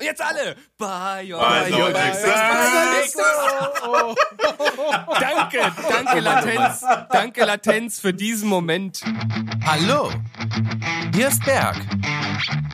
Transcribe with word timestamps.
Und 0.00 0.06
jetzt 0.06 0.22
alle. 0.22 0.54
Bionics. 0.78 2.22
Danke, 5.18 5.72
danke 5.90 6.20
Latenz. 6.20 6.84
Danke 7.10 7.44
Latenz 7.44 7.98
für 7.98 8.14
diesen 8.14 8.48
Moment. 8.48 9.02
Hallo, 9.66 10.12
hier 11.14 11.28
ist 11.28 11.44
Berg. 11.44 11.76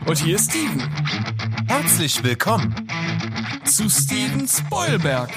Und 0.05 0.19
hier 0.19 0.37
ist 0.37 0.51
Steven. 0.51 0.87
Herzlich 1.67 2.23
willkommen. 2.23 2.87
Zu 3.65 3.89
Steven 3.89 4.47
Spoilberg. 4.47 5.31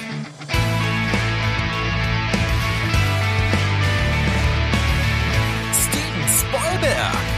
Steven 5.72 6.28
Spoilberg. 6.28 7.37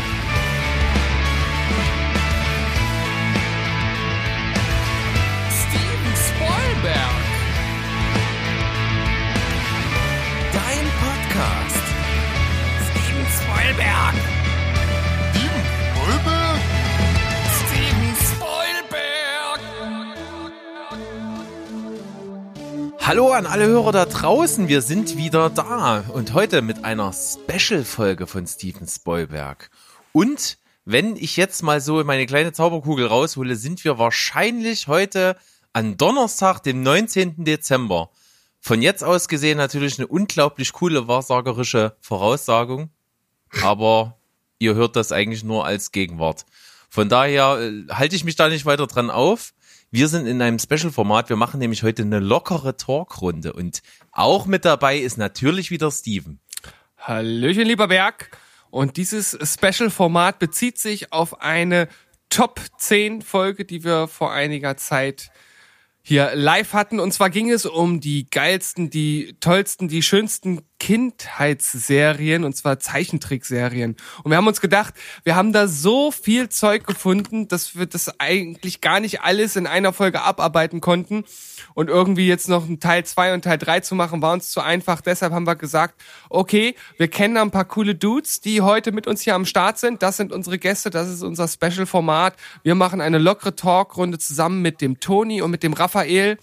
Spoilberg. 13.70 14.14
Steven 15.30 15.62
Spoilberg. 15.94 16.60
Steven 17.60 18.16
Spoilberg. 18.96 19.60
Hallo 23.00 23.30
an 23.30 23.46
alle 23.46 23.66
Hörer 23.66 23.92
da 23.92 24.06
draußen, 24.06 24.66
wir 24.66 24.82
sind 24.82 25.16
wieder 25.16 25.50
da 25.50 26.02
und 26.12 26.34
heute 26.34 26.62
mit 26.62 26.84
einer 26.84 27.12
Special-Folge 27.12 28.26
von 28.26 28.44
Steven 28.48 28.88
Spoilberg. 28.88 29.70
Und 30.10 30.58
wenn 30.84 31.14
ich 31.14 31.36
jetzt 31.36 31.62
mal 31.62 31.80
so 31.80 32.02
meine 32.02 32.26
kleine 32.26 32.52
Zauberkugel 32.52 33.06
raushole, 33.06 33.54
sind 33.54 33.84
wir 33.84 33.98
wahrscheinlich 33.98 34.88
heute 34.88 35.36
an 35.72 35.96
Donnerstag, 35.96 36.64
dem 36.64 36.82
19. 36.82 37.44
Dezember. 37.44 38.10
Von 38.58 38.82
jetzt 38.82 39.04
aus 39.04 39.28
gesehen 39.28 39.58
natürlich 39.58 39.96
eine 40.00 40.08
unglaublich 40.08 40.72
coole 40.72 41.06
wahrsagerische 41.06 41.96
Voraussagung, 42.00 42.90
aber 43.62 44.18
ihr 44.58 44.74
hört 44.74 44.96
das 44.96 45.12
eigentlich 45.12 45.44
nur 45.44 45.64
als 45.64 45.92
Gegenwart. 45.92 46.46
Von 46.88 47.08
daher 47.08 47.58
äh, 47.60 47.86
halte 47.92 48.16
ich 48.16 48.24
mich 48.24 48.36
da 48.36 48.48
nicht 48.48 48.66
weiter 48.66 48.86
dran 48.86 49.10
auf. 49.10 49.52
Wir 49.90 50.08
sind 50.08 50.26
in 50.26 50.40
einem 50.40 50.58
Special-Format. 50.58 51.28
Wir 51.28 51.36
machen 51.36 51.58
nämlich 51.58 51.82
heute 51.82 52.02
eine 52.02 52.20
lockere 52.20 52.76
Talkrunde 52.76 53.52
und 53.52 53.82
auch 54.12 54.46
mit 54.46 54.64
dabei 54.64 54.98
ist 54.98 55.18
natürlich 55.18 55.70
wieder 55.70 55.90
Steven. 55.90 56.40
Hallöchen, 56.96 57.64
lieber 57.64 57.88
Berg. 57.88 58.36
Und 58.70 58.96
dieses 58.96 59.36
Special-Format 59.42 60.38
bezieht 60.38 60.78
sich 60.78 61.12
auf 61.12 61.40
eine 61.40 61.88
Top 62.28 62.60
10 62.78 63.22
Folge, 63.22 63.64
die 63.64 63.82
wir 63.82 64.06
vor 64.06 64.32
einiger 64.32 64.76
Zeit 64.76 65.30
hier 66.02 66.30
live 66.34 66.72
hatten. 66.72 67.00
Und 67.00 67.12
zwar 67.12 67.30
ging 67.30 67.50
es 67.50 67.66
um 67.66 68.00
die 68.00 68.30
geilsten, 68.30 68.90
die 68.90 69.36
tollsten, 69.40 69.88
die 69.88 70.02
schönsten 70.02 70.62
Kindheitsserien, 70.80 72.42
und 72.42 72.56
zwar 72.56 72.80
Zeichentrickserien. 72.80 73.96
Und 74.24 74.30
wir 74.30 74.38
haben 74.38 74.48
uns 74.48 74.60
gedacht, 74.60 74.94
wir 75.22 75.36
haben 75.36 75.52
da 75.52 75.68
so 75.68 76.10
viel 76.10 76.48
Zeug 76.48 76.86
gefunden, 76.86 77.46
dass 77.46 77.78
wir 77.78 77.86
das 77.86 78.18
eigentlich 78.18 78.80
gar 78.80 78.98
nicht 78.98 79.20
alles 79.20 79.54
in 79.54 79.68
einer 79.68 79.92
Folge 79.92 80.22
abarbeiten 80.22 80.80
konnten. 80.80 81.24
Und 81.74 81.88
irgendwie 81.88 82.26
jetzt 82.26 82.48
noch 82.48 82.66
ein 82.66 82.80
Teil 82.80 83.04
2 83.04 83.34
und 83.34 83.44
Teil 83.44 83.58
3 83.58 83.80
zu 83.80 83.94
machen, 83.94 84.22
war 84.22 84.32
uns 84.32 84.50
zu 84.50 84.60
einfach. 84.60 85.02
Deshalb 85.02 85.32
haben 85.32 85.46
wir 85.46 85.54
gesagt, 85.54 86.00
okay, 86.30 86.74
wir 86.96 87.08
kennen 87.08 87.36
ein 87.36 87.50
paar 87.50 87.66
coole 87.66 87.94
Dudes, 87.94 88.40
die 88.40 88.62
heute 88.62 88.90
mit 88.90 89.06
uns 89.06 89.20
hier 89.20 89.34
am 89.34 89.44
Start 89.44 89.78
sind. 89.78 90.02
Das 90.02 90.16
sind 90.16 90.32
unsere 90.32 90.58
Gäste, 90.58 90.88
das 90.88 91.08
ist 91.08 91.22
unser 91.22 91.46
Special-Format. 91.46 92.34
Wir 92.62 92.74
machen 92.74 93.02
eine 93.02 93.18
lockere 93.18 93.54
Talkrunde 93.54 94.18
zusammen 94.18 94.62
mit 94.62 94.80
dem 94.80 94.98
Toni 94.98 95.42
und 95.42 95.50
mit 95.50 95.62
dem 95.62 95.74
Raphael. 95.74 96.38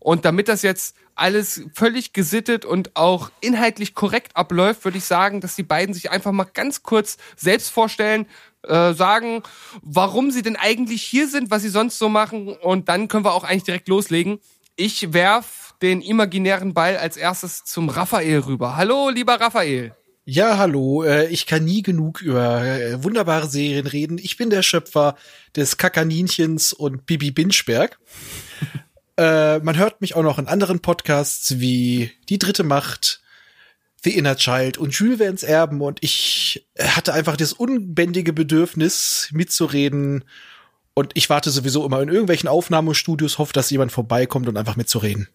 Und 0.00 0.24
damit 0.24 0.48
das 0.48 0.62
jetzt 0.62 0.96
alles 1.14 1.62
völlig 1.74 2.12
gesittet 2.14 2.64
und 2.64 2.96
auch 2.96 3.30
inhaltlich 3.40 3.94
korrekt 3.94 4.34
abläuft, 4.34 4.84
würde 4.84 4.98
ich 4.98 5.04
sagen, 5.04 5.40
dass 5.40 5.54
die 5.54 5.62
beiden 5.62 5.94
sich 5.94 6.10
einfach 6.10 6.32
mal 6.32 6.44
ganz 6.44 6.82
kurz 6.82 7.18
selbst 7.36 7.68
vorstellen, 7.68 8.26
äh, 8.62 8.94
sagen, 8.94 9.42
warum 9.82 10.30
sie 10.30 10.42
denn 10.42 10.56
eigentlich 10.56 11.02
hier 11.02 11.28
sind, 11.28 11.50
was 11.50 11.62
sie 11.62 11.68
sonst 11.68 11.98
so 11.98 12.08
machen. 12.08 12.48
Und 12.48 12.88
dann 12.88 13.08
können 13.08 13.24
wir 13.24 13.34
auch 13.34 13.44
eigentlich 13.44 13.64
direkt 13.64 13.88
loslegen. 13.88 14.40
Ich 14.76 15.12
werf 15.12 15.74
den 15.82 16.00
imaginären 16.00 16.72
Ball 16.72 16.96
als 16.96 17.16
erstes 17.18 17.64
zum 17.64 17.90
Raphael 17.90 18.40
rüber. 18.40 18.76
Hallo, 18.76 19.10
lieber 19.10 19.38
Raphael. 19.40 19.94
Ja, 20.24 20.58
hallo. 20.58 21.02
Äh, 21.02 21.28
ich 21.28 21.46
kann 21.46 21.64
nie 21.64 21.82
genug 21.82 22.22
über 22.22 22.64
äh, 22.64 23.02
wunderbare 23.02 23.48
Serien 23.48 23.86
reden. 23.86 24.16
Ich 24.18 24.36
bin 24.36 24.48
der 24.48 24.62
Schöpfer 24.62 25.16
des 25.56 25.76
Kakaninchens 25.76 26.72
und 26.72 27.04
Bibi 27.04 27.30
Binchberg. 27.30 27.98
Äh, 29.16 29.58
man 29.58 29.76
hört 29.76 30.00
mich 30.00 30.14
auch 30.16 30.22
noch 30.22 30.38
in 30.38 30.46
anderen 30.46 30.80
Podcasts 30.80 31.60
wie 31.60 32.12
Die 32.28 32.38
dritte 32.38 32.62
Macht, 32.62 33.22
The 34.02 34.16
Inner 34.16 34.36
Child 34.36 34.78
und 34.78 34.94
Jules 34.94 35.18
Verne's 35.18 35.42
Erben 35.42 35.80
und 35.80 35.98
ich 36.02 36.66
hatte 36.78 37.12
einfach 37.12 37.36
das 37.36 37.52
unbändige 37.52 38.32
Bedürfnis 38.32 39.28
mitzureden 39.32 40.24
und 40.94 41.12
ich 41.14 41.30
warte 41.30 41.50
sowieso 41.50 41.84
immer 41.84 42.00
in 42.00 42.08
irgendwelchen 42.08 42.48
Aufnahmestudios, 42.48 43.38
hoffe, 43.38 43.52
dass 43.52 43.70
jemand 43.70 43.92
vorbeikommt 43.92 44.48
und 44.48 44.56
einfach 44.56 44.76
mitzureden. 44.76 45.28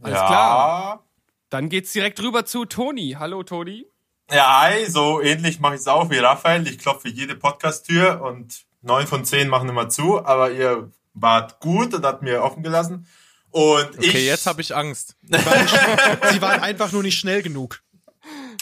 Alles 0.00 0.18
klar. 0.18 1.04
Dann 1.50 1.68
geht's 1.68 1.92
direkt 1.92 2.20
rüber 2.22 2.44
zu 2.44 2.64
Toni. 2.64 3.16
Hallo, 3.18 3.42
Toni. 3.42 3.86
Ja, 4.30 4.62
hi, 4.62 4.86
so 4.86 5.20
ähnlich 5.20 5.60
mache 5.60 5.74
ich 5.74 5.80
es 5.80 5.88
auch 5.88 6.10
wie 6.10 6.18
Raphael. 6.18 6.66
Ich 6.66 6.78
klopfe 6.78 7.08
jede 7.08 7.36
Podcast-Tür 7.36 8.22
und 8.22 8.64
neun 8.80 9.06
von 9.06 9.24
zehn 9.24 9.48
machen 9.48 9.68
immer 9.68 9.88
zu, 9.88 10.24
aber 10.24 10.50
ihr 10.50 10.90
wart 11.14 11.60
gut 11.60 11.94
und 11.94 12.04
habt 12.04 12.22
mir 12.22 12.42
offen 12.42 12.62
gelassen. 12.62 13.06
Und 13.50 13.98
Okay, 13.98 14.06
ich, 14.06 14.26
jetzt 14.26 14.46
habe 14.46 14.60
ich 14.62 14.74
Angst. 14.74 15.16
Sie 15.22 15.32
waren, 15.32 16.32
sie 16.32 16.40
waren 16.40 16.60
einfach 16.60 16.90
nur 16.90 17.02
nicht 17.02 17.18
schnell 17.18 17.42
genug. 17.42 17.82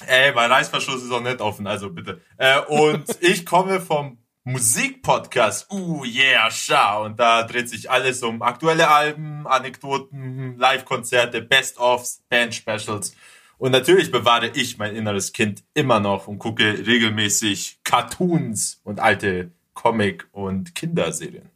Ey, 0.06 0.32
mein 0.32 0.50
Reißverschluss 0.50 1.04
ist 1.04 1.12
auch 1.12 1.20
nicht 1.20 1.40
offen, 1.40 1.66
also 1.66 1.90
bitte. 1.90 2.20
Äh, 2.38 2.60
und 2.60 3.04
ich 3.20 3.46
komme 3.46 3.80
vom 3.80 4.18
Musikpodcast. 4.44 5.70
Uh, 5.70 6.04
yeah, 6.04 6.50
schau. 6.50 7.04
Und 7.04 7.20
da 7.20 7.42
dreht 7.44 7.68
sich 7.68 7.90
alles 7.90 8.22
um 8.22 8.42
aktuelle 8.42 8.88
Alben, 8.88 9.46
Anekdoten, 9.46 10.58
Live-Konzerte, 10.58 11.42
Best-ofs, 11.42 12.22
Band-Specials. 12.28 13.14
Und 13.58 13.72
natürlich 13.72 14.10
bewahre 14.10 14.48
ich 14.48 14.78
mein 14.78 14.96
inneres 14.96 15.32
Kind 15.32 15.62
immer 15.74 16.00
noch 16.00 16.26
und 16.26 16.38
gucke 16.38 16.86
regelmäßig 16.86 17.80
Cartoons 17.84 18.80
und 18.84 19.00
alte 19.00 19.52
Comic- 19.74 20.26
und 20.32 20.74
Kinderserien. 20.74 21.49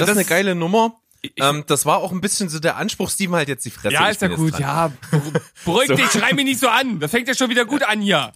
Das, 0.00 0.10
ist 0.10 0.16
eine 0.16 0.24
geile 0.24 0.54
Nummer. 0.54 0.96
Ähm, 1.38 1.64
das 1.66 1.86
war 1.86 1.98
auch 1.98 2.12
ein 2.12 2.20
bisschen 2.20 2.48
so 2.48 2.60
der 2.60 2.76
Anspruch, 2.76 3.10
Steven 3.10 3.34
halt 3.34 3.48
jetzt 3.48 3.64
die 3.64 3.70
Fresse. 3.70 3.94
Ja, 3.94 4.08
ist 4.08 4.22
ja 4.22 4.28
gut. 4.28 4.58
Ja, 4.60 4.92
beru- 5.10 5.40
beruhig 5.64 5.88
dich, 5.96 6.10
schrei 6.12 6.32
mich 6.34 6.44
nicht 6.44 6.60
so 6.60 6.68
an. 6.68 7.00
Das 7.00 7.10
fängt 7.10 7.26
ja 7.26 7.34
schon 7.34 7.50
wieder 7.50 7.64
gut 7.64 7.82
an 7.82 8.00
hier. 8.00 8.32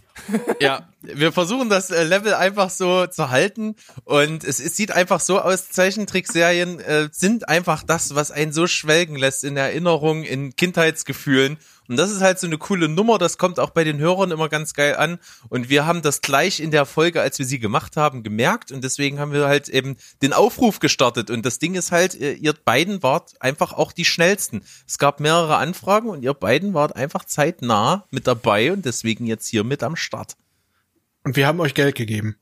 Ja, 0.61 0.89
wir 1.03 1.31
versuchen 1.33 1.69
das 1.69 1.91
äh, 1.91 2.03
Level 2.03 2.35
einfach 2.35 2.69
so 2.69 3.07
zu 3.07 3.31
halten 3.31 3.77
und 4.05 4.43
es, 4.45 4.59
es 4.61 4.77
sieht 4.77 4.91
einfach 4.91 5.21
so 5.21 5.41
aus, 5.41 5.71
Zeichentrickserien 5.71 6.81
äh, 6.81 7.09
sind 7.13 7.49
einfach 7.49 7.83
das, 7.85 8.15
was 8.15 8.31
einen 8.31 8.53
so 8.53 8.67
schwelgen 8.67 9.15
lässt 9.17 9.45
in 9.45 9.57
Erinnerung, 9.57 10.25
in 10.25 10.57
Kindheitsgefühlen 10.57 11.59
und 11.91 11.97
das 11.97 12.13
ist 12.13 12.21
halt 12.21 12.39
so 12.39 12.47
eine 12.47 12.57
coole 12.57 12.89
Nummer, 12.89 13.19
das 13.19 13.37
kommt 13.37 13.59
auch 13.59 13.71
bei 13.71 13.83
den 13.83 13.99
Hörern 13.99 14.31
immer 14.31 14.49
ganz 14.49 14.75
geil 14.75 14.95
an 14.95 15.19
und 15.49 15.71
wir 15.71 15.87
haben 15.87 16.03
das 16.03 16.21
gleich 16.21 16.61
in 16.61 16.71
der 16.71 16.87
Folge, 16.87 17.21
als 17.21 17.41
wir 17.41 17.47
sie 17.47 17.59
gemacht 17.59 17.97
haben, 17.97 18.23
gemerkt 18.23 18.71
und 18.71 18.85
deswegen 18.85 19.19
haben 19.19 19.33
wir 19.33 19.49
halt 19.49 19.69
eben 19.69 19.97
den 20.23 20.33
Aufruf 20.33 20.79
gestartet 20.79 21.31
und 21.31 21.45
das 21.45 21.59
Ding 21.59 21.75
ist 21.75 21.91
halt, 21.91 22.15
ihr, 22.15 22.55
beiden 22.65 23.03
wart 23.03 23.33
einfach 23.41 23.73
auch 23.73 23.91
die 23.91 24.05
schnellsten. 24.05 24.63
Es 24.87 24.99
gab 24.99 25.19
mehrere 25.19 25.57
Anfragen 25.57 26.11
und 26.11 26.23
ihr 26.23 26.33
beiden 26.33 26.75
wart 26.75 26.95
einfach 26.95 27.25
zeitnah 27.25 28.07
mit 28.11 28.29
dabei 28.29 28.73
und 28.73 28.85
deswegen 28.85 29.27
jetzt 29.27 29.49
hier 29.49 29.65
mit 29.65 29.83
am 29.83 29.97
Start. 29.97 30.37
Und 31.25 31.35
wir 31.35 31.49
haben 31.49 31.59
euch 31.59 31.75
Geld 31.75 31.97
gegeben. 31.97 32.37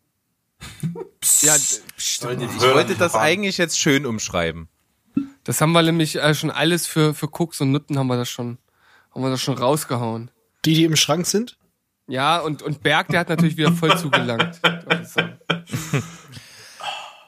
Ja, 1.41 1.57
Ich 1.57 2.21
wollte 2.21 2.97
das 2.97 3.15
eigentlich 3.15 3.57
jetzt 3.57 3.79
schön 3.79 4.05
umschreiben. 4.05 4.69
das 5.45 5.63
haben 5.63 5.73
wir 5.73 5.81
nämlich 5.83 6.17
äh, 6.17 6.35
schon 6.35 6.51
alles 6.51 6.87
für, 6.87 7.15
für 7.15 7.29
Cooks 7.33 7.63
und 7.63 7.73
Nutten 7.73 7.99
haben 7.99 8.09
wir 8.09 8.19
das 8.19 8.29
schon, 8.29 8.59
haben 9.19 9.25
wir 9.25 9.31
das 9.31 9.43
schon 9.43 9.59
rausgehauen. 9.59 10.31
Die, 10.65 10.75
die 10.75 10.85
im 10.85 10.95
Schrank 10.95 11.27
sind? 11.27 11.59
Ja, 12.07 12.39
und, 12.39 12.63
und 12.63 12.85
Berg, 12.85 13.09
der 13.09 13.19
hat 13.19 13.29
natürlich 13.29 13.57
wieder 13.57 13.73
voll 13.73 13.99
zugelangt. 13.99 14.61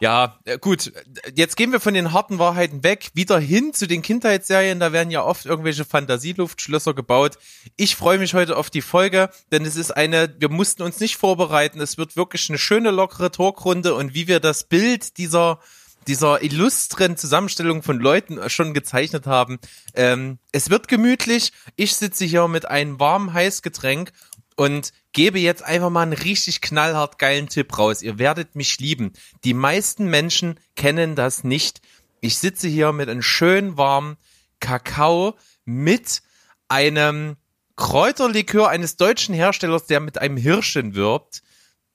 Ja, 0.03 0.39
äh, 0.47 0.59
gut. 0.59 0.93
Jetzt 1.35 1.59
gehen 1.59 1.73
wir 1.73 1.79
von 1.79 1.93
den 1.93 2.15
harten 2.15 2.39
Wahrheiten 2.39 2.83
weg, 2.83 3.11
wieder 3.13 3.39
hin 3.39 3.75
zu 3.75 3.87
den 3.87 4.01
Kindheitsserien. 4.01 4.81
Da 4.81 4.95
werden 4.95 5.11
ja 5.11 5.23
oft 5.23 5.45
irgendwelche 5.45 5.85
Fantasieluftschlösser 5.85 6.95
gebaut. 6.95 7.37
Ich 7.77 7.97
freue 7.97 8.17
mich 8.17 8.33
heute 8.33 8.57
auf 8.57 8.71
die 8.71 8.81
Folge, 8.81 9.29
denn 9.53 9.67
es 9.67 9.77
ist 9.77 9.91
eine, 9.91 10.35
wir 10.39 10.49
mussten 10.49 10.81
uns 10.85 11.01
nicht 11.01 11.19
vorbereiten. 11.19 11.83
Es 11.83 11.99
wird 11.99 12.17
wirklich 12.17 12.49
eine 12.49 12.57
schöne, 12.57 12.93
lockere 12.93 13.31
Talkrunde 13.31 13.95
und 13.95 14.15
wie 14.15 14.27
wir 14.27 14.41
das 14.41 14.65
Bild 14.65 15.19
dieser 15.19 15.61
dieser 16.07 16.43
illustren 16.43 17.17
Zusammenstellung 17.17 17.83
von 17.83 17.99
Leuten 17.99 18.49
schon 18.49 18.75
gezeichnet 18.75 19.27
haben. 19.27 19.59
Ähm, 19.95 20.39
es 20.53 20.71
wird 20.71 20.89
gemütlich. 20.89 21.53
Ich 21.77 21.97
sitze 21.97 22.25
hier 22.25 22.49
mit 22.49 22.67
einem 22.69 22.99
warmen 22.99 23.33
Heißgetränk 23.33 24.13
und 24.57 24.93
gebe 25.13 25.39
jetzt 25.39 25.63
einfach 25.63 25.91
mal 25.91 26.03
einen 26.03 26.13
richtig 26.13 26.61
knallhart 26.61 27.19
geilen 27.19 27.49
Tipp 27.49 27.79
raus. 27.79 28.03
Ihr 28.03 28.19
werdet 28.19 28.55
mich 28.57 28.79
lieben. 28.79 29.13
Die 29.45 29.55
meisten 29.55 30.07
Menschen 30.07 30.59
kennen 30.77 31.15
das 31.15 31.45
nicht. 31.45 31.81
Ich 32.21 32.39
sitze 32.39 32.69
hier 32.69 32.93
mit 32.93 33.09
einem 33.09 33.23
schön 33.23 33.77
warmen 33.77 34.17
Kakao 34.61 35.37
mit 35.65 36.23
einem 36.69 37.37
Kräuterlikör 37.77 38.69
eines 38.69 38.97
deutschen 38.97 39.35
Herstellers, 39.35 39.87
der 39.87 40.01
mit 40.01 40.19
einem 40.19 40.37
Hirschen 40.37 40.95
wirbt. 40.95 41.43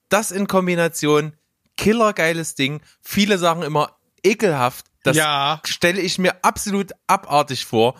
Das 0.09 0.31
in 0.31 0.47
Kombination, 0.47 1.33
killergeiles 1.77 2.55
Ding. 2.55 2.81
Viele 3.01 3.37
sagen 3.37 3.61
immer 3.61 3.94
ekelhaft. 4.25 4.85
Das 5.03 5.15
Ja. 5.15 5.61
stelle 5.65 6.01
ich 6.01 6.17
mir 6.17 6.43
absolut 6.43 6.91
abartig 7.07 7.65
vor. 7.65 7.95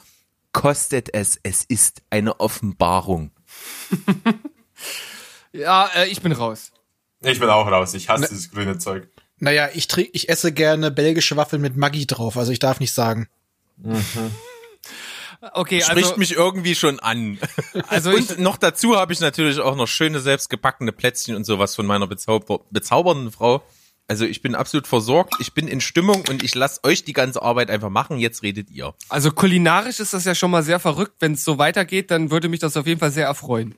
Kostet 0.52 1.14
es, 1.14 1.40
es 1.44 1.64
ist 1.64 2.02
eine 2.10 2.40
Offenbarung. 2.40 3.32
Ja, 5.52 5.90
äh, 5.96 6.08
ich 6.10 6.22
bin 6.22 6.34
raus. 6.34 6.72
Ich 7.22 7.40
bin 7.40 7.50
auch 7.50 7.66
raus. 7.68 7.94
Ich 7.94 8.10
hasse 8.10 8.28
dieses 8.28 8.52
grüne 8.52 8.78
Zeug. 8.78 9.08
Naja, 9.40 9.70
ich, 9.74 9.88
trink, 9.88 10.10
ich 10.14 10.30
esse 10.30 10.52
gerne 10.52 10.92
belgische 10.92 11.38
Waffeln 11.38 11.62
mit 11.62 11.78
Maggi 11.78 12.06
drauf, 12.06 12.38
also 12.38 12.52
ich 12.52 12.60
darf 12.60 12.80
nicht 12.80 12.92
sagen. 12.94 13.28
Okay, 15.54 15.82
Spricht 15.82 16.08
also, 16.08 16.18
mich 16.18 16.32
irgendwie 16.32 16.74
schon 16.74 17.00
an. 17.00 17.38
also 17.90 18.12
ich, 18.12 18.32
Und 18.32 18.40
noch 18.40 18.58
dazu 18.58 18.96
habe 18.96 19.14
ich 19.14 19.20
natürlich 19.20 19.60
auch 19.60 19.76
noch 19.76 19.86
schöne 19.86 20.20
selbstgebackene 20.20 20.92
Plätzchen 20.92 21.36
und 21.36 21.44
sowas 21.44 21.76
von 21.76 21.86
meiner 21.86 22.08
bezauber 22.08 22.62
bezaubernden 22.72 23.32
Frau. 23.32 23.62
Also 24.08 24.26
ich 24.26 24.42
bin 24.42 24.54
absolut 24.54 24.86
versorgt, 24.86 25.34
ich 25.40 25.54
bin 25.54 25.68
in 25.68 25.82
Stimmung 25.82 26.24
und 26.30 26.44
ich 26.44 26.54
lasse 26.54 26.84
euch 26.84 27.04
die 27.04 27.14
ganze 27.14 27.42
Arbeit 27.42 27.72
einfach 27.72 27.90
machen. 27.90 28.18
Jetzt 28.18 28.44
redet 28.44 28.70
ihr. 28.70 28.94
also 29.10 29.32
kulinarisch 29.32 30.00
ist 30.00 30.14
das 30.14 30.26
ja 30.26 30.36
schon 30.36 30.52
mal 30.52 30.62
sehr 30.62 30.80
verrückt. 30.80 31.16
Wenn 31.20 31.34
es 31.34 31.44
so 31.44 31.58
weitergeht, 31.58 32.12
dann 32.12 32.30
würde 32.30 32.48
mich 32.48 32.60
das 32.60 32.78
auf 32.78 32.86
jeden 32.86 33.00
Fall 33.00 33.12
sehr 33.12 33.26
erfreuen. 33.26 33.76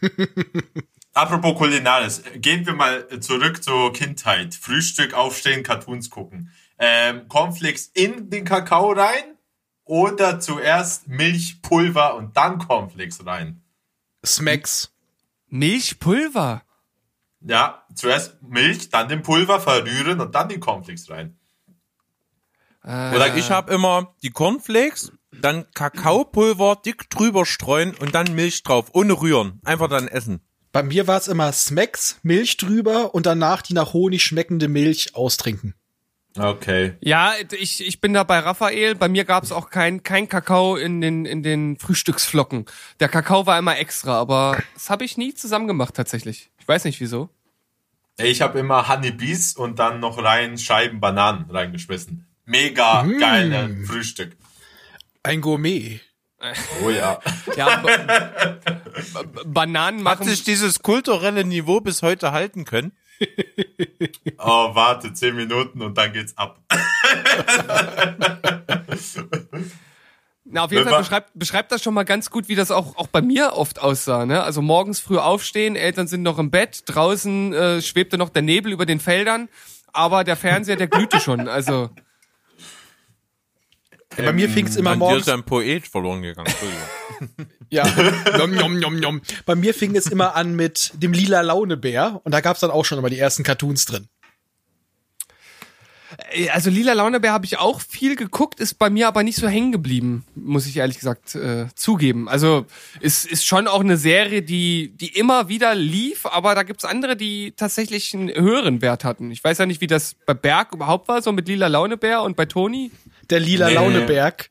Apropos 1.12 1.58
Kulinaris, 1.58 2.22
gehen 2.36 2.64
wir 2.64 2.74
mal 2.74 3.20
zurück 3.20 3.64
zur 3.64 3.92
Kindheit. 3.92 4.54
Frühstück, 4.54 5.14
aufstehen, 5.14 5.64
Cartoons 5.64 6.08
gucken. 6.08 6.52
Ähm, 6.78 7.26
Cornflakes 7.28 7.90
in 7.92 8.30
den 8.30 8.44
Kakao 8.44 8.92
rein 8.92 9.36
oder 9.84 10.38
zuerst 10.38 11.08
Milchpulver 11.08 12.14
und 12.14 12.36
dann 12.36 12.58
Cornflakes 12.58 13.26
rein? 13.26 13.60
Smacks. 14.24 14.92
Milchpulver. 15.48 16.62
Ja, 17.42 17.84
zuerst 17.94 18.42
Milch, 18.42 18.90
dann 18.90 19.08
den 19.08 19.22
Pulver 19.22 19.60
verrühren 19.60 20.20
und 20.20 20.34
dann 20.34 20.48
die 20.48 20.60
Cornflakes 20.60 21.08
rein. 21.10 21.38
Äh, 22.84 23.14
Oder 23.14 23.36
ich 23.36 23.50
habe 23.50 23.72
immer 23.72 24.14
die 24.22 24.30
Cornflakes, 24.30 25.12
dann 25.32 25.66
Kakaopulver 25.74 26.80
dick 26.84 27.08
drüber 27.10 27.46
streuen 27.46 27.94
und 27.94 28.14
dann 28.14 28.34
Milch 28.34 28.62
drauf, 28.62 28.90
ohne 28.92 29.20
rühren. 29.20 29.60
Einfach 29.64 29.88
dann 29.88 30.08
essen. 30.08 30.40
Bei 30.72 30.82
mir 30.82 31.06
war 31.06 31.18
es 31.18 31.28
immer 31.28 31.52
Smacks, 31.52 32.18
Milch 32.22 32.56
drüber 32.56 33.14
und 33.14 33.26
danach 33.26 33.62
die 33.62 33.74
nach 33.74 33.92
Honig 33.92 34.22
schmeckende 34.22 34.68
Milch 34.68 35.14
austrinken. 35.16 35.74
Okay. 36.38 36.94
Ja, 37.00 37.32
ich, 37.58 37.84
ich 37.84 38.00
bin 38.00 38.14
da 38.14 38.22
bei 38.22 38.38
Raphael. 38.38 38.94
Bei 38.94 39.08
mir 39.08 39.24
gab 39.24 39.42
es 39.42 39.50
auch 39.50 39.68
kein, 39.68 40.04
kein 40.04 40.28
Kakao 40.28 40.76
in 40.76 41.00
den, 41.00 41.26
in 41.26 41.42
den 41.42 41.76
Frühstücksflocken. 41.76 42.66
Der 43.00 43.08
Kakao 43.08 43.46
war 43.46 43.58
immer 43.58 43.76
extra, 43.78 44.20
aber 44.20 44.62
das 44.74 44.90
habe 44.90 45.04
ich 45.04 45.16
nie 45.16 45.34
zusammen 45.34 45.66
gemacht 45.66 45.94
tatsächlich. 45.94 46.50
Ich 46.70 46.74
weiß 46.76 46.84
nicht 46.84 47.00
wieso. 47.00 47.28
Ich 48.16 48.42
habe 48.42 48.60
immer 48.60 48.86
Honeybees 48.86 49.56
und 49.56 49.80
dann 49.80 49.98
noch 49.98 50.22
rein 50.22 50.56
Scheiben 50.56 51.00
Bananen 51.00 51.50
reingeschmissen. 51.50 52.28
Mega 52.44 53.04
geile 53.18 53.76
Frühstück. 53.84 54.36
Ein 55.24 55.40
Gourmet. 55.40 56.00
Oh 56.84 56.90
ja. 56.90 57.18
Ja, 57.56 57.78
ba 57.78 58.60
ba 59.24 59.42
Bananen 59.44 59.98
Hat 60.06 60.20
machen. 60.20 60.28
sich 60.28 60.44
dieses 60.44 60.80
kulturelle 60.80 61.44
Niveau 61.44 61.80
bis 61.80 62.02
heute 62.02 62.30
halten 62.30 62.64
können? 62.64 62.92
Oh, 64.38 64.72
warte, 64.72 65.12
zehn 65.12 65.34
Minuten 65.34 65.82
und 65.82 65.98
dann 65.98 66.12
geht's 66.12 66.38
ab. 66.38 66.60
Na, 70.52 70.64
auf 70.64 70.72
jeden 70.72 70.84
Wenn 70.84 70.90
Fall 70.90 71.00
beschreibt, 71.02 71.30
beschreibt 71.34 71.70
das 71.72 71.82
schon 71.82 71.94
mal 71.94 72.04
ganz 72.04 72.30
gut, 72.30 72.48
wie 72.48 72.56
das 72.56 72.70
auch, 72.70 72.96
auch 72.96 73.06
bei 73.06 73.22
mir 73.22 73.52
oft 73.54 73.80
aussah. 73.80 74.26
Ne? 74.26 74.42
Also 74.42 74.62
morgens 74.62 74.98
früh 74.98 75.16
aufstehen, 75.18 75.76
Eltern 75.76 76.08
sind 76.08 76.22
noch 76.22 76.38
im 76.38 76.50
Bett, 76.50 76.82
draußen 76.86 77.52
äh, 77.52 77.82
schwebte 77.82 78.18
noch 78.18 78.30
der 78.30 78.42
Nebel 78.42 78.72
über 78.72 78.84
den 78.86 78.98
Feldern, 78.98 79.48
aber 79.92 80.24
der 80.24 80.36
Fernseher, 80.36 80.76
der 80.76 80.88
glühte 80.88 81.20
schon. 81.20 81.46
Also 81.48 81.90
Ja, 84.16 84.24
bei 84.24 84.32
mir 84.32 84.48
fing 84.48 84.66
es 84.66 84.74
immer 84.76 84.90
An 84.90 84.98
dir 84.98 85.04
morgens. 85.04 85.26
ist 85.26 85.32
ein 85.32 85.44
Poet 85.44 85.86
verloren 85.86 86.22
gegangen. 86.22 86.48
Entschuldigung. 86.48 87.46
Ja. 87.72 87.86
nom, 88.36 88.50
nom, 88.52 88.78
nom, 88.80 88.96
nom. 88.96 89.20
Bei 89.46 89.54
mir 89.54 89.72
fing 89.74 89.94
es 89.94 90.06
immer 90.06 90.34
an 90.34 90.56
mit 90.56 90.90
dem 90.94 91.12
lila 91.12 91.42
Launebär 91.42 92.20
und 92.24 92.32
da 92.34 92.40
gab's 92.40 92.58
dann 92.58 92.72
auch 92.72 92.84
schon 92.84 92.98
immer 92.98 93.10
die 93.10 93.18
ersten 93.18 93.44
Cartoons 93.44 93.84
drin. 93.84 94.08
Äh, 96.32 96.48
Also 96.50 96.70
Lila 96.70 96.92
Launebär 96.92 97.32
habe 97.32 97.44
ich 97.46 97.58
auch 97.58 97.80
viel 97.80 98.16
geguckt, 98.16 98.60
ist 98.60 98.74
bei 98.78 98.90
mir 98.90 99.08
aber 99.08 99.22
nicht 99.22 99.36
so 99.36 99.48
hängen 99.48 99.72
geblieben, 99.72 100.24
muss 100.34 100.66
ich 100.66 100.76
ehrlich 100.76 100.98
gesagt 100.98 101.34
äh, 101.34 101.66
zugeben. 101.74 102.28
Also 102.28 102.66
ist, 103.00 103.24
ist 103.26 103.44
schon 103.46 103.66
auch 103.68 103.80
eine 103.80 103.96
Serie, 103.96 104.42
die, 104.42 104.92
die 104.96 105.16
immer 105.18 105.48
wieder 105.48 105.74
lief, 105.74 106.26
aber 106.26 106.54
da 106.54 106.62
gibt's 106.62 106.84
andere, 106.84 107.16
die 107.16 107.52
tatsächlich 107.56 108.14
einen 108.14 108.28
höheren 108.30 108.82
Wert 108.82 109.04
hatten. 109.04 109.30
Ich 109.30 109.42
weiß 109.42 109.58
ja 109.58 109.66
nicht, 109.66 109.80
wie 109.80 109.86
das 109.86 110.14
bei 110.26 110.34
Berg 110.34 110.72
überhaupt 110.74 111.08
war, 111.08 111.22
so 111.22 111.32
mit 111.32 111.48
Lila 111.48 111.66
Launebär 111.68 112.22
und 112.22 112.36
bei 112.36 112.46
Toni. 112.46 112.90
Der 113.30 113.40
lila 113.40 113.68
Nee. 113.68 113.74
Launeberg. 113.74 114.50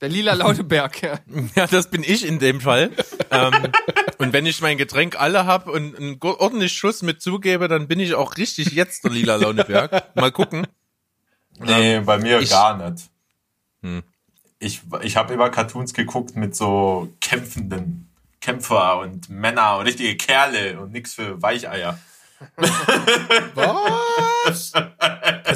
Der 0.00 0.08
Lila 0.08 0.34
Launeberg, 0.34 1.02
ja. 1.02 1.18
Ja, 1.56 1.66
das 1.66 1.90
bin 1.90 2.04
ich 2.04 2.24
in 2.24 2.38
dem 2.38 2.60
Fall. 2.60 2.90
ähm, 3.32 3.52
und 4.18 4.32
wenn 4.32 4.46
ich 4.46 4.60
mein 4.60 4.78
Getränk 4.78 5.20
alle 5.20 5.44
hab 5.44 5.66
und 5.68 5.96
einen 5.96 6.20
go- 6.20 6.36
ordentlich 6.38 6.72
Schuss 6.72 7.02
mit 7.02 7.20
zugebe, 7.20 7.66
dann 7.66 7.88
bin 7.88 7.98
ich 7.98 8.14
auch 8.14 8.36
richtig 8.36 8.70
jetzt 8.72 9.02
der 9.02 9.10
lila 9.10 9.34
Launeberg. 9.36 10.14
Mal 10.14 10.30
gucken. 10.30 10.68
Nee, 11.60 12.00
bei 12.00 12.18
mir 12.18 12.40
ich- 12.40 12.50
gar 12.50 12.76
nicht. 12.90 13.08
Hm. 13.82 14.02
Ich, 14.60 14.82
ich 15.02 15.16
habe 15.16 15.34
immer 15.34 15.50
Cartoons 15.50 15.94
geguckt 15.94 16.34
mit 16.34 16.56
so 16.56 17.12
kämpfenden 17.20 18.08
Kämpfer 18.40 18.98
und 19.00 19.28
Männer 19.30 19.76
und 19.78 19.86
richtige 19.86 20.16
Kerle 20.16 20.80
und 20.80 20.92
nix 20.92 21.14
für 21.14 21.40
Weicheier. 21.42 21.98
Was? 23.54 24.72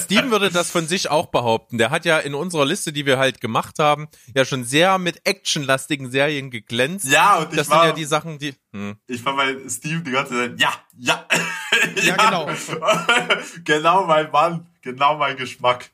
Steven 0.05 0.31
würde 0.31 0.51
das 0.51 0.71
von 0.71 0.87
sich 0.87 1.11
auch 1.11 1.27
behaupten. 1.27 1.79
Der 1.79 1.91
hat 1.91 2.05
ja 2.05 2.19
in 2.19 2.35
unserer 2.35 2.65
Liste, 2.65 2.93
die 2.93 3.07
wir 3.07 3.19
halt 3.19 3.41
gemacht 3.41 3.79
haben, 3.79 4.09
ja 4.35 4.45
schon 4.45 4.65
sehr 4.65 4.99
mit 4.99 5.27
actionlastigen 5.27 6.11
Serien 6.11 6.51
geglänzt. 6.51 7.07
Ja, 7.11 7.39
und 7.39 7.51
ich 7.51 7.57
Das 7.57 7.69
sind 7.69 7.77
war, 7.77 7.87
ja 7.87 7.93
die 7.93 8.05
Sachen, 8.05 8.39
die. 8.39 8.55
Hm. 8.73 8.97
ich 9.07 9.25
war 9.25 9.37
bei 9.37 9.57
Steve 9.69 10.01
die 10.01 10.11
ganze 10.11 10.35
Zeit, 10.35 10.61
ja, 10.61 10.73
ja. 10.97 11.27
Ja, 12.03 12.17
genau. 12.31 12.49
genau 13.65 14.05
mein 14.07 14.31
Mann, 14.31 14.67
genau 14.83 15.17
mein 15.17 15.37
Geschmack. 15.37 15.91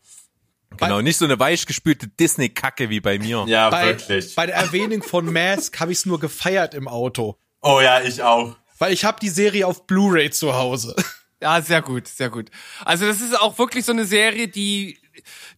Genau, 0.76 1.00
nicht 1.00 1.16
so 1.16 1.24
eine 1.24 1.38
weichgespülte 1.40 2.08
Disney-Kacke 2.08 2.88
wie 2.90 3.00
bei 3.00 3.18
mir. 3.18 3.44
Ja, 3.48 3.70
Bei, 3.70 3.86
wirklich. 3.86 4.34
bei 4.34 4.46
der 4.46 4.56
Erwähnung 4.56 5.02
von 5.02 5.32
Mask 5.32 5.78
habe 5.80 5.92
ich 5.92 5.98
es 5.98 6.06
nur 6.06 6.20
gefeiert 6.20 6.74
im 6.74 6.86
Auto. 6.88 7.36
oh 7.62 7.80
ja, 7.80 8.00
ich 8.00 8.22
auch. 8.22 8.54
Weil 8.78 8.92
ich 8.92 9.04
habe 9.04 9.18
die 9.20 9.28
Serie 9.28 9.66
auf 9.66 9.86
Blu-ray 9.86 10.30
zu 10.30 10.54
Hause. 10.54 10.94
Ja, 11.40 11.62
sehr 11.62 11.82
gut, 11.82 12.08
sehr 12.08 12.30
gut. 12.30 12.50
Also 12.84 13.06
das 13.06 13.20
ist 13.20 13.40
auch 13.40 13.58
wirklich 13.60 13.84
so 13.84 13.92
eine 13.92 14.04
Serie, 14.04 14.48
die 14.48 14.98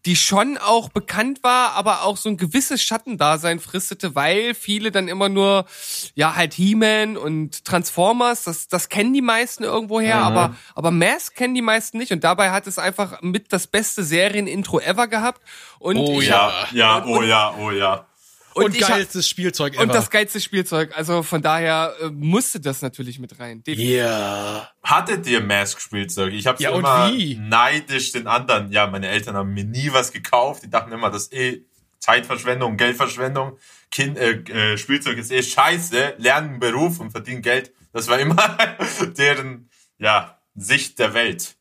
die 0.07 0.17
schon 0.17 0.59
auch 0.59 0.89
bekannt 0.89 1.43
war, 1.43 1.73
aber 1.73 2.03
auch 2.05 2.17
so 2.17 2.29
ein 2.29 2.37
gewisses 2.37 2.83
Schattendasein 2.83 3.61
fristete, 3.61 4.15
weil 4.15 4.55
viele 4.55 4.91
dann 4.91 5.09
immer 5.09 5.29
nur 5.29 5.67
ja 6.15 6.35
halt 6.35 6.55
He-Man 6.55 7.17
und 7.17 7.65
Transformers, 7.65 8.45
das 8.45 8.69
das 8.69 8.89
kennen 8.89 9.13
die 9.13 9.23
meisten 9.23 9.65
irgendwoher, 9.65 10.19
aber 10.19 10.57
aber 10.75 10.91
Mask 10.91 11.35
kennen 11.35 11.55
die 11.55 11.63
meisten 11.63 11.99
nicht 11.99 12.13
und 12.13 12.25
dabei 12.25 12.51
hat 12.51 12.67
es 12.67 12.79
einfach 12.79 13.21
mit 13.23 13.53
das 13.53 13.67
beste 13.67 14.03
Serienintro 14.03 14.81
ever 14.81 15.07
gehabt 15.07 15.43
und 15.79 15.97
Oh 15.97 16.21
Ja, 16.21 16.63
hab, 16.63 16.73
ja, 16.73 17.05
oh 17.05 17.23
ja, 17.23 17.55
oh 17.59 17.71
ja. 17.71 18.07
Und, 18.55 18.65
Und, 18.65 18.83
hab, 18.83 18.89
geilstes 18.89 19.29
Spielzeug 19.29 19.75
ever. 19.75 19.83
und 19.83 19.95
das 19.95 20.11
geilste 20.11 20.41
Spielzeug, 20.41 20.91
also 20.97 21.23
von 21.23 21.41
daher 21.41 21.95
äh, 22.01 22.09
musste 22.11 22.61
das 22.61 22.83
natürlich 22.83 23.19
mit 23.19 23.39
rein. 23.39 23.63
Ja. 23.67 24.69
Hattet 24.83 25.27
ihr 25.27 25.41
Mask-Spielzeug? 25.41 26.33
Ich 26.33 26.47
habe 26.47 26.63
Ja, 26.63 26.71
und 26.71 26.81
immer 26.81 27.13
wie? 27.13 27.37
neidisch 27.37 28.13
den 28.13 28.27
anderen. 28.27 28.73
Ja, 28.73 28.87
meine 28.89 29.09
Eltern 29.09 29.37
haben 29.37 29.55
mir 29.55 29.65
nie 29.65 29.93
was 29.93 30.13
gekauft. 30.13 30.65
Die 30.65 30.71
dachten 30.71 30.91
immer, 30.93 31.11
das 31.11 31.25
ist 31.25 31.35
eh 31.35 31.63
Zeitverschwendung, 32.01 32.77
Geldverschwendung. 32.77 33.59
Kind, 33.91 34.19
äh, 34.19 34.33
äh, 34.73 34.79
Spielzeug 34.79 35.19
ist 35.19 35.31
eh 35.31 35.43
scheiße. 35.43 36.15
Lernen 36.19 36.51
einen 36.51 36.61
Beruf 36.61 36.99
und 37.01 37.11
verdienen 37.11 37.43
Geld. 37.43 37.73
Das 37.93 38.09
war 38.09 38.19
immer 38.19 38.57
deren 39.19 39.69
ja 39.99 40.39
Sicht 40.55 40.99
der 40.99 41.15
Welt. 41.15 41.57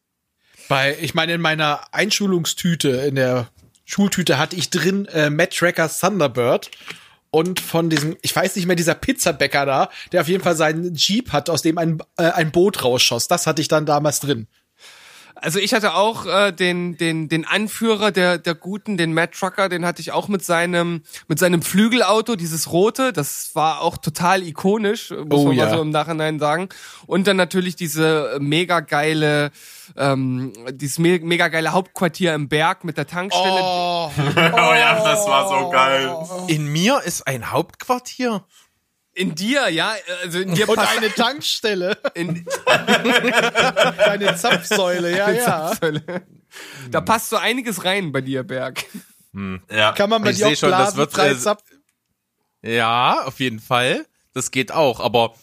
Bei, 0.69 0.97
ich 1.01 1.13
meine, 1.15 1.33
in 1.33 1.41
meiner 1.41 1.81
Einschulungstüte, 1.93 2.89
in 2.89 3.15
der 3.15 3.49
Schultüte 3.89 4.37
hatte 4.37 4.55
ich 4.55 4.69
drin 4.69 5.05
äh, 5.07 5.31
Matt 5.31 5.55
Trackers 5.55 5.99
Thunderbird. 5.99 6.69
Und 7.31 7.59
von 7.59 7.89
diesem, 7.89 8.17
ich 8.21 8.35
weiß 8.35 8.55
nicht 8.55 8.67
mehr, 8.67 8.75
dieser 8.75 8.93
Pizzabäcker 8.93 9.65
da, 9.65 9.89
der 10.11 10.21
auf 10.21 10.27
jeden 10.27 10.43
Fall 10.43 10.55
seinen 10.55 10.93
Jeep 10.93 11.31
hat, 11.31 11.49
aus 11.49 11.63
dem 11.63 11.79
ein, 11.79 11.99
äh, 12.17 12.29
ein 12.29 12.51
Boot 12.51 12.83
rausschoss. 12.83 13.27
Das 13.27 13.47
hatte 13.47 13.61
ich 13.63 13.67
dann 13.67 13.87
damals 13.87 14.19
drin. 14.19 14.47
Also 15.41 15.59
ich 15.59 15.73
hatte 15.73 15.95
auch 15.95 16.25
äh, 16.25 16.51
den 16.51 16.97
den 16.97 17.29
den 17.29 17.45
Anführer 17.45 18.11
der 18.11 18.37
der 18.37 18.55
guten, 18.55 18.97
den 18.97 19.13
Matt 19.13 19.33
Trucker, 19.33 19.69
den 19.69 19.85
hatte 19.85 20.01
ich 20.01 20.11
auch 20.11 20.27
mit 20.27 20.43
seinem 20.43 21.03
mit 21.27 21.39
seinem 21.39 21.61
Flügelauto, 21.61 22.35
dieses 22.35 22.71
rote, 22.71 23.13
das 23.13 23.51
war 23.53 23.81
auch 23.81 23.97
total 23.97 24.43
ikonisch, 24.43 25.11
muss 25.11 25.41
Oh 25.41 25.45
man 25.47 25.55
ja. 25.55 25.65
mal 25.65 25.75
so 25.75 25.81
im 25.81 25.91
Nachhinein 25.91 26.39
sagen. 26.39 26.69
Und 27.07 27.27
dann 27.27 27.37
natürlich 27.37 27.75
diese 27.75 28.37
mega 28.39 28.81
geile 28.81 29.51
ähm, 29.95 30.53
dieses 30.71 30.99
me 30.99 31.19
mega 31.21 31.47
geile 31.47 31.71
Hauptquartier 31.71 32.33
im 32.33 32.49
Berg 32.49 32.83
mit 32.83 32.97
der 32.97 33.07
Tankstelle. 33.07 33.59
Oh, 33.61 34.11
Oh 34.17 34.73
ja, 34.73 35.01
das 35.03 35.25
war 35.27 35.47
so 35.47 35.69
geil. 35.69 36.15
In 36.47 36.67
mir 36.71 37.01
ist 37.05 37.27
ein 37.27 37.51
Hauptquartier. 37.51 38.43
In 39.19 39.35
dir, 39.35 39.67
ja, 39.67 39.95
also 40.23 40.39
in 40.39 40.55
dir 40.55 40.69
und 40.69 40.75
passt 40.75 40.97
eine 40.97 41.13
Tankstelle, 41.13 41.97
in, 42.13 42.45
eine 42.65 44.37
Zapfsäule, 44.37 45.17
ja, 45.17 45.29
ja. 45.29 45.77
da 46.89 47.01
passt 47.01 47.29
so 47.29 47.35
einiges 47.35 47.83
rein 47.83 48.13
bei 48.13 48.21
dir, 48.21 48.43
Berg. 48.43 48.85
Ja. 49.69 49.91
Kann 49.91 50.09
man 50.09 50.23
bei 50.23 50.29
Ich 50.29 50.37
dir 50.37 50.47
auch 50.47 50.55
schon, 50.55 50.69
das 50.71 50.95
Blasen 50.95 50.97
wird, 50.99 51.11
frei 51.11 51.31
äh? 51.31 52.77
Ja, 52.77 53.25
auf 53.25 53.41
jeden 53.41 53.59
Fall. 53.59 54.05
Das 54.33 54.51
geht 54.51 54.71
auch. 54.71 55.01
Aber 55.01 55.35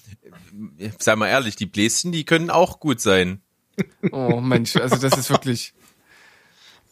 äh, 0.78 0.88
sei 0.98 1.14
mal 1.14 1.28
ehrlich, 1.28 1.56
die 1.56 1.66
Bläschen, 1.66 2.12
die 2.12 2.24
können 2.24 2.48
auch 2.48 2.80
gut 2.80 3.02
sein. 3.02 3.42
Oh 4.10 4.40
Mensch, 4.40 4.76
also 4.76 4.96
das 4.96 5.18
ist 5.18 5.28
wirklich. 5.28 5.74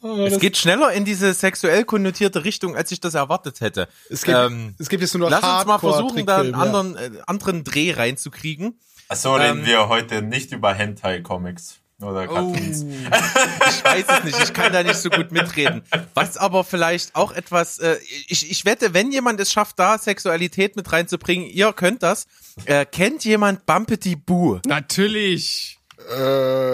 Es 0.04 0.38
geht 0.38 0.56
schneller 0.56 0.92
in 0.92 1.04
diese 1.04 1.32
sexuell 1.32 1.84
konnotierte 1.84 2.44
Richtung, 2.44 2.76
als 2.76 2.92
ich 2.92 3.00
das 3.00 3.14
erwartet 3.14 3.61
hätte. 3.61 3.88
Es 4.11 4.23
gibt, 4.23 4.37
ähm, 4.37 4.75
es 4.78 4.88
gibt 4.88 5.02
jetzt 5.02 5.14
nur 5.14 5.30
noch 5.30 5.40
Lass 5.40 5.58
uns 5.58 5.66
mal 5.66 5.78
versuchen, 5.78 6.26
da 6.26 6.38
einen 6.38 6.54
anderen, 6.54 6.96
äh, 6.96 7.11
anderen 7.26 7.64
Dreh 7.64 7.92
reinzukriegen. 7.92 8.78
So 9.14 9.34
reden 9.34 9.61
Ähm, 9.61 9.66
wir 9.66 9.88
heute 9.88 10.23
nicht 10.23 10.52
über 10.52 10.75
Hentai-Comics 10.75 11.78
oder 12.02 12.26
Cartoons. 12.26 12.84
Ich 13.68 13.84
weiß 13.84 14.04
es 14.18 14.25
nicht, 14.25 14.42
ich 14.42 14.52
kann 14.52 14.73
da 14.73 14.82
nicht 14.82 14.96
so 14.96 15.08
gut 15.11 15.30
mitreden. 15.32 15.82
Was 16.14 16.37
aber 16.37 16.64
vielleicht 16.64 17.14
auch 17.14 17.32
etwas, 17.32 17.78
äh, 17.78 17.96
ich, 18.28 18.50
ich 18.50 18.64
wette, 18.64 18.94
wenn 18.94 19.12
jemand 19.12 19.40
es 19.40 19.52
schafft, 19.52 19.78
da 19.78 19.96
Sexualität 19.99 20.76
mit 20.76 20.90
reinzubringen, 20.92 21.46
ihr 21.46 21.73
könnt 21.73 22.02
das. 22.02 22.26
Äh, 22.66 22.84
kennt 22.87 23.25
jemand 23.25 23.66
Bumpety 23.66 24.16
Boo? 24.16 24.61
Natürlich. 24.66 25.78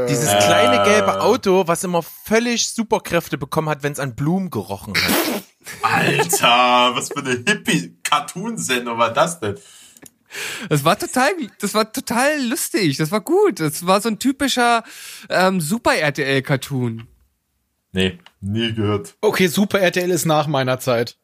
Dieses 0.09 0.29
kleine 0.29 0.83
gelbe 0.85 1.21
Auto, 1.21 1.67
was 1.67 1.85
immer 1.85 2.03
völlig 2.03 2.69
Superkräfte 2.69 3.39
bekommen 3.39 3.69
hat, 3.69 3.83
wenn 3.83 3.93
es 3.93 4.01
an 4.01 4.15
Blumen 4.15 4.51
gerochen 4.51 4.95
hat. 4.95 5.43
Alter, 5.83 6.95
was 6.95 7.09
für 7.09 7.21
eine 7.21 7.43
Hippie-Cartoon-Sendung 7.47 8.99
war 8.99 9.13
das 9.13 9.41
denn? 9.41 9.59
Das 10.69 10.85
war 10.85 10.99
total, 10.99 11.31
das 11.61 11.75
war 11.75 11.93
total 11.93 12.43
lustig. 12.47 12.97
Das 12.97 13.11
war 13.11 13.21
gut. 13.21 13.61
Das 13.61 13.87
war 13.87 14.01
so 14.01 14.09
ein 14.09 14.19
typischer 14.19 14.85
ähm, 15.29 15.61
Super 15.61 15.97
RTL 15.97 16.43
Cartoon. 16.43 17.09
Nee, 17.93 18.19
nie 18.41 18.73
gehört. 18.73 19.17
Okay, 19.21 19.49
Super 19.49 19.81
RTL 19.81 20.11
ist 20.11 20.27
nach 20.27 20.47
meiner 20.47 20.79
Zeit. 20.79 21.17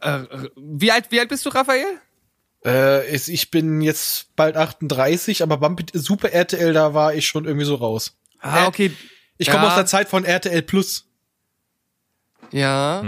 Äh, 0.00 0.24
wie 0.56 0.90
alt, 0.90 1.06
wie 1.10 1.20
alt 1.20 1.28
bist 1.28 1.44
du, 1.44 1.50
Raphael? 1.50 2.00
Äh, 2.64 3.10
ist, 3.14 3.28
ich 3.28 3.50
bin 3.50 3.80
jetzt 3.80 4.34
bald 4.36 4.56
38, 4.56 5.42
aber 5.42 5.56
Bumpy, 5.56 5.86
Super 5.94 6.30
RTL, 6.32 6.72
da 6.72 6.92
war 6.94 7.14
ich 7.14 7.26
schon 7.26 7.44
irgendwie 7.46 7.64
so 7.66 7.74
raus. 7.76 8.16
Ah, 8.40 8.66
okay. 8.66 8.92
Ich 9.38 9.48
komme 9.50 9.62
Ja. 9.64 9.68
aus 9.70 9.74
der 9.76 9.86
Zeit 9.86 10.08
von 10.08 10.24
RTL 10.24 10.62
Plus. 10.62 11.06
Ja. 12.50 13.02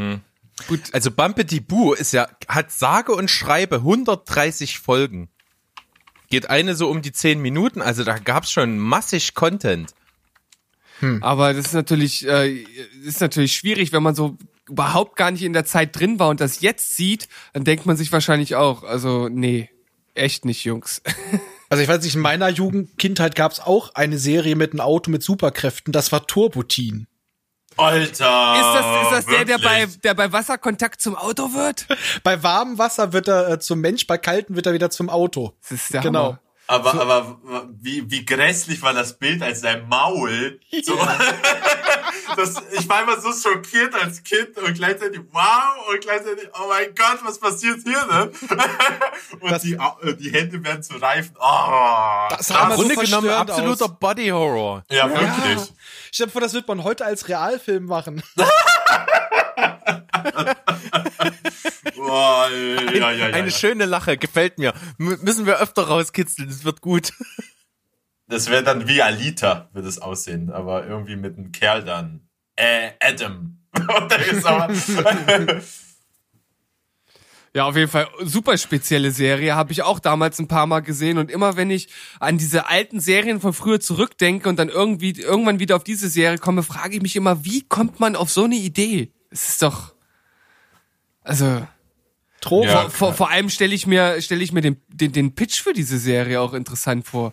Gut. 0.69 0.81
Also 0.93 1.11
Bumpety 1.11 1.61
Boo 1.61 1.93
ist 1.93 2.13
ja, 2.13 2.29
hat 2.49 2.71
sage 2.73 3.13
und 3.13 3.31
schreibe 3.31 3.77
130 3.77 4.79
Folgen. 4.79 5.29
Geht 6.31 6.49
eine 6.49 6.75
so 6.75 6.89
um 6.89 7.03
die 7.03 7.13
10 7.13 7.41
Minuten, 7.41 7.83
also 7.83 8.05
da 8.05 8.19
gab's 8.19 8.51
schon 8.51 8.79
massig 8.79 9.35
Content. 9.35 9.93
Aber 11.21 11.53
das 11.53 11.67
ist 11.67 11.73
natürlich, 11.75 12.27
äh, 12.29 12.65
ist 13.05 13.21
natürlich 13.21 13.57
schwierig, 13.57 13.93
wenn 13.93 14.05
man 14.05 14.15
so 14.15 14.39
überhaupt 14.69 15.17
gar 15.17 15.31
nicht 15.31 15.43
in 15.43 15.53
der 15.53 15.65
Zeit 15.65 15.99
drin 15.99 16.19
war 16.19 16.29
und 16.29 16.41
das 16.41 16.61
jetzt 16.61 16.97
sieht, 16.97 17.29
dann 17.53 17.65
denkt 17.65 17.87
man 17.87 17.97
sich 17.97 18.13
wahrscheinlich 18.13 18.55
auch, 18.55 18.85
also 18.85 19.29
nee, 19.29 19.71
echt 20.15 20.45
nicht, 20.45 20.65
Jungs. 20.65 21.03
Also 21.69 21.83
ich 21.83 21.89
weiß 21.89 22.05
nicht, 22.05 22.15
in 22.17 22.21
meiner 22.21 22.51
Jugend, 22.51 22.99
Kindheit 22.99 23.35
gab's 23.35 23.59
auch 23.59 23.95
eine 23.95 24.19
Serie 24.19 24.57
mit 24.57 24.73
einem 24.73 24.81
Auto 24.81 25.11
mit 25.11 25.23
Superkräften, 25.23 25.91
das 25.91 26.13
war 26.13 26.27
Turbotin. 26.27 27.07
Alter. 27.79 28.05
Ist 28.05 28.21
das, 28.21 29.03
ist 29.03 29.11
das 29.13 29.25
der, 29.35 29.45
der 29.47 29.59
bei, 29.59 29.87
der 30.05 30.13
bei 30.13 30.31
Wasserkontakt 30.33 31.01
zum 31.01 31.17
Auto 31.17 31.55
wird? 31.55 31.87
Bei 32.23 32.43
warmem 32.43 32.77
Wasser 32.77 33.15
wird 33.15 33.27
er 33.27 33.49
äh, 33.53 33.59
zum 33.59 33.81
Mensch, 33.81 34.07
bei 34.07 34.19
kaltem 34.19 34.55
wird 34.55 34.67
er 34.67 34.75
wieder 34.75 34.91
zum 34.91 35.09
Auto. 35.09 35.55
Das 35.63 35.73
ist 35.73 35.95
der 35.95 36.03
Genau. 36.03 36.25
Hammer. 36.25 36.41
Aber, 36.73 36.95
aber 36.95 37.39
wie, 37.81 38.11
wie 38.11 38.25
grässlich 38.25 38.81
war 38.83 38.95
das 38.95 39.19
Bild, 39.19 39.43
als 39.43 39.61
sein 39.61 39.87
Maul 39.89 40.59
so, 40.83 40.97
das, 42.37 42.55
ich 42.73 42.89
war 42.89 43.03
immer 43.03 43.21
so 43.21 43.33
schockiert 43.33 43.95
als 43.95 44.23
Kind 44.23 44.57
und 44.57 44.75
gleichzeitig 44.75 45.21
wow 45.33 45.89
und 45.91 46.01
gleichzeitig 46.01 46.49
oh 46.55 46.69
mein 46.69 46.95
Gott, 46.95 47.19
was 47.25 47.39
passiert 47.39 47.81
hier, 47.85 48.05
ne? 48.07 48.31
und 49.41 49.51
Das- 49.51 49.63
die, 49.63 49.75
äh, 49.75 50.15
die 50.19 50.33
Hände 50.33 50.63
werden 50.65 50.83
zu 50.83 50.97
Reifen. 50.97 51.37
Oh, 51.39 52.29
Das 52.31 52.47
sah 52.49 52.65
Im 52.65 52.71
so 52.77 52.83
Grunde 52.83 52.97
genommen 52.97 53.29
absoluter 53.31 53.85
aus. 53.85 53.99
Body 54.01 54.29
Horror. 54.29 54.83
ja, 54.91 55.09
wirklich. 55.11 55.73
Stell 56.11 56.27
dir 56.27 56.33
vor, 56.33 56.41
das 56.41 56.55
wird 56.55 56.67
man 56.69 56.83
heute 56.85 57.05
als 57.05 57.29
Realfilm 57.29 57.85
machen. 57.87 58.23
Boah, 62.13 62.51
ja, 62.51 62.93
ja, 62.93 63.11
ja, 63.11 63.27
Eine 63.29 63.47
ja. 63.47 63.51
schöne 63.51 63.87
Lache, 63.87 64.19
gefällt 64.19 64.59
mir. 64.59 64.75
M 64.99 65.19
müssen 65.23 65.47
wir 65.47 65.61
öfter 65.61 65.85
rauskitzeln, 65.85 66.51
es 66.51 66.63
wird 66.63 66.83
gut. 66.83 67.15
Das 68.29 68.51
wäre 68.51 68.63
dann 68.63 68.87
wie 68.87 69.01
Alita, 69.01 69.71
wird 69.73 69.87
es 69.87 69.99
aussehen, 69.99 70.51
aber 70.51 70.87
irgendwie 70.87 71.17
mit 71.17 71.39
einem 71.39 71.53
Kerl 71.53 71.83
dann. 71.85 72.29
Äh, 72.55 72.91
Adam. 73.01 73.63
Und 73.75 74.11
der 74.11 74.27
ist 74.27 74.45
aber, 74.45 74.69
Ja, 77.55 77.65
auf 77.65 77.77
jeden 77.77 77.91
Fall 77.91 78.09
super 78.21 78.59
spezielle 78.59 79.11
Serie, 79.11 79.55
habe 79.55 79.73
ich 79.73 79.83
auch 79.83 79.99
damals 79.99 80.39
ein 80.39 80.49
paar 80.49 80.67
Mal 80.67 80.81
gesehen 80.81 81.17
und 81.17 81.31
immer 81.31 81.57
wenn 81.57 81.71
ich 81.71 81.89
an 82.21 82.37
diese 82.37 82.67
alten 82.67 83.01
Serien 83.01 83.41
von 83.41 83.55
früher 83.55 83.81
zurückdenke 83.81 84.51
und 84.51 84.59
dann 84.59 84.69
irgendwie 84.69 85.13
irgendwann 85.19 85.61
wieder 85.61 85.77
auf 85.77 85.85
diese 85.85 86.09
Serie 86.11 86.37
komme, 86.37 86.63
frage 86.63 86.97
ich 86.97 87.03
mich 87.03 87.17
immer, 87.17 87.45
wie 87.47 87.63
kommt 87.63 88.01
man 88.01 88.17
auf 88.17 88.31
so 88.31 88.45
eine 88.45 88.57
Idee? 88.57 89.13
Es 89.31 89.49
ist 89.49 89.63
doch 89.63 89.95
also 91.25 91.67
Trope. 92.43 92.67
Ja. 92.67 92.83
vor, 92.83 92.91
vor, 92.91 93.13
vor 93.15 93.31
allem 93.31 93.49
stelle 93.49 93.75
ich 93.75 93.87
mir 93.87 94.21
stelle 94.21 94.43
ich 94.45 94.53
mir 94.53 94.61
den, 94.61 94.77
den 94.89 95.13
den 95.13 95.35
Pitch 95.35 95.63
für 95.63 95.73
diese 95.73 95.99
Serie 95.99 96.41
auch 96.41 96.53
interessant 96.53 97.07
vor. 97.07 97.33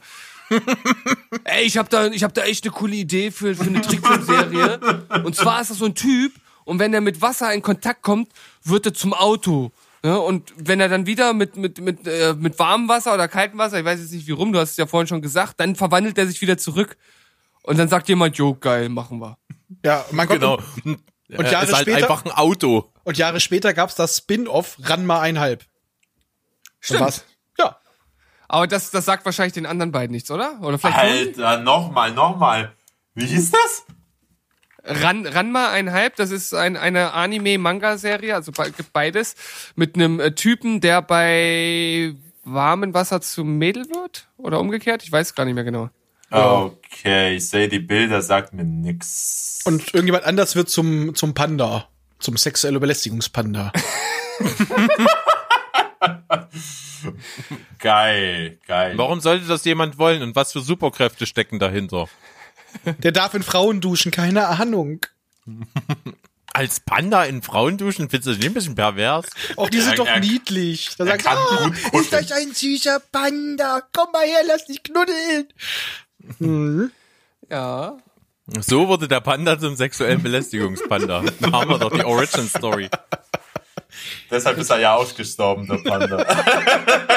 Ey, 1.43 1.63
ich 1.65 1.77
habe 1.77 1.89
da 1.89 2.07
ich 2.07 2.23
habe 2.23 2.33
da 2.33 2.43
echt 2.43 2.63
eine 2.63 2.71
coole 2.71 2.95
Idee 2.95 3.31
für 3.31 3.55
für 3.55 3.63
eine 3.63 3.81
Trickfilmserie 3.81 4.79
und 5.23 5.35
zwar 5.35 5.61
ist 5.61 5.69
das 5.71 5.77
so 5.79 5.85
ein 5.85 5.95
Typ 5.95 6.31
und 6.65 6.79
wenn 6.79 6.93
er 6.93 7.01
mit 7.01 7.21
Wasser 7.21 7.53
in 7.53 7.61
Kontakt 7.61 8.01
kommt, 8.03 8.29
wird 8.63 8.85
er 8.85 8.93
zum 8.93 9.13
Auto. 9.13 9.71
Ja, 10.03 10.15
und 10.15 10.53
wenn 10.55 10.79
er 10.79 10.87
dann 10.87 11.05
wieder 11.05 11.33
mit 11.33 11.55
mit 11.57 11.79
mit 11.81 12.07
äh, 12.07 12.33
mit 12.37 12.57
warmem 12.57 12.87
Wasser 12.87 13.13
oder 13.13 13.27
kaltem 13.27 13.59
Wasser, 13.59 13.79
ich 13.79 13.85
weiß 13.85 13.99
jetzt 13.99 14.11
nicht 14.13 14.27
wie 14.27 14.31
rum, 14.31 14.53
du 14.53 14.59
hast 14.59 14.71
es 14.71 14.77
ja 14.77 14.87
vorhin 14.87 15.07
schon 15.07 15.21
gesagt, 15.21 15.59
dann 15.59 15.75
verwandelt 15.75 16.17
er 16.17 16.25
sich 16.25 16.41
wieder 16.41 16.57
zurück 16.57 16.95
und 17.63 17.77
dann 17.77 17.89
sagt 17.89 18.07
jemand, 18.09 18.37
jo 18.37 18.55
geil, 18.55 18.89
machen 18.89 19.19
wir. 19.19 19.37
Ja, 19.83 20.05
man 20.11 20.27
kommt 20.27 20.39
Genau. 20.39 20.59
Und, 20.85 21.37
Und 21.37 21.51
Jahre 21.51 21.65
ist 21.65 21.73
halt 21.73 21.81
später- 21.83 21.97
einfach 21.97 22.25
ein 22.25 22.31
Auto. 22.31 22.91
Und 23.09 23.17
Jahre 23.17 23.39
später 23.39 23.73
gab's 23.73 23.95
das 23.95 24.17
Spin-off 24.17 24.77
Ranma 24.83 25.19
einhalb. 25.19 25.65
Stimmt. 26.79 26.99
Was? 26.99 27.25
Ja. 27.57 27.75
Aber 28.47 28.67
das 28.67 28.91
das 28.91 29.03
sagt 29.05 29.25
wahrscheinlich 29.25 29.53
den 29.53 29.65
anderen 29.65 29.91
beiden 29.91 30.11
nichts, 30.11 30.29
oder? 30.29 30.59
Oder 30.61 30.77
vielleicht 30.77 31.39
Alter, 31.39 31.57
nochmal, 31.63 32.13
nochmal. 32.13 32.71
Wie 33.15 33.25
hieß 33.25 33.49
das? 33.49 33.85
Ran, 34.83 35.25
Ranma 35.25 35.71
ein 35.71 35.91
Hype, 35.91 36.17
das 36.17 36.29
ist 36.29 36.53
ein, 36.53 36.77
eine 36.77 37.13
Anime-Manga-Serie, 37.13 38.35
also 38.35 38.51
be 38.51 38.69
gibt 38.69 38.93
beides, 38.93 39.33
mit 39.75 39.95
einem 39.95 40.19
äh, 40.19 40.35
Typen, 40.35 40.79
der 40.79 41.01
bei 41.01 42.13
warmem 42.43 42.93
Wasser 42.93 43.21
zum 43.21 43.57
Mädel 43.57 43.89
wird? 43.89 44.27
Oder 44.37 44.59
umgekehrt? 44.59 45.01
Ich 45.01 45.11
weiß 45.11 45.33
gar 45.33 45.45
nicht 45.45 45.55
mehr 45.55 45.63
genau. 45.63 45.89
Okay, 46.29 47.37
ich 47.37 47.49
sehe 47.49 47.69
die 47.69 47.79
Bilder, 47.79 48.21
sagt 48.21 48.53
mir 48.53 48.65
nix. 48.65 49.61
Und 49.65 49.95
irgendjemand 49.95 50.25
anders 50.25 50.55
wird 50.55 50.69
zum, 50.69 51.15
zum 51.15 51.33
Panda. 51.33 51.89
Zum 52.19 52.37
sexuelle 52.37 52.79
Belästigungspanda. 52.79 53.71
Geil, 57.79 58.59
geil. 58.67 58.97
Warum 58.97 59.19
sollte 59.21 59.45
das 59.47 59.63
jemand 59.65 59.97
wollen 59.97 60.21
und 60.21 60.35
was 60.35 60.51
für 60.51 60.59
Superkräfte 60.61 61.25
stecken 61.25 61.59
dahinter? 61.59 62.07
Der 62.99 63.11
darf 63.11 63.33
in 63.33 63.43
Frauen 63.43 63.81
duschen, 63.81 64.11
keine 64.11 64.47
Ahnung. 64.47 64.99
Als 66.53 66.79
Panda 66.79 67.23
in 67.25 67.41
Frauenduschen 67.43 68.09
findest 68.09 68.25
du 68.27 68.31
das 68.31 68.39
nicht 68.39 68.47
ein 68.47 68.53
bisschen 68.53 68.75
pervers? 68.75 69.27
Auch 69.55 69.69
die 69.69 69.79
sind 69.79 69.91
Er- 69.91 69.95
doch 69.97 70.07
er- 70.07 70.19
niedlich. 70.19 70.89
Da 70.97 71.05
sagst 71.05 71.25
kann 71.25 71.37
du, 71.37 71.63
gut 71.69 71.77
oh, 71.93 71.99
ist 71.99 72.11
das 72.11 72.31
ein 72.31 72.51
süßer 72.53 72.99
Panda? 73.11 73.81
Komm 73.93 74.11
mal 74.11 74.25
her, 74.25 74.41
lass 74.47 74.65
dich 74.65 74.81
knuddeln. 74.83 75.47
Mhm. 76.39 76.91
Ja. 77.49 77.97
So 78.61 78.87
wurde 78.87 79.07
der 79.07 79.21
Panda 79.21 79.59
zum 79.59 79.75
sexuellen 79.75 80.21
Belästigungspanda. 80.23 81.23
Da 81.39 81.51
haben 81.51 81.69
wir 81.69 81.79
doch 81.79 81.91
die 81.91 82.03
Origin 82.03 82.47
Story. 82.47 82.89
Deshalb 84.31 84.57
ist 84.57 84.69
er 84.69 84.79
ja 84.79 84.95
ausgestorben, 84.95 85.67
der 85.67 85.77
Panda. 85.89 86.25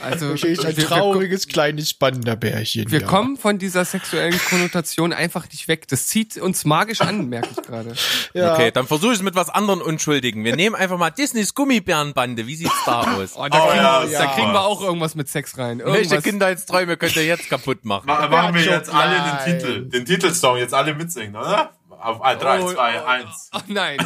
Also 0.00 0.34
Ich 0.34 0.44
ein 0.44 0.56
wir, 0.68 0.76
wir, 0.76 0.86
trauriges 0.86 1.46
kleines 1.46 1.94
Panda-Bärchen. 1.94 2.90
wir 2.90 3.00
ja. 3.00 3.06
kommen 3.06 3.36
von 3.36 3.58
dieser 3.58 3.84
sexuellen 3.84 4.38
Konnotation 4.48 5.12
einfach 5.12 5.48
nicht 5.50 5.68
weg. 5.68 5.86
Das 5.88 6.06
zieht 6.08 6.36
uns 6.36 6.64
magisch 6.64 7.00
an, 7.00 7.28
merke 7.28 7.48
ich 7.56 7.62
gerade. 7.62 7.92
Ja. 8.34 8.54
Okay, 8.54 8.72
dann 8.72 8.86
versuche 8.88 9.12
ich 9.12 9.18
es 9.18 9.22
mit 9.22 9.36
was 9.36 9.48
anderem 9.48 9.80
Unschuldigen. 9.80 10.42
Wir 10.44 10.56
nehmen 10.56 10.74
einfach 10.74 10.98
mal 10.98 11.10
Disneys 11.10 11.54
Gummibärenbande. 11.54 12.46
Wie 12.48 12.56
sieht's 12.56 12.72
da 12.84 13.02
aus? 13.16 13.36
Oh, 13.36 13.46
da, 13.48 13.62
Oh, 13.64 13.68
kriegen, 13.68 13.76
ja, 13.84 14.02
wir, 14.02 14.18
da 14.18 14.24
ja. 14.24 14.30
kriegen 14.34 14.52
wir 14.52 14.60
auch 14.62 14.82
irgendwas 14.82 15.14
mit 15.14 15.28
Sex 15.28 15.56
rein. 15.56 15.78
Welche 15.78 15.90
Irgendwas. 15.98 16.24
Kindheitsträume 16.24 16.96
könnt 16.96 17.14
ihr 17.16 17.24
jetzt 17.26 17.48
kaputt 17.48 17.84
machen? 17.84 18.06
Ma- 18.06 18.26
Machen 18.28 18.54
wir 18.56 18.62
jetzt 18.64 18.92
alle 18.92 19.14
den 19.14 19.60
Titel, 19.60 19.88
den 19.88 20.04
Titelsong 20.04 20.56
jetzt 20.58 20.74
alle 20.74 20.94
mitsingen, 20.94 21.36
oder? 21.36 21.72
Auf 22.04 22.18
3, 22.20 22.60
Oh, 22.62 22.72
2, 22.72 23.00
oh, 23.02 23.04
1. 23.06 23.50
Oh 23.54 23.58
nein, 23.68 23.96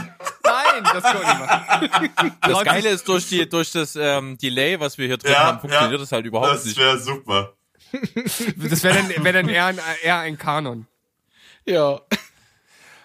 nein, 0.44 0.84
das 0.84 1.02
können 1.02 1.20
wir 1.22 1.98
nicht 1.98 2.16
machen. 2.16 2.32
Das 2.42 2.64
Geile 2.64 2.88
ist, 2.90 3.08
durch, 3.08 3.28
die, 3.28 3.48
durch 3.48 3.72
das 3.72 3.96
ähm, 3.96 4.38
Delay, 4.38 4.78
was 4.78 4.98
wir 4.98 5.06
hier 5.08 5.16
drin 5.18 5.32
Ja, 5.32 5.44
haben, 5.46 5.60
funktioniert 5.60 5.92
ja. 5.92 5.98
das 5.98 6.12
halt 6.12 6.24
überhaupt 6.26 6.52
Das 6.52 6.64
nicht. 6.64 6.78
wäre 6.78 6.98
super. 6.98 7.54
Das 8.56 8.82
wäre 8.84 8.94
dann, 8.96 9.24
wär 9.24 9.32
dann 9.32 9.48
eher, 9.48 9.66
ein, 9.66 9.80
eher 10.02 10.18
ein 10.18 10.38
Kanon. 10.38 10.86
Ja. 11.64 12.00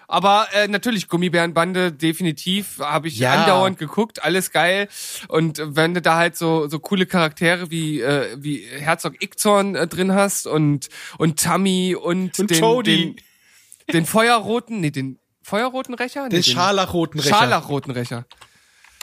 Aber 0.06 0.46
äh, 0.52 0.68
natürlich, 0.68 1.08
Gummibärenbande, 1.08 1.90
definitiv, 1.90 2.78
habe 2.78 3.08
ich 3.08 3.18
Ja. 3.18 3.32
andauernd 3.32 3.78
geguckt, 3.78 4.22
alles 4.22 4.50
geil. 4.52 4.88
Und 5.28 5.60
wenn 5.64 5.94
du 5.94 6.02
da 6.02 6.16
halt 6.16 6.36
so 6.36 6.68
so 6.68 6.78
coole 6.78 7.06
Charaktere 7.06 7.70
wie 7.70 8.00
äh, 8.00 8.36
wie 8.38 8.58
Herzog 8.78 9.20
Ickzorn 9.22 9.74
äh, 9.74 9.86
drin 9.88 10.12
hast 10.12 10.46
und 10.46 10.88
und 11.18 11.40
Tammy 11.42 11.96
und, 11.96 12.38
Und 12.38 12.50
den, 12.50 12.60
Toadie. 12.60 12.96
den 13.14 13.16
den 13.92 14.06
Feuerroten, 14.06 14.80
nee, 14.80 14.90
den 14.90 15.18
Feuerroten 15.42 15.94
Rächer? 15.94 16.24
Nee, 16.24 16.30
Den 16.30 16.42
scharlachroten 16.42 17.20
Rächer. 17.20 17.36
Scharlachroten 17.36 17.92
Rächer. 17.92 18.26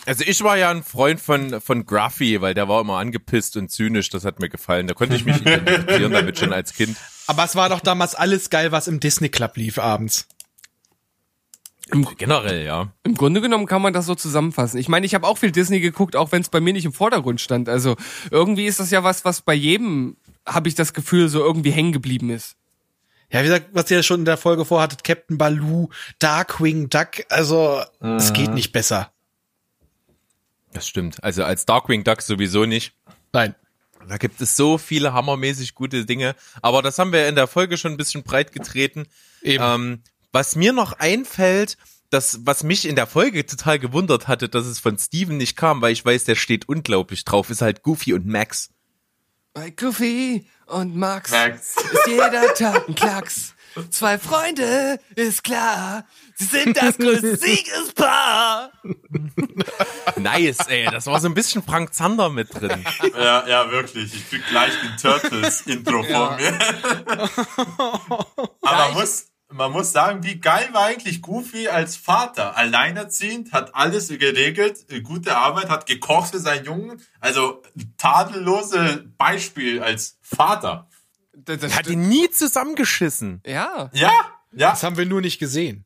Also 0.06 0.24
ich 0.26 0.44
war 0.44 0.58
ja 0.58 0.72
ein 0.72 0.82
Freund 0.82 1.22
von, 1.22 1.62
von 1.62 1.86
Gruffy, 1.86 2.42
weil 2.42 2.56
der 2.56 2.68
war 2.68 2.82
immer 2.82 2.98
angepisst 2.98 3.56
und 3.58 3.70
zynisch. 3.70 4.10
Das 4.10 4.26
hat 4.26 4.40
mir 4.40 4.50
gefallen. 4.50 4.88
Da 4.88 4.96
konnte 4.96 5.16
ich 5.16 5.26
mich 5.26 5.40
identifizieren 5.42 6.12
damit 6.12 6.40
schon 6.40 6.54
als 6.54 6.74
Kind. 6.74 6.98
Aber 7.28 7.44
es 7.44 7.56
war 7.56 7.70
doch 7.70 7.82
damals 7.82 8.16
alles 8.16 8.50
geil, 8.50 8.72
was 8.72 8.88
im 8.88 9.00
Disney 9.00 9.30
Club 9.30 9.58
lief 9.58 9.78
abends. 9.78 10.28
Generell, 12.18 12.66
ja. 12.66 12.94
Im 13.04 13.16
Grunde 13.16 13.42
genommen 13.42 13.66
kann 13.66 13.82
man 13.82 13.94
das 13.94 14.06
so 14.06 14.16
zusammenfassen. 14.16 14.80
Ich 14.80 14.88
meine, 14.88 15.06
ich 15.06 15.14
habe 15.14 15.28
auch 15.28 15.38
viel 15.38 15.52
Disney 15.52 15.82
geguckt, 15.82 16.16
auch 16.16 16.32
wenn 16.32 16.42
es 16.42 16.50
bei 16.50 16.62
mir 16.62 16.74
nicht 16.74 16.86
im 16.86 16.94
Vordergrund 16.94 17.42
stand. 17.42 17.68
Also 17.68 17.96
irgendwie 18.32 18.66
ist 18.66 18.80
das 18.80 18.92
ja 18.92 19.04
was, 19.04 19.26
was 19.26 19.42
bei 19.42 19.54
jedem, 19.54 20.16
habe 20.48 20.70
ich 20.70 20.76
das 20.76 20.94
Gefühl, 20.94 21.28
so 21.28 21.40
irgendwie 21.40 21.72
hängen 21.72 21.92
geblieben 21.92 22.30
ist. 22.30 22.56
Ja, 23.32 23.40
wie 23.40 23.46
gesagt, 23.46 23.70
was 23.72 23.90
ihr 23.90 24.04
schon 24.04 24.22
in 24.22 24.26
der 24.26 24.38
Folge 24.38 24.66
vorhattet, 24.66 25.04
Captain 25.04 25.38
Baloo, 25.38 25.90
Darkwing 26.20 26.90
Duck, 26.90 27.26
also 27.30 27.82
es 28.02 28.34
geht 28.34 28.54
nicht 28.54 28.72
besser. 28.72 29.12
Das 30.74 30.88
stimmt. 30.88 31.24
Also 31.24 31.44
als 31.44 31.66
Darkwing 31.66 32.04
Duck 32.04 32.22
sowieso 32.22 32.66
nicht. 32.66 32.94
Nein. 33.34 33.56
Da 34.08 34.18
gibt 34.18 34.42
es 34.42 34.56
so 34.56 34.78
viele 34.78 35.14
hammermäßig 35.14 35.76
gute 35.76 36.06
Dinge. 36.06 36.36
Aber 36.62 36.82
das 36.82 36.98
haben 36.98 37.14
wir 37.14 37.28
in 37.28 37.36
der 37.36 37.48
Folge 37.48 37.78
schon 37.78 37.94
ein 37.94 37.98
bisschen 37.98 38.24
breit 38.24 38.52
getreten. 38.52 39.06
Eben. 39.42 39.64
Ähm, 39.64 40.04
was 40.32 40.56
mir 40.56 40.74
noch 40.74 40.94
einfällt, 40.94 41.78
das, 42.10 42.40
was 42.44 42.64
mich 42.64 42.88
in 42.88 42.96
der 42.96 43.08
Folge 43.08 43.46
total 43.46 43.80
gewundert 43.80 44.28
hatte, 44.28 44.50
dass 44.50 44.66
es 44.66 44.80
von 44.80 44.98
Steven 44.98 45.38
nicht 45.38 45.56
kam, 45.56 45.82
weil 45.82 45.94
ich 45.94 46.04
weiß, 46.04 46.24
der 46.26 46.36
steht 46.36 46.68
unglaublich 46.68 47.26
drauf, 47.26 47.50
ist 47.50 47.62
halt 47.62 47.84
Goofy 47.84 48.14
und 48.14 48.26
Max. 48.26 48.70
Bei 49.54 49.70
Goofy 49.70 50.48
und 50.68 50.96
Max, 50.96 51.32
Max. 51.32 51.76
ist 51.76 52.08
jeder 52.08 52.54
Tag 52.54 52.88
ein 52.88 52.96
Klacks. 52.96 53.54
Zwei 53.90 54.18
Freunde, 54.18 55.00
ist 55.16 55.44
klar. 55.44 56.06
Sie 56.36 56.46
sind 56.46 56.76
das 56.78 56.98
größte 57.00 57.36
Siegespaar. 57.38 58.72
Nice, 60.18 60.60
ey. 60.68 60.86
Das 60.92 61.06
war 61.08 61.20
so 61.20 61.28
ein 61.28 61.34
bisschen 61.34 61.64
Frank 61.64 61.94
Zander 61.94 62.30
mit 62.30 62.54
drin. 62.54 62.84
Ja, 63.14 63.48
ja, 63.48 63.72
wirklich. 63.72 64.14
Ich 64.14 64.30
krieg 64.30 64.46
gleich 64.50 64.74
ein 64.84 64.98
Turtles-Intro 64.98 66.04
vor 66.04 66.38
mir. 66.38 66.58
Aber 68.62 68.92
muss, 68.94 69.28
man 69.52 69.72
muss 69.72 69.92
sagen, 69.92 70.24
wie 70.24 70.40
geil 70.40 70.70
war 70.74 70.86
eigentlich 70.86 71.22
Goofy 71.22 71.68
als 71.68 71.96
Vater? 71.98 72.56
Alleinerziehend, 72.58 73.52
hat 73.52 73.76
alles 73.76 74.08
geregelt, 74.10 74.86
äh, 74.92 75.02
gute 75.02 75.36
Arbeit, 75.38 75.70
hat 75.70 75.86
gekocht 75.86 76.32
für 76.32 76.40
seinen 76.40 76.66
Jungen. 76.66 77.02
Also 77.20 77.62
tadellose 77.98 79.06
Beispiel 79.18 79.82
als 79.82 80.18
Vater. 80.22 80.88
Das, 81.34 81.60
das, 81.60 81.76
Hat 81.76 81.88
ihn 81.88 82.08
nie 82.08 82.30
zusammengeschissen. 82.30 83.42
ja, 83.46 83.90
Ja, 83.94 84.12
ja. 84.54 84.72
Das 84.72 84.84
haben 84.84 84.98
wir 84.98 85.06
nur 85.06 85.22
nicht 85.22 85.40
gesehen. 85.40 85.86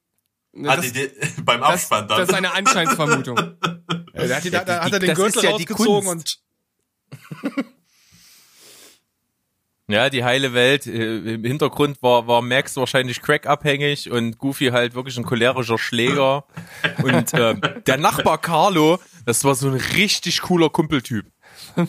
Hat 0.65 0.79
das, 0.79 0.91
die, 0.91 0.93
die, 0.93 1.41
beim 1.41 1.61
das, 1.61 1.69
Abspann 1.69 2.07
dann. 2.07 2.17
das 2.19 2.29
ist 2.29 2.35
eine 2.35 2.51
Anscheinsvermutung. 2.53 3.37
Ja, 4.17 4.27
da 4.27 4.35
hat, 4.37 4.43
die, 4.45 4.49
da, 4.49 4.63
da 4.63 4.79
die- 4.79 4.85
hat 4.85 4.93
er 4.93 4.99
den 4.99 5.13
Gürtel 5.13 5.43
ja 5.43 5.49
rausgezogen 5.51 6.07
und 6.07 6.39
Ja, 9.87 10.09
die 10.09 10.23
heile 10.23 10.53
Welt. 10.53 10.87
Äh, 10.87 11.35
Im 11.35 11.43
Hintergrund 11.43 12.01
war, 12.01 12.27
war 12.27 12.41
Max 12.41 12.75
wahrscheinlich 12.75 13.21
crackabhängig 13.21 14.09
und 14.09 14.37
Goofy 14.39 14.67
halt 14.67 14.95
wirklich 14.95 15.17
ein 15.17 15.25
cholerischer 15.25 15.77
Schläger. 15.77 16.45
Und 17.03 17.33
ähm, 17.33 17.61
der 17.85 17.97
Nachbar 17.97 18.39
Carlo, 18.39 18.99
das 19.25 19.43
war 19.43 19.53
so 19.53 19.67
ein 19.67 19.75
richtig 19.75 20.41
cooler 20.41 20.69
Kumpeltyp. 20.69 21.25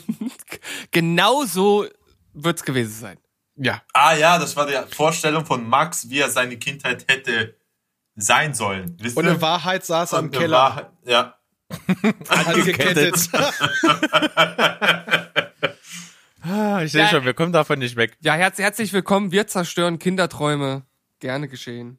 genau 0.90 1.44
so 1.44 1.86
wird's 2.34 2.64
gewesen 2.64 2.92
sein. 2.92 3.18
ja. 3.56 3.80
ah 3.94 4.14
ja, 4.14 4.38
das 4.38 4.56
war 4.56 4.66
die 4.66 4.76
Vorstellung 4.94 5.46
von 5.46 5.66
Max, 5.66 6.10
wie 6.10 6.20
er 6.20 6.28
seine 6.30 6.58
Kindheit 6.58 7.06
hätte 7.08 7.56
sein 8.14 8.52
sollen. 8.54 8.96
Wisst 9.00 9.16
Und 9.16 9.26
in 9.26 9.40
Wahrheit 9.40 9.86
saß 9.86 10.12
er 10.12 10.18
im 10.18 10.30
Keller 10.30 10.58
Wahrheit- 10.58 10.90
ja. 11.06 11.34
angekettet. 12.28 13.30
Ah, 16.46 16.82
ich 16.82 16.92
sehe 16.92 17.02
Ja. 17.02 17.08
schon, 17.08 17.24
wir 17.24 17.34
kommen 17.34 17.52
davon 17.52 17.78
nicht 17.80 17.96
weg. 17.96 18.16
Ja, 18.20 18.34
herz, 18.34 18.58
herzlich 18.58 18.92
willkommen. 18.92 19.32
Wir 19.32 19.46
zerstören 19.48 19.98
Kinderträume. 19.98 20.82
Gerne 21.18 21.48
geschehen. 21.48 21.98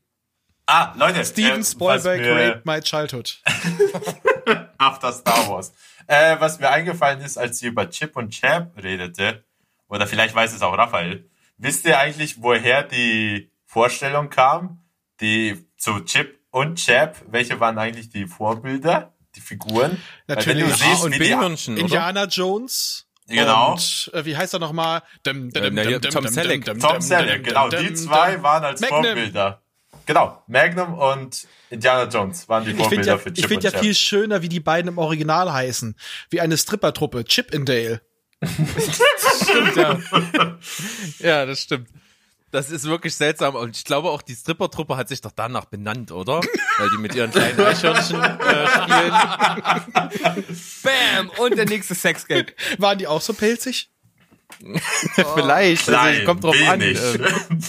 Ah, 0.68 0.94
Leute. 0.98 1.26
Steven 1.26 1.62
äh, 1.62 1.66
Spielberg 1.66 2.22
raped 2.26 2.66
my 2.66 2.80
childhood. 2.80 3.42
After 4.78 5.12
Star 5.12 5.50
Wars. 5.50 5.74
Äh, 6.08 6.38
was 6.40 6.60
mir 6.60 6.70
eingefallen 6.70 7.20
ist, 7.22 7.38
als 7.38 7.60
sie 7.60 7.68
über 7.68 7.90
Chip 7.90 8.16
und 8.16 8.30
Chap 8.30 8.72
redete, 8.82 9.44
oder 9.90 10.08
vielleicht 10.08 10.36
weiß 10.36 10.54
es 10.54 10.62
auch 10.62 10.78
Raphael, 10.78 11.30
wisst 11.58 11.86
ihr 11.86 12.00
eigentlich, 12.00 12.42
woher 12.42 12.84
die 12.84 13.52
Vorstellung 13.66 14.30
kam? 14.30 14.84
Die 15.20 15.66
zu 15.78 16.00
Chip 16.02 16.40
und 16.52 16.76
Chap, 16.78 17.18
welche 17.28 17.60
waren 17.60 17.78
eigentlich 17.78 18.10
die 18.10 18.28
Vorbilder, 18.28 19.14
die 19.36 19.42
Figuren? 19.42 20.02
Weil 20.28 20.38
wenn 20.46 20.58
du 20.60 20.66
Natürlich. 20.68 20.76
Siehst, 20.76 21.04
und 21.04 21.20
wie 21.20 21.76
die? 21.76 21.82
Indiana 21.82 22.26
Jones. 22.26 23.07
Genau. 23.28 23.74
Und 23.74 24.12
äh, 24.14 24.26
wie 24.26 24.38
heißt 24.38 24.54
er 24.54 24.60
nochmal? 24.60 25.04
Dum, 25.24 25.52
Tom 25.52 26.28
Selleck. 26.28 26.66
Tom 26.80 27.02
Selleck, 27.02 27.44
genau, 27.44 27.70
die 27.70 27.94
zwei 27.94 28.42
waren 28.42 28.64
als 28.64 28.82
Magnum. 28.82 29.04
Vorbilder. 29.04 29.62
Genau, 30.06 30.42
Magnum 30.48 30.94
und 30.94 31.48
Indiana 31.70 32.10
Jones 32.10 32.48
waren 32.48 32.64
die 32.64 32.72
Ich 32.72 32.78
finde 32.78 32.90
Vorbilder 32.90 33.12
ja, 33.12 33.18
für 33.18 33.34
Chip 33.34 33.38
ich 33.40 33.48
find 33.48 33.58
und 33.58 33.64
ja 33.66 33.72
Chap. 33.72 33.82
viel 33.82 33.94
schöner, 33.94 34.42
wie 34.42 34.50
die 34.50 34.62
beiden 34.62 34.88
im 34.88 34.98
Original 34.98 35.52
heißen. 35.52 35.96
Wie 36.30 36.40
eine 36.40 36.58
Strippertruppe, 36.58 37.26
Chip 37.26 37.54
and 37.54 37.68
Dale. 37.68 38.02
Stimmt, 38.42 39.76
ja. 39.76 40.00
ja, 41.20 41.46
das 41.46 41.64
stimmt. 41.64 41.90
Das 42.58 42.72
ist 42.72 42.86
wirklich 42.86 43.14
seltsam. 43.14 43.54
Und 43.54 43.78
ich 43.78 43.84
glaube 43.84 44.10
auch, 44.10 44.24
die 44.24 44.34
Strippertruppe 44.34 44.98
hat 44.98 45.10
sich 45.10 45.22
doch 45.22 45.30
danach 45.30 45.66
benannt, 45.66 46.12
oder? 46.12 46.42
Weil 46.80 46.90
die 46.90 46.98
mit 46.98 47.14
ihren 47.14 47.30
kleinen 47.30 47.60
Eichhörnchen 47.60 48.20
äh, 48.20 48.68
spielen. 48.68 49.14
Bam! 50.82 51.30
Und 51.38 51.56
der 51.56 51.66
nächste 51.66 51.94
Sexgate. 51.94 52.56
Waren 52.80 52.98
die 52.98 53.06
auch 53.06 53.22
so 53.22 53.34
pelzig? 53.34 53.92
Vielleicht. 55.36 55.88
Nein, 55.88 56.16
also, 56.16 56.26
kommt 56.26 56.44
drauf 56.44 56.56
wenig. 56.56 57.00
an. 57.00 57.48
Ähm, 57.52 57.64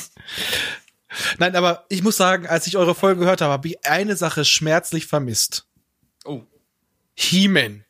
Nein, 1.38 1.55
aber 1.55 1.85
ich 1.90 2.03
muss 2.03 2.16
sagen, 2.16 2.46
als 2.46 2.66
ich 2.66 2.79
eure 2.79 2.94
Folge 2.94 3.20
gehört 3.20 3.42
habe, 3.42 3.53
habe 3.53 3.68
ich 3.68 3.85
eine 3.85 4.16
Sache 4.16 4.46
schmerzlich 4.46 5.07
vermisst. 5.07 5.66
Oh. 6.24 6.44
He-Man. 7.14 7.85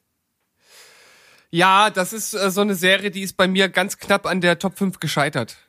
Ja, 1.51 1.91
das 1.91 2.13
ist 2.13 2.35
äh, 2.35 2.51
so 2.51 2.63
eine 2.63 2.75
Serie, 2.75 3.13
die 3.13 3.23
ist 3.23 3.37
bei 3.37 3.47
mir 3.47 3.69
ganz 3.69 3.99
knapp 3.99 4.27
an 4.27 4.41
der 4.41 4.59
Top 4.59 4.77
5 4.77 4.99
gescheitert. 4.99 5.68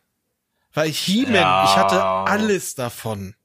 Weil 0.74 0.90
He-Man, 0.90 1.34
Ja. 1.36 1.64
ich 1.66 1.76
hatte 1.76 2.04
alles 2.04 2.76
davon. 2.76 3.36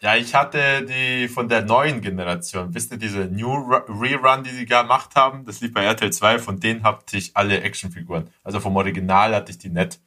Ja, 0.00 0.16
ich 0.16 0.34
hatte 0.34 0.84
die 0.84 1.28
von 1.28 1.48
der 1.48 1.62
neuen 1.62 2.02
Generation. 2.02 2.74
Wisst 2.74 2.92
ihr, 2.92 2.98
diese 2.98 3.20
New 3.26 3.48
Ru- 3.50 4.00
Rerun, 4.02 4.44
die 4.44 4.50
die 4.50 4.66
gemacht 4.66 5.14
haben? 5.14 5.46
Das 5.46 5.60
lief 5.62 5.72
bei 5.72 5.82
RTL 5.84 6.12
2. 6.12 6.38
Von 6.40 6.60
denen 6.60 6.82
hatte 6.82 7.16
ich 7.16 7.34
alle 7.36 7.62
Actionfiguren. 7.62 8.28
Also 8.42 8.60
vom 8.60 8.76
Original 8.76 9.34
hatte 9.34 9.52
ich 9.52 9.58
die 9.58 9.70
nicht. 9.70 10.00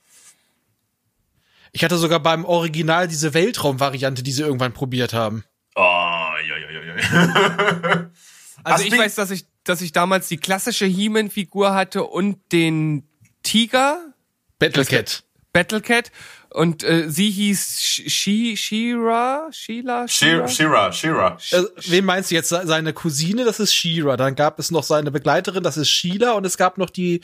Ich 1.71 1.83
hatte 1.83 1.97
sogar 1.97 2.19
beim 2.19 2.45
Original 2.45 3.07
diese 3.07 3.33
Weltraumvariante, 3.33 4.21
die 4.21 4.31
sie 4.31 4.43
irgendwann 4.43 4.73
probiert 4.73 5.13
haben. 5.13 5.43
Oh, 5.75 5.81
ja, 5.81 6.57
ja, 6.57 6.69
ja, 6.71 6.95
ja. 6.95 8.09
Also 8.63 8.83
Hast 8.83 8.91
ich 8.93 8.97
weiß, 8.99 9.15
dass 9.15 9.31
ich, 9.31 9.45
dass 9.63 9.81
ich 9.81 9.91
damals 9.93 10.27
die 10.27 10.37
klassische 10.37 10.85
He-Man-Figur 10.85 11.73
hatte 11.73 12.03
und 12.03 12.39
den 12.51 13.07
Tiger. 13.43 14.13
Battlecat. 14.59 15.23
Battlecat 15.53 16.11
und 16.51 16.83
äh, 16.83 17.09
sie 17.09 17.29
hieß 17.31 17.79
Sh- 17.79 18.09
Shi 18.09 18.55
Shira 18.57 19.47
Sheila 19.51 20.07
Shira, 20.07 20.47
Shira, 20.47 20.91
Shira. 20.91 21.37
Äh, 21.51 21.63
wen 21.87 22.05
meinst 22.05 22.29
du 22.31 22.35
jetzt? 22.35 22.49
Se- 22.49 22.65
Seine 22.65 22.93
Cousine, 22.93 23.43
das 23.45 23.59
ist 23.59 23.73
Shira. 23.73 24.17
Dann 24.17 24.35
gab 24.35 24.59
es 24.59 24.71
noch 24.71 24.83
seine 24.83 25.11
Begleiterin, 25.11 25.63
das 25.63 25.77
ist 25.77 25.89
Sheila. 25.89 26.33
Und 26.33 26.45
es 26.45 26.57
gab 26.57 26.77
noch 26.77 26.89
die, 26.89 27.21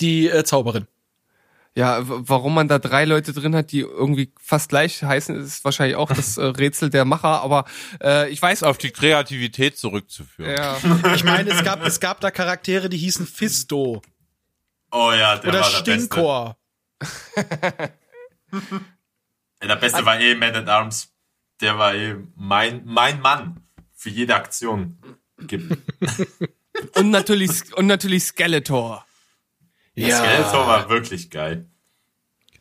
die 0.00 0.28
äh, 0.28 0.42
Zauberin. 0.44 0.86
Ja, 1.78 1.98
warum 2.04 2.54
man 2.54 2.68
da 2.68 2.78
drei 2.78 3.04
Leute 3.04 3.34
drin 3.34 3.54
hat, 3.54 3.70
die 3.70 3.80
irgendwie 3.80 4.32
fast 4.40 4.70
gleich 4.70 5.02
heißen, 5.02 5.38
ist 5.38 5.62
wahrscheinlich 5.62 5.96
auch 5.96 6.08
das 6.10 6.38
äh, 6.38 6.44
Rätsel 6.44 6.88
der 6.88 7.04
Macher. 7.04 7.42
Aber 7.42 7.66
äh, 8.02 8.30
ich 8.30 8.40
weiß 8.40 8.62
Auf 8.62 8.78
die 8.78 8.90
Kreativität 8.90 9.76
zurückzuführen. 9.76 10.56
Ja, 10.56 10.78
Ich 11.14 11.22
meine, 11.22 11.50
es 11.50 11.62
gab, 11.62 11.84
es 11.84 12.00
gab 12.00 12.20
da 12.22 12.30
Charaktere, 12.30 12.88
die 12.88 12.96
hießen 12.96 13.26
Fisto 13.26 14.00
Oh 14.90 15.12
ja, 15.12 15.36
der 15.36 15.50
oder 15.50 15.60
war 15.60 15.68
der 15.70 15.76
Beste. 15.78 15.92
Stinkor. 15.92 16.46
Ja, 16.46 16.56
Der 19.62 19.76
Beste 19.76 20.04
war 20.04 20.20
eh 20.20 20.34
Man 20.34 20.54
at 20.54 20.68
Arms. 20.68 21.12
Der 21.60 21.78
war 21.78 21.94
eh 21.94 22.16
mein, 22.34 22.82
mein 22.84 23.20
Mann 23.20 23.60
für 23.94 24.10
jede 24.10 24.34
Aktion 24.34 24.98
gibt. 25.46 25.76
und 26.94 27.10
natürlich 27.10 27.74
und 27.76 27.86
natürlich 27.86 28.24
Skeletor. 28.24 29.04
Ja. 29.94 30.18
Skeletor 30.18 30.66
war 30.66 30.88
wirklich 30.88 31.30
geil. 31.30 31.68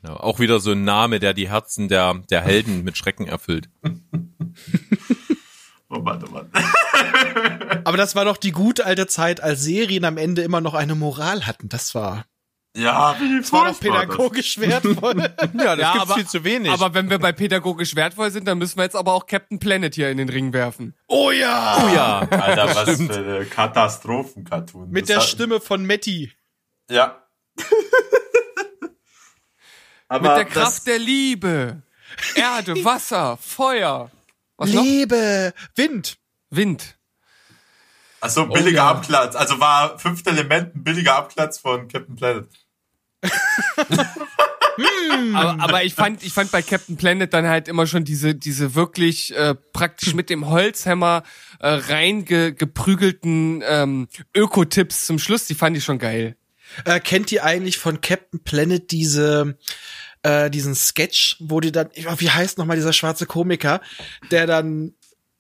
Genau. 0.02 0.16
Auch 0.18 0.40
wieder 0.40 0.60
so 0.60 0.72
ein 0.72 0.84
Name, 0.84 1.20
der 1.20 1.34
die 1.34 1.50
Herzen 1.50 1.88
der, 1.88 2.14
der 2.30 2.42
Helden 2.42 2.84
mit 2.84 2.98
Schrecken 2.98 3.28
erfüllt. 3.28 3.70
Oh 5.88 6.00
Mann, 6.00 6.24
oh 6.28 6.32
Mann. 6.32 6.50
Aber 7.86 7.98
das 7.98 8.16
war 8.16 8.26
doch 8.26 8.38
die 8.38 8.52
gute 8.52 8.86
alte 8.86 9.08
Zeit, 9.08 9.42
als 9.42 9.62
Serien 9.62 10.04
am 10.04 10.18
Ende 10.18 10.42
immer 10.42 10.60
noch 10.60 10.74
eine 10.74 10.96
Moral 10.96 11.46
hatten. 11.46 11.70
Das 11.70 11.96
war, 11.96 12.26
Ja, 12.78 13.16
wie 13.22 13.40
das 13.40 13.54
war 13.54 13.72
doch 13.72 13.80
pädagogisch 13.80 14.60
wertvoll. 14.60 15.16
Ja, 15.54 15.76
das 15.76 15.80
Ja, 15.80 15.94
gibt's 15.94 16.02
aber- 16.02 16.16
viel 16.16 16.28
zu 16.28 16.44
wenig. 16.44 16.70
Aber 16.72 16.94
wenn 16.94 17.10
wir 17.10 17.20
bei 17.20 17.32
pädagogisch 17.32 17.96
wertvoll 17.96 18.32
sind, 18.32 18.46
dann 18.50 18.58
müssen 18.58 18.78
wir 18.78 18.84
jetzt 18.84 18.98
aber 18.98 19.14
auch 19.14 19.26
Captain 19.28 19.60
Planet 19.60 19.96
hier 19.96 20.10
in 20.12 20.18
den 20.18 20.28
Ring 20.28 20.52
werfen. 20.52 20.94
oh 21.08 21.32
ja! 21.32 21.78
oh 21.82 21.88
ja, 21.96 22.20
Alter, 22.30 22.76
was 22.76 22.94
stimmt. 22.94 23.14
für 23.14 23.20
eine 23.20 23.46
Katastrophen-Cartoon. 23.46 24.90
Mit 24.90 25.04
Das 25.04 25.08
der 25.08 25.18
hat- 25.18 25.24
Stimme 25.24 25.62
von 25.62 25.86
Matty. 25.86 26.34
Ja. 26.90 27.22
Aber 30.08 30.30
Mit 30.30 30.38
der 30.38 30.46
das- 30.46 30.54
Kraft 30.54 30.88
der 30.88 31.00
Liebe. 31.00 31.82
Erde, 32.36 32.74
Wasser, 32.86 33.38
Feuer. 33.38 34.12
Was 34.58 34.72
noch? 34.72 34.84
Liebe, 34.84 35.54
Wind. 35.76 36.18
Wind. 36.50 36.98
Achso, 38.22 38.46
billiger 38.48 38.70
Oh 38.84 38.86
ja. 38.86 38.92
Abklatsch. 38.92 39.36
Also 39.36 39.60
war 39.60 39.98
fünfte 40.00 40.30
Element 40.32 40.76
ein 40.76 40.84
billiger 40.84 41.16
Abklatsch 41.16 41.60
von 41.62 41.88
Captain 41.88 42.16
Planet. 42.16 42.48
Aber, 45.34 45.64
aber 45.64 45.84
ich 45.86 45.94
fand, 45.94 46.22
ich 46.24 46.34
fand 46.34 46.52
bei 46.52 46.62
Captain 46.62 46.98
Planet 46.98 47.34
dann 47.34 47.48
halt 47.48 47.68
immer 47.70 47.88
schon 47.88 48.04
diese, 48.04 48.36
diese 48.36 48.76
wirklich 48.76 49.34
äh, 49.36 49.56
praktisch 49.74 50.14
mit 50.14 50.30
dem 50.30 50.50
Holzhammer 50.50 51.24
äh, 51.60 51.68
reingeprügelten 51.70 53.64
ähm, 53.66 54.08
Öko-Tipps 54.36 55.06
zum 55.06 55.18
Schluss, 55.20 55.46
die 55.48 55.56
fand 55.56 55.78
ich 55.78 55.84
schon 55.86 55.98
geil. 56.00 56.36
Äh, 56.84 57.00
kennt 57.00 57.32
ihr 57.32 57.46
eigentlich 57.46 57.78
von 57.78 58.02
Captain 58.02 58.44
Planet 58.44 58.92
diese 58.92 59.58
äh, 60.24 60.50
diesen 60.50 60.76
Sketch, 60.76 61.38
wo 61.40 61.60
die 61.62 61.72
dann, 61.72 61.90
ich- 61.94 62.08
wie 62.20 62.30
heißt 62.32 62.58
noch 62.58 62.66
mal 62.66 62.76
dieser 62.76 62.94
schwarze 62.94 63.26
Komiker, 63.28 63.80
der 64.32 64.48
dann 64.48 64.94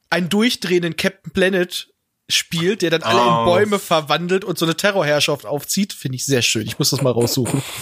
einen 0.10 0.30
durchdrehenden 0.30 0.95
Captain 0.95 1.32
Planet 1.34 1.89
spielt, 2.30 2.82
der 2.82 2.90
dann 2.90 3.04
alle 3.04 3.22
Oh. 3.22 3.40
in 3.40 3.46
Bäume 3.46 3.80
verwandelt 3.80 4.44
und 4.44 4.58
so 4.58 4.66
eine 4.66 4.76
Terrorherrschaft 4.76 5.46
aufzieht, 5.46 5.94
finde 5.94 6.16
ich 6.16 6.26
sehr 6.26 6.42
schön. 6.42 6.66
Ich 6.66 6.80
muss 6.80 6.90
das 6.90 7.02
mal 7.02 7.12
raussuchen. 7.12 7.62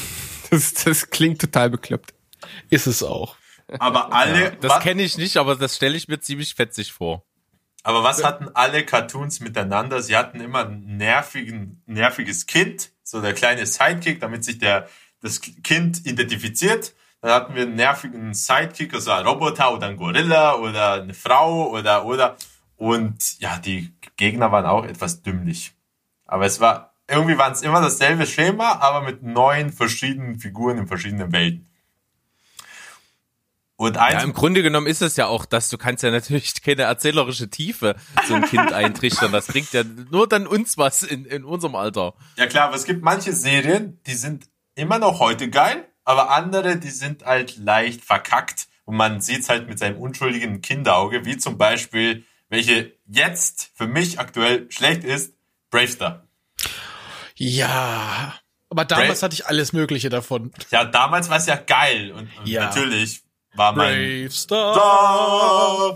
Das, 0.49 0.71
das 0.75 1.10
klingt 1.10 1.41
total 1.41 1.71
bekloppt. 1.71 2.13
Ist 2.69 2.86
es 2.86 3.01
auch. 3.01 3.38
Aber 3.79 4.13
alle, 4.13 4.51
Das 4.62 4.69
wa- 4.73 4.79
kenne 4.79 5.01
ich 5.01 5.17
nicht, 5.17 5.38
aber 5.38 5.56
das 5.56 5.77
stelle 5.77 5.97
ich 5.97 6.08
mir 6.08 6.19
ziemlich 6.19 6.53
fetzig 6.53 6.91
vor. 6.93 7.23
aber 7.82 8.03
was 8.03 8.23
hatten 8.23 8.49
alle 8.53 8.86
Cartoons 8.86 9.39
miteinander? 9.39 10.03
Sie 10.03 10.15
hatten 10.15 10.39
immer 10.41 10.65
ein 10.67 10.97
nervigen, 10.97 11.82
nerviges 11.88 12.45
Kind, 12.45 12.91
so 13.03 13.19
der 13.19 13.34
kleine 13.34 13.65
Sidekick, 13.65 14.19
damit 14.21 14.43
sich 14.43 14.60
der, 14.60 14.88
das 15.21 15.41
Kind 15.41 16.06
identifiziert. 16.06 16.93
Dann 17.21 17.32
hatten 17.32 17.56
wir 17.56 17.63
einen 17.63 17.73
nervigen 17.75 18.36
Sidekick, 18.36 18.93
also 18.93 19.10
ein 19.12 19.25
Roboter 19.25 19.73
oder 19.73 19.88
ein 19.88 19.97
Gorilla 19.97 20.53
oder 20.58 21.01
eine 21.01 21.15
Frau 21.15 21.71
oder, 21.71 22.06
oder. 22.06 22.38
Und 22.75 23.39
ja, 23.39 23.59
die 23.59 23.93
Gegner 24.17 24.51
waren 24.51 24.65
auch 24.65 24.86
etwas 24.86 25.21
dümmlich. 25.21 25.73
Aber 26.25 26.45
es 26.45 26.59
war, 26.59 26.95
irgendwie 27.07 27.38
waren 27.38 27.53
es 27.53 27.62
immer 27.62 27.81
dasselbe 27.81 28.25
Schema, 28.25 28.79
aber 28.79 29.01
mit 29.01 29.23
neun 29.23 29.71
verschiedenen 29.71 30.39
Figuren 30.39 30.77
in 30.77 30.88
verschiedenen 30.88 31.31
Welten. 31.31 31.69
Und 33.75 33.97
eins, 33.97 34.13
Ja, 34.13 34.21
im 34.21 34.33
Grunde 34.33 34.63
genommen 34.63 34.88
ist 34.88 35.01
es 35.01 35.17
ja 35.17 35.27
auch, 35.27 35.45
dass 35.45 35.69
du 35.69 35.77
kannst 35.77 36.03
ja 36.03 36.12
natürlich 36.12 36.62
keine 36.63 36.83
erzählerische 36.83 37.49
Tiefe 37.49 37.95
so 38.27 38.36
ein 38.36 38.45
Kind 38.45 38.71
eintrichtern. 38.73 39.31
Das 39.31 39.47
bringt 39.47 39.73
ja 39.73 39.83
nur 39.83 40.27
dann 40.27 40.47
uns 40.47 40.77
was 40.77 41.03
in, 41.03 41.25
in 41.25 41.43
unserem 41.43 41.75
Alter. 41.75 42.13
Ja 42.38 42.47
klar, 42.47 42.67
aber 42.67 42.75
es 42.75 42.86
gibt 42.86 43.03
manche 43.03 43.33
Serien, 43.33 43.99
die 44.07 44.13
sind 44.13 44.47
immer 44.75 44.99
noch 44.99 45.19
heute 45.19 45.49
geil, 45.49 45.88
aber 46.03 46.29
andere, 46.31 46.77
die 46.77 46.89
sind 46.89 47.25
halt 47.25 47.57
leicht 47.57 48.03
verkackt 48.03 48.67
und 48.86 48.95
man 48.95 49.21
sieht's 49.21 49.49
halt 49.49 49.67
mit 49.67 49.79
seinem 49.79 49.97
unschuldigen 49.97 50.62
Kinderauge, 50.62 51.25
wie 51.25 51.38
zum 51.38 51.57
Beispiel, 51.57 52.25
welche 52.53 52.93
jetzt 53.07 53.71
für 53.73 53.87
mich 53.87 54.19
aktuell 54.19 54.69
schlecht 54.71 55.03
ist, 55.03 55.33
Bravestar. 55.71 56.27
Ja. 57.35 58.35
Aber 58.69 58.85
damals 58.85 59.19
Brave- 59.19 59.21
hatte 59.25 59.33
ich 59.35 59.47
alles 59.47 59.73
Mögliche 59.73 60.09
davon. 60.09 60.51
Ja, 60.71 60.85
damals 60.85 61.29
war's 61.29 61.45
ja 61.47 61.55
geil 61.55 62.11
und, 62.11 62.29
und 62.37 62.47
Ja. 62.47 62.65
natürlich 62.65 63.23
war 63.55 63.71
mein... 63.73 63.95
Brave 63.95 64.31
Star. 64.31 64.77
Ah, 64.77 65.95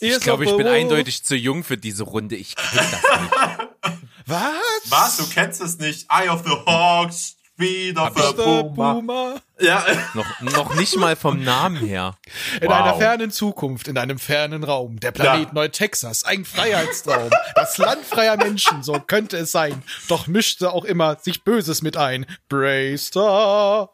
Ich 0.00 0.20
glaube, 0.20 0.44
ich 0.44 0.56
bin 0.56 0.66
eindeutig 0.66 1.24
zu 1.24 1.34
jung 1.36 1.64
für 1.64 1.76
diese 1.78 2.02
Runde. 2.04 2.36
Ich 2.36 2.54
kenne 2.56 2.88
das 2.90 3.20
nicht. 3.20 4.02
Was? 4.26 4.52
Was? 4.88 5.16
Du 5.18 5.26
kennst 5.28 5.60
es 5.60 5.78
nicht? 5.78 6.06
Eye 6.10 6.28
of 6.30 6.42
the 6.44 6.52
Hawks, 6.66 7.36
Speed 7.56 7.96
of 7.98 8.12
the 8.16 8.34
Der 8.36 8.42
Puma. 8.42 8.94
Puma. 8.94 9.34
Ja, 9.60 9.84
Noch, 10.14 10.40
noch 10.40 10.74
nicht 10.74 10.96
mal 10.96 11.14
vom 11.14 11.44
Namen 11.44 11.76
her. 11.76 12.16
In 12.60 12.68
Wow. 12.68 12.74
einer 12.74 12.94
fernen 12.96 13.30
Zukunft, 13.30 13.86
in 13.86 13.96
einem 13.96 14.18
fernen 14.18 14.64
Raum. 14.64 14.98
Der 14.98 15.12
Planet 15.12 15.46
Ja. 15.48 15.54
Neu-Texas, 15.54 16.24
ein 16.24 16.44
Freiheitstraum. 16.44 17.30
Das 17.54 17.78
Land 17.78 18.04
freier 18.04 18.36
Menschen, 18.36 18.82
so 18.82 18.94
könnte 18.94 19.36
es 19.36 19.52
sein. 19.52 19.84
Doch 20.08 20.26
mischte 20.26 20.72
auch 20.72 20.84
immer 20.84 21.16
sich 21.20 21.44
Böses 21.44 21.82
mit 21.82 21.96
ein. 21.96 22.26
Bravestar. 22.48 23.90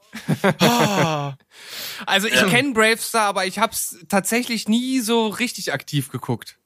Ah. 0.60 1.34
Also 2.06 2.28
ich 2.28 2.46
kenne 2.48 2.72
Bravestar, 2.72 3.26
aber 3.26 3.44
ich 3.44 3.58
hab's 3.58 3.96
tatsächlich 4.08 4.68
nie 4.68 5.00
so 5.00 5.28
richtig 5.28 5.74
aktiv 5.74 6.10
geguckt. 6.10 6.56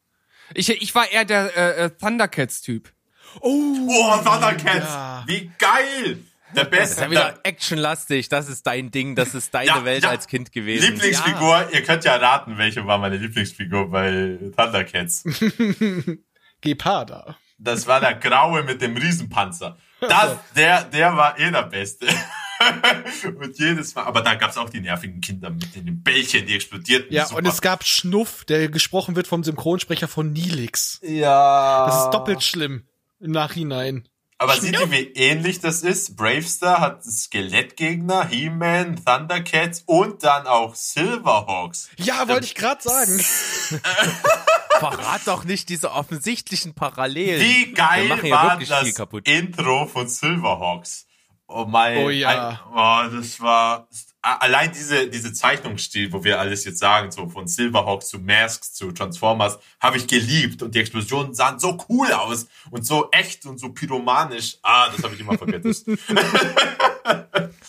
Ich, 0.55 0.69
ich 0.71 0.95
war 0.95 1.11
eher 1.11 1.25
der 1.25 1.57
äh, 1.57 1.85
äh, 1.87 1.91
Thundercats-Typ. 1.91 2.93
oh, 3.41 4.17
Thundercats, 4.25 4.87
Ja. 4.89 5.25
wie 5.27 5.51
geil! 5.59 6.23
Der 6.55 6.65
Das 6.65 6.71
Beste. 6.71 6.95
ist 6.95 7.01
ja 7.01 7.11
wieder 7.11 7.39
actionlastig. 7.43 8.29
Das 8.29 8.49
ist 8.49 8.67
dein 8.67 8.91
Ding. 8.91 9.15
Das 9.17 9.35
ist 9.35 9.53
deine 9.55 9.67
Ja, 9.67 9.85
Welt 9.85 10.05
ja. 10.05 10.11
als 10.11 10.27
Kind 10.29 10.53
gewesen. 10.53 10.93
Lieblingsfigur, 10.93 11.69
ihr 11.73 11.83
könnt 11.83 12.05
ja 12.05 12.17
raten, 12.17 12.59
welche 12.59 12.87
war 12.87 12.99
meine 12.99 13.17
Lieblingsfigur 13.17 13.91
bei 13.91 14.39
Thundercats. 14.57 15.25
Geparda. 16.61 17.37
Das 17.59 17.87
war 17.87 18.01
der 18.01 18.15
Graue 18.15 18.63
mit 18.63 18.81
dem 18.83 18.97
Riesenpanzer. 18.97 19.77
Das, 20.01 20.37
der, 20.57 20.85
der 20.85 21.17
war 21.17 21.39
eh 21.39 21.51
der 21.51 21.63
Beste. 21.63 22.07
und 23.41 23.59
jedes 23.59 23.95
Mal, 23.95 24.05
aber 24.05 24.23
da 24.23 24.35
gab's 24.35 24.57
auch 24.57 24.71
die 24.71 24.81
nervigen 24.81 25.21
Kinder 25.21 25.51
mit 25.51 25.75
den 25.75 26.03
Bällchen, 26.03 26.47
die 26.47 26.55
explodierten. 26.55 27.13
Ja, 27.13 27.27
Super. 27.27 27.39
und 27.39 27.47
es 27.47 27.61
gab 27.61 27.85
Schnuff, 27.85 28.45
der 28.45 28.69
gesprochen 28.69 29.17
wird 29.17 29.27
vom 29.27 29.45
Synchronsprecher 29.45 30.09
von 30.09 30.33
Nilix. 30.33 31.01
ja. 31.03 31.87
Das 31.87 32.05
ist 32.05 32.11
doppelt 32.11 32.43
schlimm 32.43 32.85
im 33.21 33.31
Nachhinein. 33.33 34.09
Aber 34.45 34.61
seht 34.61 34.73
ihr, 34.73 34.91
wie 34.91 35.13
ähnlich 35.15 35.61
das 35.61 35.83
ist? 35.83 36.17
Bravestar 36.17 36.81
hat 36.81 37.05
Skelettgegner, 37.05 38.27
He-Man, 38.29 39.03
Thundercats 39.05 39.83
und 39.87 40.23
dann 40.23 40.47
auch 40.47 40.75
Silverhawks. 40.75 41.91
Ja, 41.97 42.29
wollte 42.29 42.47
ich 42.47 42.55
gerade 42.55 42.83
sagen. 42.83 43.19
Verrat 44.79 45.23
doch 45.27 45.45
nicht 45.45 45.69
diese 45.69 45.93
offensichtlichen 45.93 46.75
Parallelen. 46.75 47.41
Wie 47.41 47.73
geil 47.73 48.11
war 48.31 48.59
das. 48.59 48.95
Intro 49.25 49.87
von 49.87 50.09
Silverhawks? 50.09 51.07
Oh 51.47 51.65
mein, 51.67 51.99
Oh 51.99 52.11
ja. 52.11 52.49
Ein, 52.49 53.11
oh, 53.13 53.17
das 53.17 53.41
war 53.41 53.89
allein 54.25 54.73
diese 54.73 55.09
diese 55.09 55.33
Zeichnungsstil, 55.33 56.13
wo 56.13 56.25
wir 56.25 56.41
alles 56.41 56.65
jetzt 56.65 56.79
sagen, 56.79 57.11
so 57.11 57.29
von 57.29 57.47
Silverhawks 57.47 58.09
zu 58.09 58.19
Masks 58.19 58.73
zu 58.73 58.93
Transformers, 58.93 59.59
habe 59.81 59.99
ich 59.99 60.07
geliebt 60.07 60.63
und 60.63 60.75
die 60.75 60.81
Explosionen 60.81 61.35
sahen 61.35 61.59
so 61.59 61.79
cool 61.89 62.11
aus 62.13 62.47
und 62.71 62.87
so 62.87 63.09
echt 63.11 63.45
und 63.45 63.59
so 63.59 63.71
pyromanisch. 63.71 64.59
Ah, 64.63 64.89
das 64.91 65.05
habe 65.05 65.15
ich 65.15 65.21
immer 65.21 65.37
vergessen. 65.37 65.99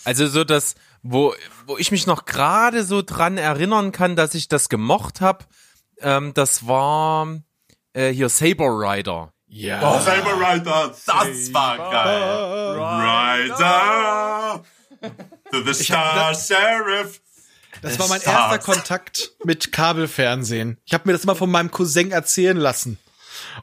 Also 0.04 0.28
so 0.28 0.44
das, 0.44 0.76
wo, 1.02 1.34
wo 1.66 1.76
ich 1.78 1.90
mich 1.90 2.06
noch 2.06 2.26
gerade 2.26 2.84
so 2.84 3.02
dran 3.02 3.38
erinnern 3.38 3.90
kann, 3.90 4.14
dass 4.14 4.34
ich 4.34 4.46
das 4.46 4.68
gemocht 4.68 5.20
habe, 5.20 5.44
ähm, 6.00 6.32
das 6.32 6.68
war 6.68 7.40
äh, 7.92 8.10
hier 8.10 8.28
Saber 8.28 8.68
Rider. 8.68 9.32
Ja. 9.48 9.80
Oh, 9.82 10.00
Saber 10.00 10.38
Rider, 10.38 10.94
das 11.06 11.52
war 11.52 11.76
geil. 11.90 13.50
Rider. 13.50 14.64
To 15.64 15.72
the 15.72 15.84
Star 15.84 16.34
Sheriff. 16.34 17.20
Das 17.82 17.98
war 17.98 18.08
mein 18.08 18.20
Es 18.20 18.26
erster. 18.26 18.58
Kontakt 18.58 19.32
mit 19.44 19.72
Kabelfernsehen. 19.72 20.78
Ich 20.84 20.94
habe 20.94 21.04
mir 21.06 21.12
das 21.12 21.24
immer 21.24 21.36
von 21.36 21.50
meinem 21.50 21.70
Cousin 21.70 22.10
erzählen 22.10 22.56
lassen. 22.56 22.98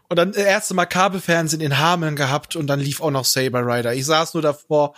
Und 0.07 0.17
dann 0.17 0.31
das 0.31 0.43
erste 0.43 0.73
Mal 0.73 0.85
Kabelfernsehen 0.85 1.61
in 1.61 1.77
Hameln 1.77 2.15
gehabt 2.15 2.55
und 2.55 2.67
dann 2.67 2.79
lief 2.79 3.01
auch 3.01 3.11
noch 3.11 3.25
Saber 3.25 3.65
Rider. 3.65 3.93
Ich 3.93 4.05
saß 4.05 4.33
nur 4.33 4.43
davor. 4.43 4.93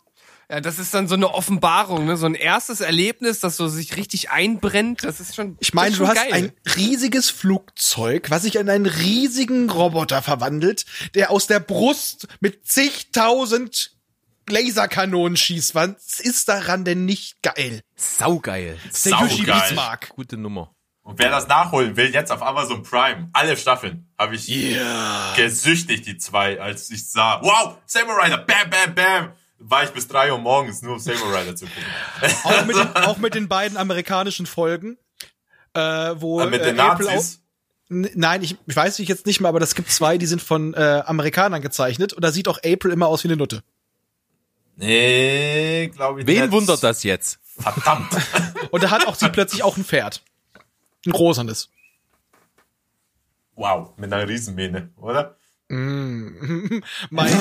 Ja, 0.48 0.62
das 0.62 0.78
ist 0.78 0.94
dann 0.94 1.08
so 1.08 1.16
eine 1.16 1.34
Offenbarung, 1.34 2.06
ne? 2.06 2.18
so 2.18 2.28
ein 2.28 2.36
erstes 2.36 2.80
Erlebnis, 2.80 3.40
das 3.40 3.58
so 3.58 3.68
sich 3.68 3.98
richtig 3.98 4.30
einbrennt. 4.30 5.04
Das 5.04 5.20
ist 5.20 5.36
schon. 5.36 5.58
Ich 5.60 5.74
meine, 5.74 5.90
das 5.90 5.98
du 5.98 6.08
hast 6.08 6.16
geil. 6.18 6.34
ein 6.34 6.52
riesiges 6.76 7.32
Flugzeug, 7.32 8.30
was 8.30 8.44
sich 8.44 8.56
in 8.58 8.70
einen 8.70 8.86
riesigen 8.86 9.72
Roboter 9.72 10.22
verwandelt, 10.22 10.86
der 11.16 11.32
aus 11.32 11.48
der 11.48 11.60
Brust 11.60 12.28
mit 12.42 12.68
zigtausend 12.68 13.95
Laserkanonen 14.50 15.38
schießt. 15.38 15.76
Was 15.76 16.20
ist 16.20 16.50
daran 16.50 16.86
denn 16.86 17.06
nicht 17.06 17.42
geil? 17.42 17.82
Saugeil. 17.96 18.78
Yoshi 19.04 19.44
Bismarck. 19.44 20.10
Gute 20.10 20.38
Nummer. 20.38 20.72
Und 21.04 21.20
wer 21.20 21.30
das 21.30 21.48
nachholen 21.48 21.96
will, 21.98 22.12
jetzt 22.12 22.32
auf 22.32 22.42
Amazon 22.42 22.82
Prime, 22.82 23.30
alle 23.32 23.56
Staffeln, 23.58 24.10
habe 24.18 24.36
ich 24.36 24.48
Ja. 24.48 25.34
gesüchtigt, 25.36 26.08
die 26.08 26.18
zwei, 26.18 26.60
als 26.60 26.90
ich 26.90 27.08
sah, 27.08 27.40
wow, 27.44 27.78
Saber 27.86 28.18
Rider, 28.24 28.40
bam, 28.40 28.70
bam, 28.72 28.96
bam, 28.96 29.32
war 29.60 29.84
ich 29.84 29.92
bis 29.92 30.08
drei 30.08 30.32
Uhr 30.32 30.40
morgens 30.40 30.82
nur 30.82 31.00
Saber 31.00 31.40
Rider 31.40 31.56
zu 31.56 31.66
gucken. 31.68 32.34
Auch 32.44 32.66
mit, 32.66 32.76
den, 32.76 32.96
auch 32.96 33.18
mit 33.18 33.36
den 33.36 33.48
beiden 33.48 33.78
amerikanischen 33.78 34.48
Folgen, 34.48 34.98
äh, 35.74 35.80
wo 36.16 36.44
mit 36.46 36.62
äh, 36.62 36.66
den 36.72 36.80
April 36.80 37.06
Nazis. 37.06 37.40
Nein, 37.88 38.42
ich, 38.42 38.58
ich 38.66 38.76
weiß 38.76 38.98
ich 38.98 39.08
jetzt 39.08 39.28
nicht 39.28 39.40
mehr, 39.42 39.50
aber 39.50 39.60
das 39.60 39.76
gibt 39.76 39.92
zwei, 39.92 40.18
die 40.18 40.26
sind 40.26 40.42
von 40.42 40.74
äh, 40.74 41.04
Amerikanern 41.06 41.62
gezeichnet 41.62 42.14
und 42.14 42.24
da 42.24 42.32
sieht 42.32 42.48
auch 42.48 42.58
April 42.66 42.92
immer 42.92 43.06
aus 43.08 43.24
wie 43.24 43.28
eine 43.28 43.38
Nutte. 43.38 43.62
Nee, 44.78 45.88
glaube 45.94 46.22
ich 46.22 46.28
Wen 46.28 46.42
nicht. 46.44 46.52
wundert 46.52 46.84
das 46.84 47.04
jetzt? 47.04 47.40
Verdammt. 47.60 48.12
Und 48.72 48.84
da 48.84 48.90
hat 48.92 49.08
auch 49.08 49.16
sie 49.16 49.30
plötzlich 49.30 49.64
auch 49.64 49.78
ein 49.78 49.86
Pferd. 49.86 50.22
Ein 51.06 51.12
rosanes. 51.14 51.70
wow, 53.56 53.92
mit 53.98 54.12
einer 54.12 54.28
Riesenmähne, 54.28 54.90
oder? 54.98 55.38
Meine 55.68 56.82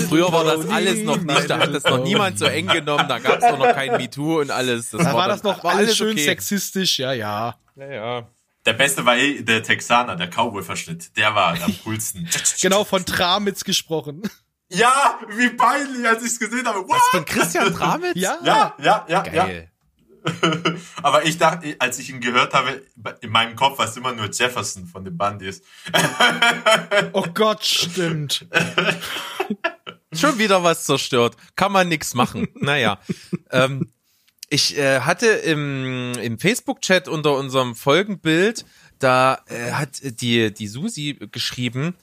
Früher 0.09 0.33
war 0.33 0.45
das 0.45 0.67
alles 0.71 1.03
noch 1.03 1.19
nicht, 1.21 1.51
da 1.51 1.59
hat 1.59 1.75
das 1.75 1.85
noch 1.85 2.03
niemand 2.03 2.39
so 2.39 2.47
eng 2.47 2.69
genommen, 2.69 3.07
da 3.09 3.19
gab 3.19 3.43
es 3.43 3.49
doch 3.49 3.59
noch 3.59 3.73
kein 3.75 3.93
MeToo 3.99 4.41
und 4.41 4.51
alles. 4.51 4.91
Das 4.91 5.03
Da 5.05 5.13
war 5.13 5.29
dann- 5.29 5.37
das 5.37 5.43
noch 5.43 5.63
war 5.63 5.75
alles 5.75 5.97
schön 5.97 6.13
okay. 6.13 6.25
sexistisch, 6.25 6.99
ja, 6.99 7.13
ja. 7.13 7.57
Ja, 7.77 7.87
ja. 7.93 8.29
Der 8.65 8.73
beste 8.73 9.05
war 9.05 9.17
eh 9.19 9.43
der 9.43 9.63
Texaner, 9.63 10.17
der 10.17 10.29
Cowboy-Verschnitt. 10.31 11.15
Der 11.19 11.35
war 11.35 11.61
am 11.63 11.75
coolsten. 11.85 12.27
Genau 12.63 12.85
von 12.85 13.05
Tramitz 13.05 13.63
gesprochen. 13.65 14.23
Ja, 14.71 15.21
wie 15.29 15.51
peinlich, 15.51 16.07
als 16.07 16.23
ich 16.23 16.33
es 16.33 16.39
gesehen 16.39 16.67
habe. 16.67 16.81
What? 16.89 17.01
Von 17.11 17.25
Christian 17.25 17.73
Tramitz? 17.75 18.17
Ja, 18.17 18.39
Ja, 18.43 18.75
ja, 18.79 19.07
ja, 19.09 19.25
ja. 19.27 19.45
Geil. 19.45 19.71
Aber 21.03 21.25
ich 21.25 21.37
dachte, 21.37 21.77
als 21.79 21.99
ich 21.99 22.09
ihn 22.11 22.21
gehört 22.21 22.55
habe, 22.55 22.83
in 23.21 23.31
meinem 23.31 23.57
Kopf 23.57 23.79
war 23.79 23.87
es 23.87 23.97
immer 23.97 24.13
nur 24.13 24.31
Jefferson 24.31 24.87
von 24.87 25.05
den 25.05 25.17
Bandits. 25.17 25.63
Oh 27.13 27.27
Gott, 27.35 27.65
stimmt. 27.65 28.47
Schon 30.13 30.39
wieder 30.39 30.63
was 30.63 30.85
zerstört. 30.85 31.37
Kann 31.57 31.73
man 31.73 31.89
nix 31.89 32.15
machen. 32.15 32.49
Naja. 32.55 32.99
ähm, 33.51 33.93
ich 34.49 34.79
äh, 34.79 35.01
hatte 35.01 35.27
im, 35.27 36.13
im 36.21 36.39
Facebook-Chat 36.39 37.09
unter 37.09 37.37
unserem 37.37 37.75
Folgenbild, 37.75 38.65
da 38.99 39.43
äh, 39.47 39.73
hat 39.73 40.01
die, 40.03 40.53
die 40.53 40.69
Susi 40.69 41.19
geschrieben, 41.33 41.95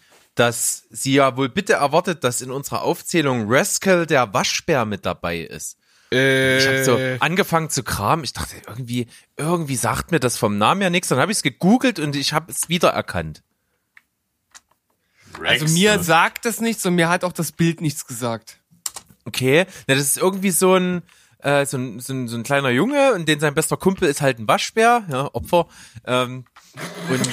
dass 0.41 0.87
sie 0.89 1.13
ja 1.13 1.37
wohl 1.37 1.49
bitte 1.49 1.73
erwartet, 1.73 2.23
dass 2.23 2.41
in 2.41 2.49
unserer 2.49 2.81
Aufzählung 2.81 3.45
Rascal 3.47 4.07
der 4.07 4.33
Waschbär 4.33 4.85
mit 4.85 5.05
dabei 5.05 5.41
ist. 5.41 5.77
Ich 6.09 6.17
habe 6.67 6.83
so 6.83 6.99
angefangen 7.19 7.69
zu 7.69 7.83
kramen. 7.83 8.25
Ich 8.25 8.33
dachte, 8.33 8.55
irgendwie, 8.67 9.05
irgendwie 9.37 9.75
sagt 9.75 10.09
mir 10.11 10.19
das 10.19 10.39
vom 10.39 10.57
Namen 10.57 10.81
ja 10.81 10.89
nichts. 10.89 11.09
Dann 11.09 11.19
habe 11.19 11.31
ich 11.31 11.37
es 11.37 11.43
gegoogelt 11.43 11.99
und 11.99 12.15
ich 12.15 12.33
habe 12.33 12.51
es 12.51 12.69
wiedererkannt. 12.69 13.43
Also 15.43 15.65
Rex, 15.65 15.73
mir 15.73 15.97
ne? 15.97 16.03
sagt 16.03 16.45
das 16.45 16.59
nichts 16.59 16.83
und 16.87 16.95
mir 16.95 17.07
hat 17.07 17.23
auch 17.23 17.33
das 17.33 17.51
Bild 17.51 17.79
nichts 17.79 18.07
gesagt. 18.07 18.57
Okay, 19.25 19.67
na, 19.85 19.93
das 19.93 20.05
ist 20.05 20.17
irgendwie 20.17 20.49
so 20.49 20.73
ein, 20.73 21.03
äh, 21.37 21.67
so, 21.67 21.77
ein, 21.77 21.99
so, 21.99 22.13
ein, 22.13 22.27
so 22.27 22.35
ein 22.35 22.41
kleiner 22.41 22.71
Junge 22.71 23.13
und 23.13 23.29
den 23.29 23.39
sein 23.39 23.53
bester 23.53 23.77
Kumpel 23.77 24.09
ist 24.09 24.21
halt 24.21 24.39
ein 24.39 24.47
Waschbär, 24.47 25.03
ja, 25.07 25.29
Opfer. 25.33 25.67
Ähm, 26.03 26.45
und, 27.11 27.29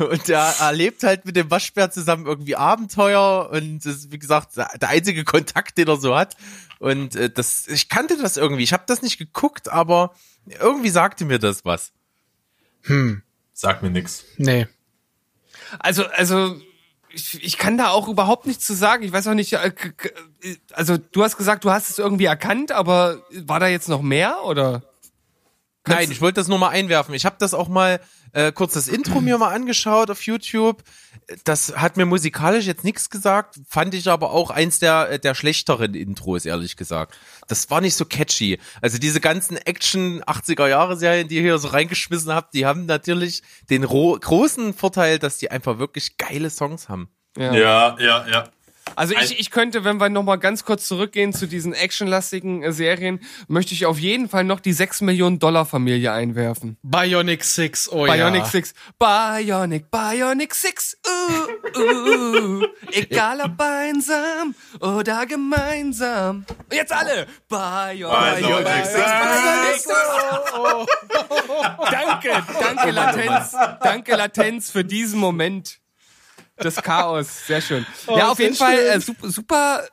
und 0.00 0.28
der 0.28 0.54
erlebt 0.60 1.02
halt 1.02 1.24
mit 1.24 1.36
dem 1.36 1.50
Waschbär 1.50 1.90
zusammen 1.90 2.26
irgendwie 2.26 2.56
Abenteuer 2.56 3.50
und 3.52 3.78
das 3.84 3.96
ist, 3.96 4.12
wie 4.12 4.18
gesagt, 4.18 4.56
der 4.56 4.88
einzige 4.88 5.24
Kontakt, 5.24 5.78
den 5.78 5.88
er 5.88 5.96
so 5.96 6.16
hat. 6.16 6.36
Und 6.78 7.14
äh, 7.16 7.30
das, 7.30 7.66
ich 7.68 7.88
kannte 7.88 8.16
das 8.16 8.36
irgendwie. 8.36 8.62
Ich 8.62 8.72
habe 8.72 8.84
das 8.86 9.02
nicht 9.02 9.18
geguckt, 9.18 9.68
aber 9.70 10.14
irgendwie 10.46 10.88
sagte 10.90 11.24
mir 11.24 11.38
das 11.38 11.64
was. 11.64 11.92
Sag 13.52 13.82
mir 13.82 13.90
nix. 13.90 14.24
Nee. 14.38 14.66
Also, 15.78 16.06
also 16.06 16.56
ich, 17.12 17.42
ich 17.44 17.58
kann 17.58 17.76
da 17.76 17.88
auch 17.90 18.08
überhaupt 18.08 18.46
nichts 18.46 18.64
zu 18.64 18.74
sagen. 18.74 19.02
Ich 19.02 19.12
weiß 19.12 19.26
auch 19.28 19.34
nicht, 19.34 19.52
äh, 19.52 19.70
k- 19.70 20.10
also 20.72 20.96
du 20.96 21.22
hast 21.22 21.36
gesagt, 21.36 21.64
du 21.64 21.70
hast 21.70 21.90
es 21.90 21.98
irgendwie 21.98 22.24
erkannt, 22.24 22.72
aber 22.72 23.22
war 23.44 23.60
da 23.60 23.66
jetzt 23.68 23.88
noch 23.88 24.00
mehr 24.02 24.44
oder? 24.44 24.82
Nein, 25.88 26.10
ich 26.10 26.20
wollte 26.20 26.40
das 26.40 26.48
nur 26.48 26.58
mal 26.58 26.68
einwerfen. 26.68 27.14
Ich 27.14 27.24
habe 27.24 27.36
das 27.38 27.54
auch 27.54 27.68
mal 27.68 28.00
äh, 28.32 28.52
kurz 28.52 28.74
das 28.74 28.86
Intro 28.86 29.20
mir 29.20 29.38
mal 29.38 29.52
angeschaut 29.54 30.10
auf 30.10 30.22
YouTube. 30.22 30.82
Das 31.44 31.74
hat 31.76 31.96
mir 31.96 32.04
musikalisch 32.06 32.66
jetzt 32.66 32.84
nichts 32.84 33.08
gesagt, 33.08 33.58
fand 33.66 33.94
ich 33.94 34.08
aber 34.08 34.30
auch 34.32 34.50
eins 34.50 34.78
der 34.78 35.18
der 35.18 35.34
schlechteren 35.34 35.94
Intros, 35.94 36.44
ehrlich 36.44 36.76
gesagt. 36.76 37.18
Das 37.48 37.70
war 37.70 37.80
nicht 37.80 37.94
so 37.96 38.04
catchy. 38.04 38.60
Also 38.82 38.98
diese 38.98 39.20
ganzen 39.20 39.56
Action 39.56 40.22
80er 40.24 40.68
Jahre 40.68 40.96
Serien, 40.96 41.28
die 41.28 41.36
ihr 41.36 41.42
hier 41.42 41.58
so 41.58 41.68
reingeschmissen 41.68 42.32
habt, 42.34 42.52
die 42.54 42.66
haben 42.66 42.84
natürlich 42.86 43.42
den 43.70 43.84
ro- 43.84 44.18
großen 44.20 44.74
Vorteil, 44.74 45.18
dass 45.18 45.38
die 45.38 45.50
einfach 45.50 45.78
wirklich 45.78 46.18
geile 46.18 46.50
Songs 46.50 46.88
haben. 46.88 47.08
Ja, 47.38 47.96
ja, 47.98 48.26
ja. 48.28 48.48
Also 48.96 49.14
ich, 49.14 49.38
ich 49.38 49.50
könnte, 49.50 49.84
wenn 49.84 49.98
wir 49.98 50.08
nochmal 50.08 50.38
ganz 50.38 50.64
kurz 50.64 50.86
zurückgehen 50.86 51.32
zu 51.32 51.46
diesen 51.46 51.72
actionlastigen 51.72 52.62
äh, 52.62 52.72
Serien, 52.72 53.20
möchte 53.48 53.74
ich 53.74 53.86
auf 53.86 53.98
jeden 53.98 54.28
Fall 54.28 54.44
noch 54.44 54.60
die 54.60 54.72
6 54.72 55.00
Millionen 55.02 55.38
Dollar 55.38 55.66
Familie 55.66 56.12
einwerfen. 56.12 56.76
Bionic 56.82 57.44
Six, 57.44 57.88
oh 57.90 58.04
Bionic 58.04 58.42
ja. 58.42 58.46
Six. 58.46 58.74
Bionic, 58.98 59.90
Bionic 59.90 60.54
Six. 60.54 60.96
Uh, 61.06 61.80
uh, 61.80 62.66
egal 62.92 63.40
ob 63.40 63.60
einsam 63.60 64.54
oder 64.80 65.26
gemeinsam. 65.26 66.44
Und 66.48 66.74
jetzt 66.74 66.92
alle. 66.92 67.26
Bionic, 67.48 68.46
Bionic 68.46 68.86
Six. 68.86 69.04
Bionic 69.04 69.74
Six. 69.74 69.90
Danke, 71.90 72.44
danke 72.60 72.90
Latenz. 72.90 73.56
Danke 73.82 74.16
Latenz 74.16 74.70
für 74.70 74.84
diesen 74.84 75.18
Moment 75.18 75.79
des 76.62 76.76
Chaos. 76.76 77.46
Sehr 77.46 77.60
schön. 77.60 77.86
ja, 78.06 78.30
auf 78.30 78.38
jeden 78.38 78.54
Fall 78.54 78.78
äh, 78.78 79.00
super, 79.00 79.30
super, 79.30 79.88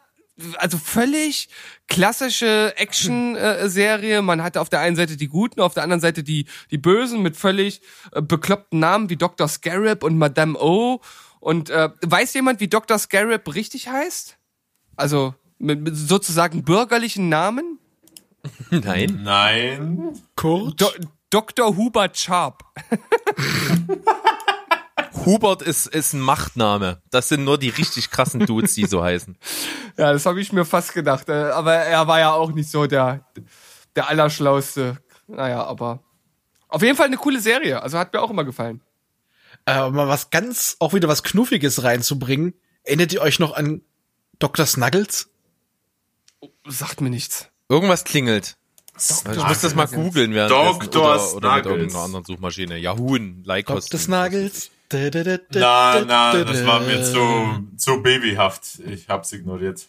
also 0.57 0.77
völlig 0.77 1.49
klassische 1.87 2.73
Action-Serie. 2.77 4.21
Man 4.21 4.43
hatte 4.43 4.61
auf 4.61 4.69
der 4.69 4.79
einen 4.81 4.95
Seite 4.95 5.17
die 5.17 5.27
Guten, 5.27 5.61
auf 5.61 5.73
der 5.73 5.83
anderen 5.83 6.01
Seite 6.01 6.23
die, 6.23 6.45
die 6.71 6.77
Bösen 6.77 7.21
mit 7.21 7.37
völlig 7.37 7.81
äh, 8.11 8.21
bekloppten 8.21 8.79
Namen 8.79 9.09
wie 9.09 9.17
Dr. 9.17 9.47
Scarab 9.47 10.03
und 10.03 10.17
Madame 10.17 10.57
O. 10.59 11.01
Und 11.39 11.69
äh, 11.69 11.89
weiß 12.01 12.33
jemand, 12.33 12.59
wie 12.59 12.67
Dr. 12.67 12.97
Scarab 12.99 13.53
richtig 13.53 13.87
heißt? 13.87 14.37
Also 14.95 15.33
mit, 15.59 15.81
mit 15.81 15.95
sozusagen 15.95 16.63
bürgerlichen 16.63 17.29
Namen? 17.29 17.79
Nein. 18.69 19.21
Nein. 19.23 20.13
Kurt? 20.35 20.81
Do 20.81 20.89
Dr. 21.29 21.75
Hubert 21.75 22.17
Sharp. 22.17 22.63
Hubert 25.27 25.61
ist 25.61 25.85
ist 25.87 26.13
ein 26.13 26.19
Machtname. 26.21 27.01
Das 27.11 27.29
sind 27.29 27.43
nur 27.43 27.57
die 27.57 27.69
richtig 27.69 28.09
krassen 28.09 28.45
Dudes, 28.45 28.73
die 28.73 28.85
so 28.85 29.03
heißen. 29.03 29.37
Ja, 29.97 30.13
das 30.13 30.27
habe 30.27 30.39
ich 30.39 30.53
mir 30.53 30.63
fast 30.63 30.93
gedacht. 30.93 31.27
äh, 31.27 31.33
Aber 31.51 31.73
er 31.73 32.07
war 32.07 32.19
ja 32.19 32.31
auch 32.31 32.51
nicht 32.51 32.69
so 32.69 32.85
der, 32.85 33.25
der 33.95 34.07
Allerschlauste. 34.09 34.97
Naja, 35.27 35.63
aber 35.65 36.03
auf 36.69 36.83
jeden 36.83 36.95
Fall 36.95 37.07
eine 37.07 37.17
coole 37.17 37.39
Serie. 37.39 37.81
Also 37.81 37.97
hat 37.97 38.13
mir 38.13 38.21
auch 38.21 38.29
immer 38.29 38.43
gefallen. 38.45 38.81
äh, 39.65 39.89
mal 39.89 40.07
was 40.07 40.29
ganz, 40.29 40.75
auch 40.79 40.93
wieder 40.93 41.07
was 41.07 41.23
Knuffiges 41.23 41.83
reinzubringen. 41.83 42.53
Erinnert 42.83 43.11
ihr 43.11 43.21
euch 43.21 43.39
noch 43.39 43.55
an 43.55 43.81
Dr. 44.37 44.65
Snuggles? 44.67 45.29
Sagt 46.67 47.01
mir 47.01 47.09
nichts. 47.09 47.49
Irgendwas 47.69 48.03
klingelt. 48.03 48.55
Ich 48.99 49.25
muss 49.47 49.61
das 49.61 49.73
mal 49.75 49.87
googeln 49.87 50.33
währenddessen 50.33 50.91
Dr. 50.91 51.35
oder, 51.35 51.35
oder 51.35 51.55
mit 51.55 51.63
Snuggles. 51.63 51.65
irgendeiner 51.77 52.03
anderen 52.03 52.25
Suchmaschine. 52.25 52.77
Yahoo, 52.77 53.17
Leikos. 53.43 53.85
Dr. 53.87 53.99
Snuggles? 53.99 54.69
Da, 54.89 55.09
da, 55.09 55.23
da, 55.23 55.37
da, 55.37 55.59
Na, 55.59 55.93
da, 55.99 56.05
na, 56.05 56.33
da, 56.33 56.43
das 56.45 56.61
da. 56.61 56.67
war 56.67 56.79
mir 56.79 57.03
zu, 57.03 57.67
zu 57.75 58.01
babyhaft. 58.01 58.79
Ich 58.85 59.09
hab's 59.09 59.33
ignoriert. 59.33 59.85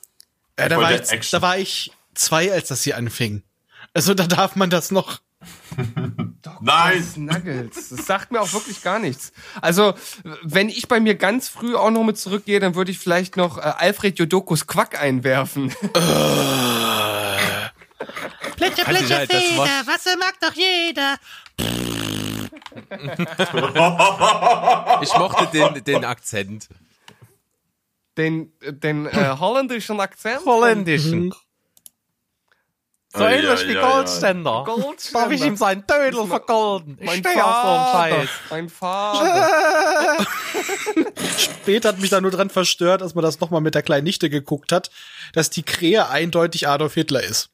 Ja, 0.59 0.69
da, 0.69 0.77
war 0.77 0.93
ich, 0.93 1.31
da 1.31 1.43
war 1.43 1.57
ich 1.57 1.93
zwei, 2.15 2.53
als 2.53 2.69
das 2.69 2.83
hier 2.83 2.97
anfing. 2.97 3.43
Also 3.95 4.15
da 4.15 4.27
darf 4.27 4.57
man 4.57 4.71
das 4.71 4.91
noch. 4.91 5.21
Nein! 6.61 7.05
Snuggles. 7.05 7.91
Das 7.91 8.07
sagt 8.07 8.33
mir 8.33 8.41
auch 8.41 8.53
wirklich 8.53 8.83
gar 8.83 8.99
nichts. 8.99 9.33
Also, 9.61 9.95
wenn 10.43 10.69
ich 10.69 10.89
bei 10.89 10.99
mir 10.99 11.15
ganz 11.15 11.49
früh 11.49 11.77
auch 11.77 11.91
noch 11.91 12.03
mit 12.03 12.19
zurückgehe, 12.19 12.59
dann 12.59 12.75
würde 12.75 12.91
ich 12.91 12.99
vielleicht 12.99 13.37
noch 13.37 13.59
äh, 13.59 13.61
Alfred 13.61 14.19
Jodokus 14.19 14.67
Quack 14.67 15.01
einwerfen. 15.01 15.73
Plätscher, 18.57 18.87
halt, 18.87 19.33
das 19.33 19.43
Feder, 19.43 19.87
Wasser 19.87 20.17
mag 20.19 20.35
doch 20.41 20.55
jeder. 20.55 21.19
Ich 25.03 25.15
mochte 25.17 25.47
den, 25.53 25.85
den 25.85 26.05
Akzent. 26.05 26.69
Den, 28.17 28.53
den 28.63 29.07
äh, 29.07 29.37
holländischen 29.39 30.01
Akzent. 30.01 30.45
Holländischen. 30.45 31.33
So 33.15 33.25
Ei, 33.25 33.37
ähnlich 33.37 33.61
ei, 33.61 33.69
wie 33.69 33.79
ei. 33.79 33.81
Goldständer. 33.81 34.65
Goldständer. 34.67 35.21
Darf 35.21 35.33
ich 35.33 35.45
ihm 35.45 35.57
seinen 35.57 35.85
Dödel 35.87 36.27
vergolden? 36.27 36.99
Ich 37.01 37.07
Mein 37.07 37.21
stehe 37.21 37.45
auf 37.45 37.63
so. 37.63 37.99
Scheiß. 37.99 38.29
Mein 38.51 38.69
Vater. 38.69 40.19
Später 41.39 41.89
hat 41.91 42.01
mich 42.01 42.11
da 42.11 42.21
nur 42.21 42.31
dran 42.31 42.51
verstört, 42.51 43.01
als 43.03 43.15
man 43.15 43.23
das 43.23 43.41
nochmal 43.41 43.63
mit 43.63 43.75
der 43.75 43.83
kleinen 43.83 44.05
Nichte 44.05 44.29
geguckt 44.29 44.73
hat, 44.73 44.91
dass 45.33 45.49
die 45.49 45.63
Krähe 45.63 46.09
eindeutig 46.09 46.69
Adolf 46.69 46.95
Hitler 46.95 47.23
ist. 47.23 47.51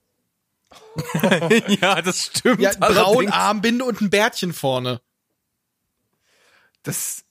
ja, 1.80 2.00
das 2.02 2.26
stimmt. 2.26 2.60
Ja, 2.60 2.70
braun. 2.78 3.28
Armbinde 3.28 3.84
und 3.84 4.00
ein 4.00 4.10
Bärtchen 4.10 4.52
vorne. 4.52 5.00
Das, 6.82 7.24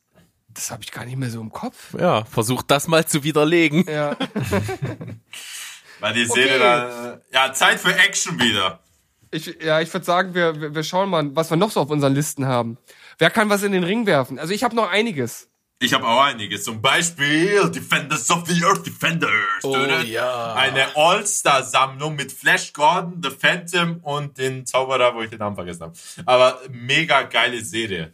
das 0.50 0.72
habe 0.72 0.84
ich 0.84 0.92
gar 0.92 1.06
nicht 1.06 1.18
mehr 1.18 1.30
so 1.30 1.40
im 1.40 1.52
Kopf. 1.52 1.94
Ja, 1.98 2.26
versucht 2.26 2.72
das 2.72 2.88
mal 2.88 3.06
zu 3.06 3.24
widerlegen. 3.24 3.86
Ja. 3.88 4.18
Weil 6.00 6.14
die 6.14 6.26
Serie 6.26 6.60
dann, 6.60 7.22
ja, 7.32 7.54
Zeit 7.54 7.80
für 7.80 7.96
Action 7.96 8.40
wieder. 8.40 8.80
Ich, 9.32 9.46
ja, 9.64 9.80
ich 9.80 9.92
würde 9.94 10.06
sagen, 10.06 10.34
wir, 10.34 10.60
wir 10.60 10.76
wir 10.76 10.84
schauen 10.84 11.10
mal, 11.10 11.36
was 11.36 11.50
wir 11.50 11.58
noch 11.58 11.72
so 11.72 11.80
auf 11.80 11.90
unseren 11.90 12.14
Listen 12.14 12.46
haben. 12.46 12.78
Wer 13.18 13.30
kann 13.30 13.50
was 13.50 13.64
in 13.64 13.72
den 13.72 13.84
Ring 13.84 14.06
werfen? 14.06 14.38
Also 14.38 14.54
ich 14.54 14.64
habe 14.64 14.76
noch 14.76 14.90
einiges. 14.90 15.50
Ich 15.84 15.94
habe 15.94 16.08
auch 16.08 16.22
einiges. 16.22 16.64
Zum 16.64 16.82
Beispiel 16.82 17.70
Defenders 17.70 18.30
of 18.32 18.48
the 18.48 18.64
Earth 18.64 18.86
Defenders. 18.86 19.64
Oh, 19.64 19.76
ja. 19.76 20.54
Eine 20.54 20.96
All-Star-Sammlung 20.96 22.16
mit 22.16 22.32
Flash 22.32 22.72
Gordon, 22.72 23.22
The 23.22 23.30
Phantom 23.30 23.98
und 23.98 24.38
den 24.38 24.66
Zauberer, 24.66 25.14
wo 25.14 25.22
ich 25.24 25.30
den 25.30 25.40
Namen 25.40 25.58
vergessen 25.58 25.82
habe. 25.82 25.94
Aber 26.26 26.62
mega 26.72 27.24
geile 27.24 27.62
Serie. 27.62 28.14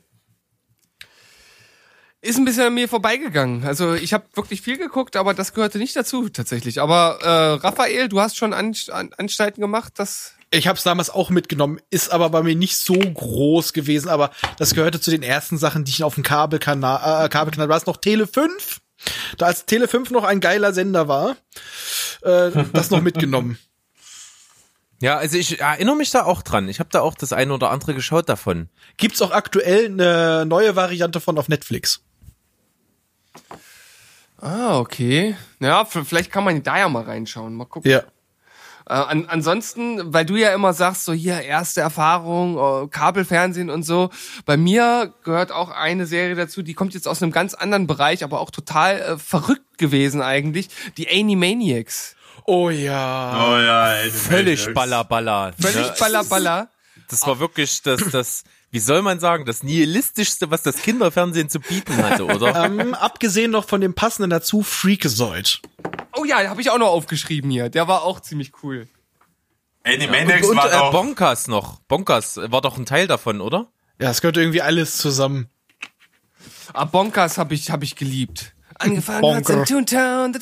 Ist 2.22 2.40
ein 2.40 2.46
bisschen 2.46 2.64
an 2.64 2.74
mir 2.74 2.90
vorbeigegangen. 2.90 3.64
Also 3.64 3.94
ich 3.94 4.14
habe 4.14 4.26
wirklich 4.34 4.64
viel 4.64 4.78
geguckt, 4.78 5.16
aber 5.16 5.36
das 5.36 5.54
gehörte 5.54 5.78
nicht 5.78 5.96
dazu 5.96 6.28
tatsächlich. 6.28 6.82
Aber 6.82 7.20
äh, 7.22 7.64
Raphael, 7.64 8.10
du 8.10 8.20
hast 8.20 8.36
schon 8.36 8.54
An 8.54 8.74
An 8.90 9.14
Anstalten 9.14 9.62
gemacht, 9.62 9.94
das 9.98 10.34
Ich 10.52 10.68
habe 10.68 10.78
es 10.78 10.84
damals 10.84 11.12
auch 11.12 11.30
mitgenommen, 11.30 11.80
ist 11.92 12.12
aber 12.12 12.30
bei 12.32 12.42
mir 12.42 12.56
nicht 12.56 12.78
so 12.78 12.96
groß 12.96 13.74
gewesen, 13.74 14.10
aber 14.10 14.32
das 14.58 14.74
gehörte 14.74 15.00
zu 15.00 15.12
den 15.12 15.22
ersten 15.22 15.60
Sachen, 15.60 15.84
die 15.84 15.92
ich 15.92 16.04
auf 16.04 16.16
dem 16.16 16.24
Kabelkanal, 16.24 17.26
äh, 17.26 17.30
Kabelkanal 17.30 17.70
war 17.70 17.78
es 17.78 17.86
noch 17.86 17.98
Tele 17.98 18.26
5. 18.26 18.82
Da 19.38 19.46
als 19.46 19.66
Tele 19.66 19.88
5 19.88 20.10
noch 20.10 20.24
ein 20.24 20.40
geiler 20.40 20.74
Sender 20.74 21.08
war, 21.08 21.38
äh, 22.24 22.52
das 22.74 22.90
noch 22.90 23.02
mitgenommen. 23.02 23.58
Ja, 25.02 25.18
also 25.18 25.38
ich 25.38 25.62
erinnere 25.62 25.96
mich 25.96 26.12
da 26.12 26.26
auch 26.26 26.42
dran. 26.42 26.68
Ich 26.68 26.82
habe 26.82 26.90
da 26.92 27.00
auch 27.00 27.16
das 27.16 27.32
eine 27.32 27.54
oder 27.54 27.72
andere 27.72 27.94
geschaut 27.94 28.28
davon. 28.28 28.68
Gibt's 28.98 29.22
auch 29.22 29.32
aktuell 29.32 29.86
eine 29.86 30.46
neue 30.46 30.76
Variante 30.76 31.22
von 31.22 31.38
auf 31.38 31.48
Netflix. 31.48 32.02
Ah, 34.38 34.78
okay. 34.78 35.38
Ja, 35.62 35.86
vielleicht 35.86 36.32
kann 36.32 36.44
man 36.44 36.64
da 36.64 36.80
ja 36.80 36.90
mal 36.90 37.04
reinschauen. 37.04 37.54
Mal 37.54 37.64
gucken. 37.66 37.90
Ja. 37.90 38.04
Äh, 38.90 38.94
an, 38.94 39.26
ansonsten, 39.28 40.14
weil 40.14 40.26
du 40.26 40.36
ja 40.36 40.54
immer 40.54 40.74
sagst, 40.74 41.06
so 41.06 41.14
hier 41.14 41.40
erste 41.42 41.82
Erfahrung, 41.82 42.58
äh, 42.58 42.88
Kabelfernsehen 42.88 43.70
und 43.70 43.84
so. 43.84 44.10
Bei 44.46 44.58
mir 44.58 45.14
gehört 45.24 45.52
auch 45.52 45.70
eine 45.70 46.08
Serie 46.08 46.36
dazu, 46.36 46.64
die 46.64 46.74
kommt 46.74 46.96
jetzt 46.96 47.08
aus 47.08 47.22
einem 47.22 47.32
ganz 47.32 47.54
anderen 47.54 47.86
Bereich, 47.86 48.24
aber 48.24 48.40
auch 48.40 48.50
total 48.50 49.00
äh, 49.00 49.18
verrückt 49.18 49.78
gewesen 49.78 50.22
eigentlich. 50.22 50.70
Die 50.98 51.08
Animaniacs. 51.08 52.16
Oh 52.46 52.72
ja. 52.72 53.48
Oh 53.48 53.58
ja, 53.60 53.94
ey, 53.94 54.10
Völlig 54.10 54.74
ballerballer. 54.74 55.54
Völlig 55.60 55.88
Ne? 55.88 55.94
ballerballer. 56.00 56.70
Das 57.10 57.26
war 57.28 57.40
wirklich 57.40 57.84
das, 57.84 58.02
das, 58.12 58.44
wie 58.72 58.80
soll 58.80 59.04
man 59.04 59.20
sagen, 59.20 59.46
das 59.46 59.62
nihilistischste, 59.62 60.50
was 60.50 60.64
das 60.64 60.78
Kinderfernsehen 60.78 61.50
zu 61.50 61.60
bieten 61.60 61.96
hatte, 61.98 62.26
oder? 62.26 62.66
Ähm, 62.66 62.96
abgesehen 62.96 63.52
noch 63.52 63.68
von 63.68 63.82
dem 63.82 63.94
passenden 63.94 64.32
dazu, 64.32 64.64
Freakazoid. 64.64 65.62
Oh 66.16 66.26
ja, 66.26 66.48
habe 66.50 66.62
ich 66.62 66.70
auch 66.70 66.78
noch 66.78 66.90
aufgeschrieben 66.90 67.50
hier. 67.52 67.70
Der 67.70 67.88
war 67.88 68.04
auch 68.04 68.20
ziemlich 68.20 68.52
cool. 68.64 68.88
Animaniacs 69.84 70.42
ja. 70.42 70.50
und, 70.50 70.52
und, 70.52 70.58
war 70.58 70.70
doch... 70.70 70.90
Äh, 70.90 70.92
Bonkers 70.92 71.48
noch. 71.48 71.80
Bonkers 71.82 72.38
war 72.38 72.62
doch 72.62 72.78
ein 72.78 72.86
Teil 72.86 73.08
davon, 73.08 73.42
oder? 73.42 73.72
Ja, 74.00 74.10
es 74.10 74.22
gehört 74.22 74.38
irgendwie 74.38 74.62
alles 74.62 74.98
zusammen. 74.98 75.50
Ah, 76.74 76.86
Bonkers 76.86 77.38
habe 77.38 77.54
ich, 77.54 77.72
hab 77.72 77.84
ich 77.84 77.96
geliebt. 77.96 78.54
Angefangen 78.76 79.22
Bonker. 79.22 79.38
hat's 79.38 79.50
in 79.50 79.66
Toontown. 79.66 80.34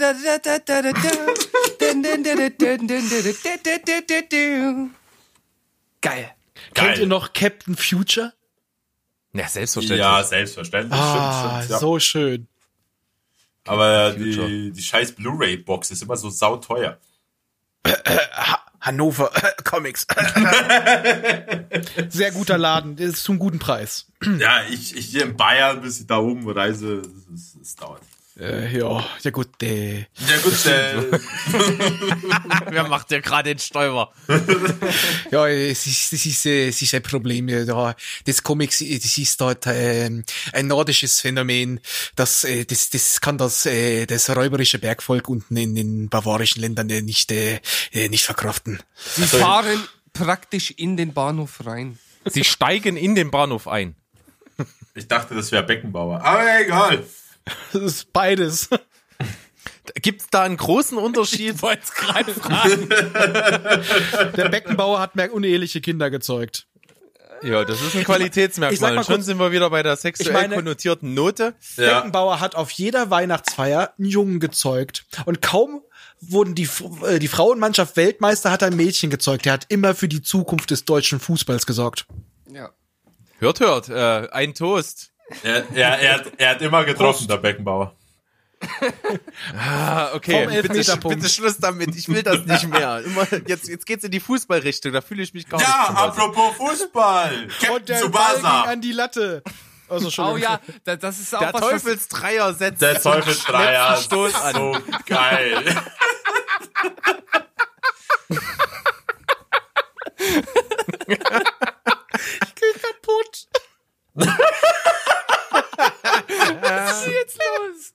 Geil. 6.01 6.31
Kennt 6.73 6.97
ihr 6.99 7.07
noch 7.07 7.33
Captain 7.33 7.75
Future? 7.75 8.33
Ja, 9.33 9.47
selbstverständlich. 9.47 9.99
Ja, 9.99 10.23
selbstverständlich. 10.23 10.99
Ah, 10.99 11.61
stimmt, 11.61 11.63
stimmt, 11.63 11.69
ja. 11.71 11.79
so 11.79 11.99
schön. 11.99 12.47
Aber 13.67 14.13
Future. 14.13 14.47
die, 14.47 14.71
die 14.71 14.81
scheiß 14.81 15.13
Blu-ray-Box 15.13 15.91
ist 15.91 16.03
immer 16.03 16.17
so 16.17 16.29
sauteuer. 16.29 16.97
Hannover 18.81 19.31
Comics. 19.63 20.05
Sehr 22.09 22.31
guter 22.31 22.57
Laden, 22.57 22.95
das 22.95 23.07
ist 23.07 23.23
zum 23.23 23.39
guten 23.39 23.59
Preis. 23.59 24.07
Ja, 24.39 24.61
ich, 24.69 24.95
ich 24.95 25.07
hier 25.07 25.23
in 25.23 25.37
Bayern, 25.37 25.81
bis 25.81 25.99
ich 25.99 26.07
da 26.07 26.17
oben 26.17 26.49
reise, 26.49 27.01
es 27.61 27.75
dauert. 27.75 28.01
Äh, 28.39 28.77
ja, 28.77 29.03
ja 29.23 29.31
gut, 29.31 29.63
äh, 29.63 30.01
Ja 30.01 30.37
gut, 30.43 30.65
äh, 30.67 31.11
Wer 32.69 32.87
macht 32.87 33.09
ja 33.09 33.19
gerade 33.19 33.49
den 33.49 33.57
Stäuber? 33.57 34.13
ja, 35.31 35.47
es 35.47 35.87
ist, 35.87 36.13
es 36.13 36.25
ist, 36.25 36.45
äh, 36.45 36.67
es 36.67 36.79
ist 36.79 36.93
ein 36.93 37.01
Problem. 37.01 37.49
ja, 37.49 37.95
das 38.25 38.43
Comics, 38.43 38.81
äh, 38.81 38.99
das 38.99 39.17
ist 39.17 39.41
dort 39.41 39.65
ähm, 39.65 40.23
ein 40.53 40.67
nordisches 40.67 41.19
Phänomen. 41.19 41.79
Das, 42.15 42.43
äh, 42.43 42.65
das, 42.65 42.91
das 42.91 43.21
kann 43.21 43.39
das, 43.39 43.65
äh, 43.65 44.05
das 44.05 44.29
räuberische 44.29 44.77
Bergvolk 44.77 45.29
unten 45.29 45.57
in 45.57 45.73
den 45.73 46.09
bavarischen 46.09 46.61
Ländern 46.61 46.91
äh, 46.91 47.01
nicht, 47.01 47.31
äh, 47.31 47.59
nicht 47.93 48.25
verkraften. 48.25 48.83
Sie 49.15 49.25
fahren 49.25 49.81
praktisch 50.13 50.69
in 50.71 50.95
den 50.95 51.13
Bahnhof 51.13 51.65
rein. 51.65 51.97
Sie 52.25 52.43
steigen 52.43 52.97
in 52.97 53.15
den 53.15 53.31
Bahnhof 53.31 53.67
ein. 53.67 53.95
ich 54.93 55.07
dachte, 55.07 55.33
das 55.33 55.51
wäre 55.51 55.63
Beckenbauer. 55.63 56.21
Aber 56.21 56.61
egal. 56.61 57.03
Das 57.73 57.81
ist 57.81 58.13
beides. 58.13 58.69
Gibt 60.01 60.21
es 60.21 60.27
da 60.29 60.43
einen 60.43 60.57
großen 60.57 60.97
Unterschied? 60.97 61.55
Ich 61.55 61.61
wollte 61.61 61.81
gerade 61.95 62.33
fragen. 62.33 62.89
Der 64.35 64.49
Beckenbauer 64.49 64.99
hat 64.99 65.15
mehr 65.15 65.33
uneheliche 65.33 65.81
Kinder 65.81 66.09
gezeugt. 66.09 66.67
Ja, 67.43 67.63
das 67.63 67.81
ist 67.81 67.93
ein 67.93 67.99
ich 68.01 68.05
Qualitätsmerkmal. 68.05 68.97
Und 68.97 69.05
schon 69.05 69.15
kurz- 69.15 69.25
sind 69.25 69.37
wir 69.39 69.51
wieder 69.51 69.69
bei 69.69 69.83
der 69.83 69.95
sexuell 69.95 70.33
meine- 70.33 70.55
konnotierten 70.55 71.13
Note. 71.13 71.53
Ja. 71.77 71.95
Beckenbauer 71.99 72.39
hat 72.39 72.55
auf 72.55 72.71
jeder 72.71 73.09
Weihnachtsfeier 73.11 73.93
einen 73.97 74.07
Jungen 74.07 74.39
gezeugt. 74.39 75.05
Und 75.25 75.41
kaum 75.41 75.83
wurden 76.19 76.55
die, 76.55 76.67
äh, 77.05 77.19
die 77.19 77.27
Frauenmannschaft 77.27 77.95
Weltmeister, 77.95 78.49
hat 78.51 78.63
er 78.63 78.69
ein 78.69 78.75
Mädchen 78.75 79.09
gezeugt. 79.11 79.45
Der 79.45 79.53
hat 79.53 79.65
immer 79.69 79.93
für 79.93 80.07
die 80.07 80.21
Zukunft 80.23 80.71
des 80.71 80.85
deutschen 80.85 81.19
Fußballs 81.19 81.65
gesorgt. 81.67 82.07
Ja. 82.51 82.71
Hört, 83.39 83.59
hört, 83.59 83.89
äh, 83.89 84.27
ein 84.31 84.55
Toast. 84.55 85.11
Er, 85.43 85.65
er, 85.73 85.99
er, 85.99 86.13
hat, 86.15 86.31
er 86.37 86.49
hat 86.51 86.61
immer 86.61 86.83
getroffen, 86.85 87.27
der 87.27 87.37
Beckenbauer. 87.37 87.93
Ah, 89.57 90.13
okay. 90.13 90.45
Vom 90.45 90.53
Bitte, 90.53 90.97
bitte 91.07 91.29
Schluss 91.29 91.57
damit. 91.57 91.95
Ich 91.95 92.07
will 92.07 92.23
das 92.23 92.45
nicht 92.45 92.67
mehr. 92.69 93.01
Immer, 93.05 93.27
jetzt, 93.45 93.67
jetzt 93.67 93.85
geht's 93.85 94.03
in 94.03 94.11
die 94.11 94.19
Fußballrichtung. 94.19 94.93
Da 94.93 95.01
fühle 95.01 95.21
ich 95.23 95.33
mich 95.33 95.47
gar 95.47 95.61
Ja, 95.61 95.89
apropos 95.95 96.55
Fußball. 96.55 97.43
Und 97.43 97.59
Captain 97.59 97.85
der 98.01 98.09
Ball 98.09 98.45
an 98.45 98.81
die 98.81 98.93
Latte. 98.93 99.43
Also 99.89 100.09
schon. 100.09 100.33
Oh 100.33 100.37
ja, 100.37 100.59
da- 100.83 100.95
das 100.95 101.19
ist 101.19 101.33
auch 101.35 101.39
Der 101.39 101.53
was, 101.53 101.61
Teufelsdreier 101.61 102.53
setzt 102.53 102.81
Der 102.81 103.01
Teufelsdreier. 103.01 103.95
Stoß 103.97 104.35
an. 104.35 104.53
So 104.55 104.77
geil. 105.05 105.63
kaputt. 112.81 113.47
ist 116.91 117.07
jetzt 117.07 117.39
los? 117.39 117.93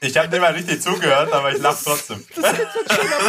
Ich 0.00 0.16
habe 0.16 0.28
nicht 0.28 0.40
mal 0.40 0.52
richtig 0.52 0.80
zugehört, 0.80 1.32
aber 1.32 1.52
ich 1.52 1.58
lache 1.58 1.82
trotzdem. 1.84 2.24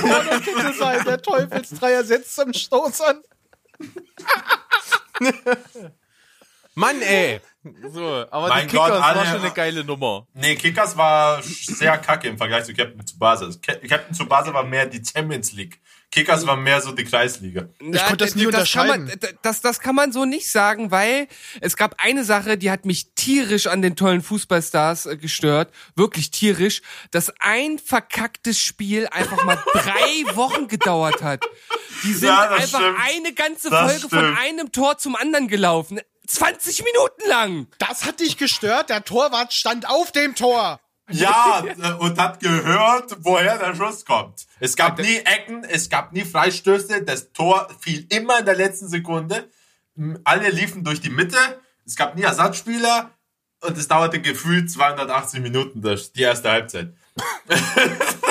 Pornotitel 0.02 0.74
sein. 0.78 1.04
Der 1.06 1.22
Teufelsdreier 1.22 2.04
setzt 2.04 2.36
zum 2.36 2.54
Stoß 2.54 3.02
an. 3.02 3.22
Mann, 6.76 7.02
ey. 7.02 7.42
So, 7.92 8.26
aber 8.32 8.48
Mein 8.48 8.68
die 8.68 8.72
Kickers 8.72 8.90
Gott, 8.90 9.02
alle- 9.04 9.20
war 9.20 9.26
schon 9.26 9.42
eine 9.42 9.52
geile 9.52 9.84
Nummer. 9.84 10.28
Nee, 10.34 10.56
Kickers 10.56 10.96
war 10.96 11.42
sehr 11.44 11.98
kacke 11.98 12.28
im 12.30 12.38
Vergleich 12.38 12.64
zu 12.66 12.74
Captain 12.74 13.06
Tsubasa. 13.06 13.46
Also, 13.46 13.60
Ca- 13.60 13.76
Captain 13.88 14.14
Tsubasa 14.16 14.54
war 14.54 14.64
mehr 14.64 14.86
die 14.86 15.02
Champions 15.04 15.52
League. 15.54 15.82
Kickers 16.12 16.48
war 16.48 16.56
mehr 16.56 16.82
so 16.82 16.92
die 16.92 17.04
Kreisliga. 17.04 17.70
Ich 17.80 18.02
konnte 18.04 18.18
das 18.18 18.34
nie 18.36 18.44
kann 18.46 18.54
unterscheiden. 18.54 19.06
man, 19.06 19.20
das, 19.44 19.62
das 19.62 19.80
kann 19.80 19.94
man 19.94 20.12
so 20.12 20.26
nicht 20.26 20.50
sagen, 20.52 20.90
weil 20.90 21.28
es 21.62 21.78
gab 21.78 21.96
eine 22.00 22.24
Sache, 22.24 22.58
die 22.58 22.72
hat 22.72 22.86
mich 22.86 23.14
tierisch 23.14 23.68
an 23.68 23.84
den 23.84 23.96
tollen 23.96 24.24
Fußballstars 24.24 25.06
äh, 25.06 25.18
gestört. 25.18 25.72
Wirklich 25.96 26.32
tierisch. 26.32 26.82
Dass 27.12 27.32
ein 27.40 27.78
verkacktes 27.78 28.60
Spiel 28.60 29.08
einfach 29.12 29.44
mal 29.46 29.62
drei 29.74 30.36
Wochen 30.36 30.68
gedauert 30.68 31.22
hat. 31.22 31.44
Die 32.04 32.14
sind 32.14 32.30
Ja, 32.30 32.48
das 32.50 32.62
einfach 32.64 32.80
stimmt. 32.80 32.98
eine 33.04 33.34
ganze 33.34 33.70
Das 33.70 33.92
Folge 33.92 34.10
von 34.10 34.20
stimmt. 34.20 34.40
einem 34.40 34.72
Tor 34.72 34.98
zum 34.98 35.16
anderen 35.16 35.48
gelaufen. 35.48 36.00
20 36.26 36.84
Minuten 36.84 37.28
lang. 37.30 37.68
Das 37.80 38.06
hat 38.06 38.20
dich 38.20 38.38
gestört. 38.38 38.90
Der 38.90 39.04
Torwart 39.04 39.54
stand 39.54 39.88
auf 39.88 40.12
dem 40.12 40.36
Tor. 40.36 40.80
Ja, 41.10 41.64
äh, 41.82 41.94
und 41.94 42.18
hat 42.20 42.40
gehört, 42.40 43.18
woher 43.20 43.58
der 43.58 43.76
Schuss 43.76 44.06
kommt. 44.06 44.48
Es 44.60 44.76
gab 44.76 45.00
nie 45.00 45.18
Ecken, 45.18 45.64
es 45.64 45.90
gab 45.90 46.14
nie 46.14 46.26
Freistöße, 46.26 47.04
das 47.04 47.32
Tor 47.34 47.70
fiel 47.80 48.06
immer 48.10 48.40
in 48.40 48.46
der 48.46 48.56
letzten 48.56 48.88
Sekunde. 48.88 49.50
Alle 50.24 50.50
liefen 50.50 50.84
durch 50.84 51.02
die 51.02 51.10
Mitte, 51.10 51.38
es 51.86 51.96
gab 51.96 52.16
nie 52.16 52.24
Ersatzspieler 52.24 53.12
und 53.62 53.78
es 53.78 53.88
dauerte 53.88 54.22
gefühlt 54.22 54.72
280 54.72 55.42
Minuten, 55.42 55.82
das, 55.82 56.14
die 56.14 56.22
erste 56.22 56.52
Halbzeit. 56.52 56.94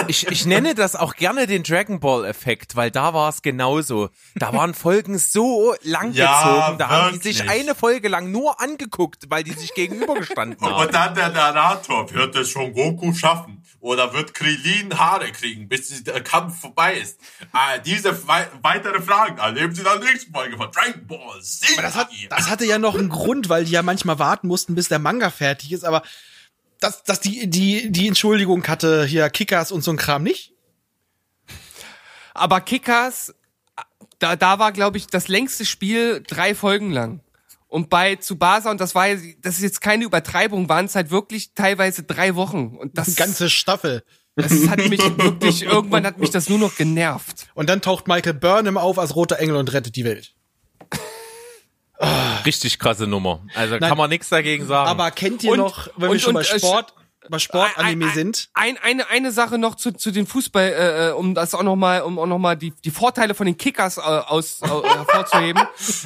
Ich, 0.06 0.26
ich 0.28 0.46
nenne 0.46 0.74
das 0.74 0.96
auch 0.96 1.16
gerne 1.16 1.46
den 1.46 1.64
Dragon 1.64 2.00
Ball 2.00 2.24
Effekt, 2.24 2.76
weil 2.76 2.90
da 2.90 3.12
war 3.12 3.28
es 3.28 3.42
genauso. 3.42 4.08
Da 4.36 4.54
waren 4.54 4.72
Folgen 4.72 5.18
so 5.18 5.74
lang 5.82 6.12
Ja, 6.12 6.42
gezogen, 6.42 6.78
da 6.78 6.88
haben 6.88 7.20
die 7.20 7.32
sich 7.32 7.48
eine 7.48 7.74
Folge 7.74 8.08
lang 8.08 8.32
nur 8.32 8.60
angeguckt, 8.60 9.24
weil 9.28 9.44
die 9.44 9.52
sich 9.52 9.74
gegenübergestanden 9.74 10.60
haben. 10.60 10.86
Und 10.86 10.94
dann 10.94 11.14
der 11.14 11.28
Narrator, 11.30 12.10
wird 12.12 12.34
es 12.36 12.48
schon 12.48 12.72
Goku 12.72 13.12
schaffen? 13.12 13.62
Oder 13.80 14.12
wird 14.12 14.34
Krillin 14.34 14.98
Haare 14.98 15.30
kriegen, 15.30 15.68
bis 15.68 16.02
der 16.02 16.20
Kampf 16.22 16.60
vorbei 16.60 16.94
ist? 16.94 17.20
Äh, 17.52 17.80
diese 17.84 18.26
wei 18.26 18.48
weitere 18.60 19.00
Fragen 19.00 19.38
erleben 19.38 19.72
Sie 19.72 19.84
der 19.84 20.00
nächsten 20.00 20.32
Folge 20.32 20.56
von 20.56 20.70
Dragon 20.72 21.06
Ball 21.06 21.40
Z. 21.42 21.70
Aber 21.74 21.82
das, 21.82 21.94
hat, 21.94 22.08
das 22.28 22.50
hatte 22.50 22.64
ja 22.64 22.78
noch 22.78 22.96
einen 22.96 23.08
Grund, 23.08 23.48
weil 23.48 23.64
die 23.66 23.72
ja 23.72 23.82
manchmal 23.82 24.18
warten 24.18 24.48
mussten, 24.48 24.74
bis 24.74 24.88
der 24.88 24.98
Manga 24.98 25.30
fertig 25.30 25.70
ist. 25.72 25.84
Aber 25.84 26.02
dass, 26.80 27.02
dass 27.02 27.20
die, 27.20 27.48
die, 27.48 27.90
die 27.90 28.08
Entschuldigung 28.08 28.66
hatte 28.66 29.04
hier 29.04 29.28
Kickers 29.30 29.72
und 29.72 29.82
so 29.82 29.90
ein 29.90 29.96
Kram 29.96 30.22
nicht. 30.22 30.52
Aber 32.34 32.60
Kickers, 32.60 33.34
da, 34.18 34.36
da 34.36 34.58
war, 34.58 34.72
glaube 34.72 34.96
ich, 34.96 35.06
das 35.06 35.28
längste 35.28 35.64
Spiel 35.64 36.22
drei 36.26 36.54
Folgen 36.54 36.92
lang. 36.92 37.20
Und 37.66 37.90
bei 37.90 38.16
Tsubasa, 38.16 38.70
und 38.70 38.80
das 38.80 38.94
war, 38.94 39.08
das 39.08 39.56
ist 39.56 39.62
jetzt 39.62 39.80
keine 39.80 40.04
Übertreibung, 40.04 40.68
waren 40.68 40.86
es 40.86 40.94
halt 40.94 41.10
wirklich 41.10 41.52
teilweise 41.54 42.02
drei 42.02 42.34
Wochen. 42.34 42.76
Und 42.78 42.96
das, 42.96 43.08
Eine 43.08 43.16
ganze 43.16 43.50
Staffel. 43.50 44.02
das 44.36 44.68
hat 44.68 44.78
mich 44.88 45.00
wirklich, 45.18 45.62
irgendwann 45.64 46.06
hat 46.06 46.18
mich 46.18 46.30
das 46.30 46.48
nur 46.48 46.58
noch 46.58 46.76
genervt. 46.76 47.48
Und 47.54 47.68
dann 47.68 47.82
taucht 47.82 48.08
Michael 48.08 48.34
Burnham 48.34 48.78
auf 48.78 48.98
als 48.98 49.14
roter 49.14 49.38
Engel 49.38 49.56
und 49.56 49.72
rettet 49.72 49.96
die 49.96 50.04
Welt. 50.04 50.34
Richtig 52.46 52.78
krasse 52.78 53.06
Nummer. 53.06 53.40
Also 53.54 53.76
Nein. 53.78 53.88
kann 53.88 53.98
man 53.98 54.08
nichts 54.10 54.28
dagegen 54.28 54.66
sagen. 54.66 54.88
Aber 54.88 55.10
kennt 55.10 55.42
ihr 55.42 55.52
Und- 55.52 55.58
noch, 55.58 55.88
wenn 55.96 56.02
wir 56.08 56.10
und- 56.10 56.20
schon 56.20 56.34
bei 56.34 56.40
und, 56.40 56.50
äh, 56.52 56.58
Sport, 56.58 56.94
bei 57.30 57.38
Sportanime 57.40 58.04
Ein- 58.06 58.08
ein- 58.10 58.14
sind? 58.14 58.48
Ein, 58.54 58.78
eine, 58.78 59.10
eine 59.10 59.32
Sache 59.32 59.58
noch 59.58 59.74
zu, 59.74 59.92
zu 59.92 60.10
den 60.12 60.26
Fußball, 60.26 60.62
äh, 60.64 61.08
äh, 61.08 61.12
um 61.12 61.34
das 61.34 61.54
auch 61.54 61.62
noch 61.62 61.76
mal, 61.76 62.00
um 62.02 62.18
auch 62.18 62.26
noch 62.26 62.38
mal 62.38 62.56
die, 62.56 62.72
die 62.84 62.90
Vorteile 62.90 63.34
von 63.34 63.44
den 63.46 63.58
Kickers 63.58 63.98
äh, 63.98 64.00
aus, 64.00 64.62
äh, 64.62 64.66
hervorzuheben. 64.68 65.62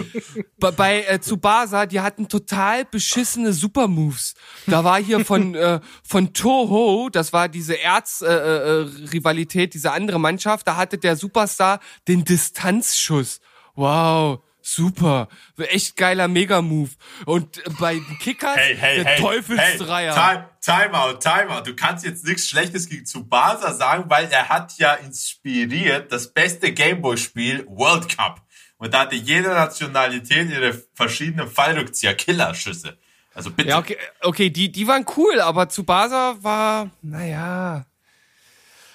bei 0.58 0.70
bei 0.72 1.02
äh, 1.02 1.20
Tsubasa, 1.20 1.86
die 1.86 2.00
hatten 2.00 2.26
total 2.28 2.84
beschissene 2.86 3.52
Supermoves. 3.52 4.34
Da 4.66 4.82
war 4.82 5.00
hier 5.00 5.24
von, 5.24 5.54
äh, 5.54 5.78
von 6.02 6.32
Toho, 6.32 7.08
das 7.12 7.32
war 7.32 7.48
diese 7.48 7.74
Erz-Rivalität, 7.74 9.04
äh, 9.04 9.04
äh, 9.06 9.08
Rivalität, 9.12 9.74
diese 9.74 9.92
andere 9.92 10.18
Mannschaft, 10.18 10.66
da 10.66 10.74
hatte 10.76 10.98
der 10.98 11.14
Superstar 11.16 11.78
den 12.08 12.24
Distanzschuss. 12.24 13.40
Wow. 13.76 14.40
Super, 14.62 15.28
echt 15.58 15.96
geiler 15.96 16.28
Mega-Move. 16.28 16.90
Und 17.26 17.62
bei 17.78 17.94
den 17.94 18.18
Kickers 18.20 18.56
Hey, 18.56 18.76
hey, 18.76 19.02
der 19.02 19.04
hey. 19.12 19.20
Teufelsdreier. 19.20 20.14
Hey, 20.14 20.44
time, 20.60 20.90
Timeout, 20.90 21.18
Timeout. 21.18 21.62
Du 21.64 21.74
kannst 21.74 22.04
jetzt 22.04 22.24
nichts 22.24 22.48
Schlechtes 22.48 22.88
gegen 22.88 23.04
Tsubasa 23.04 23.74
sagen, 23.74 24.04
weil 24.08 24.28
er 24.30 24.48
hat 24.48 24.78
ja 24.78 24.94
inspiriert 24.94 26.12
das 26.12 26.32
beste 26.32 26.72
Gameboy-Spiel 26.72 27.66
World 27.68 28.16
Cup. 28.16 28.42
Und 28.78 28.94
da 28.94 29.00
hatte 29.00 29.16
jede 29.16 29.48
Nationalität 29.48 30.50
ihre 30.50 30.72
verschiedenen 30.94 31.48
Fallrückzieher, 31.48 32.14
Killerschüsse. 32.14 32.98
Also 33.34 33.50
bitte. 33.50 33.70
Ja, 33.70 33.78
okay, 33.78 33.96
okay, 34.20 34.50
die, 34.50 34.70
die 34.70 34.86
waren 34.86 35.06
cool, 35.16 35.40
aber 35.40 35.68
Tsubasa 35.68 36.36
war, 36.40 36.90
naja. 37.00 37.86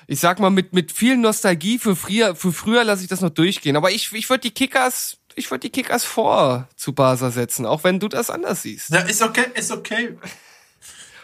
Ich 0.06 0.20
sag 0.20 0.40
mal, 0.40 0.50
mit, 0.50 0.74
mit 0.74 0.92
viel 0.92 1.18
Nostalgie 1.18 1.80
für 1.80 1.96
früher, 1.96 2.36
für 2.36 2.54
früher 2.54 2.84
lasse 2.84 3.04
ich 3.04 3.10
das 3.10 3.22
noch 3.22 3.30
durchgehen. 3.30 3.76
Aber 3.76 3.92
ich, 3.92 4.14
ich 4.14 4.30
würde 4.30 4.42
die 4.42 4.52
Kickers, 4.52 5.18
ich 5.38 5.52
würde 5.52 5.62
die 5.62 5.70
Kickers 5.70 6.04
vor 6.04 6.68
Tsubasa 6.76 7.30
setzen, 7.30 7.66
auch 7.66 7.84
wenn 7.84 8.00
du 8.00 8.08
das 8.08 8.30
anders 8.30 8.64
siehst. 8.64 8.90
Ja, 8.90 9.02
ist 9.02 9.22
okay, 9.22 9.46
ist 9.54 9.72
okay. 9.72 10.18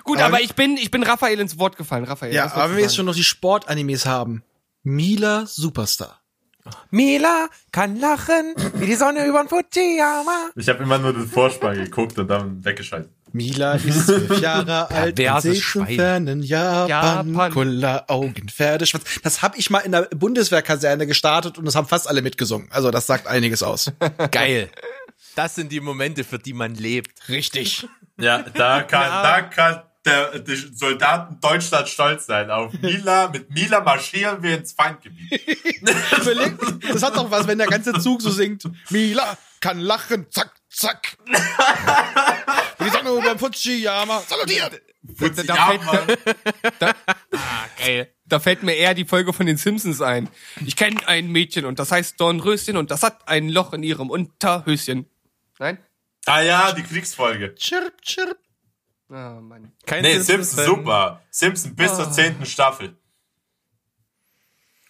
Gut, 0.04 0.20
Aber 0.20 0.28
aber, 0.28 0.42
ich 0.42 0.54
bin, 0.54 0.78
ich 0.78 0.92
bin 0.92 1.02
Raphael 1.04 1.40
ins 1.40 1.58
Wort 1.58 1.78
gefallen, 1.78 2.04
Raphael. 2.04 2.34
Ja, 2.34 2.52
aber 2.54 2.70
wenn 2.70 2.78
wir 2.78 2.84
jetzt 2.84 2.96
schon 2.96 3.06
noch 3.06 3.16
die 3.16 3.24
Sportanimes 3.24 4.06
haben. 4.06 4.44
Mila 4.84 5.46
Superstar. 5.46 6.20
Mila 6.92 7.48
kann 7.72 8.00
lachen 8.00 8.54
wie 8.76 8.86
die 8.86 8.96
Sonne 8.96 9.26
über 9.26 9.44
den 9.44 9.50
Fujiyama. 9.50 10.52
Ich 10.56 10.70
habe 10.70 10.84
immer 10.84 10.98
nur 10.98 11.14
den 11.14 11.28
Vorspann 11.28 11.76
geguckt 11.76 12.18
und 12.20 12.28
dann 12.28 12.64
weggeschaltet. 12.64 13.12
Mila 13.34 13.74
ist 13.76 14.06
zwölf 14.06 14.40
Jahre 14.40 14.90
alt 14.92 15.20
und 15.20 15.42
seht 15.42 15.64
zum 15.64 15.88
fernen 15.88 16.44
Japan, 16.44 17.28
Japan. 17.28 17.52
Kuller 17.52 18.06
Augen, 18.08 18.48
Pferdeschwanz. 18.48 19.04
Das 19.24 19.42
habe 19.42 19.58
ich 19.58 19.70
mal 19.70 19.80
in 19.80 19.92
der 19.92 20.04
Bundeswehrkaserne 20.04 21.08
gestartet 21.08 21.58
und 21.58 21.66
das 21.66 21.76
haben 21.76 21.88
fast 21.88 22.08
alle 22.08 22.22
mitgesungen. 22.22 22.68
Also 22.72 22.92
das 22.92 23.08
sagt 23.08 23.28
einiges 23.28 23.64
aus. 23.64 23.92
Geil. 24.32 24.70
Das 25.36 25.56
sind 25.56 25.72
die 25.72 25.80
Momente, 25.80 26.24
für 26.24 26.38
die 26.38 26.54
man 26.54 26.76
lebt. 26.76 27.28
Richtig. 27.28 27.88
Ja, 28.20 28.44
da 28.54 28.84
kann, 28.84 29.24
da 29.24 29.42
kann 29.42 29.82
der, 30.06 30.40
die 30.40 30.56
Soldaten 30.56 31.40
Deutschland 31.40 31.88
stolz 31.88 32.26
sein. 32.26 32.52
Auf 32.52 32.74
Mila, 32.82 33.30
mit 33.30 33.50
Mila 33.50 33.80
marschieren 33.80 34.44
wir 34.44 34.58
ins 34.58 34.74
Feindgebiet. 34.74 35.42
Überleg, 36.22 36.58
das 36.92 37.04
hat 37.04 37.16
doch 37.16 37.32
was, 37.32 37.48
wenn 37.48 37.58
der 37.58 37.68
ganze 37.68 37.94
Zug 37.94 38.22
so 38.22 38.30
singt. 38.30 38.64
Mila 38.90 39.38
kann 39.62 39.80
lachen, 39.80 40.28
zack, 40.30 40.52
zack. 40.74 41.18
Die 42.80 42.90
Sonne 42.90 43.10
über 43.12 43.30
dem 43.30 43.40
Fujiyama, 43.40 44.22
salutiert. 44.22 44.82
da, 45.04 45.30
da, 45.30 45.44
Ja, 45.44 45.68
fällt, 45.68 45.86
Mann. 45.86 46.94
Geil. 47.78 48.14
da 48.26 48.40
fällt 48.40 48.64
mir 48.64 48.74
eher 48.76 48.94
die 48.94 49.06
Folge 49.06 49.34
von 49.34 49.46
den 49.46 49.58
Simpsons 49.58 50.02
ein. 50.02 50.30
Ich 50.66 50.76
kenne 50.76 51.08
ein 51.08 51.28
Mädchen 51.32 51.66
und 51.66 51.80
das 51.80 51.92
heißt 51.92 52.20
Dornröschen 52.20 52.78
und 52.78 52.92
das 52.92 53.04
hat 53.04 53.28
ein 53.28 53.50
Loch 53.50 53.74
in 53.74 53.84
ihrem 53.84 54.10
Unterhöschen. 54.10 55.10
Nein? 55.60 55.78
Ah 56.26 56.42
ja, 56.42 56.72
die 56.72 56.84
Kriegsfolge. 56.84 57.54
Chirp, 57.56 58.02
chirp. 58.02 58.38
Ah, 59.10 59.40
Mann. 59.42 59.72
Kein 59.86 60.02
Nee, 60.02 60.14
Simpsons 60.20 60.52
Simpson 60.52 60.58
Fan. 60.66 60.76
super. 60.76 61.22
Simpson 61.30 61.76
bis 61.76 61.96
zur 61.96 62.12
zehnten 62.12 62.46
Staffel. 62.46 62.96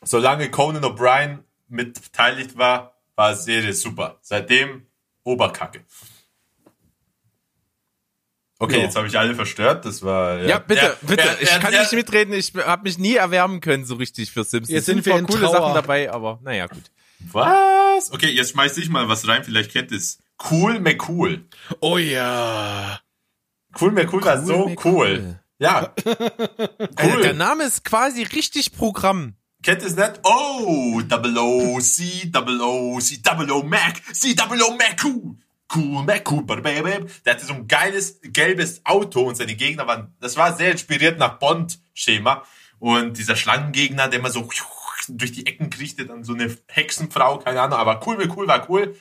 Solange 0.04 0.50
Conan 0.52 0.84
O'Brien 0.84 1.40
mit 1.68 2.02
beteiligt 2.02 2.58
war, 2.58 2.96
war 3.16 3.34
die 3.34 3.40
Serie 3.42 3.74
super. 3.74 4.18
Seitdem 4.22 4.86
Oberkacke. 5.24 5.84
Okay, 8.60 8.78
Ja. 8.78 8.84
jetzt 8.84 8.96
habe 8.96 9.08
ich 9.08 9.18
alle 9.20 9.36
verstört. 9.36 9.84
Das 9.86 10.04
war 10.04 10.42
Ja, 10.44 10.60
bitte, 10.60 10.82
Er- 10.82 10.98
bitte. 11.02 11.38
ich 11.42 11.50
kann 11.60 11.74
nicht 11.74 11.92
mitreden. 11.92 12.34
Ich 12.34 12.54
habe 12.56 12.84
mich 12.84 12.98
nie 12.98 13.16
erwärmen 13.16 13.60
können 13.60 13.86
so 13.86 13.96
richtig 13.96 14.32
für 14.32 14.44
Simpsons. 14.44 14.74
Jetzt 14.74 14.86
sind 14.86 15.06
wir 15.06 15.18
in 15.18 15.26
coole 15.28 15.42
Trauer. 15.42 15.52
Sachen 15.54 15.74
dabei, 15.74 16.12
aber 16.12 16.40
naja, 16.44 16.68
gut. 16.68 16.84
Was? 17.32 18.12
Okay, 18.12 18.30
jetzt 18.30 18.52
schmeiß 18.52 18.78
ich 18.78 18.90
mal 18.90 19.08
was 19.10 19.28
rein. 19.28 19.44
Vielleicht 19.44 19.72
kennt 19.72 19.92
es. 19.92 20.20
Cool 20.50 20.80
McCool. 20.80 21.46
Oh 21.80 21.98
ja. 21.98 23.00
Cool 23.80 23.92
McCool 23.92 24.24
war 24.24 24.42
so 24.46 24.68
McCool. 24.70 24.94
cool. 24.94 25.40
Ja. 25.60 25.94
Also, 26.06 26.18
Cool. 27.16 27.22
der 27.22 27.34
Name 27.34 27.64
ist 27.64 27.84
quasi 27.86 28.24
richtig 28.24 28.74
Programm. 28.74 29.36
Kennt 29.64 29.82
ihr 29.82 29.88
es 29.88 29.96
nicht? 29.96 30.20
Oh, 30.24 31.02
Double 31.08 31.38
O, 31.38 31.80
C, 31.80 32.30
Double 32.30 32.62
O, 32.62 33.00
C, 33.00 33.18
Double 33.24 33.50
O, 33.50 33.64
Mac, 33.64 34.02
C, 34.14 34.36
Double 34.36 34.62
O, 34.62 34.76
Mac, 34.76 34.98
cool. 35.04 35.38
Cool, 35.74 36.04
Mac, 36.04 36.30
cool, 36.30 36.44
baby. 36.44 37.06
Der 37.26 37.34
hatte 37.34 37.46
so 37.46 37.54
ein 37.54 37.68
geiles, 37.68 38.20
gelbes 38.22 38.82
Auto 38.86 39.22
und 39.22 39.36
seine 39.36 39.56
Gegner 39.56 39.88
waren, 39.88 40.14
das 40.20 40.36
war 40.36 40.56
sehr 40.56 40.72
inspiriert 40.72 41.18
nach 41.18 41.40
Bond-Schema. 41.40 42.44
Und 42.78 43.18
dieser 43.18 43.38
Schlangengegner, 43.38 44.10
der 44.10 44.20
immer 44.20 44.30
so 44.30 44.48
durch 45.08 45.32
die 45.32 45.48
Ecken 45.48 45.70
kriechtet, 45.70 46.10
dann 46.10 46.26
so 46.26 46.34
eine 46.34 46.56
Hexenfrau, 46.68 47.40
keine 47.40 47.62
Ahnung, 47.62 47.80
aber 47.80 48.06
cool, 48.06 48.30
cool, 48.36 48.48
war 48.48 48.70
cool. 48.70 48.96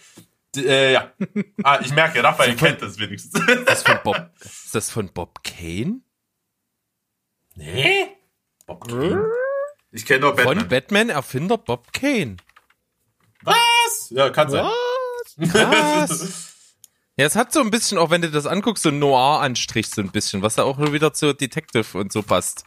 Äh, 0.56 0.92
ja. 0.92 1.12
Ah, 1.64 1.80
ich 1.80 1.92
merke, 1.92 2.22
Raphael 2.22 2.56
kennt 2.56 2.82
das 2.82 2.98
wenigstens. 2.98 3.44
Das 3.66 3.82
von 3.82 3.98
Bob, 4.04 4.30
ist 4.40 4.74
das 4.74 4.90
von 4.90 5.12
Bob 5.12 5.42
Kane? 5.42 6.00
nee? 7.56 8.06
Bob 8.66 8.88
Kane? 8.88 9.26
Ich 9.92 10.06
kenne 10.06 10.20
nur 10.20 10.36
Von 10.36 10.44
Batman. 10.44 10.68
Batman-Erfinder 10.68 11.58
Bob 11.58 11.92
Kane. 11.92 12.36
Was? 13.42 14.10
Ja, 14.10 14.30
kann 14.30 14.50
sein. 14.50 14.66
Was? 15.36 16.48
Ja, 17.18 17.26
es 17.26 17.36
hat 17.36 17.52
so 17.52 17.60
ein 17.60 17.70
bisschen, 17.70 17.98
auch 17.98 18.08
wenn 18.08 18.22
du 18.22 18.30
das 18.30 18.46
anguckst, 18.46 18.82
so 18.82 18.88
einen 18.88 18.98
Noir-Anstrich 18.98 19.90
so 19.90 20.00
ein 20.00 20.10
bisschen, 20.10 20.40
was 20.40 20.54
da 20.54 20.62
auch 20.62 20.78
wieder 20.92 21.12
zu 21.12 21.34
Detective 21.34 21.98
und 21.98 22.10
so 22.10 22.22
passt. 22.22 22.64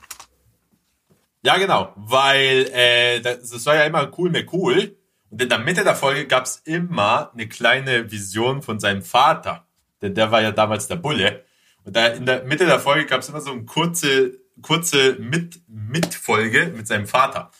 Ja, 1.41 1.57
genau, 1.57 1.91
weil 1.95 2.69
äh, 2.71 3.21
das, 3.21 3.49
das 3.49 3.65
war 3.65 3.75
ja 3.75 3.85
immer 3.85 4.11
cool 4.19 4.29
mehr 4.29 4.45
cool. 4.53 4.95
Und 5.31 5.41
in 5.41 5.49
der 5.49 5.57
Mitte 5.57 5.83
der 5.83 5.95
Folge 5.95 6.27
gab's 6.27 6.61
immer 6.63 7.31
eine 7.33 7.47
kleine 7.49 8.11
Vision 8.11 8.61
von 8.61 8.79
seinem 8.79 9.01
Vater. 9.01 9.67
Denn 10.03 10.13
der 10.13 10.31
war 10.31 10.43
ja 10.43 10.51
damals 10.51 10.87
der 10.87 10.97
Bulle. 10.97 11.43
Und 11.83 11.95
da 11.95 12.07
in 12.07 12.27
der 12.27 12.43
Mitte 12.43 12.65
der 12.67 12.79
Folge 12.79 13.07
gab's 13.07 13.29
immer 13.29 13.41
so 13.41 13.51
eine 13.51 13.65
kurze, 13.65 14.39
kurze 14.61 15.17
Mit 15.19 15.61
Mitfolge 15.67 16.73
mit 16.75 16.87
seinem 16.87 17.07
Vater, 17.07 17.51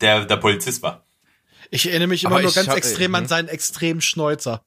der 0.00 0.24
der 0.24 0.36
Polizist 0.36 0.82
war. 0.82 1.04
Ich 1.70 1.88
erinnere 1.88 2.08
mich 2.08 2.24
immer 2.24 2.34
Aber 2.36 2.42
nur 2.42 2.52
ganz 2.52 2.68
hab- 2.68 2.76
extrem 2.76 3.14
an 3.14 3.24
mhm. 3.24 3.28
seinen 3.28 3.48
extremen 3.48 4.00
Schnäuzer. 4.00 4.64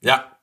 Ja. 0.00 0.36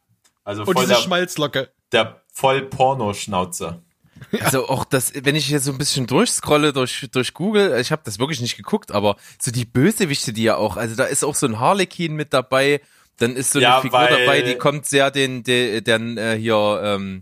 Also 0.44 0.62
Und 0.62 0.74
voll 0.74 0.84
diese 0.84 0.94
der, 0.96 1.02
Schmalzlocke. 1.02 1.72
der 1.92 2.22
voll 2.32 2.62
Pornoschnauzer. 2.64 3.82
Also 4.40 4.68
auch 4.68 4.84
das, 4.84 5.14
wenn 5.14 5.36
ich 5.36 5.48
jetzt 5.50 5.66
so 5.66 5.72
ein 5.72 5.78
bisschen 5.78 6.08
durchscrolle 6.08 6.74
durch, 6.74 7.08
durch 7.12 7.36
Google, 7.36 7.80
ich 7.80 7.92
habe 7.92 8.02
das 8.04 8.18
wirklich 8.18 8.42
nicht 8.42 8.58
geguckt, 8.58 8.92
aber 8.92 9.16
so 9.40 9.52
die 9.52 9.64
Bösewichte, 9.64 10.34
die 10.34 10.42
ja 10.42 10.56
auch, 10.56 10.76
also 10.76 10.96
da 10.96 11.04
ist 11.04 11.24
auch 11.24 11.36
so 11.36 11.46
ein 11.46 11.60
Harlequin 11.60 12.16
mit 12.16 12.34
dabei, 12.34 12.82
dann 13.18 13.36
ist 13.36 13.52
so 13.52 13.60
eine 13.60 13.68
Ja, 13.68 13.82
Figur 13.82 14.08
dabei, 14.08 14.42
die 14.42 14.56
kommt 14.56 14.88
sehr 14.88 15.12
den, 15.12 15.44
den, 15.44 15.84
den 15.84 16.18
äh, 16.18 16.36
hier, 16.36 16.82
ähm, 16.84 17.22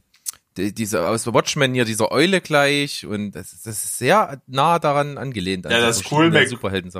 die, 0.58 0.74
diese 0.74 1.08
aus 1.08 1.26
Watchmen 1.34 1.74
hier, 1.74 1.86
dieser 1.86 2.12
Eule 2.12 2.41
gleich 2.41 3.06
und 3.06 3.32
das, 3.32 3.53
ist- 3.53 3.66
das 3.68 3.84
ist 3.84 3.97
sehr 3.97 4.41
nah 4.47 4.80
daran 4.80 5.18
angelehnt. 5.18 5.66
an 5.66 5.72
Ja, 5.72 5.80
das 5.82 5.97
cool, 6.12 6.30
Mac. 6.32 6.43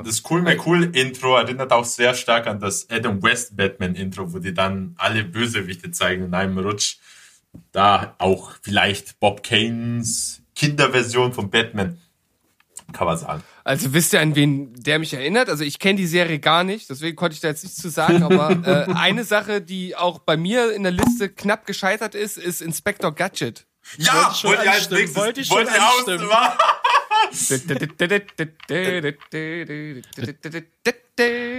Das 0.02 0.22
Cool 0.28 0.42
McCool 0.42 0.84
Intro 0.96 1.36
erinnert 1.36 1.72
auch 1.72 1.84
sehr 1.84 2.14
stark 2.14 2.46
an 2.46 2.60
das 2.60 2.88
Adam 2.90 3.22
West 3.22 3.56
Batman 3.56 3.94
Intro, 3.94 4.32
wo 4.32 4.38
die 4.38 4.52
dann 4.54 4.94
alle 4.98 5.24
Bösewichte 5.24 5.90
zeigen 5.90 6.24
in 6.26 6.34
einem 6.34 6.58
Rutsch. 6.58 6.96
Da 7.72 8.14
auch 8.18 8.52
vielleicht 8.62 9.18
Bob 9.20 9.42
Kanes 9.42 10.42
Kinderversion 10.54 11.32
von 11.32 11.48
Batman. 11.50 11.98
Kann 12.92 13.06
man 13.06 13.18
sagen. 13.18 13.42
Also 13.64 13.92
wisst 13.92 14.12
ihr, 14.12 14.20
an 14.20 14.36
wen 14.36 14.72
der 14.74 14.98
mich 14.98 15.12
erinnert? 15.12 15.48
Also 15.48 15.64
ich 15.64 15.78
kenne 15.78 15.96
die 15.96 16.06
Serie 16.06 16.38
gar 16.38 16.64
nicht, 16.64 16.88
deswegen 16.88 17.16
konnte 17.16 17.34
ich 17.34 17.40
da 17.40 17.48
jetzt 17.48 17.64
nichts 17.64 17.80
zu 17.80 17.88
sagen, 17.88 18.22
aber 18.22 18.50
äh, 18.66 18.92
eine 18.94 19.24
Sache, 19.24 19.60
die 19.60 19.96
auch 19.96 20.20
bei 20.20 20.36
mir 20.36 20.72
in 20.72 20.82
der 20.82 20.92
Liste 20.92 21.28
knapp 21.28 21.66
gescheitert 21.66 22.14
ist, 22.14 22.38
ist 22.38 22.62
Inspector 22.62 23.12
Gadget. 23.12 23.66
Ja, 23.98 24.34
wollte 24.42 24.64
ich 24.64 24.70
als 24.70 24.90
nächstes, 24.90 25.16
wollte 25.16 25.40
ich 25.40 25.46
schon 25.46 25.58
wollte 25.58 25.80
anstimmen. 25.80 26.28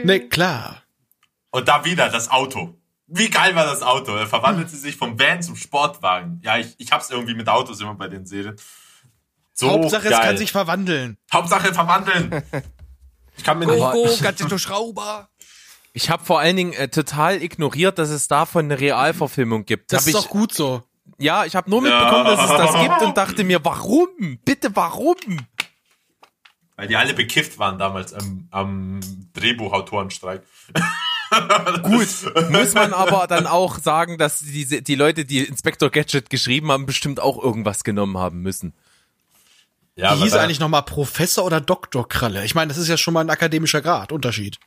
Ne, 0.06 0.30
klar. 0.30 0.84
Und 1.52 1.68
da 1.68 1.84
wieder 1.84 2.10
das 2.10 2.30
Auto. 2.30 2.76
Wie 3.08 3.30
geil 3.30 3.56
war 3.56 3.66
das 3.66 3.82
Auto? 3.82 4.16
Er 4.16 4.28
verwandelt 4.28 4.70
sie 4.70 4.78
sich 4.78 4.98
vom 4.98 5.18
Van 5.18 5.42
zum 5.42 5.56
Sportwagen. 5.56 6.42
Ja, 6.44 6.58
ich, 6.58 6.76
ich 6.78 6.92
hab's 6.92 7.10
irgendwie 7.10 7.34
mit 7.34 7.48
Autos 7.48 7.80
immer 7.80 7.96
bei 7.96 8.08
den 8.08 8.26
Serien. 8.26 8.56
So 9.60 9.72
Hauptsache, 9.72 10.04
geil. 10.04 10.14
es 10.14 10.20
kann 10.20 10.38
sich 10.38 10.52
verwandeln. 10.52 11.18
Hauptsache 11.34 11.74
verwandeln. 11.74 12.44
Ich 13.38 13.44
kann 13.44 13.58
mir 13.58 13.66
nicht. 13.66 13.80
Gogo, 13.80 14.08
Gadget 14.22 14.60
Schrauber. 14.60 15.30
Ich 15.94 16.12
habe 16.12 16.24
vor 16.24 16.40
allen 16.40 16.56
Dingen 16.56 16.74
äh, 16.74 16.90
total 16.90 17.42
ignoriert, 17.42 17.98
dass 17.98 18.10
es 18.10 18.28
davon 18.28 18.66
eine 18.66 18.80
Realverfilmung 18.80 19.66
gibt. 19.66 19.94
Das 19.94 20.02
Hab 20.02 20.08
ist 20.10 20.16
ich, 20.16 20.22
doch 20.22 20.30
gut 20.30 20.54
so. 20.54 20.84
Ja, 21.18 21.46
ich 21.46 21.56
habe 21.56 21.70
nur 21.72 21.82
mitbekommen, 21.82 22.26
dass 22.26 22.52
es 22.52 22.56
das 22.56 22.82
gibt 22.82 23.02
und 23.02 23.18
dachte 23.18 23.44
mir, 23.44 23.64
warum? 23.66 24.40
Bitte, 24.46 24.76
warum? 24.76 25.16
Weil 26.76 26.88
die 26.88 26.96
alle 26.96 27.16
bekifft 27.16 27.58
waren 27.58 27.80
damals 27.80 28.14
am, 28.14 28.48
am 28.52 29.00
Drehbuchautorenstreik. 29.34 30.44
Gut, 31.82 32.08
muss 32.52 32.74
man 32.76 32.94
aber 32.94 33.26
dann 33.26 33.48
auch 33.48 33.80
sagen, 33.80 34.20
dass 34.20 34.40
diese, 34.40 34.84
die 34.84 34.96
Leute, 34.96 35.26
die 35.26 35.40
Inspector 35.40 35.90
Gadget 35.90 36.30
geschrieben 36.30 36.72
haben, 36.72 36.86
bestimmt 36.86 37.20
auch 37.20 37.42
irgendwas 37.42 37.84
genommen 37.84 38.18
haben 38.18 38.42
müssen. 38.42 38.74
Ja, 39.98 40.16
Wie 40.16 40.24
hieß 40.24 40.34
aber- 40.34 40.44
eigentlich 40.44 40.60
nochmal 40.60 40.84
Professor 40.84 41.44
oder 41.44 41.60
Doktor 41.60 42.08
Kralle? 42.08 42.46
Ich 42.46 42.56
meine, 42.56 42.70
das 42.70 42.78
ist 42.78 42.88
ja 42.88 42.98
schon 42.98 43.14
mal 43.14 43.22
ein 43.22 43.30
akademischer 43.30 43.82
Grad. 43.82 44.12
Unterschied. 44.12 44.58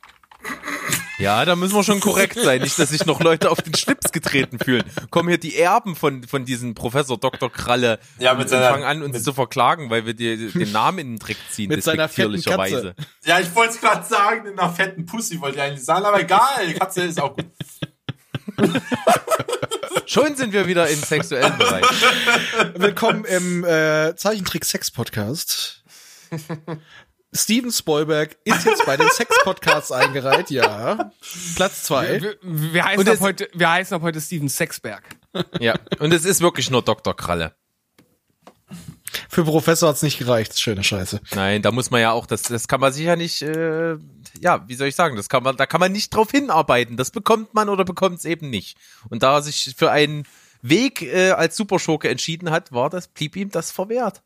Ja, 1.19 1.45
da 1.45 1.55
müssen 1.55 1.75
wir 1.75 1.83
schon 1.83 1.99
korrekt 1.99 2.33
sein, 2.37 2.61
nicht, 2.61 2.77
dass 2.79 2.89
sich 2.89 3.05
noch 3.05 3.21
Leute 3.21 3.51
auf 3.51 3.61
den 3.61 3.75
Schlips 3.75 4.11
getreten 4.11 4.57
fühlen. 4.57 4.83
Kommen 5.11 5.29
hier 5.29 5.37
die 5.37 5.55
Erben 5.55 5.95
von, 5.95 6.23
von 6.23 6.45
diesem 6.45 6.73
Professor 6.73 7.17
Dr. 7.17 7.51
Kralle 7.51 7.99
Ja, 8.17 8.33
mit 8.33 8.43
und 8.43 8.49
seiner- 8.49 8.69
fangen 8.71 8.83
an, 8.83 9.03
uns 9.03 9.13
mit- 9.13 9.23
zu 9.23 9.31
verklagen, 9.31 9.89
weil 9.91 10.05
wir 10.07 10.15
dir 10.15 10.35
den 10.51 10.71
Namen 10.71 10.97
in 10.99 11.07
den 11.13 11.19
Dreck 11.19 11.37
ziehen, 11.51 11.69
Mit 11.69 11.83
seiner 11.83 12.09
fetten 12.09 12.33
despektierlicherweise. 12.33 12.95
Ja, 13.23 13.39
ich 13.39 13.53
wollte 13.55 13.73
es 13.75 13.79
gerade 13.81 14.03
sagen, 14.05 14.47
in 14.47 14.59
einer 14.59 14.71
fetten 14.73 15.05
Pussy 15.05 15.39
wollte 15.39 15.57
ich 15.57 15.61
eigentlich 15.63 15.85
sagen, 15.85 16.05
aber 16.05 16.19
egal, 16.21 16.65
die 16.67 16.73
Katze 16.73 17.03
ist 17.03 17.21
auch 17.21 17.35
gut. 17.35 17.45
Schon 20.05 20.35
sind 20.35 20.53
wir 20.53 20.67
wieder 20.67 20.89
im 20.89 20.99
sexuellen 20.99 21.57
Bereich. 21.57 21.85
Willkommen 22.75 23.25
im 23.25 23.63
äh, 23.63 24.15
Zeichentrick-Sex-Podcast. 24.15 25.83
Steven 27.33 27.71
Spielberg 27.71 28.37
ist 28.43 28.65
jetzt 28.65 28.85
bei 28.85 28.97
den 28.97 29.09
Sex-Podcasts 29.09 29.91
eingereiht, 29.91 30.49
ja. 30.49 31.11
Platz 31.55 31.83
zwei. 31.83 32.21
Wir, 32.21 32.35
wir, 32.41 32.83
heißen 32.83 32.99
Und 32.99 33.09
ab 33.09 33.19
heute, 33.21 33.49
wir 33.53 33.71
heißen 33.71 33.95
ab 33.95 34.01
heute 34.01 34.19
Steven 34.19 34.49
Sexberg. 34.49 35.03
Ja, 35.59 35.75
und 35.99 36.13
es 36.13 36.25
ist 36.25 36.41
wirklich 36.41 36.69
nur 36.69 36.81
Dr. 36.81 37.15
Kralle. 37.15 37.55
Für 39.29 39.43
Professor 39.43 39.89
hat's 39.89 40.01
nicht 40.01 40.17
gereicht. 40.17 40.59
Schöne 40.59 40.83
Scheiße. 40.83 41.21
Nein, 41.35 41.61
da 41.61 41.71
muss 41.71 41.91
man 41.91 42.01
ja 42.01 42.11
auch, 42.11 42.25
das, 42.25 42.43
das 42.43 42.67
kann 42.67 42.79
man 42.79 42.93
sicher 42.93 43.15
nicht, 43.15 43.41
äh, 43.41 43.97
ja, 44.39 44.67
wie 44.67 44.75
soll 44.75 44.87
ich 44.87 44.95
sagen, 44.95 45.15
das 45.15 45.29
kann 45.29 45.43
man, 45.43 45.57
da 45.57 45.65
kann 45.65 45.79
man 45.79 45.91
nicht 45.91 46.13
drauf 46.13 46.31
hinarbeiten. 46.31 46.97
Das 46.97 47.11
bekommt 47.11 47.53
man 47.53 47.69
oder 47.69 47.85
bekommt 47.85 48.19
es 48.19 48.25
eben 48.25 48.49
nicht. 48.49 48.77
Und 49.09 49.23
da 49.23 49.35
er 49.35 49.41
sich 49.41 49.75
für 49.77 49.91
einen 49.91 50.25
Weg 50.61 51.01
äh, 51.01 51.31
als 51.31 51.57
Superschurke 51.57 52.09
entschieden 52.09 52.51
hat, 52.51 52.71
war 52.71 52.89
das, 52.89 53.07
blieb 53.07 53.35
ihm 53.35 53.49
das 53.49 53.71
verwehrt. 53.71 54.21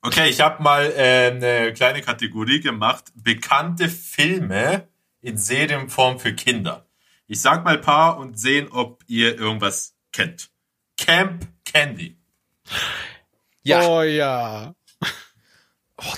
Okay, 0.00 0.28
ich 0.28 0.40
habe 0.40 0.62
mal 0.62 0.92
äh, 0.96 1.30
eine 1.30 1.72
kleine 1.72 2.02
Kategorie 2.02 2.60
gemacht. 2.60 3.04
Bekannte 3.14 3.88
Filme 3.88 4.88
in 5.20 5.38
Serienform 5.38 6.18
für 6.18 6.34
Kinder. 6.34 6.86
Ich 7.28 7.40
sag 7.40 7.64
mal 7.64 7.76
ein 7.76 7.80
paar 7.80 8.18
und 8.18 8.38
sehen, 8.38 8.68
ob 8.70 9.04
ihr 9.06 9.38
irgendwas 9.38 9.94
kennt. 10.12 10.50
Camp 10.96 11.46
Candy. 11.64 12.18
Ja, 13.62 13.82
oh. 13.82 13.98
Oh 13.98 14.02
ja. 14.02 14.74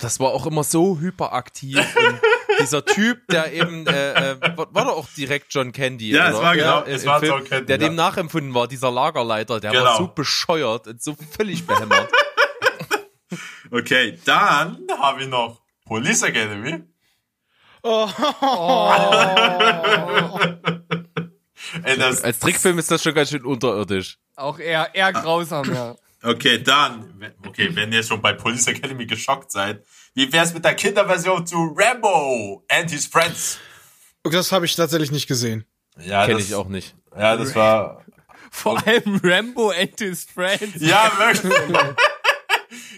das 0.00 0.18
war 0.20 0.30
auch 0.30 0.46
immer 0.46 0.64
so 0.64 0.98
hyperaktiv. 0.98 1.76
und 1.78 2.20
dieser 2.60 2.84
Typ, 2.84 3.26
der 3.28 3.52
eben, 3.52 3.86
äh, 3.86 4.32
äh, 4.32 4.40
war 4.56 4.74
war 4.74 4.84
doch 4.86 4.96
auch 4.96 5.08
direkt 5.16 5.52
John 5.52 5.72
Candy, 5.72 6.10
Ja, 6.10 6.28
oder? 6.28 6.36
es 6.36 6.42
war 6.42 6.56
genau, 6.56 6.82
im 6.82 6.94
es 6.94 7.06
war 7.06 7.20
Film, 7.20 7.32
John 7.32 7.44
Candy, 7.44 7.66
Der 7.66 7.76
ja. 7.78 7.88
dem 7.88 7.94
nachempfunden 7.94 8.54
war, 8.54 8.68
dieser 8.68 8.90
Lagerleiter, 8.90 9.60
der 9.60 9.72
war 9.72 9.78
Genau. 9.80 9.96
so 9.98 10.06
bescheuert 10.08 10.86
und 10.86 11.02
so 11.02 11.16
völlig 11.36 11.66
behämmert. 11.66 12.10
Okay, 13.70 14.18
dann 14.24 14.78
habe 15.00 15.22
ich 15.22 15.28
noch 15.28 15.60
Police 15.86 16.22
Academy. 16.22 16.84
Ey, 21.82 21.98
das, 21.98 22.22
Als 22.22 22.38
Trickfilm 22.38 22.78
ist 22.78 22.90
das 22.90 23.02
schon 23.02 23.14
ganz 23.14 23.30
schön 23.30 23.44
unterirdisch. 23.44 24.18
Auch 24.36 24.58
eher, 24.58 24.94
eher 24.94 25.12
grausam, 25.12 25.72
ja. 25.72 25.96
Okay, 26.24 26.62
dann, 26.62 27.34
okay, 27.46 27.74
wenn 27.74 27.92
ihr 27.92 28.02
schon 28.02 28.20
bei 28.20 28.32
Police 28.32 28.66
Academy 28.68 29.06
geschockt 29.06 29.50
seid, 29.50 29.84
wie 30.14 30.32
wär's 30.32 30.54
mit 30.54 30.64
der 30.64 30.74
Kinderversion 30.74 31.46
zu 31.46 31.74
Rambo 31.76 32.64
and 32.68 32.90
his 32.90 33.06
Friends? 33.06 33.58
Das 34.22 34.52
habe 34.52 34.64
ich 34.64 34.74
tatsächlich 34.74 35.10
nicht 35.10 35.26
gesehen. 35.26 35.64
Ja, 35.98 36.26
Kenne 36.26 36.40
ich 36.40 36.54
auch 36.54 36.68
nicht. 36.68 36.94
Ja, 37.16 37.36
das 37.36 37.54
war, 37.54 38.04
Vor 38.50 38.84
allem 38.86 39.20
Rambo 39.22 39.70
and 39.70 39.98
his 39.98 40.24
friends. 40.24 40.80
ja, 40.80 41.12
wirklich. 41.18 41.52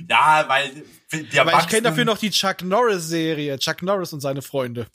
ja, 0.09 0.45
weil 0.49 0.85
die 1.12 1.41
Aber 1.41 1.59
ich 1.59 1.66
kenne 1.68 1.83
dafür 1.83 2.05
noch 2.05 2.18
die 2.18 2.31
Chuck 2.31 2.62
Norris-Serie. 2.62 3.59
Chuck 3.59 3.83
Norris 3.83 4.12
und 4.12 4.20
seine 4.20 4.43
Freunde. 4.43 4.87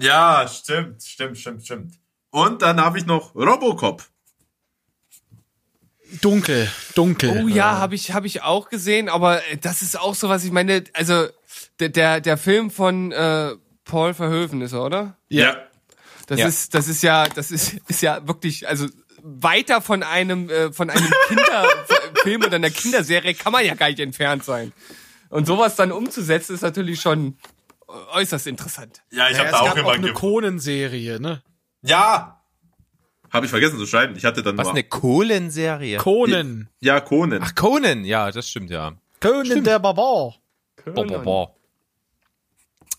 Ja, 0.00 0.46
stimmt, 0.48 1.02
stimmt, 1.02 1.38
stimmt, 1.38 1.64
stimmt. 1.64 1.94
Und 2.30 2.62
dann 2.62 2.80
habe 2.80 2.98
ich 2.98 3.06
noch 3.06 3.34
Robocop. 3.34 4.04
Dunkel, 6.22 6.70
dunkel. 6.94 7.42
Oh 7.44 7.48
ja, 7.48 7.78
habe 7.78 7.94
ich, 7.94 8.12
hab 8.12 8.24
ich 8.24 8.42
auch 8.42 8.68
gesehen, 8.70 9.08
aber 9.08 9.46
äh, 9.48 9.56
das 9.58 9.82
ist 9.82 9.98
auch 9.98 10.14
so 10.14 10.28
was, 10.28 10.44
ich 10.44 10.50
meine, 10.52 10.84
also 10.94 11.26
der, 11.80 11.90
der, 11.90 12.20
der 12.20 12.38
Film 12.38 12.70
von 12.70 13.12
äh, 13.12 13.50
Paul 13.84 14.14
Verhoeven 14.14 14.60
ist 14.62 14.72
er, 14.72 14.84
oder? 14.84 15.16
Ja. 15.28 15.56
Das 16.26 16.40
Ja. 16.40 16.46
ist, 16.46 16.74
das 16.74 16.88
ist 16.88 17.02
ja, 17.02 17.26
das 17.26 17.50
ist, 17.50 17.74
ist 17.88 18.02
ja 18.02 18.26
wirklich, 18.26 18.68
also 18.68 18.86
weiter 19.22 19.80
von 19.80 20.02
einem, 20.02 20.48
äh, 20.50 20.72
von 20.72 20.90
einem 20.90 21.10
Kinderfilm 21.28 22.42
oder 22.42 22.56
einer 22.56 22.70
Kinderserie 22.70 23.34
kann 23.34 23.52
man 23.52 23.64
ja 23.64 23.74
gar 23.74 23.88
nicht 23.88 24.00
entfernt 24.00 24.44
sein. 24.44 24.72
Und 25.30 25.46
sowas 25.46 25.76
dann 25.76 25.92
umzusetzen, 25.92 26.54
ist 26.54 26.62
natürlich 26.62 27.00
schon 27.00 27.36
äußerst 28.12 28.46
interessant. 28.46 29.02
Ja, 29.10 29.28
ich 29.30 29.36
Ja, 29.36 29.38
habe 29.40 29.46
es 29.48 29.52
da 29.52 29.60
auch 29.60 29.64
gab 29.66 29.74
auch 29.74 29.78
immer 29.78 29.92
eine 29.92 30.12
Conan-Serie, 30.12 31.20
ne? 31.20 31.42
Ja. 31.82 32.37
Habe 33.32 33.46
ich 33.46 33.50
vergessen 33.50 33.78
zu 33.78 33.86
schreiben. 33.86 34.14
Ich 34.16 34.24
hatte 34.24 34.42
dann 34.42 34.56
Was, 34.58 34.64
nur 34.64 34.72
eine 34.74 34.84
Kohlen-Serie? 34.84 35.98
Conan. 35.98 36.68
Ja, 36.80 37.00
Conan. 37.00 37.40
Ach, 37.42 37.54
Conan, 37.54 38.04
ja, 38.04 38.30
das 38.30 38.48
stimmt, 38.48 38.70
ja. 38.70 38.92
Conan 39.20 39.64
der 39.64 39.78
Barbar. 39.78 40.34
Boah, 40.84 41.06
boah, 41.06 41.18
boah. 41.22 41.54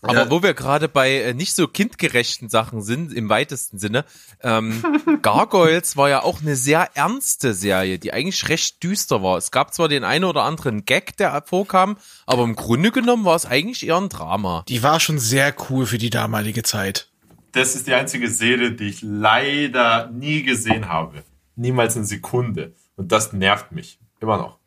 Aber 0.02 0.14
Ja. 0.14 0.30
wo 0.30 0.42
wir 0.42 0.54
gerade 0.54 0.88
bei 0.88 1.12
äh, 1.16 1.34
nicht 1.34 1.54
so 1.54 1.68
kindgerechten 1.68 2.48
Sachen 2.48 2.80
sind, 2.80 3.12
im 3.12 3.28
weitesten 3.28 3.78
Sinne, 3.78 4.06
ähm, 4.42 4.82
Gargoyles 5.22 5.96
war 5.96 6.08
ja 6.08 6.22
auch 6.22 6.40
eine 6.40 6.56
sehr 6.56 6.88
ernste 6.94 7.52
Serie, 7.52 7.98
die 7.98 8.12
eigentlich 8.14 8.48
recht 8.48 8.82
düster 8.82 9.22
war. 9.22 9.36
Es 9.36 9.50
gab 9.50 9.74
zwar 9.74 9.88
den 9.88 10.04
einen 10.04 10.24
oder 10.24 10.44
anderen 10.44 10.86
Gag, 10.86 11.18
der 11.18 11.42
vorkam, 11.44 11.98
aber 12.24 12.44
im 12.44 12.56
Grunde 12.56 12.92
genommen 12.92 13.26
war 13.26 13.36
es 13.36 13.44
eigentlich 13.44 13.86
eher 13.86 13.98
ein 13.98 14.08
Drama. 14.08 14.64
Die 14.68 14.82
war 14.82 15.00
schon 15.00 15.18
sehr 15.18 15.54
cool 15.68 15.84
für 15.84 15.98
die 15.98 16.10
damalige 16.10 16.62
Zeit. 16.62 17.09
Das 17.52 17.74
ist 17.74 17.86
die 17.86 17.94
einzige 17.94 18.28
Serie, 18.28 18.72
die 18.72 18.88
ich 18.88 19.02
leider 19.02 20.08
nie 20.10 20.42
gesehen 20.42 20.88
habe. 20.88 21.24
Niemals 21.56 21.96
eine 21.96 22.06
Sekunde. 22.06 22.74
Und 22.96 23.12
das 23.12 23.32
nervt 23.32 23.72
mich. 23.72 23.98
Immer 24.20 24.36
noch. 24.36 24.58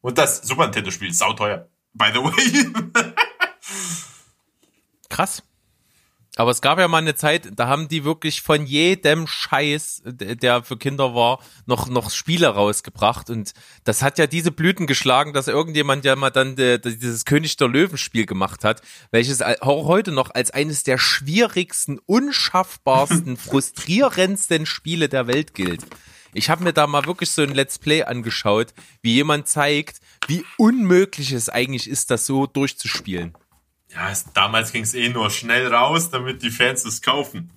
Und 0.00 0.18
das 0.18 0.42
Super 0.42 0.64
Nintendo-Spiel 0.64 1.10
ist 1.10 1.18
sauteuer. 1.18 1.68
By 1.92 2.06
the 2.12 2.20
way. 2.20 3.12
Krass. 5.08 5.42
Aber 6.38 6.50
es 6.50 6.60
gab 6.60 6.78
ja 6.78 6.86
mal 6.86 6.98
eine 6.98 7.14
Zeit, 7.14 7.48
da 7.56 7.66
haben 7.66 7.88
die 7.88 8.04
wirklich 8.04 8.42
von 8.42 8.66
jedem 8.66 9.26
Scheiß, 9.26 10.02
der 10.04 10.62
für 10.62 10.76
Kinder 10.76 11.14
war, 11.14 11.40
noch, 11.64 11.88
noch 11.88 12.10
Spiele 12.10 12.48
rausgebracht. 12.48 13.30
Und 13.30 13.54
das 13.84 14.02
hat 14.02 14.18
ja 14.18 14.26
diese 14.26 14.50
Blüten 14.50 14.86
geschlagen, 14.86 15.32
dass 15.32 15.48
irgendjemand 15.48 16.04
ja 16.04 16.14
mal 16.14 16.28
dann 16.28 16.58
äh, 16.58 16.78
dieses 16.78 17.24
König 17.24 17.56
der 17.56 17.68
Löwen 17.68 17.96
Spiel 17.96 18.26
gemacht 18.26 18.64
hat, 18.64 18.82
welches 19.10 19.40
auch 19.40 19.86
heute 19.86 20.12
noch 20.12 20.30
als 20.34 20.50
eines 20.50 20.84
der 20.84 20.98
schwierigsten, 20.98 21.98
unschaffbarsten, 22.04 23.36
frustrierendsten 23.38 24.66
Spiele 24.66 25.08
der 25.08 25.26
Welt 25.28 25.54
gilt. 25.54 25.86
Ich 26.34 26.50
habe 26.50 26.64
mir 26.64 26.74
da 26.74 26.86
mal 26.86 27.06
wirklich 27.06 27.30
so 27.30 27.40
ein 27.40 27.54
Let's 27.54 27.78
Play 27.78 28.02
angeschaut, 28.02 28.74
wie 29.00 29.14
jemand 29.14 29.48
zeigt, 29.48 30.00
wie 30.26 30.44
unmöglich 30.58 31.32
es 31.32 31.48
eigentlich 31.48 31.88
ist, 31.88 32.10
das 32.10 32.26
so 32.26 32.46
durchzuspielen. 32.46 33.34
Ja, 33.96 34.10
es, 34.10 34.26
damals 34.34 34.72
ging 34.72 34.82
es 34.84 34.94
eh 34.94 35.08
nur 35.08 35.30
schnell 35.30 35.66
raus, 35.74 36.10
damit 36.10 36.42
die 36.42 36.50
Fans 36.50 36.84
es 36.84 37.00
kaufen. 37.02 37.50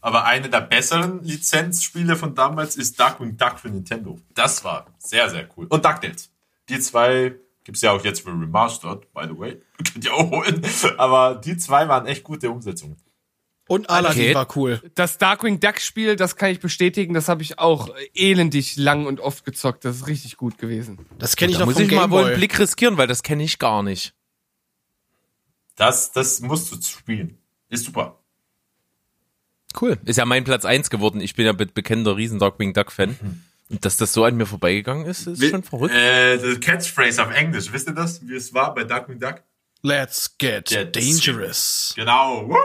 Aber 0.00 0.24
eine 0.24 0.48
der 0.48 0.60
besseren 0.60 1.22
Lizenzspiele 1.22 2.16
von 2.16 2.34
damals 2.34 2.76
ist 2.76 2.98
Darkwing 2.98 3.36
Duck 3.36 3.58
für 3.60 3.68
Nintendo. 3.68 4.18
Das 4.34 4.64
war 4.64 4.86
sehr, 4.98 5.28
sehr 5.28 5.48
cool. 5.56 5.66
Und 5.68 5.84
DuckTales. 5.84 6.30
Die 6.68 6.78
zwei 6.80 7.34
gibt's 7.64 7.82
ja 7.82 7.92
auch 7.92 8.04
jetzt 8.04 8.22
für 8.22 8.30
Remastered, 8.30 9.12
by 9.12 9.22
the 9.28 9.38
way. 9.38 9.60
Könnt 9.92 10.04
ihr 10.04 10.14
auch 10.14 10.30
holen. 10.30 10.62
Aber 10.98 11.34
die 11.36 11.56
zwei 11.56 11.86
waren 11.88 12.06
echt 12.06 12.24
gute 12.24 12.50
Umsetzungen. 12.50 12.96
Und 13.68 13.90
Aladdin 13.90 14.22
Okay. 14.24 14.34
war 14.34 14.48
cool. 14.56 14.82
Das 14.96 15.18
Darkwing 15.18 15.60
Duck 15.60 15.78
Spiel, 15.80 16.16
das 16.16 16.34
kann 16.36 16.50
ich 16.50 16.58
bestätigen, 16.60 17.14
das 17.14 17.28
habe 17.28 17.42
ich 17.42 17.58
auch 17.60 17.88
elendig 18.14 18.76
lang 18.76 19.06
und 19.06 19.20
oft 19.20 19.44
gezockt. 19.44 19.84
Das 19.84 19.96
ist 19.96 20.06
richtig 20.08 20.36
gut 20.36 20.58
gewesen. 20.58 20.98
Das 21.18 21.36
kenne 21.36 21.52
ich 21.52 21.58
Da 21.58 21.60
noch 21.60 21.66
muss 21.66 21.76
vom 21.76 21.84
ich 21.84 21.92
mal 21.92 22.10
wohl 22.10 22.24
einen. 22.24 22.34
Blick 22.36 22.58
riskieren, 22.58 22.96
weil 22.96 23.06
das 23.06 23.22
kenne 23.22 23.44
ich 23.44 23.58
gar 23.58 23.82
nicht. 23.84 24.14
Das, 25.76 26.12
das 26.12 26.40
musst 26.40 26.70
du 26.72 26.80
spielen. 26.82 27.38
Ist 27.68 27.84
super. 27.86 28.18
Cool. 29.80 29.98
Ist 30.04 30.16
ja 30.18 30.24
mein 30.26 30.44
Platz 30.44 30.64
eins 30.64 30.90
geworden. 30.90 31.20
Ich 31.20 31.34
bin 31.34 31.46
ja 31.46 31.52
be 31.52 31.66
bekennender 31.66 32.16
riesen 32.16 32.38
Darkwing 32.38 32.74
Duck 32.74 32.92
Fan. 32.92 33.16
Und 33.70 33.84
dass 33.84 33.96
das 33.96 34.12
so 34.12 34.24
an 34.24 34.36
mir 34.36 34.44
vorbeigegangen 34.44 35.06
ist, 35.06 35.26
ist 35.26 35.42
schon 35.48 35.62
verrückt. 35.62 35.94
Äh, 35.94 36.56
Catchphrase 36.60 37.22
auf 37.24 37.32
Englisch, 37.34 37.72
wisst 37.72 37.88
ihr 37.88 37.94
das, 37.94 38.20
wie 38.26 38.34
es 38.34 38.52
war 38.52 38.74
bei 38.74 38.84
Darkwing 38.84 39.18
Duck? 39.18 39.42
Let's 39.80 40.36
get 40.36 40.70
das- 40.70 40.92
dangerous. 40.92 41.92
Genau. 41.96 42.48
Woo! 42.50 42.56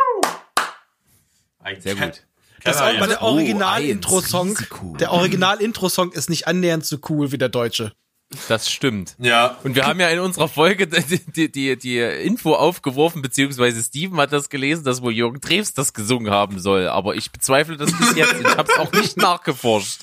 Ein 1.60 1.80
Sehr 1.82 1.96
Cat- 1.96 2.12
gut. 2.18 2.24
Das 2.64 2.82
auch 2.82 2.92
jetzt. 2.92 3.10
der 3.10 3.22
Original-Intro-Song. 3.22 4.50
Risiko. 4.50 4.98
Der 5.00 5.14
Original-Intro-Song 5.14 6.12
ist 6.12 6.30
nicht 6.30 6.48
annähernd 6.48 6.86
so 6.86 6.98
cool 7.10 7.32
wie 7.32 7.38
der 7.38 7.50
deutsche. 7.50 7.94
Das 8.50 8.70
stimmt. 8.70 9.16
Ja, 9.20 9.58
Und 9.64 9.76
wir 9.76 9.86
haben 9.86 10.00
ja 10.00 10.10
in 10.10 10.20
unserer 10.20 10.50
Folge 10.50 10.88
die, 10.88 11.20
die, 11.32 11.52
die, 11.52 11.78
die 11.78 12.00
Info 12.00 12.54
aufgeworfen, 12.56 13.22
beziehungsweise 13.22 13.82
Steven 13.82 14.18
hat 14.18 14.34
das 14.34 14.50
gelesen, 14.50 14.84
dass 14.84 15.02
wohl 15.02 15.14
Jürgen 15.14 15.40
Drews 15.40 15.74
das 15.74 15.94
gesungen 15.94 16.32
haben 16.32 16.60
soll. 16.60 16.88
Aber 16.88 17.16
ich 17.16 17.32
bezweifle 17.32 17.78
das 17.78 17.92
bis 17.98 18.16
jetzt. 18.16 18.40
Ich 18.40 18.58
habe 18.58 18.70
es 18.72 18.78
auch 18.78 18.92
nicht 18.92 19.18
nachgeforscht. 19.18 20.02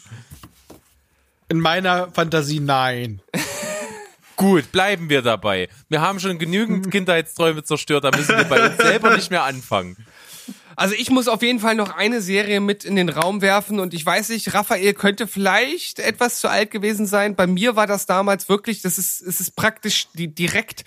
In 1.49 1.61
meiner 1.61 2.11
Fantasie 2.13 2.61
nein. 2.61 3.21
Gut, 4.37 4.73
bleiben 4.73 5.11
wir 5.11 5.23
dabei. 5.23 5.69
Wir 5.89 6.01
haben 6.01 6.19
schon 6.19 6.39
genügend 6.39 6.91
Kindheitsträume 6.91 7.63
zerstört, 7.63 8.05
da 8.05 8.11
müssen 8.17 8.37
wir 8.37 8.45
bei 8.45 8.67
uns 8.67 8.77
selber 8.79 9.15
nicht 9.15 9.31
mehr 9.31 9.45
anfangen. 9.45 9.97
Also 10.77 10.95
ich 10.95 11.11
muss 11.11 11.29
auf 11.29 11.43
jeden 11.43 11.61
Fall 11.61 11.75
noch 11.75 11.95
eine 11.95 12.21
Serie 12.21 12.61
mit 12.61 12.85
in 12.85 12.97
den 12.97 13.09
Raum 13.09 13.43
werfen 13.43 13.81
und 13.81 13.95
ich 13.95 14.05
weiß 14.05 14.31
nicht, 14.31 14.55
Raphael 14.55 14.95
könnte 14.95 15.27
vielleicht 15.27 15.99
etwas 15.99 16.41
zu 16.41 16.49
alt 16.49 16.71
gewesen 16.71 17.07
sein. 17.07 17.37
Bei 17.37 17.47
mir 17.47 17.77
war 17.77 17.87
das 17.87 18.07
damals 18.07 18.49
wirklich, 18.49 18.83
das 18.83 18.99
ist, 18.99 19.21
es 19.21 19.41
ist 19.41 19.57
praktisch 19.57 20.09
die, 20.15 20.35
direkt 20.35 20.85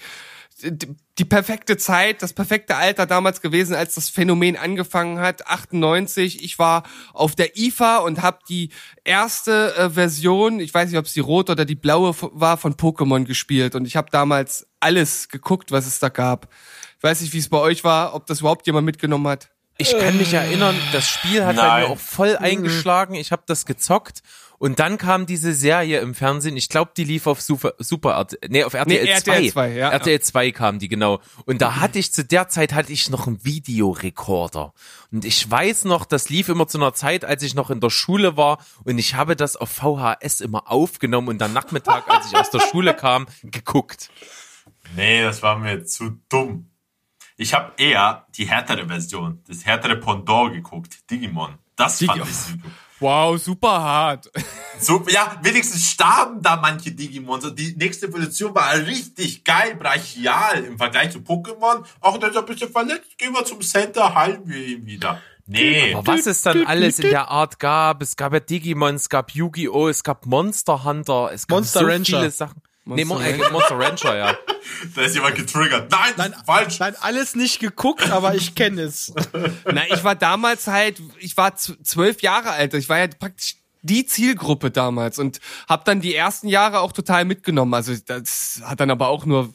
die, 0.61 1.25
perfekte 1.25 1.77
Zeit, 1.77 2.23
das 2.23 2.33
perfekte 2.33 2.75
Alter 2.75 3.05
damals 3.05 3.41
gewesen, 3.41 3.75
als 3.75 3.95
das 3.95 4.09
Phänomen 4.09 4.55
angefangen 4.55 5.19
hat, 5.19 5.47
98. 5.47 6.43
Ich 6.43 6.57
war 6.57 6.83
auf 7.13 7.35
der 7.35 7.57
IFA 7.57 7.97
und 7.97 8.21
habe 8.21 8.39
die 8.49 8.69
erste 9.03 9.75
äh, 9.75 9.89
Version, 9.89 10.59
ich 10.59 10.73
weiß 10.73 10.89
nicht, 10.89 10.97
ob 10.97 11.05
es 11.05 11.13
die 11.13 11.19
rote 11.19 11.51
oder 11.51 11.65
die 11.65 11.75
blaue 11.75 12.15
war, 12.19 12.57
von 12.57 12.73
Pokémon 12.73 13.25
gespielt 13.25 13.75
und 13.75 13.85
ich 13.85 13.95
habe 13.95 14.09
damals 14.11 14.67
alles 14.79 15.29
geguckt, 15.29 15.71
was 15.71 15.85
es 15.85 15.99
da 15.99 16.09
gab. 16.09 16.49
Ich 16.97 17.03
weiß 17.03 17.21
nicht, 17.21 17.33
wie 17.33 17.39
es 17.39 17.49
bei 17.49 17.59
euch 17.59 17.83
war, 17.83 18.15
ob 18.15 18.25
das 18.25 18.39
überhaupt 18.39 18.65
jemand 18.65 18.85
mitgenommen 18.85 19.27
hat. 19.27 19.51
Ich 19.77 19.97
kann 19.97 20.17
mich 20.17 20.33
erinnern, 20.33 20.75
das 20.91 21.07
Spiel 21.07 21.45
hat 21.45 21.55
bei 21.55 21.61
Nein. 21.61 21.83
mir 21.83 21.89
auch 21.89 21.99
voll 21.99 22.35
eingeschlagen. 22.35 23.13
Ich 23.13 23.31
habe 23.31 23.43
das 23.45 23.65
gezockt 23.65 24.21
und 24.57 24.79
dann 24.79 24.97
kam 24.97 25.27
diese 25.27 25.53
Serie 25.53 25.99
im 25.99 26.15
Fernsehen. 26.15 26.57
Ich 26.57 26.67
glaube, 26.67 26.91
die 26.97 27.03
lief 27.03 27.27
auf 27.27 27.41
Super, 27.41 27.75
Super 27.77 28.19
RT, 28.19 28.39
nee, 28.49 28.63
auf 28.63 28.73
RTL, 28.73 29.03
Nee, 29.03 29.21
2. 29.21 29.31
RTL 29.31 29.51
2, 29.51 29.71
ja. 29.73 29.89
RTL 29.89 30.19
2 30.19 30.51
kam 30.51 30.79
die 30.79 30.87
genau. 30.87 31.19
Und 31.45 31.61
da 31.61 31.75
hatte 31.75 31.99
ich 31.99 32.11
zu 32.11 32.23
der 32.25 32.47
Zeit 32.49 32.73
hatte 32.73 32.91
ich 32.91 33.09
noch 33.11 33.27
einen 33.27 33.45
Videorekorder. 33.45 34.73
Und 35.11 35.25
ich 35.25 35.49
weiß 35.49 35.85
noch, 35.85 36.05
das 36.05 36.29
lief 36.29 36.49
immer 36.49 36.67
zu 36.67 36.79
einer 36.79 36.93
Zeit, 36.95 37.23
als 37.23 37.43
ich 37.43 37.53
noch 37.53 37.69
in 37.69 37.79
der 37.79 37.91
Schule 37.91 38.35
war 38.35 38.57
und 38.83 38.97
ich 38.97 39.13
habe 39.13 39.35
das 39.35 39.55
auf 39.57 39.69
VHS 39.69 40.41
immer 40.41 40.71
aufgenommen 40.71 41.27
und 41.27 41.37
dann 41.37 41.53
Nachmittag, 41.53 42.09
als 42.09 42.27
ich 42.31 42.35
aus 42.35 42.49
der 42.49 42.61
Schule 42.61 42.95
kam, 42.95 43.27
geguckt. 43.43 44.09
nee, 44.95 45.21
das 45.21 45.43
war 45.43 45.59
mir 45.59 45.83
zu 45.85 46.19
dumm. 46.29 46.66
Ich 47.39 47.53
habe 47.53 47.71
eher 47.77 48.25
die 48.35 48.47
härtere 48.47 48.87
Version, 48.87 49.41
das 49.47 49.63
härtere 49.65 49.95
Pendant 49.97 50.53
geguckt, 50.53 51.09
Digimon. 51.09 51.55
Das 51.75 52.03
fand 52.03 52.19
Digi- 52.19 52.23
ich 52.29 52.35
super. 52.35 52.69
Wow, 52.99 53.39
super 53.39 53.79
hart. 53.79 54.31
So, 54.79 55.05
ja, 55.07 55.37
wenigstens 55.43 55.87
starben 55.87 56.41
da 56.41 56.55
manche 56.55 56.91
Digimons. 56.91 57.45
Und 57.45 57.59
die 57.59 57.75
nächste 57.75 58.07
Evolution 58.07 58.55
war 58.55 58.73
richtig 58.73 59.43
geil, 59.43 59.75
brachial 59.75 60.63
im 60.63 60.79
Vergleich 60.79 61.11
zu 61.11 61.19
Pokémon. 61.19 61.83
Ach, 62.01 62.17
der 62.17 62.29
ist 62.31 62.37
ein 62.37 62.45
bisschen 62.45 62.71
verletzt. 62.71 63.15
Gehen 63.19 63.33
wir 63.33 63.45
zum 63.45 63.61
Center, 63.61 64.15
heilen 64.15 64.41
wir 64.45 64.57
ihn 64.57 64.85
wieder. 64.87 65.21
Nee. 65.45 65.93
Aber 65.93 66.07
was 66.07 66.25
es 66.25 66.41
dann 66.41 66.65
alles 66.65 66.97
in 66.97 67.11
der 67.11 67.29
Art 67.29 67.59
gab, 67.59 68.01
es 68.01 68.15
gab 68.15 68.33
ja 68.33 68.39
Digimon, 68.39 68.95
es 68.95 69.09
gab 69.09 69.29
Yu-Gi-Oh!, 69.31 69.87
es 69.89 70.03
gab 70.03 70.25
Monster 70.25 70.83
Hunter, 70.83 71.29
es 71.31 71.45
gab 71.45 71.57
Monster 71.59 71.79
so 71.81 71.85
Rancher. 71.85 72.17
viele 72.19 72.31
Sachen. 72.31 72.61
Nee, 72.95 73.05
Mon 73.05 73.21
Monster 73.21 73.47
äh, 73.47 73.51
Monster 73.51 73.79
Rancher, 73.79 74.17
ja. 74.17 74.37
Da 74.95 75.01
ist 75.01 75.15
jemand 75.15 75.35
getriggert. 75.35 75.91
Nein, 75.91 76.13
Nein, 76.17 76.35
falsch. 76.45 76.79
Nein, 76.79 76.95
alles 76.99 77.35
nicht 77.35 77.59
geguckt, 77.59 78.09
aber 78.11 78.35
ich 78.35 78.53
kenne 78.53 78.81
es. 78.81 79.13
Na, 79.65 79.81
ich 79.89 80.03
war 80.03 80.15
damals 80.15 80.67
halt, 80.67 81.01
ich 81.19 81.35
war 81.37 81.55
zwölf 81.55 82.21
Jahre 82.21 82.51
alt. 82.51 82.73
Ich 82.73 82.89
war 82.89 82.99
ja 82.99 83.07
praktisch 83.07 83.55
die 83.81 84.05
Zielgruppe 84.05 84.71
damals 84.71 85.19
und 85.19 85.39
habe 85.67 85.83
dann 85.85 86.01
die 86.01 86.13
ersten 86.13 86.47
Jahre 86.47 86.81
auch 86.81 86.91
total 86.91 87.25
mitgenommen. 87.25 87.73
Also 87.73 87.93
das 88.05 88.61
hat 88.63 88.79
dann 88.79 88.91
aber 88.91 89.07
auch 89.07 89.25
nur 89.25 89.53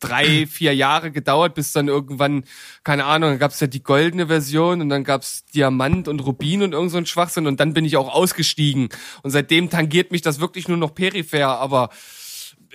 drei, 0.00 0.46
vier 0.50 0.74
Jahre 0.74 1.10
gedauert, 1.10 1.54
bis 1.54 1.72
dann 1.72 1.88
irgendwann, 1.88 2.44
keine 2.84 3.04
Ahnung, 3.04 3.30
dann 3.30 3.38
gab's 3.38 3.60
ja 3.60 3.66
die 3.66 3.82
goldene 3.82 4.26
Version 4.26 4.80
und 4.80 4.88
dann 4.88 5.04
gab's 5.04 5.44
Diamant 5.46 6.08
und 6.08 6.20
Rubin 6.20 6.62
und 6.62 6.72
irgend 6.72 6.90
so 6.90 6.98
ein 6.98 7.06
Schwachsinn 7.06 7.46
und 7.46 7.60
dann 7.60 7.74
bin 7.74 7.84
ich 7.84 7.96
auch 7.96 8.12
ausgestiegen. 8.12 8.88
Und 9.22 9.30
seitdem 9.30 9.70
tangiert 9.70 10.10
mich 10.12 10.22
das 10.22 10.40
wirklich 10.40 10.68
nur 10.68 10.76
noch 10.76 10.94
peripher, 10.94 11.58
aber 11.58 11.90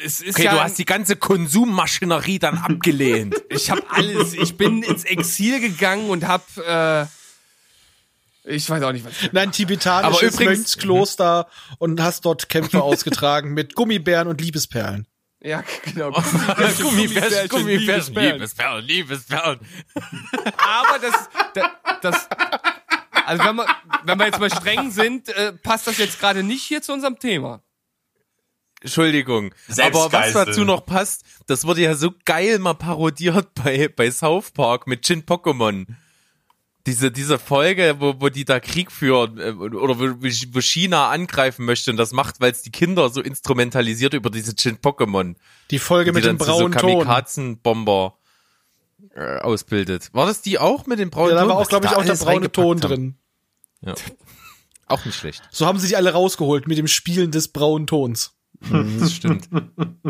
es 0.03 0.21
ist 0.21 0.35
Okay, 0.35 0.45
ja... 0.45 0.53
du 0.53 0.61
hast 0.61 0.77
die 0.77 0.85
ganze 0.85 1.15
Konsummaschinerie 1.15 2.39
dann 2.39 2.57
abgelehnt. 2.63 3.35
Ich 3.49 3.69
habe 3.69 3.83
alles. 3.89 4.33
Ich 4.33 4.57
bin 4.57 4.83
ins 4.83 5.03
Exil 5.03 5.59
gegangen 5.59 6.09
und 6.09 6.27
habe. 6.27 7.07
Äh, 8.45 8.55
ich 8.55 8.69
weiß 8.69 8.83
auch 8.83 8.91
nicht 8.91 9.05
was. 9.05 9.13
Nein, 9.31 9.51
tibetanisches 9.51 10.17
Aber 10.17 10.27
übrigens- 10.33 10.57
Mönchskloster 10.59 11.47
und 11.77 12.01
hast 12.01 12.25
dort 12.25 12.49
Kämpfe 12.49 12.81
ausgetragen 12.83 13.53
mit 13.53 13.75
Gummibären 13.75 14.27
und 14.27 14.41
Liebesperlen. 14.41 15.07
Ja, 15.41 15.63
genau. 15.83 16.11
Gummibärchen, 16.81 17.49
Gummibärchen, 17.49 17.65
Liebesperlen. 17.67 18.33
Liebesperlen, 18.33 18.85
Liebesperlen. 18.85 19.59
Aber 20.57 20.99
das, 20.99 21.29
das, 21.53 21.65
das 22.01 22.27
also 23.25 23.43
wenn 23.43 23.55
wir, 23.55 23.65
wenn 24.03 24.19
wir 24.19 24.25
jetzt 24.25 24.39
mal 24.39 24.49
streng 24.49 24.91
sind, 24.91 25.29
äh, 25.29 25.53
passt 25.53 25.87
das 25.87 25.97
jetzt 25.97 26.19
gerade 26.19 26.43
nicht 26.43 26.63
hier 26.63 26.81
zu 26.81 26.93
unserem 26.93 27.19
Thema. 27.19 27.61
Entschuldigung. 28.83 29.53
Aber 29.81 30.11
was 30.11 30.33
dazu 30.33 30.63
noch 30.65 30.85
passt, 30.85 31.23
das 31.47 31.65
wurde 31.65 31.81
ja 31.81 31.95
so 31.95 32.11
geil 32.25 32.59
mal 32.59 32.73
parodiert 32.75 33.47
bei, 33.63 33.87
bei 33.87 34.11
South 34.11 34.51
Park 34.51 34.85
mit 34.87 35.07
Jin 35.07 35.23
Pokémon. 35.25 35.87
Diese, 36.85 37.11
diese 37.11 37.39
Folge, 37.39 37.95
wo, 37.99 38.15
wo 38.19 38.27
die 38.27 38.43
da 38.43 38.59
Krieg 38.59 38.91
führen 38.91 39.39
äh, 39.39 39.51
oder 39.51 39.99
wo, 39.99 40.03
wo 40.21 40.59
China 40.61 41.09
angreifen 41.09 41.63
möchte 41.65 41.91
und 41.91 41.95
das 41.97 42.11
macht, 42.11 42.41
weil 42.41 42.51
es 42.51 42.61
die 42.61 42.71
Kinder 42.71 43.07
so 43.09 43.21
instrumentalisiert 43.21 44.13
über 44.13 44.29
diese 44.29 44.53
Jin 44.57 44.77
Pokémon. 44.79 45.35
Die 45.71 45.79
Folge 45.79 46.11
Die 46.11 46.15
mit 46.15 46.25
dem 46.25 46.37
so 46.37 46.43
braunen 46.45 46.73
Ton. 46.73 46.89
Kamikazenbomber. 46.91 48.17
äh, 49.15 49.37
ausbildet. 49.37 50.09
War 50.11 50.25
das 50.25 50.41
die 50.41 50.59
auch 50.59 50.85
mit 50.85 50.99
dem 50.99 51.09
braunen 51.09 51.29
Ja, 51.29 51.35
da 51.35 51.41
Ton? 51.43 51.49
war 51.51 51.55
auch, 51.55 51.61
Was 51.61 51.69
glaube 51.69 51.85
ich, 51.85 51.93
auch 51.95 52.03
der 52.03 52.15
braune 52.15 52.51
Ton 52.51 52.81
haben? 52.83 53.17
drin. 53.85 53.95
Auch 54.87 55.05
nicht 55.05 55.15
schlecht. 55.17 55.41
So 55.51 55.65
haben 55.65 55.79
sie 55.79 55.87
sich 55.87 55.95
alle 55.95 56.11
rausgeholt 56.11 56.67
mit 56.67 56.77
dem 56.77 56.87
Spielen 56.87 57.31
des 57.31 57.47
braunen 57.47 57.87
Tons. 57.87 58.33
Das 58.99 59.13
stimmt. 59.13 59.49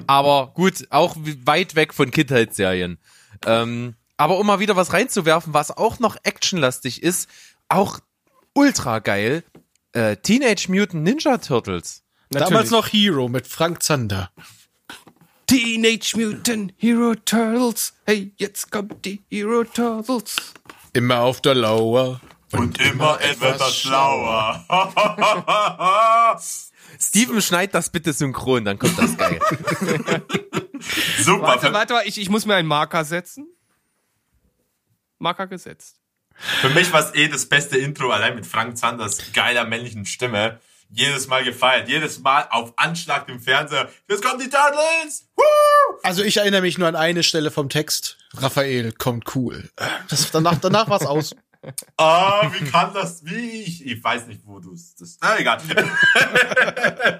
Aber 0.07 0.51
gut, 0.53 0.87
auch 0.89 1.15
weit 1.45 1.75
weg 1.75 1.93
von 1.93 2.11
Kindheitsserien. 2.11 2.97
Ähm, 3.45 3.95
aber 4.17 4.37
um 4.37 4.47
mal 4.47 4.59
wieder 4.59 4.75
was 4.75 4.93
reinzuwerfen, 4.93 5.53
was 5.53 5.75
auch 5.75 5.99
noch 5.99 6.17
actionlastig 6.23 7.01
ist, 7.01 7.29
auch 7.67 7.99
ultra 8.53 8.99
geil, 8.99 9.43
äh, 9.93 10.17
Teenage 10.17 10.67
Mutant 10.69 11.03
Ninja 11.03 11.37
Turtles. 11.37 12.03
Damals 12.29 12.71
noch 12.71 12.87
Hero 12.87 13.27
mit 13.27 13.47
Frank 13.47 13.83
Zander. 13.83 14.31
Teenage 15.47 16.15
Mutant 16.15 16.73
Hero 16.77 17.15
Turtles. 17.15 17.93
Hey, 18.05 18.33
jetzt 18.37 18.71
kommt 18.71 19.05
die 19.05 19.21
Hero 19.29 19.63
Turtles. 19.63 20.35
Immer 20.93 21.19
auf 21.21 21.41
der 21.41 21.55
Lauer. 21.55 22.21
Und 22.51 22.79
immer 22.79 23.19
etwas 23.21 23.75
schlauer. 23.77 24.65
Steven, 26.99 27.41
schneid 27.41 27.73
das 27.73 27.89
bitte 27.89 28.13
synchron, 28.13 28.65
dann 28.65 28.79
kommt 28.79 28.97
das 28.97 29.17
geil. 29.17 29.39
Super. 31.19 31.43
Warte, 31.43 31.73
warte, 31.73 31.93
warte, 31.93 32.07
ich, 32.07 32.19
ich 32.19 32.29
muss 32.29 32.45
mir 32.45 32.55
einen 32.55 32.67
Marker 32.67 33.05
setzen. 33.05 33.47
Marker 35.19 35.47
gesetzt. 35.47 35.97
für 36.35 36.69
mich 36.69 36.91
war 36.91 36.99
es 36.99 37.15
eh 37.15 37.27
das 37.27 37.47
beste 37.47 37.77
Intro, 37.77 38.11
allein 38.11 38.35
mit 38.35 38.45
Frank 38.45 38.77
Zanders 38.77 39.31
geiler 39.33 39.65
männlichen 39.65 40.05
Stimme. 40.05 40.59
Jedes 40.89 41.27
Mal 41.27 41.43
gefeiert. 41.43 41.89
Jedes 41.89 42.19
Mal 42.19 42.47
auf 42.51 42.73
Anschlag 42.75 43.27
im 43.27 43.39
Fernseher. 43.39 43.89
Jetzt 44.07 44.23
kommen 44.23 44.39
die 44.39 44.49
Turtles! 44.49 45.27
Woo! 45.35 45.43
Also 46.03 46.23
ich 46.23 46.37
erinnere 46.37 46.61
mich 46.61 46.77
nur 46.77 46.87
an 46.87 46.95
eine 46.95 47.23
Stelle 47.23 47.49
vom 47.49 47.69
Text. 47.69 48.17
Raphael 48.33 48.91
kommt 48.91 49.35
cool. 49.35 49.69
Das, 50.09 50.29
danach 50.29 50.59
danach 50.59 50.89
war's 50.89 51.05
aus. 51.05 51.35
Ah, 51.97 52.51
wie 52.51 52.65
kann 52.69 52.93
das? 52.93 53.23
Wie? 53.25 53.61
Ich, 53.61 53.85
ich 53.85 54.03
weiß 54.03 54.27
nicht, 54.27 54.41
wo 54.45 54.59
du 54.59 54.73
es. 54.73 54.95
Das, 54.95 55.17
ah, 55.21 55.35
egal. 55.37 55.59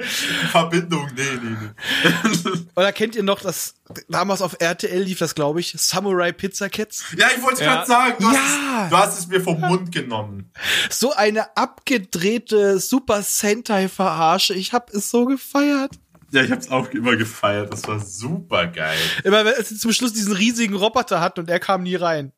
Verbindung, 0.52 1.10
nee, 1.16 1.24
nee, 1.42 1.58
nee. 1.62 2.60
Oder 2.76 2.92
kennt 2.92 3.16
ihr 3.16 3.24
noch 3.24 3.40
das, 3.42 3.76
damals 4.10 4.42
auf 4.42 4.56
RTL 4.60 5.02
lief 5.02 5.20
das, 5.20 5.36
glaube 5.36 5.60
ich, 5.60 5.74
Samurai 5.78 6.32
Pizza 6.32 6.70
Cats? 6.70 7.06
Ja, 7.18 7.28
ich 7.36 7.42
wollte 7.42 7.56
es 7.56 7.60
Ja. 7.62 7.74
gerade 7.76 7.88
sagen. 7.88 8.16
Du, 8.20 8.32
Ja. 8.32 8.40
hast 8.40 8.84
es, 8.86 8.90
du 8.90 8.98
hast 8.98 9.20
es 9.20 9.28
mir 9.28 9.42
vom 9.42 9.60
Mund 9.60 9.92
genommen. 9.92 10.52
So 10.90 11.14
eine 11.14 11.56
abgedrehte 11.56 12.80
Super 12.80 13.22
Sentai 13.24 13.88
Verarsche. 13.90 14.54
Ich 14.54 14.74
hab 14.74 14.90
es 14.92 15.10
so 15.10 15.26
gefeiert. 15.26 15.92
Ja, 16.32 16.42
ich 16.42 16.52
hab's 16.52 16.70
auch 16.70 16.90
immer 16.90 17.16
gefeiert. 17.16 17.72
Das 17.72 17.88
war 17.88 18.00
super 18.00 18.66
geil. 18.68 18.98
Immer 19.24 19.46
wenn 19.46 19.54
es 19.54 19.80
zum 19.80 19.94
Schluss 19.94 20.14
diesen 20.14 20.34
riesigen 20.34 20.74
Roboter 20.76 21.22
hat 21.22 21.38
und 21.38 21.48
er 21.50 21.60
kam 21.60 21.84
nie 21.84 21.96
rein. 21.96 22.32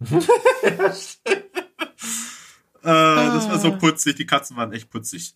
Äh, 2.80 2.84
das 2.84 3.48
war 3.48 3.58
so 3.58 3.76
putzig. 3.76 4.16
Die 4.16 4.24
Katzen 4.24 4.56
waren 4.56 4.72
echt 4.72 4.88
putzig. 4.88 5.34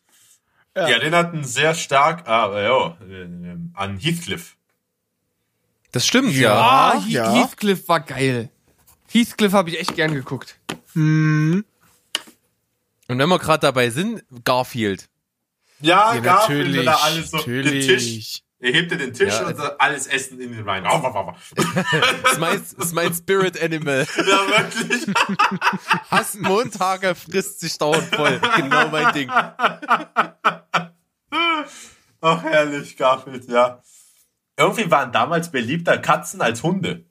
Ja. 0.77 0.87
Die 0.87 0.93
erinnerten 0.93 1.45
sehr 1.45 1.75
stark 1.75 2.27
ah, 2.27 2.59
ja, 2.59 2.97
äh, 3.07 3.57
an 3.75 3.99
Heathcliff. 3.99 4.57
Das 5.91 6.07
stimmt, 6.07 6.33
ja. 6.33 6.55
Ah, 6.55 6.95
Ja, 6.95 7.03
He 7.05 7.13
ja. 7.13 7.33
Heathcliff 7.35 7.89
war 7.89 8.01
geil. 8.01 8.49
Heathcliff 9.11 9.53
habe 9.53 9.71
ich 9.71 9.81
echt 9.81 9.95
gern 9.95 10.15
geguckt. 10.15 10.59
Und 10.95 11.65
wenn 13.09 13.29
wir 13.29 13.39
gerade 13.39 13.61
dabei 13.61 13.91
sind, 13.91 14.25
Garfield. 14.45 15.11
Ja, 15.81 16.15
Ja, 16.15 16.21
Garfield, 16.21 16.69
natürlich, 16.69 16.87
da 16.87 16.95
alles 16.95 17.31
so 17.31 17.37
natürlich. 17.37 18.43
Er 18.63 18.73
hebt 18.73 18.93
den 18.93 19.13
Tisch 19.13 19.35
Ja, 19.35 19.49
und 19.49 19.59
da 19.59 19.75
alles 19.81 20.07
Essen 20.07 20.41
in 20.41 20.53
den 20.53 20.65
Wein. 20.65 20.85
Das 20.85 20.95
ist 22.33 22.39
mein, 22.39 22.59
das 22.61 22.73
ist 22.75 22.93
mein 22.95 23.13
Spirit 23.13 23.61
Animal. 23.61 24.07
Ja, 24.17 24.25
wirklich. 24.49 25.07
Hasst 26.11 26.41
Montage, 26.41 27.17
frisst 27.17 27.59
sich 27.59 27.77
dauernd 27.77 28.05
voll. 28.15 28.41
Genau 28.57 28.89
mein 28.89 29.13
Ding. 29.15 29.29
Ach, 32.21 32.43
herrlich, 32.45 32.97
Garfield, 32.97 33.49
ja. 33.49 33.83
Irgendwie 34.57 34.89
waren 34.91 35.11
damals 35.11 35.51
beliebter 35.51 35.99
Katzen 35.99 36.41
als 36.41 36.63
Hunde. 36.63 37.05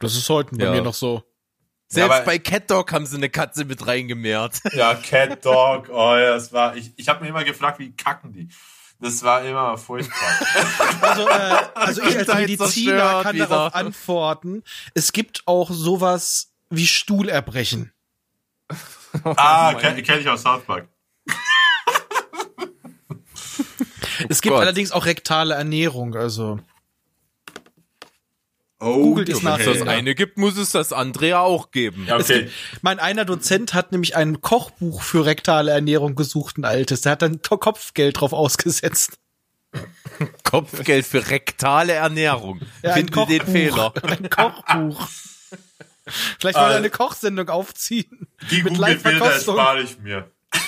Das 0.00 0.14
ist 0.14 0.28
heute 0.28 0.54
bei 0.54 0.64
Ja. 0.64 0.70
mir 0.72 0.82
noch 0.82 0.92
so. 0.94 1.22
Selbst 1.88 2.14
aber- 2.14 2.24
bei 2.26 2.38
Cat 2.38 2.70
Dog 2.70 2.92
haben 2.92 3.06
sie 3.06 3.16
eine 3.16 3.30
Katze 3.30 3.64
mit 3.64 3.86
reingemehrt. 3.86 4.60
Ja, 4.74 4.94
Cat 4.94 5.44
Dog, 5.44 5.88
oh 5.88 6.14
ja, 6.14 6.32
das 6.34 6.52
war, 6.52 6.76
ich, 6.76 6.92
ich 6.96 7.08
habe 7.08 7.22
mir 7.22 7.30
immer 7.30 7.42
gefragt, 7.42 7.78
wie 7.78 7.96
kacken 7.96 8.32
die? 8.32 8.48
Das 9.00 9.22
war 9.22 9.42
immer 9.44 9.78
furchtbar. 9.78 10.16
Also, 11.00 11.28
äh, 11.28 11.56
also 11.74 12.02
ich 12.02 12.18
als 12.18 12.34
Mediziner 12.34 13.22
kann 13.22 13.34
wieder. 13.34 13.46
darauf 13.46 13.74
antworten. 13.74 14.62
Es 14.94 15.12
gibt 15.12 15.42
auch 15.46 15.70
sowas 15.70 16.52
wie 16.68 16.86
Stuhlerbrechen. 16.86 17.92
ah, 19.24 19.74
kenne 19.80 20.02
kenn 20.02 20.20
ich 20.20 20.28
aus 20.28 20.42
South 20.42 20.64
Park. 20.64 20.88
Es 24.28 24.42
gibt 24.42 24.52
Gott. 24.52 24.62
allerdings 24.62 24.92
auch 24.92 25.06
rektale 25.06 25.54
Ernährung, 25.54 26.14
also. 26.14 26.60
Oh, 28.82 28.94
Googelt 28.94 29.28
es 29.28 29.42
nach, 29.42 29.58
Wenn 29.58 29.68
es 29.72 29.78
das 29.80 29.88
eine 29.88 30.14
gibt, 30.14 30.38
muss 30.38 30.56
es 30.56 30.70
das 30.72 30.94
andere 30.94 31.28
ja 31.28 31.40
auch 31.40 31.70
geben. 31.70 32.06
Ja, 32.08 32.16
Es 32.16 32.30
okay. 32.30 32.44
gibt, 32.44 32.52
mein 32.82 32.98
einer 32.98 33.26
Dozent 33.26 33.74
hat 33.74 33.92
nämlich 33.92 34.16
ein 34.16 34.40
Kochbuch 34.40 35.02
für 35.02 35.26
rektale 35.26 35.70
Ernährung 35.70 36.14
gesucht, 36.14 36.56
ein 36.56 36.64
altes. 36.64 37.02
Der 37.02 37.12
hat 37.12 37.20
dann 37.22 37.42
Ko- 37.42 37.58
Kopfgeld 37.58 38.18
drauf 38.18 38.32
ausgesetzt. 38.32 39.18
Kopfgeld 40.44 41.04
für 41.04 41.28
rektale 41.28 41.92
Ernährung. 41.92 42.62
Ja, 42.82 42.94
Finden 42.94 43.12
den 43.28 43.38
Kochbuch. 43.40 43.52
Fehler. 43.52 43.92
Ein 44.02 44.30
Kochbuch. 44.30 45.08
Vielleicht 46.40 46.56
wollen 46.58 46.68
wir 46.70 46.74
Äh, 46.74 46.78
eine 46.78 46.90
Kochsendung 46.90 47.48
aufziehen. 47.50 48.28
Die 48.50 48.62
mit 48.62 48.78
Live-Verkostung. 48.78 49.58
erspare 49.58 49.82
ich 49.82 49.98
mir. 50.00 50.30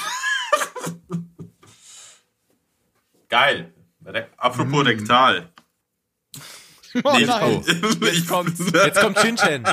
Geil. 3.28 3.72
Apropos 4.36 4.84
rektal. 4.86 5.51
Oh 7.04 7.16
Nee, 7.16 7.24
nein. 7.26 7.62
ich 8.12 8.26
kommt. 8.28 8.58
Jetzt 8.58 9.00
kommt 9.00 9.18
Chinchan. 9.18 9.64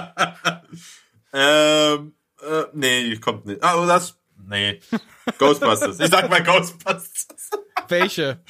Ähm, 1.34 2.14
äh, 2.42 2.64
nee, 2.74 3.18
kommt 3.18 3.46
nicht. 3.46 3.64
Ah, 3.64 3.76
oh, 3.82 3.86
das. 3.86 4.18
Nee. 4.48 4.80
Ghostbusters. 5.38 6.00
Ich 6.00 6.10
sag 6.10 6.30
mal 6.30 6.42
Ghostbusters. 6.44 7.28
Welche? 7.88 8.42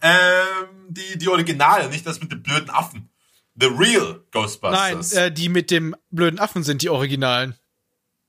Ähm, 0.00 0.68
die, 0.88 1.18
die 1.18 1.28
Originale, 1.28 1.88
nicht 1.88 2.06
das 2.06 2.20
mit 2.20 2.32
den 2.32 2.42
blöden 2.42 2.70
Affen. 2.70 3.10
The 3.56 3.66
real 3.66 4.06
Nein, 4.14 4.20
Ghostbusters. 4.32 5.12
äh, 5.12 5.30
die 5.32 5.48
mit 5.48 5.70
dem 5.70 5.94
blöden 6.10 6.38
Affen 6.38 6.62
sind 6.62 6.82
die 6.82 6.88
Originalen. 6.88 7.54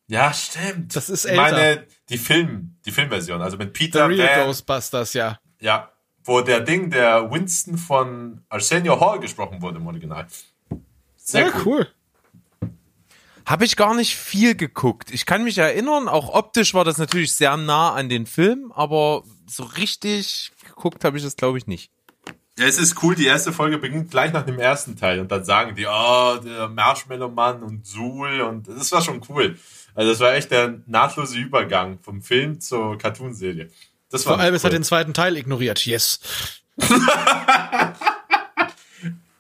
ja, 0.07 0.33
stimmt. 0.33 0.95
Das 0.95 1.09
ist 1.09 1.25
ich 1.25 1.31
älter. 1.31 1.41
meine, 1.43 1.87
die 2.09 2.17
Film, 2.17 2.77
die 2.85 2.91
Filmversion, 2.91 3.41
also 3.41 3.57
mit 3.57 3.75
The 3.75 3.85
Peter 3.85 4.07
Real 4.09 4.37
Van, 4.39 4.45
Ghostbusters, 4.47 5.13
ja. 5.13 5.39
ja, 5.59 5.91
wo 6.25 6.41
der 6.41 6.59
Ding, 6.59 6.89
der 6.89 7.31
Winston 7.31 7.77
von 7.77 8.41
Arsenio 8.49 8.99
Hall 8.99 9.19
gesprochen 9.19 9.61
wurde 9.61 9.77
im 9.77 9.87
Original. 9.87 10.27
Sehr 11.15 11.47
ja, 11.47 11.53
cool. 11.57 11.87
cool. 12.61 12.69
Habe 13.45 13.65
ich 13.65 13.75
gar 13.75 13.93
nicht 13.93 14.15
viel 14.15 14.55
geguckt. 14.55 15.11
Ich 15.11 15.27
kann 15.27 15.43
mich 15.43 15.59
erinnern, 15.59 16.07
auch 16.07 16.33
optisch 16.33 16.73
war 16.73 16.83
das 16.83 16.97
natürlich 16.97 17.33
sehr 17.33 17.55
nah 17.57 17.93
an 17.93 18.09
den 18.09 18.25
Film, 18.25 18.71
aber 18.73 19.23
so 19.45 19.63
richtig 19.63 20.51
geguckt 20.67 21.03
habe 21.03 21.17
ich 21.17 21.23
das, 21.23 21.35
glaube 21.35 21.59
ich, 21.59 21.67
nicht. 21.67 21.91
Ja, 22.57 22.65
es 22.65 22.79
ist 22.79 23.03
cool, 23.03 23.15
die 23.15 23.25
erste 23.25 23.51
Folge 23.51 23.77
beginnt 23.77 24.09
gleich 24.09 24.33
nach 24.33 24.45
dem 24.45 24.57
ersten 24.57 24.95
Teil 24.95 25.19
und 25.19 25.29
dann 25.29 25.43
sagen 25.43 25.75
die, 25.75 25.85
oh, 25.85 26.37
der 26.37 26.69
Marshmallow-Mann 26.69 27.61
und 27.61 27.85
Zool 27.85 28.41
und 28.41 28.67
das 28.67 28.91
war 28.91 29.01
schon 29.01 29.21
cool. 29.29 29.59
Also 29.93 30.11
das 30.11 30.19
war 30.21 30.33
echt 30.33 30.51
der 30.51 30.79
nahtlose 30.87 31.37
Übergang 31.37 31.99
vom 32.01 32.21
Film 32.21 32.59
zur 32.59 32.97
Cartoonserie. 32.97 33.69
Das 34.15 34.23
Vor 34.23 34.39
allem, 34.39 34.53
es 34.55 34.63
cool. 34.63 34.67
hat 34.67 34.73
den 34.73 34.83
zweiten 34.83 35.13
Teil 35.13 35.35
ignoriert. 35.37 35.85
Yes. 35.85 36.19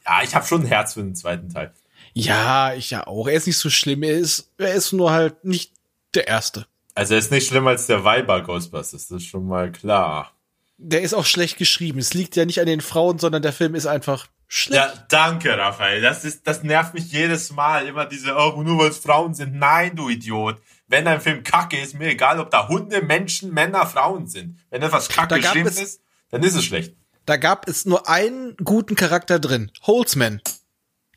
Ja, 0.05 0.21
ich 0.23 0.35
habe 0.35 0.45
schon 0.45 0.61
ein 0.61 0.67
Herz 0.67 0.93
für 0.93 1.01
den 1.01 1.15
zweiten 1.15 1.49
Teil. 1.49 1.73
Ja, 2.13 2.73
ich 2.73 2.91
ja 2.91 3.07
auch. 3.07 3.27
Er 3.27 3.33
ist 3.33 3.47
nicht 3.47 3.57
so 3.57 3.69
schlimm. 3.69 4.03
Er 4.03 4.17
ist, 4.17 4.51
er 4.57 4.73
ist 4.73 4.93
nur 4.93 5.11
halt 5.11 5.43
nicht 5.43 5.71
der 6.13 6.27
Erste. 6.27 6.67
Also 6.93 7.13
er 7.13 7.19
ist 7.19 7.31
nicht 7.31 7.47
schlimmer 7.47 7.71
als 7.71 7.87
der 7.87 8.03
Weiber 8.03 8.41
Ghostbusters, 8.41 9.07
das 9.07 9.21
ist 9.21 9.27
schon 9.27 9.47
mal 9.47 9.71
klar. 9.71 10.31
Der 10.77 11.01
ist 11.01 11.13
auch 11.13 11.25
schlecht 11.25 11.57
geschrieben. 11.57 11.99
Es 11.99 12.13
liegt 12.13 12.35
ja 12.35 12.45
nicht 12.45 12.61
an 12.61 12.67
den 12.67 12.81
Frauen, 12.81 13.19
sondern 13.19 13.41
der 13.41 13.51
Film 13.51 13.75
ist 13.75 13.85
einfach 13.85 14.27
schlecht. 14.47 14.81
Ja, 14.81 14.93
danke, 15.09 15.57
Raphael. 15.57 16.01
Das 16.01 16.23
ist, 16.23 16.47
das 16.47 16.63
nervt 16.63 16.93
mich 16.93 17.11
jedes 17.11 17.51
Mal. 17.51 17.87
Immer 17.87 18.05
diese, 18.05 18.35
oh, 18.35 18.61
nur 18.61 18.77
weil 18.77 18.89
es 18.89 18.99
Frauen 18.99 19.33
sind. 19.33 19.55
Nein, 19.55 19.95
du 19.95 20.09
Idiot. 20.09 20.57
Wenn 20.87 21.07
ein 21.07 21.19
Film 21.21 21.43
kacke 21.43 21.79
ist, 21.79 21.95
mir 21.95 22.09
egal, 22.09 22.39
ob 22.39 22.51
da 22.51 22.67
Hunde, 22.67 23.01
Menschen, 23.01 23.51
Männer, 23.53 23.85
Frauen 23.87 24.27
sind. 24.27 24.59
Wenn 24.69 24.81
etwas 24.83 25.09
kacke 25.09 25.39
geschrieben 25.39 25.67
es- 25.67 25.79
ist, 25.81 26.01
dann 26.29 26.43
ist 26.43 26.55
es 26.55 26.63
schlecht. 26.63 26.95
Da 27.25 27.37
gab 27.37 27.67
es 27.67 27.85
nur 27.85 28.07
einen 28.07 28.55
guten 28.57 28.95
Charakter 28.95 29.39
drin. 29.39 29.71
Holzman. 29.83 30.41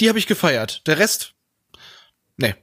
Die 0.00 0.08
habe 0.08 0.18
ich 0.18 0.26
gefeiert. 0.26 0.86
Der 0.86 0.98
Rest? 0.98 1.34
Nee. 2.38 2.54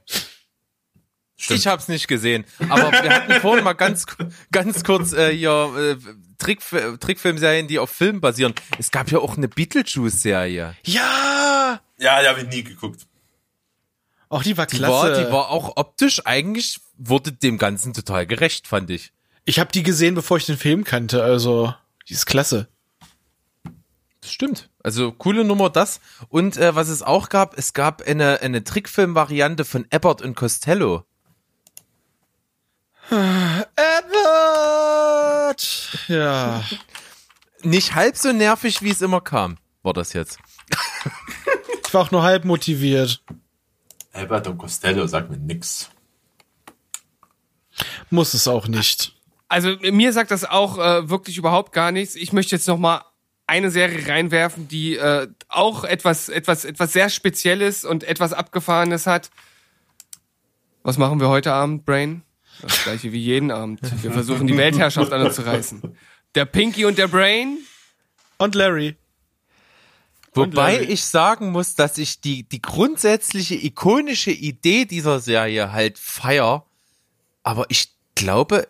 Stimmt. 1.36 1.60
Ich 1.60 1.66
habe 1.66 1.80
es 1.80 1.86
nicht 1.86 2.08
gesehen. 2.08 2.44
Aber 2.70 2.90
wir 2.90 3.10
hatten 3.14 3.32
vorhin 3.40 3.62
mal 3.62 3.74
ganz, 3.74 4.06
ganz 4.50 4.82
kurz 4.82 5.12
äh, 5.12 5.30
hier 5.32 5.96
äh, 6.02 6.12
Trick, 6.38 6.60
Trickfilmserien, 6.98 7.68
die 7.68 7.78
auf 7.78 7.90
Filmen 7.90 8.20
basieren. 8.20 8.54
Es 8.78 8.90
gab 8.90 9.10
ja 9.12 9.18
auch 9.18 9.36
eine 9.36 9.46
Beetlejuice-Serie. 9.48 10.74
Ja! 10.84 11.80
Ja, 11.98 12.20
die 12.22 12.28
habe 12.28 12.40
ich 12.40 12.48
nie 12.48 12.64
geguckt. 12.64 13.06
Auch 14.28 14.42
die 14.42 14.56
war 14.56 14.66
Die 14.66 14.76
klasse. 14.78 14.92
war, 14.92 15.24
die 15.24 15.30
war 15.32 15.50
auch 15.50 15.76
optisch 15.76 16.22
eigentlich, 16.26 16.80
wurde 16.98 17.32
dem 17.32 17.58
Ganzen 17.58 17.92
total 17.94 18.26
gerecht, 18.26 18.66
fand 18.66 18.90
ich. 18.90 19.12
ich 19.44 19.58
habe 19.58 19.72
die 19.72 19.82
gesehen, 19.82 20.14
bevor 20.14 20.36
ich 20.38 20.46
den 20.46 20.58
Film 20.58 20.84
kannte, 20.84 21.22
also 21.22 21.74
die 22.08 22.14
ist 22.14 22.26
klasse. 22.26 22.68
Das 24.20 24.32
stimmt. 24.32 24.70
Also 24.82 25.12
coole 25.12 25.44
Nummer 25.44 25.70
das. 25.70 26.00
Und 26.28 26.56
äh, 26.56 26.74
was 26.74 26.88
es 26.88 27.02
auch 27.02 27.28
gab, 27.28 27.56
es 27.56 27.74
gab 27.74 28.02
eine, 28.02 28.40
eine 28.40 28.64
Trickfilm-Variante 28.64 29.64
von 29.64 29.86
Abbott 29.92 30.20
und 30.20 30.34
Costello. 30.34 31.04
Edward! 33.76 34.06
Ja. 36.08 36.64
Nicht 37.62 37.94
halb 37.94 38.16
so 38.16 38.32
nervig, 38.32 38.82
wie 38.82 38.90
es 38.90 39.00
immer 39.00 39.20
kam, 39.20 39.58
war 39.82 39.92
das 39.92 40.12
jetzt. 40.12 40.38
Ich 41.86 41.94
war 41.94 42.02
auch 42.02 42.10
nur 42.10 42.24
halb 42.24 42.44
motiviert. 42.44 43.22
Albert 44.12 44.48
und 44.48 44.58
Costello 44.58 45.06
sagt 45.06 45.30
mir 45.30 45.36
nix. 45.36 45.88
Muss 48.10 48.34
es 48.34 48.46
auch 48.48 48.68
nicht. 48.68 49.12
Also 49.48 49.76
mir 49.80 50.12
sagt 50.12 50.30
das 50.30 50.44
auch 50.44 50.78
äh, 50.78 51.08
wirklich 51.08 51.38
überhaupt 51.38 51.72
gar 51.72 51.92
nichts. 51.92 52.14
Ich 52.14 52.32
möchte 52.32 52.56
jetzt 52.56 52.66
noch 52.66 52.78
mal 52.78 53.04
eine 53.46 53.70
Serie 53.70 54.06
reinwerfen, 54.08 54.68
die 54.68 54.96
äh, 54.96 55.28
auch 55.48 55.84
etwas, 55.84 56.28
etwas, 56.28 56.64
etwas 56.64 56.92
sehr 56.92 57.10
Spezielles 57.10 57.84
und 57.84 58.02
etwas 58.04 58.32
Abgefahrenes 58.32 59.06
hat. 59.06 59.30
Was 60.82 60.98
machen 60.98 61.20
wir 61.20 61.28
heute 61.28 61.52
Abend, 61.52 61.84
Brain? 61.84 62.22
Das 62.62 62.84
gleiche 62.84 63.12
wie 63.12 63.18
jeden 63.18 63.50
Abend. 63.50 63.80
Wir 64.02 64.12
versuchen 64.12 64.46
die 64.46 64.56
Weltherrschaft 64.56 65.12
an 65.12 65.22
uns 65.22 65.36
zu 65.36 65.44
reißen. 65.44 65.96
Der 66.34 66.44
Pinky 66.44 66.84
und 66.84 66.98
der 66.98 67.08
Brain. 67.08 67.58
Und 68.38 68.54
Larry. 68.54 68.96
Wobei 70.34 70.74
Larry. 70.74 70.84
ich 70.86 71.04
sagen 71.04 71.50
muss, 71.50 71.74
dass 71.74 71.98
ich 71.98 72.20
die, 72.20 72.42
die 72.44 72.60
grundsätzliche 72.60 73.54
ikonische 73.54 74.30
Idee 74.30 74.84
dieser 74.84 75.20
Serie 75.20 75.72
halt 75.72 75.98
feier. 75.98 76.66
Aber 77.42 77.66
ich 77.68 77.95
glaube, 78.16 78.68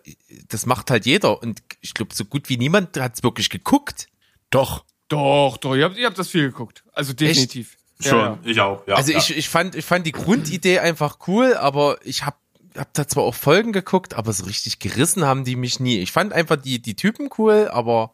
das 0.48 0.66
macht 0.66 0.90
halt 0.90 1.06
jeder. 1.06 1.40
Und 1.42 1.62
ich 1.80 1.94
glaube, 1.94 2.14
so 2.14 2.26
gut 2.26 2.50
wie 2.50 2.58
niemand 2.58 2.98
hat 2.98 3.14
es 3.14 3.22
wirklich 3.22 3.48
geguckt. 3.48 4.08
Doch. 4.50 4.84
Doch, 5.08 5.56
doch, 5.56 5.74
ihr 5.74 5.84
habt, 5.84 5.96
ihr 5.96 6.06
habt 6.06 6.18
das 6.18 6.28
viel 6.28 6.48
geguckt. 6.48 6.84
Also 6.92 7.14
definitiv. 7.14 7.78
Ja, 8.00 8.10
Schon, 8.10 8.18
ja. 8.20 8.38
ich 8.44 8.60
auch. 8.60 8.86
Ja, 8.86 8.96
also 8.96 9.12
ja. 9.12 9.18
ich, 9.18 9.34
ich 9.34 9.48
fand, 9.48 9.74
ich 9.74 9.84
fand 9.84 10.06
die 10.06 10.12
Grundidee 10.12 10.80
einfach 10.80 11.18
cool, 11.28 11.54
aber 11.54 11.98
ich 12.04 12.26
habe 12.26 12.36
hab 12.76 12.92
da 12.92 13.08
zwar 13.08 13.24
auch 13.24 13.34
Folgen 13.34 13.72
geguckt, 13.72 14.14
aber 14.14 14.32
so 14.34 14.44
richtig 14.44 14.80
gerissen 14.80 15.24
haben 15.24 15.44
die 15.44 15.56
mich 15.56 15.80
nie. 15.80 15.98
Ich 16.00 16.12
fand 16.12 16.32
einfach 16.34 16.56
die, 16.56 16.82
die 16.82 16.94
Typen 16.94 17.30
cool, 17.38 17.68
aber 17.72 18.12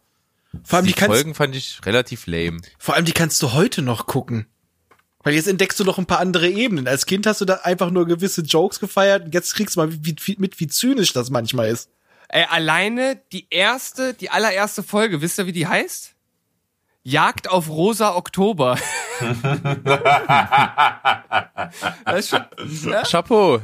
Vor 0.63 0.77
allem 0.77 0.87
die 0.87 0.93
die, 0.93 0.99
kannst, 0.99 1.17
Folgen 1.17 1.35
fand 1.35 1.57
ich 1.57 1.81
relativ 1.85 2.27
lame. 2.27 2.61
vor 2.79 2.95
allem 2.95 3.05
die 3.07 3.13
kannst 3.13 3.43
du 3.43 3.53
heute 3.55 3.83
noch 3.83 4.07
gucken. 4.07 4.47
Weil 5.23 5.35
jetzt 5.35 5.49
entdeckst 5.49 5.79
du 5.79 5.85
noch 5.85 5.99
ein 5.99 6.07
paar 6.07 6.19
andere 6.19 6.49
Ebenen. 6.49 6.89
Als 6.89 7.07
Kind 7.07 7.27
hast 7.27 7.41
du 7.41 7.45
da 7.45 7.61
einfach 7.63 7.91
nur 7.91 8.07
gewisse 8.07 8.43
Jokes 8.43 8.81
gefeiert 8.81 9.27
und 9.27 9.35
jetzt 9.35 9.55
kriegst 9.55 9.77
du 9.77 9.81
mal 9.81 9.93
wie, 9.93 10.17
wie, 10.25 10.37
mit, 10.39 10.59
wie 10.59 10.67
zynisch 10.67 11.13
das 11.13 11.31
manchmal 11.31 11.69
ist. 11.69 11.89
Ey, 12.29 12.47
alleine 12.49 13.21
die 13.33 13.47
erste, 13.51 14.15
die 14.15 14.31
allererste 14.31 14.83
Folge, 14.83 15.21
wisst 15.21 15.39
ihr, 15.39 15.47
wie 15.47 15.53
die 15.53 15.67
heißt? 15.67 16.15
Jagd 17.05 17.51
auf 17.51 17.69
Rosa 17.69 18.15
Oktober. 18.15 18.79
das 22.05 22.19
ist 22.19 22.29
schon, 22.31 22.45
ja? 22.91 23.03
Chapeau. 23.03 23.61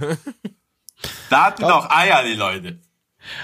da 1.30 1.44
hatten 1.46 1.64
auch 1.64 1.88
Eier, 1.90 2.24
die 2.24 2.34
Leute. 2.34 2.78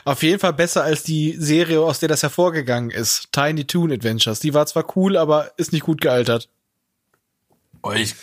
Auf 0.04 0.22
jeden 0.22 0.40
Fall 0.40 0.52
besser 0.52 0.82
als 0.82 1.02
die 1.02 1.36
Serie, 1.38 1.80
aus 1.80 2.00
der 2.00 2.08
das 2.08 2.22
hervorgegangen 2.22 2.90
ist. 2.90 3.32
Tiny 3.32 3.66
Toon 3.66 3.92
Adventures. 3.92 4.40
Die 4.40 4.54
war 4.54 4.66
zwar 4.66 4.96
cool, 4.96 5.16
aber 5.16 5.52
ist 5.56 5.72
nicht 5.72 5.84
gut 5.84 6.00
gealtert. 6.00 6.48
Oh, 7.86 7.92
ich, 7.92 8.14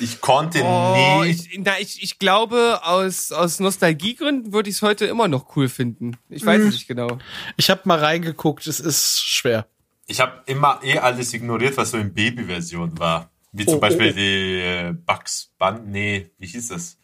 ich 0.00 0.20
konnte 0.22 0.62
Oh, 0.64 1.22
nie. 1.22 1.30
ich, 1.30 1.58
na, 1.58 1.78
ich, 1.78 2.02
ich 2.02 2.18
glaube, 2.18 2.80
aus, 2.82 3.30
aus 3.30 3.60
Nostalgiegründen 3.60 4.52
würde 4.52 4.70
ich 4.70 4.76
es 4.76 4.82
heute 4.82 5.04
immer 5.04 5.28
noch 5.28 5.54
cool 5.56 5.68
finden. 5.68 6.16
Ich 6.30 6.44
weiß 6.46 6.60
es 6.62 6.72
nicht 6.72 6.88
genau. 6.88 7.18
Ich 7.56 7.68
habe 7.68 7.82
mal 7.84 7.98
reingeguckt, 7.98 8.66
es 8.66 8.80
ist 8.80 9.22
schwer. 9.22 9.66
Ich 10.06 10.20
habe 10.20 10.42
immer 10.46 10.80
eh 10.82 10.98
alles 10.98 11.32
ignoriert, 11.34 11.76
was 11.76 11.90
so 11.90 11.98
in 11.98 12.12
Baby-Version 12.14 12.98
war. 12.98 13.30
Wie 13.52 13.66
zum 13.66 13.76
Oh, 13.76 13.80
Beispiel 13.80 14.06
oh, 14.06 14.10
oh. 14.10 14.16
die 14.16 14.60
äh, 14.60 14.92
Bugs 14.92 15.52
Bunny, 15.58 15.80
nee, 15.86 16.30
wie 16.38 16.46
hieß 16.46 16.68
das? 16.68 16.96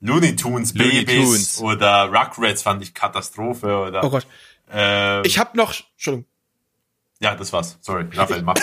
Looney 0.00 0.34
Tunes 0.36 0.74
Looney 0.74 1.04
Babys 1.04 1.56
Tunes. 1.56 1.60
oder 1.60 2.06
Rugrats 2.12 2.62
fand 2.62 2.82
ich 2.82 2.92
Katastrophe 2.94 3.76
oder. 3.78 4.02
Oh 4.02 4.10
Gott. 4.10 4.26
ähm, 4.70 5.22
Ich 5.24 5.38
habe 5.38 5.56
noch, 5.56 5.72
Entschuldigung, 5.92 6.28
ja, 7.24 7.34
das 7.34 7.52
war's. 7.54 7.78
Sorry, 7.80 8.04
Raphael, 8.12 8.42
mach. 8.42 8.54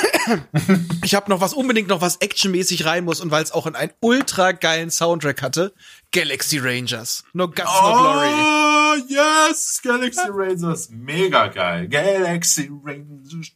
ich 1.04 1.16
habe 1.16 1.30
noch 1.32 1.42
was 1.42 1.54
unbedingt 1.54 1.88
noch 1.88 2.00
was 2.00 2.18
actionmäßig 2.18 2.86
rein 2.86 3.04
muss 3.04 3.20
und 3.20 3.32
weil 3.32 3.44
es 3.44 3.52
auch 3.52 3.66
einen 3.66 3.92
ultra 4.02 4.52
geilen 4.52 4.92
Soundtrack 4.92 5.42
hatte, 5.42 5.74
Galaxy 6.12 6.60
Rangers. 6.60 7.24
No 7.34 7.48
guts, 7.48 7.64
no 7.64 7.94
glory. 7.94 8.28
Oh, 8.28 8.96
yes! 9.08 9.82
Galaxy 9.84 10.28
Rangers. 10.30 10.90
Mega 10.92 11.48
geil. 11.48 11.88
Galaxy 11.88 12.70
Rangers. 12.84 13.52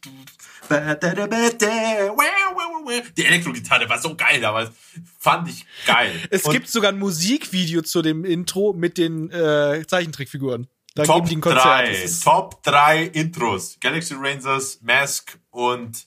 Die 3.16 3.24
Elektrogitarre 3.24 3.88
war 3.88 3.98
so 4.00 4.16
geil, 4.16 4.44
aber 4.44 4.72
fand 5.20 5.48
ich 5.48 5.64
geil. 5.86 6.10
Es 6.30 6.44
Und 6.44 6.52
gibt 6.52 6.68
sogar 6.68 6.90
ein 6.90 6.98
Musikvideo 6.98 7.82
zu 7.82 8.02
dem 8.02 8.24
Intro 8.24 8.72
mit 8.72 8.98
den 8.98 9.30
äh, 9.30 9.84
Zeichentrickfiguren. 9.86 10.66
Da 10.96 11.04
Top 11.04 11.16
geben 11.16 11.28
die 11.28 11.36
ein 11.36 11.40
Konzert. 11.42 11.64
3, 11.64 11.88
Das 11.92 11.98
ist- 12.04 12.24
Top 12.24 12.62
3 12.64 13.02
Intros. 13.04 13.78
Galaxy 13.80 14.14
Rangers, 14.14 14.80
Mask 14.82 15.38
und 15.50 16.06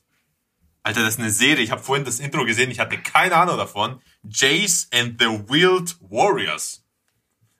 Alter, 0.84 1.02
das 1.02 1.14
ist 1.16 1.20
eine 1.20 1.30
Serie. 1.30 1.64
Ich 1.64 1.72
habe 1.72 1.82
vorhin 1.84 2.06
das 2.06 2.20
Intro 2.20 2.44
gesehen, 2.46 2.72
ich 2.72 2.80
hatte 2.80 2.98
keine 2.98 3.36
Ahnung 3.36 3.58
davon. 3.58 4.02
Jace 4.24 4.88
and 4.94 5.20
the 5.22 5.28
Wild 5.48 5.96
Warriors. 6.02 6.84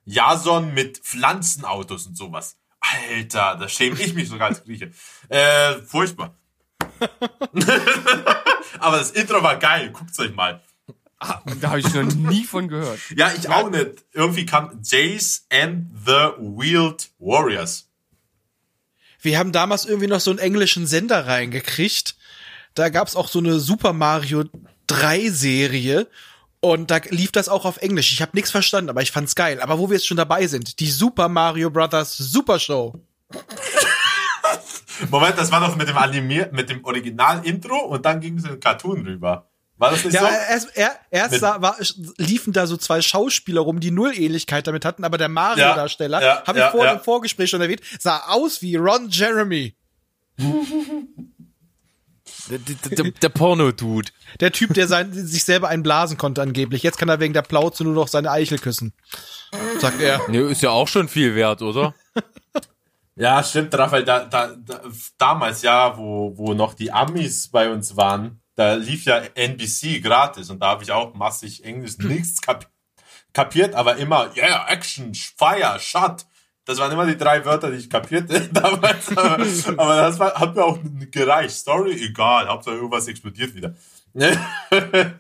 Jason 0.06 0.74
mit 0.74 0.98
Pflanzenautos 1.00 2.08
und 2.08 2.18
sowas. 2.18 2.58
Alter, 2.80 3.58
da 3.58 3.68
schäme 3.70 4.00
ich 4.02 4.14
mich 4.16 4.28
sogar 4.30 4.48
als 4.48 4.64
Grieche. 4.64 4.92
Äh, 5.28 5.76
furchtbar. 5.84 6.36
Aber 8.80 8.98
das 8.98 9.12
Intro 9.12 9.44
war 9.44 9.58
geil, 9.58 9.92
guckt's 9.92 10.18
euch 10.20 10.34
mal. 10.34 10.64
Ah, 11.20 11.42
da 11.60 11.72
habe 11.72 11.80
ich 11.82 11.94
noch 11.94 12.04
nie 12.04 12.46
von 12.46 12.70
gehört. 12.70 13.00
Ja, 13.16 13.32
ich 13.38 13.50
auch 13.50 13.70
nicht. 13.70 14.06
Irgendwie 14.14 14.46
kam 14.46 14.80
Jace 14.84 15.46
and 15.52 15.88
the 16.06 16.32
Wild 16.38 17.10
Warriors. 17.20 17.90
Wir 19.22 19.38
haben 19.38 19.52
damals 19.52 19.86
irgendwie 19.86 20.08
noch 20.08 20.22
so 20.22 20.32
einen 20.32 20.40
englischen 20.40 20.88
Sender 20.88 21.28
reingekriegt. 21.28 22.16
Da 22.74 22.88
gab's 22.88 23.18
auch 23.18 23.28
so 23.28 23.40
eine 23.40 23.60
Super 23.60 23.92
Mario 23.92 24.46
3 24.88 25.30
Serie. 25.30 26.08
Und 26.62 26.90
da 26.90 27.00
lief 27.10 27.32
das 27.32 27.50
auch 27.50 27.66
auf 27.66 27.78
Englisch. 27.78 28.14
Ich 28.14 28.22
habe 28.22 28.32
nichts 28.36 28.52
verstanden, 28.52 28.90
aber 28.90 29.02
ich 29.02 29.12
fand's 29.12 29.36
geil. 29.36 29.62
Aber 29.62 29.78
wo 29.78 29.90
wir 29.90 29.96
jetzt 29.96 30.08
schon 30.08 30.18
dabei 30.18 30.48
sind, 30.48 30.80
die 30.80 30.90
Super 30.90 31.28
Mario 31.28 31.70
Brothers 31.70 32.18
Super 32.18 32.60
Show. 32.60 33.02
Moment, 35.10 35.38
das 35.38 35.52
war 35.52 35.60
doch 35.62 35.76
mit 35.76 35.88
dem 35.88 35.98
animiert, 35.98 36.54
mit 36.54 36.70
dem 36.70 36.84
Original-Intro 36.84 37.78
und 37.78 38.06
dann 38.06 38.20
ging 38.20 38.38
es 38.38 38.44
in 38.44 38.52
den 38.52 38.60
Cartoon 38.60 39.06
rüber. 39.06 39.49
War 39.80 39.92
das 39.92 40.04
nicht 40.04 40.14
Ja, 40.14 40.22
so? 40.22 40.28
erst, 40.28 40.78
er, 40.78 41.00
erst 41.10 41.40
sah, 41.40 41.62
war, 41.62 41.78
liefen 42.18 42.54
da 42.54 42.68
so 42.68 42.78
zwei 42.78 43.02
Schauspieler 43.02 43.62
rum, 43.62 43.80
die 43.80 43.92
null 43.92 44.14
Ähnlichkeit 44.14 44.68
damit 44.68 44.84
hatten, 44.86 45.04
aber 45.06 45.18
der 45.18 45.30
Mario-Darsteller, 45.30 46.22
Ja, 46.22 46.28
ja, 46.28 46.44
habe 46.46 46.60
ich 46.60 46.66
ja, 46.66 46.72
vorhin 46.72 46.96
im 46.98 47.02
Vorgespräch 47.02 47.50
schon 47.50 47.62
erwähnt, 47.62 47.82
sah 47.98 48.24
aus 48.28 48.62
wie 48.62 48.76
Ron 48.76 49.08
Jeremy. 49.10 49.74
Der, 52.50 52.58
der, 52.58 53.04
der, 53.04 53.12
der 53.12 53.30
Porno-Dude. 53.30 54.10
Der 54.40 54.52
Typ, 54.52 54.74
der 54.74 54.88
sein, 54.88 55.14
sich 55.14 55.44
selber 55.44 55.70
einblasen 55.70 56.18
konnte 56.18 56.42
angeblich. 56.42 56.84
Jetzt 56.84 56.98
kann 56.98 57.10
er 57.10 57.20
wegen 57.20 57.34
der 57.34 57.42
Plauze 57.42 57.84
nur 57.84 57.94
noch 57.94 58.08
seine 58.08 58.32
Eichel 58.32 58.58
küssen. 58.60 58.94
Sagt 59.80 60.02
er. 60.02 60.28
Ne, 60.30 60.40
ist 60.42 60.62
ja 60.62 60.72
auch 60.72 60.88
schon 60.88 61.08
viel 61.08 61.36
wert, 61.36 61.62
oder? 61.62 61.94
Ja, 63.16 63.44
stimmt, 63.44 63.78
Raphael, 63.78 64.06
da, 64.06 64.24
da, 64.24 64.56
da, 64.56 64.82
damals 65.18 65.62
ja, 65.62 65.98
wo, 65.98 66.38
wo 66.38 66.54
noch 66.54 66.74
die 66.74 66.90
Amis 66.90 67.50
bei 67.50 67.70
uns 67.70 67.98
waren, 67.98 68.40
da 68.60 68.74
lief 68.74 69.06
ja 69.06 69.22
NBC 69.36 70.02
gratis 70.04 70.50
und 70.50 70.60
da 70.60 70.68
habe 70.68 70.84
ich 70.84 70.92
auch 70.92 71.14
massig 71.14 71.64
Englisch 71.64 71.98
nichts 72.00 72.42
kap 72.42 72.70
kapiert, 73.32 73.74
aber 73.74 73.96
immer, 73.96 74.36
yeah, 74.36 74.68
Action, 74.68 75.14
Fire, 75.14 75.80
Shot. 75.80 76.26
Das 76.66 76.78
waren 76.78 76.92
immer 76.92 77.06
die 77.06 77.16
drei 77.16 77.46
Wörter, 77.46 77.72
die 77.72 77.78
ich 77.78 77.90
kapierte 77.90 78.50
damals. 78.52 79.16
Aber, 79.16 79.38
aber 79.78 79.96
das 79.96 80.20
war, 80.20 80.34
hat 80.34 80.56
mir 80.56 80.66
auch 80.66 80.78
gereicht. 81.10 81.56
Story, 81.56 81.94
egal, 82.04 82.50
Hauptsache 82.50 82.76
irgendwas 82.76 83.08
explodiert 83.08 83.56
wieder. 83.56 83.76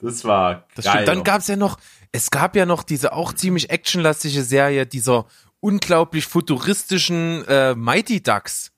Das 0.00 0.24
war 0.24 0.66
Das 0.76 0.84
geil. 0.84 0.92
stimmt. 0.92 1.08
Dann 1.08 1.24
gab's 1.24 1.48
ja 1.48 1.56
noch, 1.56 1.76
es 2.12 2.30
gab 2.30 2.54
ja 2.54 2.66
noch 2.66 2.84
diese 2.84 3.14
auch 3.14 3.32
ziemlich 3.32 3.70
actionlastige 3.70 4.44
Serie 4.44 4.86
dieser 4.86 5.26
unglaublich 5.58 6.26
futuristischen 6.26 7.44
äh, 7.48 7.74
Mighty 7.74 8.22
Ducks. 8.22 8.70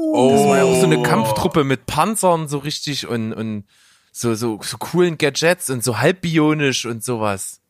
Oh, 0.00 0.30
Das 0.32 0.46
war 0.46 0.56
ja 0.58 0.64
auch 0.64 0.78
so 0.78 0.86
eine 0.86 1.02
Kampftruppe 1.02 1.64
mit 1.64 1.86
Panzern 1.86 2.48
so 2.48 2.58
richtig 2.58 3.06
und, 3.06 3.32
und 3.32 3.64
so, 4.12 4.34
so, 4.34 4.58
so 4.62 4.76
coolen 4.78 5.18
Gadgets 5.18 5.70
und 5.70 5.84
so 5.84 5.98
halbbionisch 5.98 6.84
und 6.86 7.04
sowas. 7.04 7.60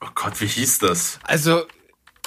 Oh 0.00 0.08
Gott, 0.14 0.40
wie 0.40 0.46
hieß 0.46 0.78
das? 0.80 1.18
Also, 1.24 1.62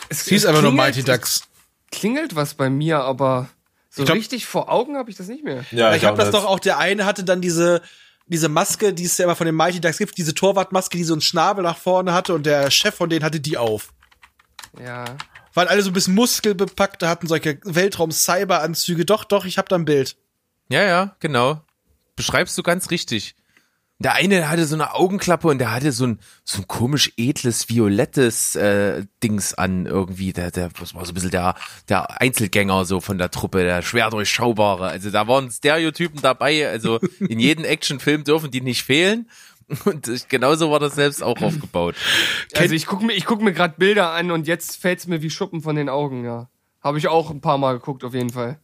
es, 0.10 0.30
es 0.30 0.46
einfach 0.46 0.62
nur 0.62 0.72
klingelt- 0.72 0.76
Mighty 0.76 1.04
Ducks. 1.04 1.44
Klingelt 1.92 2.36
was 2.36 2.54
bei 2.54 2.70
mir, 2.70 3.00
aber 3.02 3.50
so 3.90 4.04
Ich 4.04 4.06
glaub- 4.06 4.18
richtig 4.18 4.46
vor 4.46 4.70
Augen 4.72 4.96
habe 4.98 5.10
ich 5.10 5.18
das 5.18 5.28
nicht 5.28 5.44
mehr. 5.44 5.66
Ja, 5.72 5.94
ich 5.96 6.06
habe 6.06 6.14
auch 6.14 6.18
das 6.26 6.32
doch 6.32 6.46
auch, 6.46 6.60
der 6.60 6.78
eine 6.78 7.06
hatte 7.06 7.24
dann 7.26 7.42
diese, 7.42 7.82
diese 8.28 8.48
Maske, 8.48 8.94
die 8.94 9.04
es 9.06 9.18
ja 9.18 9.26
immer 9.26 9.36
von 9.36 9.46
den 9.46 9.56
Mighty 9.56 9.82
Ducks 9.82 9.98
gibt, 9.98 10.18
diese 10.18 10.34
Torwartmaske, 10.34 10.98
die 10.98 11.04
so 11.04 11.14
einen 11.14 11.22
Schnabel 11.22 11.64
nach 11.64 11.78
vorne 11.78 12.14
hatte 12.14 12.34
und 12.34 12.46
der 12.46 12.72
Chef 12.72 12.96
von 12.96 13.10
denen 13.10 13.26
hatte 13.26 13.42
die 13.42 13.58
auf. 13.58 13.94
Ja. 14.82 15.04
Waren 15.54 15.68
alle 15.68 15.82
so 15.82 15.90
ein 15.90 15.94
bisschen 15.94 16.16
muskelbepackt, 16.16 17.04
hatten 17.04 17.28
solche 17.28 17.60
Weltraum-Cyber-Anzüge. 17.64 19.06
Doch, 19.06 19.24
doch, 19.24 19.46
ich 19.46 19.58
hab 19.58 19.70
da 19.70 19.76
ein 19.76 19.86
Bild. 19.86 20.16
Ja, 20.70 20.84
ja, 20.84 21.16
genau. 21.20 21.62
Beschreibst 22.16 22.58
du 22.58 22.64
ganz 22.64 22.92
richtig. 22.92 23.36
Der 24.02 24.16
eine 24.16 24.50
hatte 24.50 24.66
so 24.66 24.74
eine 24.74 24.96
Augenklappe 24.96 25.48
und 25.48 25.60
der 25.60 25.72
hatte 25.72 25.92
so 25.92 26.08
ein, 26.08 26.20
so 26.44 26.60
ein 26.60 26.68
komisch 26.68 27.14
edles, 27.18 27.70
violettes 27.70 28.56
äh, 28.56 29.06
Dings 29.22 29.54
an 29.54 29.86
irgendwie. 29.86 30.34
Der, 30.34 30.50
der, 30.50 30.70
das 30.70 30.96
war 30.96 31.06
so 31.06 31.12
ein 31.12 31.14
bisschen 31.14 31.30
der, 31.30 31.54
der 31.88 32.20
Einzelgänger 32.20 32.86
so 32.86 33.00
von 33.00 33.20
der 33.20 33.30
Truppe, 33.30 33.64
der 33.64 33.84
schwer 33.84 34.10
durchschaubare. 34.10 34.88
Also 34.88 35.12
da 35.12 35.28
waren 35.28 35.52
Stereotypen 35.52 36.20
dabei. 36.20 36.68
Also 36.68 37.00
in 37.20 37.40
jedem 37.40 37.64
Actionfilm 37.64 38.24
dürfen 38.24 38.50
die 38.50 38.62
nicht 38.62 38.82
fehlen. 38.84 39.30
Und 39.86 40.08
ich, 40.08 40.28
genauso 40.28 40.72
war 40.72 40.80
das 40.80 40.96
selbst 40.96 41.24
auch 41.24 41.42
aufgebaut. 41.42 41.96
Also 42.56 42.74
ich 42.74 42.86
gucke 42.86 43.06
mir, 43.06 43.14
ich 43.14 43.26
guck 43.26 43.42
mir 43.42 43.54
gerade 43.54 43.76
Bilder 43.78 44.12
an 44.12 44.32
und 44.32 44.48
jetzt 44.48 44.82
fällt's 44.82 45.08
mir 45.08 45.22
wie 45.22 45.30
Schuppen 45.30 45.62
von 45.62 45.76
den 45.76 45.90
Augen, 45.90 46.26
ja. 46.26 46.50
Habe 46.82 46.98
ich 46.98 47.08
auch 47.08 47.30
ein 47.30 47.42
paar 47.42 47.58
Mal 47.58 47.74
geguckt, 47.74 48.04
auf 48.04 48.14
jeden 48.14 48.32
Fall. 48.32 48.60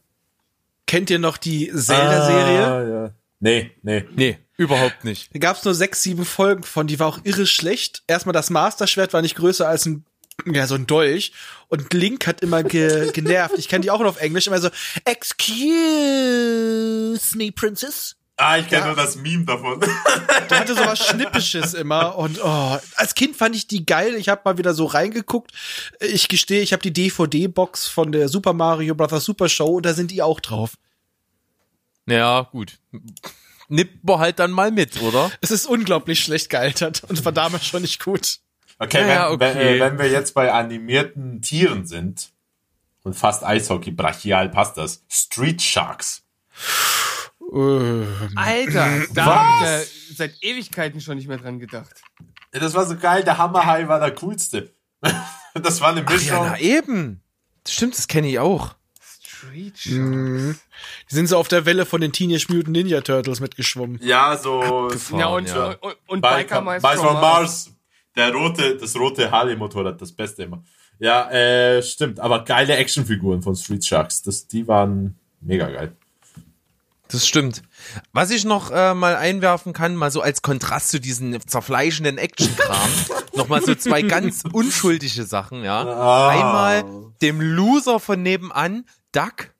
Kennt 0.86 1.10
ihr 1.10 1.18
noch 1.18 1.36
die 1.36 1.70
Zelda-Serie? 1.72 2.66
Ah, 2.66 2.88
ja. 2.88 3.10
Nee, 3.40 3.70
nee. 3.82 4.04
Nee, 4.16 4.38
überhaupt 4.56 5.04
nicht. 5.04 5.32
Da 5.34 5.38
gab's 5.38 5.64
nur 5.64 5.74
sechs, 5.74 6.02
sieben 6.02 6.24
Folgen 6.24 6.62
von, 6.64 6.86
die 6.86 6.98
war 6.98 7.06
auch 7.06 7.20
irre 7.24 7.46
schlecht. 7.46 8.02
Erstmal 8.06 8.32
das 8.32 8.50
Master-Schwert 8.50 9.12
war 9.12 9.22
nicht 9.22 9.36
größer 9.36 9.68
als 9.68 9.86
ein, 9.86 10.04
ja, 10.46 10.66
so 10.66 10.74
ein 10.74 10.86
Dolch. 10.86 11.32
Und 11.68 11.92
Link 11.94 12.26
hat 12.26 12.40
immer 12.40 12.64
ge 12.64 13.12
genervt. 13.12 13.58
Ich 13.58 13.68
kenne 13.68 13.82
die 13.82 13.90
auch 13.90 14.00
nur 14.00 14.08
auf 14.08 14.20
Englisch, 14.20 14.46
immer 14.46 14.60
so, 14.60 14.70
excuse 15.04 15.56
me, 17.36 17.52
Princess. 17.52 18.17
Ah, 18.40 18.56
ich 18.56 18.68
kenne 18.68 18.86
nur 18.86 18.94
das 18.94 19.16
Meme 19.16 19.44
davon. 19.44 19.80
Der 20.48 20.60
hatte 20.60 20.74
sowas 20.76 21.04
Schnippisches 21.04 21.74
immer 21.74 22.16
und 22.16 22.38
oh, 22.42 22.78
als 22.94 23.14
Kind 23.16 23.36
fand 23.36 23.56
ich 23.56 23.66
die 23.66 23.84
geil. 23.84 24.14
Ich 24.14 24.28
habe 24.28 24.42
mal 24.44 24.56
wieder 24.58 24.74
so 24.74 24.86
reingeguckt. 24.86 25.50
Ich 26.00 26.28
gestehe, 26.28 26.62
ich 26.62 26.72
habe 26.72 26.80
die 26.80 26.92
DVD-Box 26.92 27.88
von 27.88 28.12
der 28.12 28.28
Super 28.28 28.52
Mario 28.52 28.94
Bros. 28.94 29.24
Super 29.24 29.48
Show 29.48 29.76
und 29.78 29.86
da 29.86 29.92
sind 29.92 30.12
die 30.12 30.22
auch 30.22 30.38
drauf. 30.38 30.74
Ja, 32.06 32.42
gut. 32.42 32.78
Nimmt 33.68 34.04
man 34.04 34.20
halt 34.20 34.38
dann 34.38 34.52
mal 34.52 34.70
mit, 34.70 35.02
oder? 35.02 35.32
Es 35.40 35.50
ist 35.50 35.66
unglaublich 35.66 36.20
schlecht 36.22 36.48
gealtert 36.48 37.02
und 37.08 37.22
war 37.24 37.32
damals 37.32 37.66
schon 37.66 37.82
nicht 37.82 38.02
gut. 38.02 38.38
Okay, 38.78 39.06
Ja, 39.08 39.30
wenn, 39.32 39.40
Wenn, 39.40 39.56
okay. 39.56 39.76
äh, 39.76 39.80
wenn 39.80 39.98
wir 39.98 40.08
jetzt 40.08 40.32
bei 40.34 40.52
animierten 40.52 41.42
Tieren 41.42 41.86
sind 41.86 42.30
und 43.02 43.14
fast 43.14 43.42
Eishockey, 43.44 43.90
brachial 43.90 44.48
passt 44.48 44.76
das. 44.76 45.02
Street 45.10 45.60
Sharks. 45.60 46.22
Alter, 47.50 49.02
da 49.14 49.24
hab 49.24 49.62
ich 49.62 49.66
ja 49.66 49.80
seit 50.16 50.34
Ewigkeiten 50.42 51.00
schon 51.00 51.16
nicht 51.16 51.28
mehr 51.28 51.38
dran 51.38 51.58
gedacht. 51.58 52.02
Ja, 52.52 52.60
Das 52.60 52.74
war 52.74 52.86
so 52.86 52.96
geil, 52.96 53.24
der 53.24 53.38
Hammerhai 53.38 53.88
war 53.88 54.00
der 54.00 54.14
coolste. 54.14 54.72
Das 55.54 55.80
war 55.80 55.88
eine 55.90 56.04
Ach 56.06 56.12
Mischung. 56.12 56.28
ja, 56.36 56.50
na 56.50 56.60
eben. 56.60 57.20
Stimmt, 57.66 57.96
das 57.96 58.06
kenne 58.06 58.28
ich 58.28 58.38
auch. 58.38 58.76
Street 59.00 59.84
Die 59.84 60.54
sind 61.08 61.26
so 61.26 61.36
auf 61.36 61.48
der 61.48 61.64
Welle 61.66 61.84
von 61.84 62.00
den 62.00 62.12
Teenage 62.12 62.46
Mutant 62.48 62.68
Ninja 62.76 63.00
Turtles 63.00 63.40
mitgeschwommen. 63.40 63.98
Ja, 64.02 64.36
so 64.36 64.88
Ja, 65.16 65.26
und, 65.28 65.48
ja. 65.48 65.70
und, 65.80 65.96
und 66.06 66.20
Biker, 66.20 66.62
Biker 66.62 66.96
from 66.96 67.14
Mars. 67.20 67.72
Der 68.14 68.32
rote, 68.32 68.76
das 68.76 68.94
rote 68.96 69.30
Harley-Motorrad, 69.30 70.00
das 70.00 70.12
Beste 70.12 70.44
immer. 70.44 70.62
Ja, 71.00 71.28
äh, 71.30 71.82
stimmt. 71.82 72.20
Aber 72.20 72.44
geile 72.44 72.76
Actionfiguren 72.76 73.42
von 73.42 73.56
Street 73.56 73.84
Sharks. 73.84 74.22
Das, 74.22 74.46
die 74.46 74.68
waren 74.68 75.18
mega 75.40 75.68
geil. 75.70 75.96
Das 77.10 77.26
stimmt. 77.26 77.62
Was 78.12 78.30
ich 78.30 78.44
noch 78.44 78.70
äh, 78.70 78.92
mal 78.94 79.16
einwerfen 79.16 79.72
kann, 79.72 79.96
mal 79.96 80.10
so 80.10 80.20
als 80.20 80.42
Kontrast 80.42 80.90
zu 80.90 81.00
diesen 81.00 81.40
zerfleischenden 81.40 82.18
Action-Kram, 82.18 82.90
noch 83.34 83.48
mal 83.48 83.62
so 83.62 83.74
zwei 83.74 84.02
ganz 84.02 84.42
unschuldige 84.52 85.24
Sachen, 85.24 85.64
ja. 85.64 85.82
Ah. 85.86 86.28
Einmal 86.28 86.84
dem 87.22 87.40
Loser 87.40 87.98
von 87.98 88.22
nebenan, 88.22 88.84
Duck. 89.12 89.54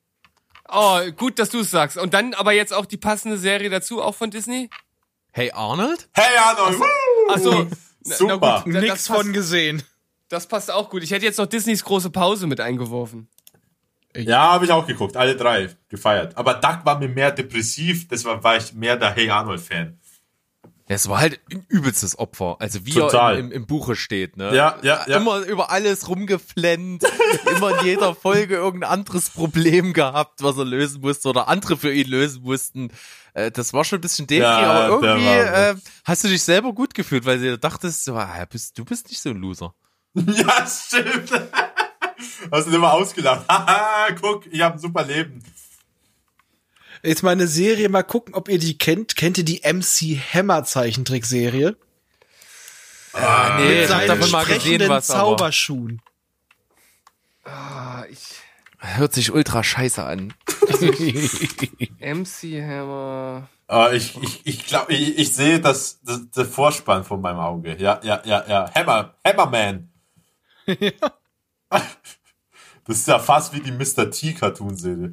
Oh, 0.69 1.01
gut, 1.17 1.39
dass 1.39 1.49
du 1.49 1.61
es 1.61 1.71
sagst. 1.71 1.97
Und 1.97 2.13
dann 2.13 2.35
aber 2.35 2.53
jetzt 2.53 2.75
auch 2.75 2.85
die 2.85 2.99
passende 2.99 3.39
Serie 3.39 3.71
dazu, 3.71 4.03
auch 4.03 4.15
von 4.15 4.31
Disney? 4.31 4.69
Hey 5.33 5.51
Arnold? 5.53 6.09
Hey 6.13 6.37
Arnold! 6.37 6.79
woo! 6.79 7.33
Achso. 7.33 7.67
Na, 8.05 8.17
Super. 8.17 8.39
na 8.41 8.61
gut, 8.65 8.75
da- 8.75 8.81
Nix 8.81 9.07
von 9.07 9.33
gesehen. 9.33 9.83
Das 10.29 10.47
passt 10.47 10.71
auch 10.71 10.91
gut. 10.91 11.03
Ich 11.03 11.11
hätte 11.11 11.25
jetzt 11.25 11.39
noch 11.39 11.47
Disneys 11.47 11.83
große 11.85 12.11
Pause 12.11 12.47
mit 12.47 12.61
eingeworfen. 12.61 13.29
Ja, 14.27 14.53
habe 14.53 14.65
ich 14.65 14.73
auch 14.73 14.87
geguckt. 14.87 15.17
Alle 15.17 15.37
drei 15.37 15.69
gefeiert. 15.89 16.37
Aber 16.37 16.55
Duck 16.55 16.81
war 16.85 16.99
mir 16.99 17.09
mehr 17.09 17.31
depressiv. 17.31 18.09
Deshalb 18.09 18.43
war 18.43 18.57
ich 18.57 18.73
mehr 18.75 18.97
der 18.97 19.15
Hey 19.15 19.31
Arnold-Fan. 19.31 19.99
Es 20.91 21.07
war 21.07 21.21
halt 21.21 21.39
ein 21.53 21.67
übelstes 21.69 22.19
Opfer. 22.19 22.57
Also 22.61 22.87
wie 22.87 22.95
Total. 22.95 23.35
er 23.35 23.41
im, 23.41 23.53
im, 23.53 23.67
Buche 23.67 23.95
steht, 23.95 24.39
ne? 24.39 24.55
Ja, 24.55 24.79
ja, 24.83 25.05
ja. 25.07 25.19
Immer 25.19 25.41
über 25.41 25.71
alles 25.71 26.09
rumgeflennt, 26.09 27.05
immer 27.57 27.79
in 27.79 27.87
jeder 27.87 28.15
Folge 28.15 28.55
irgendein 28.55 28.91
anderes 28.91 29.29
Problem 29.29 29.93
gehabt, 29.93 30.43
was 30.43 30.57
er 30.57 30.65
lösen 30.65 31.03
musste 31.03 31.29
oder 31.29 31.47
andere 31.47 31.77
für 31.77 31.93
ihn 31.93 32.09
lösen 32.09 32.43
mussten. 32.43 32.91
Äh, 33.35 33.51
das 33.51 33.75
war 33.75 33.85
schon 33.85 33.99
ein 33.99 34.03
bisschen 34.03 34.27
dämlich, 34.27 34.49
Ja, 34.49 34.61
aber 34.61 35.07
irgendwie 35.07 35.29
äh, 35.29 35.75
hast 36.05 36.25
du 36.25 36.29
dich 36.29 36.43
selber 36.43 36.73
gut 36.73 36.95
gefühlt, 36.95 37.27
weil 37.27 37.39
du 37.39 37.59
dachtest, 37.59 38.09
ah, 38.09 38.47
bist, 38.51 38.79
du 38.79 38.87
bist 38.87 39.11
nicht 39.11 39.21
so 39.21 39.29
ein 39.31 39.37
Loser. 39.37 39.75
Ja, 40.15 40.67
stimmt. 40.67 41.31
Hast 42.51 42.69
du 42.69 42.75
immer 42.75 42.93
ausgelacht. 42.93 43.45
Haha, 43.49 44.13
guck, 44.21 44.47
ich 44.47 44.61
habe 44.61 44.75
ein 44.75 44.79
super 44.79 45.05
Leben. 45.05 45.43
Jetzt 47.03 47.23
mal 47.23 47.31
eine 47.31 47.47
Serie, 47.47 47.89
mal 47.89 48.03
gucken, 48.03 48.35
ob 48.35 48.49
ihr 48.49 48.59
die 48.59 48.77
kennt. 48.77 49.17
Kennt 49.17 49.39
ihr 49.39 49.45
die 49.45 49.63
MC 49.65 50.19
Hammer 50.35 50.65
Zeichentrickserie? 50.65 51.77
Ah, 53.13 53.59
nee, 53.59 53.85
ich 53.85 53.91
hab 53.91 53.99
Seinen 53.99 54.09
davon 54.09 54.31
mal 54.31 54.45
gesehen, 54.45 54.89
was, 54.89 55.07
Zauberschuhen. 55.07 56.03
Ah, 57.45 58.05
ich. 58.11 58.41
hört 58.79 59.13
sich 59.13 59.33
ultra 59.33 59.63
scheiße 59.63 60.03
an. 60.03 60.35
MC 62.01 62.63
Hammer. 62.63 63.49
Ah, 63.69 63.91
ich 63.93 64.17
ich, 64.23 64.41
ich 64.45 64.67
glaube, 64.67 64.93
ich, 64.93 65.19
ich 65.19 65.35
sehe 65.35 65.61
das, 65.61 66.01
das, 66.03 66.31
der 66.31 66.47
Vorspann 66.47 67.05
vor 67.05 67.19
meinem 67.19 67.39
Auge. 67.39 67.77
Ja, 67.79 68.01
ja, 68.03 68.23
ja, 68.25 68.45
ja. 68.49 68.71
Hammer, 68.75 69.15
Hammerman. 69.25 69.93
Das 72.85 72.97
ist 72.97 73.09
ja 73.09 73.19
fast 73.19 73.53
wie 73.53 73.61
die 73.61 73.71
Mr. 73.71 74.11
T 74.11 74.33
Cartoon-Serie. 74.33 75.13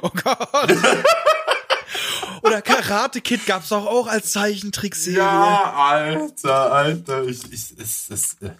Oh 0.00 0.08
Gott. 0.08 0.70
Oder 2.42 2.62
Karate 2.62 3.20
Kid 3.20 3.44
gab's 3.44 3.70
auch, 3.72 3.84
auch 3.86 4.06
als 4.06 4.32
Zeichentrickserie. 4.32 5.18
Ja, 5.18 5.72
Alter, 5.74 6.72
Alter. 6.72 7.24
Ich, 7.24 7.44
ich, 7.52 7.78
es, 7.78 8.08
es, 8.08 8.34
äh, 8.40 8.52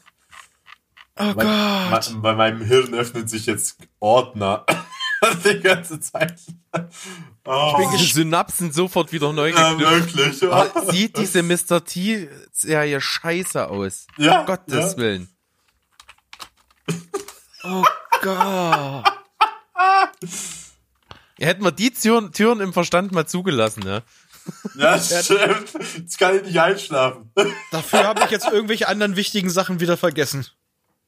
Oh 1.17 1.33
mein, 1.35 1.35
Gott. 1.37 2.11
mein, 2.13 2.23
bei 2.23 2.35
meinem 2.35 2.61
Hirn 2.63 2.93
öffnen 2.93 3.29
sich 3.29 3.47
jetzt 3.47 3.79
Ordner. 4.01 4.67
Die 5.45 5.61
ganze 5.61 6.01
Zeit. 6.01 6.39
Oh, 7.47 7.91
Die 7.97 8.05
Synapsen 8.05 8.73
sofort 8.73 9.11
wieder 9.13 9.33
neu 9.33 9.51
ja, 9.51 9.73
geknüpft. 9.73 10.17
wirklich. 10.17 10.53
Aber 10.53 10.93
Sieht 10.93 11.17
diese 11.17 11.43
Mr. 11.43 11.83
T-Serie 11.83 13.01
scheiße 13.01 13.69
aus. 13.71 14.07
Ja, 14.19 14.43
Gottes 14.45 14.93
ja. 14.93 14.97
Willen. 14.99 15.34
Oh 17.65 17.85
Gott. 18.21 19.05
Hätten 21.39 21.65
wir 21.65 21.73
die 21.73 21.93
Türen, 21.93 22.33
Türen 22.33 22.61
im 22.61 22.73
Verstand 22.73 23.13
mal 23.13 23.27
zugelassen, 23.27 23.83
ne? 23.83 24.03
Ja, 24.77 24.99
stimmt. 24.99 25.73
Jetzt 25.97 26.19
kann 26.19 26.37
ich 26.37 26.43
nicht 26.43 26.59
einschlafen. 26.59 27.33
Dafür 27.71 28.05
habe 28.05 28.23
ich 28.25 28.31
jetzt 28.31 28.47
irgendwelche 28.47 28.89
anderen 28.89 29.17
wichtigen 29.17 29.51
Sachen 29.51 29.81
wieder 29.81 29.97
vergessen. 29.97 30.47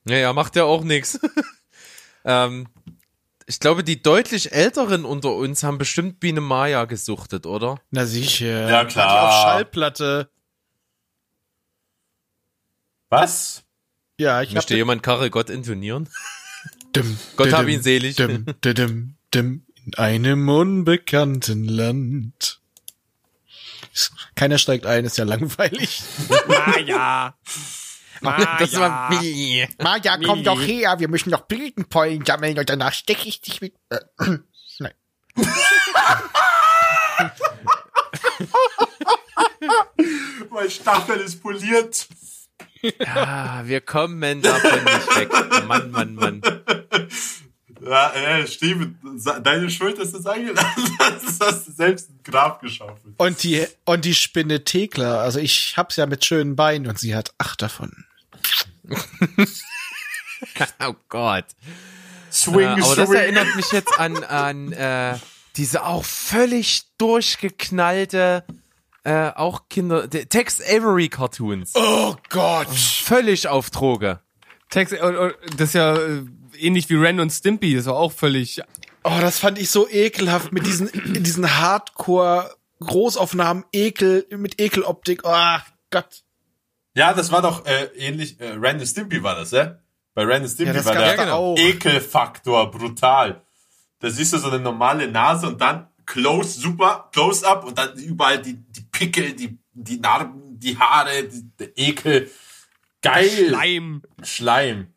Naja, 0.04 0.32
macht 0.32 0.56
ja 0.56 0.64
auch 0.64 0.82
nix. 0.84 1.20
ähm, 2.24 2.68
ich 3.46 3.60
glaube, 3.60 3.84
die 3.84 4.02
deutlich 4.02 4.52
Älteren 4.52 5.04
unter 5.04 5.32
uns 5.34 5.62
haben 5.62 5.78
bestimmt 5.78 6.18
Biene 6.20 6.40
Maya 6.40 6.84
gesuchtet, 6.86 7.46
oder? 7.46 7.80
Na 7.90 8.06
sicher. 8.06 8.68
Ja, 8.68 8.84
klar. 8.84 9.08
Hat 9.08 9.14
die 9.14 9.26
auf 9.26 9.42
Schallplatte. 9.42 10.30
Was? 13.08 13.65
Ja, 14.18 14.40
ich 14.40 14.52
Möchte 14.52 14.74
hab 14.74 14.78
jemand 14.78 15.02
Karel 15.02 15.30
Gott 15.30 15.50
intonieren? 15.50 16.08
Dim, 16.96 17.18
Gott 17.36 17.48
dim, 17.48 17.56
hab 17.56 17.68
ihn 17.68 17.82
selig. 17.82 18.16
Dim, 18.16 18.46
dim, 18.64 18.74
dim, 18.74 19.14
dim, 19.34 19.66
in 19.84 19.94
einem 19.96 20.48
unbekannten 20.48 21.64
Land. 21.64 22.60
Keiner 24.34 24.56
steigt 24.56 24.86
ein, 24.86 25.04
ist 25.04 25.18
ja 25.18 25.24
langweilig. 25.24 26.02
Maja. 26.48 27.36
Maja. 28.22 28.56
Das 28.58 28.74
war 28.78 29.10
Billy. 29.10 29.68
Maja, 29.78 30.18
komm 30.24 30.42
doch 30.42 30.60
her, 30.60 30.98
wir 30.98 31.08
müssen 31.08 31.28
noch 31.30 31.42
Blütenpollen 31.42 32.24
sammeln 32.24 32.58
und 32.58 32.70
danach 32.70 32.94
steche 32.94 33.28
ich 33.28 33.42
dich 33.42 33.60
mit. 33.60 33.74
Äh, 33.90 33.98
nein. 34.78 34.94
Mein 40.50 40.70
Stachel 40.70 41.20
ist 41.20 41.42
poliert. 41.42 42.08
Ah, 43.06 43.62
wir 43.64 43.80
kommen 43.80 44.42
davon 44.42 44.84
nicht 44.84 45.16
weg. 45.16 45.30
Mann, 45.66 45.90
Mann, 45.90 46.14
Mann. 46.14 46.42
Ja, 47.82 48.12
äh, 48.14 48.46
Steven, 48.46 48.98
deine 49.42 49.70
Schuld 49.70 49.98
ist 49.98 50.14
es 50.14 50.26
eingeladen. 50.26 50.96
Das 50.98 51.38
hast 51.40 51.68
du 51.68 51.72
selbst 51.72 52.10
ein 52.10 52.20
Grab 52.24 52.60
geschaufelt. 52.60 53.14
Und 53.18 53.42
die, 53.42 53.66
und 53.84 54.04
die 54.04 54.14
Spinne 54.14 54.64
Thekla. 54.64 55.20
Also 55.20 55.38
ich 55.38 55.74
hab's 55.76 55.96
ja 55.96 56.06
mit 56.06 56.24
schönen 56.24 56.56
Beinen 56.56 56.86
und 56.88 56.98
sie 56.98 57.14
hat 57.14 57.32
acht 57.38 57.62
davon. 57.62 58.04
Oh 60.80 60.94
Gott. 61.08 61.46
Swing, 62.30 62.58
Äh, 62.78 62.82
aber 62.82 62.96
das 62.96 63.08
swing. 63.08 63.18
erinnert 63.18 63.56
mich 63.56 63.72
jetzt 63.72 63.98
an, 63.98 64.22
an 64.24 64.72
äh, 64.72 65.16
diese 65.56 65.84
auch 65.84 66.04
völlig 66.04 66.82
durchgeknallte, 66.98 68.44
äh, 69.06 69.32
auch 69.36 69.68
Kinder, 69.68 70.10
Tex 70.10 70.60
Avery 70.60 71.08
Cartoons. 71.08 71.72
Oh 71.76 72.16
Gott. 72.28 72.68
Völlig 72.68 73.46
auf 73.46 73.70
Droge. 73.70 74.18
Tex, 74.68 74.90
äh, 74.90 74.96
äh, 74.96 75.32
das 75.56 75.68
ist 75.68 75.74
ja 75.74 75.96
äh, 75.96 76.24
ähnlich 76.58 76.90
wie 76.90 76.96
Ren 76.96 77.20
und 77.20 77.30
Stimpy, 77.30 77.76
das 77.76 77.86
war 77.86 77.94
auch 77.94 78.10
völlig. 78.10 78.60
Oh, 79.04 79.18
das 79.20 79.38
fand 79.38 79.58
ich 79.58 79.70
so 79.70 79.88
ekelhaft 79.88 80.50
mit 80.50 80.66
diesen, 80.66 80.90
diesen 81.22 81.56
Hardcore 81.56 82.52
Großaufnahmen, 82.80 83.64
Ekel, 83.72 84.26
mit 84.36 84.60
Ekeloptik. 84.60 85.20
Oh 85.22 85.58
Gott. 85.92 86.24
Ja, 86.94 87.14
das 87.14 87.30
war 87.30 87.42
doch 87.42 87.64
äh, 87.64 87.84
ähnlich, 87.96 88.40
äh, 88.40 88.54
Ren 88.54 88.80
and 88.80 88.88
Stimpy 88.88 89.22
war 89.22 89.36
das, 89.36 89.52
ja? 89.52 89.78
Bei 90.14 90.24
Ren 90.24 90.42
and 90.42 90.50
Stimpy 90.50 90.72
Ja, 90.72 90.72
das 90.72 90.84
war 90.84 90.96
der 90.96 91.16
genau. 91.16 91.54
Ekelfaktor 91.56 92.72
brutal. 92.72 93.42
Da 94.00 94.10
siehst 94.10 94.32
du 94.32 94.38
so 94.38 94.48
eine 94.48 94.58
normale 94.58 95.06
Nase 95.06 95.46
und 95.46 95.60
dann 95.60 95.86
close, 96.06 96.60
super, 96.60 97.10
close 97.12 97.46
up 97.46 97.64
und 97.64 97.78
dann 97.78 97.98
überall 97.98 98.40
die, 98.40 98.54
die 98.54 98.85
Pickel, 98.96 99.34
die, 99.34 99.58
die 99.74 99.98
Narben, 99.98 100.58
die 100.58 100.78
Haare, 100.78 101.24
die, 101.24 101.50
der 101.58 101.76
Ekel. 101.76 102.30
Geil. 103.02 103.50
Leim. 103.50 104.02
Schleim. 104.22 104.94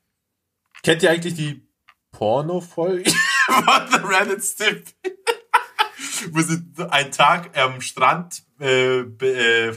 Kennt 0.84 1.04
ihr 1.04 1.12
eigentlich 1.12 1.34
die 1.34 1.68
Porno-Folge 2.14 3.12
von 3.46 3.92
The 3.92 3.98
and 4.32 4.42
Stimpy? 4.42 4.94
Wo 6.32 6.40
sie 6.40 6.64
einen 6.90 7.12
Tag 7.12 7.58
am 7.58 7.82
Strand 7.82 8.44
äh, 8.62 9.00
äh, 9.00 9.74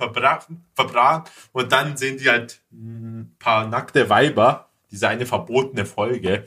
und 1.53 1.73
dann 1.73 1.97
sehen 1.97 2.19
die 2.19 2.29
halt 2.29 2.63
ein 2.71 3.35
paar 3.41 3.67
nackte 3.67 4.09
Weiber, 4.09 4.71
diese 4.93 5.09
eine 5.09 5.27
verbotene 5.27 5.85
Folge. 5.85 6.47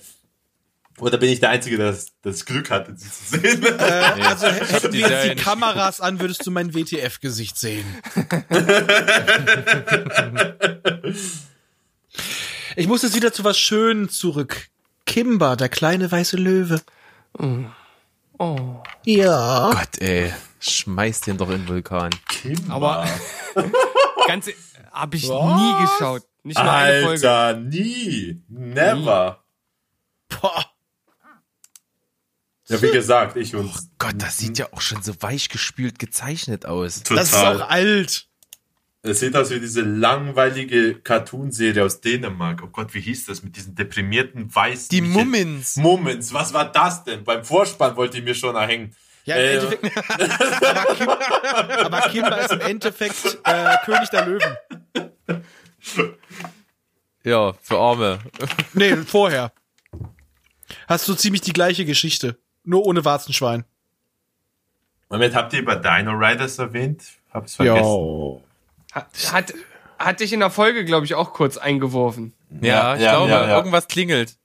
Oder 1.00 1.18
bin 1.18 1.30
ich 1.30 1.42
der 1.42 1.50
Einzige, 1.50 1.76
der 1.78 1.92
das, 1.92 2.14
das 2.22 2.46
Glück 2.46 2.72
hatte, 2.72 2.96
sie 2.96 3.10
zu 3.10 3.40
sehen? 3.40 3.64
Äh, 3.64 3.72
also 4.24 4.48
hab 4.48 4.72
hätten 4.72 4.94
die 4.94 5.00
wir 5.00 5.10
jetzt 5.10 5.32
die 5.32 5.36
Kameras 5.44 6.00
an, 6.00 6.22
würdest 6.22 6.46
du 6.46 6.52
mein 6.52 6.74
WTF-Gesicht 6.74 7.58
sehen. 7.58 7.86
ich 12.78 12.88
muss 12.88 13.04
jetzt 13.04 13.16
wieder 13.16 13.34
zu 13.34 13.44
was 13.44 13.58
Schönem 13.58 14.08
zurück. 14.10 14.70
Kimba, 15.06 15.58
der 15.58 15.70
kleine 15.70 16.12
weiße 16.12 16.38
Löwe. 16.38 16.82
Oh. 18.38 18.82
Ja. 19.04 19.72
Gott, 19.72 20.00
ey. 20.00 20.34
Schmeiß 20.60 21.22
den 21.22 21.38
doch 21.38 21.50
in 21.50 21.58
den 21.58 21.68
Vulkan. 21.68 22.10
Aber 22.70 23.08
ganz 24.28 24.50
habe 24.92 25.18
ich 25.18 25.30
nie 25.30 25.74
geschaut. 25.82 26.24
Nicht 26.44 26.58
nur 26.58 26.72
eine 26.72 27.04
Folge. 27.04 27.30
Alter, 27.30 27.60
nie. 27.60 28.42
Never. 28.48 29.44
Boah. 30.30 30.66
Ja, 32.68 32.82
wie 32.82 32.92
gesagt, 32.92 33.38
ich 33.38 33.56
und 33.56 33.72
Gott, 34.00 34.16
das 34.18 34.38
sieht 34.38 34.58
ja 34.58 34.68
auch 34.72 34.82
schon 34.82 35.02
so 35.04 35.14
weichgespült 35.22 36.00
gezeichnet 36.00 36.66
aus. 36.66 37.04
total. 37.04 37.18
Das 37.18 37.30
ist 37.30 37.36
auch 37.36 37.70
alt. 37.70 38.28
Es 39.04 39.20
sieht 39.20 39.36
aus 39.36 39.52
wie 39.52 39.60
diese 39.60 39.82
langweilige 39.82 40.96
Cartoonserie 40.96 41.84
aus 41.84 42.02
Dänemark. 42.02 42.64
Oh 42.64 42.68
Gott, 42.70 42.92
wie 42.96 43.02
hieß 43.02 43.28
das 43.28 43.44
mit 43.44 43.56
diesen 43.56 43.76
deprimierten 43.76 44.54
weißen 44.54 44.88
Die 44.90 45.02
Mummins. 45.02 45.76
Mummins, 45.76 46.34
was 46.34 46.54
war 46.54 46.72
das 46.72 47.04
denn? 47.04 47.24
Beim 47.24 47.44
Vorspann 47.46 47.96
wollte 47.98 48.18
ich 48.18 48.24
mir 48.24 48.34
schon 48.34 48.56
erhängen. 48.56 48.96
Ja, 49.26 49.36
im 49.36 49.42
Äh, 49.42 49.54
Endeffekt, 49.58 49.98
aber, 50.66 50.96
Kim, 50.96 51.10
aber 51.86 52.02
Kimba 52.10 52.36
ist 52.38 52.52
im 52.52 52.62
Endeffekt 52.62 53.38
äh, 53.44 53.76
König 53.86 54.10
der 54.10 54.26
Löwen. 54.26 54.58
Ja, 57.24 57.54
für 57.62 57.78
Arme. 57.78 58.20
Nee, 58.74 58.96
vorher. 58.98 59.52
Hast 60.88 61.08
du 61.08 61.14
ziemlich 61.16 61.42
die 61.42 61.54
gleiche 61.54 61.86
Geschichte. 61.86 62.38
Nur 62.66 62.86
ohne 62.86 63.06
Warzenschwein. 63.06 63.64
Moment, 65.10 65.36
habt 65.36 65.54
ihr 65.54 65.60
über 65.60 65.76
Dino 65.76 66.12
Riders 66.12 66.58
erwähnt? 66.58 67.04
Hab's 67.32 67.56
vergessen. 67.56 68.42
Hat, 68.92 69.08
hat, 69.32 69.54
hatte 70.00 70.24
ich 70.24 70.34
in 70.34 70.40
der 70.40 70.50
Folge, 70.50 70.84
glaube 70.86 71.06
ich, 71.06 71.16
auch 71.16 71.34
kurz 71.34 71.58
eingeworfen. 71.58 72.34
Ja, 72.62 72.96
ich 72.96 73.02
ja, 73.02 73.12
glaube, 73.12 73.32
ja, 73.32 73.48
ja. 73.48 73.58
irgendwas 73.58 73.88
klingelt. 73.88 74.36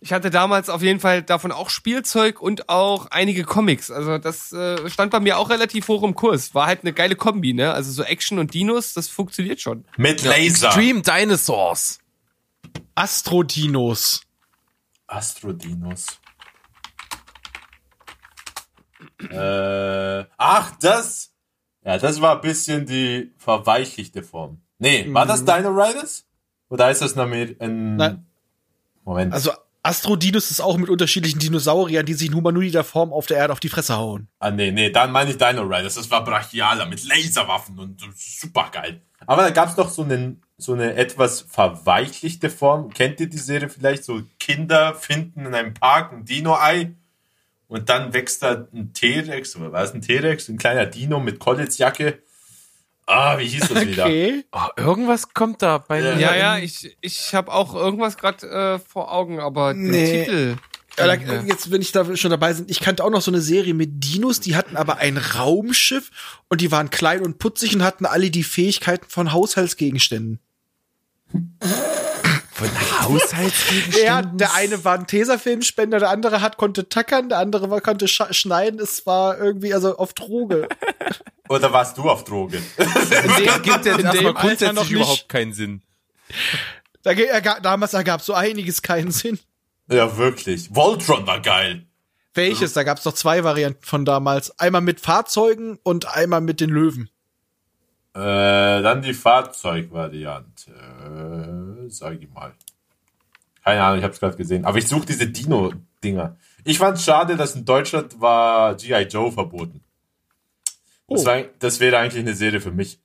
Ich 0.00 0.12
hatte 0.12 0.30
damals 0.30 0.68
auf 0.68 0.82
jeden 0.82 1.00
Fall 1.00 1.22
davon 1.22 1.50
auch 1.50 1.70
Spielzeug 1.70 2.40
und 2.42 2.68
auch 2.68 3.06
einige 3.10 3.44
Comics. 3.44 3.90
Also 3.90 4.18
das 4.18 4.52
äh, 4.52 4.88
stand 4.90 5.10
bei 5.10 5.20
mir 5.20 5.38
auch 5.38 5.48
relativ 5.48 5.88
hoch 5.88 6.02
im 6.02 6.14
Kurs. 6.14 6.54
War 6.54 6.66
halt 6.66 6.82
eine 6.82 6.92
geile 6.92 7.16
Kombi, 7.16 7.54
ne? 7.54 7.72
Also 7.72 7.90
so 7.90 8.02
Action 8.02 8.38
und 8.38 8.52
Dinos, 8.52 8.92
das 8.92 9.08
funktioniert 9.08 9.60
schon. 9.60 9.84
Mit 9.96 10.22
Laser. 10.22 10.68
Extreme 10.68 11.02
Dinosaurs. 11.02 12.00
Astrodinos. 12.94 14.22
Astrodinos. 15.06 16.06
Äh, 19.20 20.24
ach, 20.36 20.72
das. 20.80 21.32
Ja, 21.84 21.98
das 21.98 22.20
war 22.20 22.36
ein 22.36 22.40
bisschen 22.40 22.86
die 22.86 23.32
verweichlichte 23.36 24.22
Form. 24.22 24.60
Nee, 24.78 25.06
war 25.12 25.26
das 25.26 25.44
Dino 25.44 25.70
Riders? 25.70 26.26
Oder 26.68 26.90
ist 26.90 27.02
das 27.02 27.16
noch 27.16 27.26
mit 27.26 27.60
ein 27.60 27.96
Nein. 27.96 28.26
Moment. 29.04 29.32
Also 29.32 29.52
Astrodinos 29.82 30.50
ist 30.50 30.60
auch 30.60 30.76
mit 30.76 30.90
unterschiedlichen 30.90 31.38
Dinosauriern, 31.38 32.04
die 32.04 32.14
sich 32.14 32.28
in 32.28 32.34
humanoider 32.34 32.84
Form 32.84 33.12
auf 33.12 33.26
der 33.26 33.38
Erde 33.38 33.52
auf 33.52 33.60
die 33.60 33.68
Fresse 33.70 33.96
hauen. 33.96 34.28
ah, 34.38 34.50
nee, 34.50 34.70
nee, 34.70 34.90
dann 34.90 35.12
meine 35.12 35.30
ich 35.30 35.38
Dino 35.38 35.62
Riders. 35.62 35.94
Das 35.94 36.10
war 36.10 36.22
brachialer 36.24 36.86
mit 36.86 37.02
Laserwaffen 37.04 37.78
und 37.78 38.00
super 38.14 38.68
geil. 38.70 39.00
Aber 39.26 39.42
da 39.42 39.50
gab's 39.50 39.76
noch 39.76 39.88
so 39.88 40.02
einen 40.02 40.42
so 40.58 40.74
eine 40.74 40.94
etwas 40.94 41.42
verweichlichte 41.42 42.50
Form. 42.50 42.92
Kennt 42.92 43.20
ihr 43.20 43.28
die 43.28 43.38
Serie 43.38 43.68
vielleicht? 43.68 44.04
So 44.04 44.22
Kinder 44.40 44.94
finden 44.94 45.46
in 45.46 45.54
einem 45.54 45.72
Park 45.72 46.12
ein 46.12 46.24
Dino-Ei 46.24 46.94
und 47.68 47.88
dann 47.88 48.12
wächst 48.12 48.42
da 48.42 48.66
ein 48.72 48.92
T-Rex, 48.92 49.56
oder 49.56 49.72
war 49.72 49.84
es 49.84 49.94
ein 49.94 50.02
T-Rex? 50.02 50.48
Ein 50.48 50.58
kleiner 50.58 50.86
Dino 50.86 51.20
mit 51.20 51.38
Collegejacke. 51.38 52.22
Ah, 53.06 53.38
wie 53.38 53.46
hieß 53.46 53.68
das 53.68 53.86
wieder? 53.86 54.04
Okay. 54.04 54.44
Oh, 54.52 54.66
irgendwas 54.76 55.32
kommt 55.32 55.62
da 55.62 55.78
bei 55.78 56.00
Ja. 56.00 56.18
Ja, 56.18 56.36
ja, 56.36 56.58
ich, 56.58 56.96
ich 57.00 57.34
habe 57.34 57.52
auch 57.52 57.74
irgendwas 57.74 58.18
gerade 58.18 58.46
äh, 58.46 58.78
vor 58.78 59.12
Augen, 59.12 59.40
aber 59.40 59.72
den 59.72 59.90
Nee. 59.90 60.24
Titel. 60.24 60.56
Ja, 60.98 61.14
jetzt, 61.14 61.70
wenn 61.70 61.80
ich 61.80 61.92
da 61.92 62.16
schon 62.16 62.30
dabei 62.32 62.52
bin, 62.52 62.66
ich 62.68 62.80
kannte 62.80 63.04
auch 63.04 63.10
noch 63.10 63.22
so 63.22 63.30
eine 63.30 63.40
Serie 63.40 63.72
mit 63.72 64.04
Dinos, 64.04 64.40
die 64.40 64.56
hatten 64.56 64.76
aber 64.76 64.96
ein 64.96 65.16
Raumschiff 65.16 66.10
und 66.48 66.60
die 66.60 66.72
waren 66.72 66.90
klein 66.90 67.22
und 67.22 67.38
putzig 67.38 67.74
und 67.74 67.84
hatten 67.84 68.04
alle 68.04 68.30
die 68.30 68.42
Fähigkeiten 68.42 69.06
von 69.08 69.32
Haushaltsgegenständen. 69.32 70.40
Von 72.58 72.68
Haushaltsgegenständen. 73.02 74.04
Ja, 74.04 74.22
der 74.22 74.54
eine 74.54 74.84
war 74.84 74.94
ein 74.98 75.06
Tesafilmspender, 75.06 76.00
der 76.00 76.10
andere 76.10 76.40
hat 76.40 76.56
konnte 76.56 76.88
tackern, 76.88 77.28
der 77.28 77.38
andere 77.38 77.70
war, 77.70 77.80
konnte 77.80 78.08
schneiden. 78.08 78.80
Es 78.80 79.06
war 79.06 79.38
irgendwie 79.38 79.72
also 79.72 79.96
auf 79.96 80.12
Droge. 80.12 80.68
Oder 81.48 81.72
warst 81.72 81.96
du 81.98 82.10
auf 82.10 82.24
Droge? 82.24 82.60
Das 82.76 83.62
gibt 83.62 83.86
jetzt 83.86 83.86
in 83.86 84.10
dem 84.10 84.36
Alter 84.36 84.72
noch 84.72 84.82
nicht. 84.82 84.90
überhaupt 84.92 85.28
keinen 85.28 85.52
Sinn. 85.52 85.82
Da, 87.02 87.12
erga- 87.12 87.60
damals 87.60 87.94
ergab 87.94 88.22
so 88.22 88.34
einiges 88.34 88.82
keinen 88.82 89.12
Sinn. 89.12 89.38
ja, 89.88 90.16
wirklich. 90.16 90.74
Voltron 90.74 91.26
war 91.26 91.40
geil. 91.40 91.86
Welches? 92.34 92.72
Da 92.72 92.82
gab 92.82 92.98
es 92.98 93.04
doch 93.04 93.14
zwei 93.14 93.44
Varianten 93.44 93.84
von 93.84 94.04
damals. 94.04 94.58
Einmal 94.58 94.80
mit 94.82 95.00
Fahrzeugen 95.00 95.78
und 95.84 96.06
einmal 96.14 96.40
mit 96.40 96.60
den 96.60 96.70
Löwen. 96.70 97.08
Äh, 98.14 98.82
dann 98.82 99.02
die 99.02 99.14
Fahrzeugvariante. 99.14 100.72
Äh, 100.98 101.88
sag 101.90 102.20
ich 102.20 102.28
mal. 102.30 102.54
Keine 103.64 103.82
Ahnung, 103.82 103.98
ich 103.98 104.04
hab's 104.04 104.20
gerade 104.20 104.36
gesehen. 104.36 104.64
Aber 104.64 104.78
ich 104.78 104.88
suche 104.88 105.06
diese 105.06 105.26
Dino-Dinger. 105.26 106.36
Ich 106.64 106.78
fand's 106.78 107.04
schade, 107.04 107.36
dass 107.36 107.54
in 107.54 107.64
Deutschland 107.64 108.20
war 108.20 108.74
G.I. 108.74 109.02
Joe 109.04 109.30
verboten. 109.32 109.82
Das, 111.08 111.22
Oh. 111.22 111.26
war, 111.26 111.42
das 111.58 111.80
wäre 111.80 111.98
eigentlich 111.98 112.20
eine 112.20 112.34
Serie 112.34 112.60
für 112.60 112.70
mich. 112.72 112.98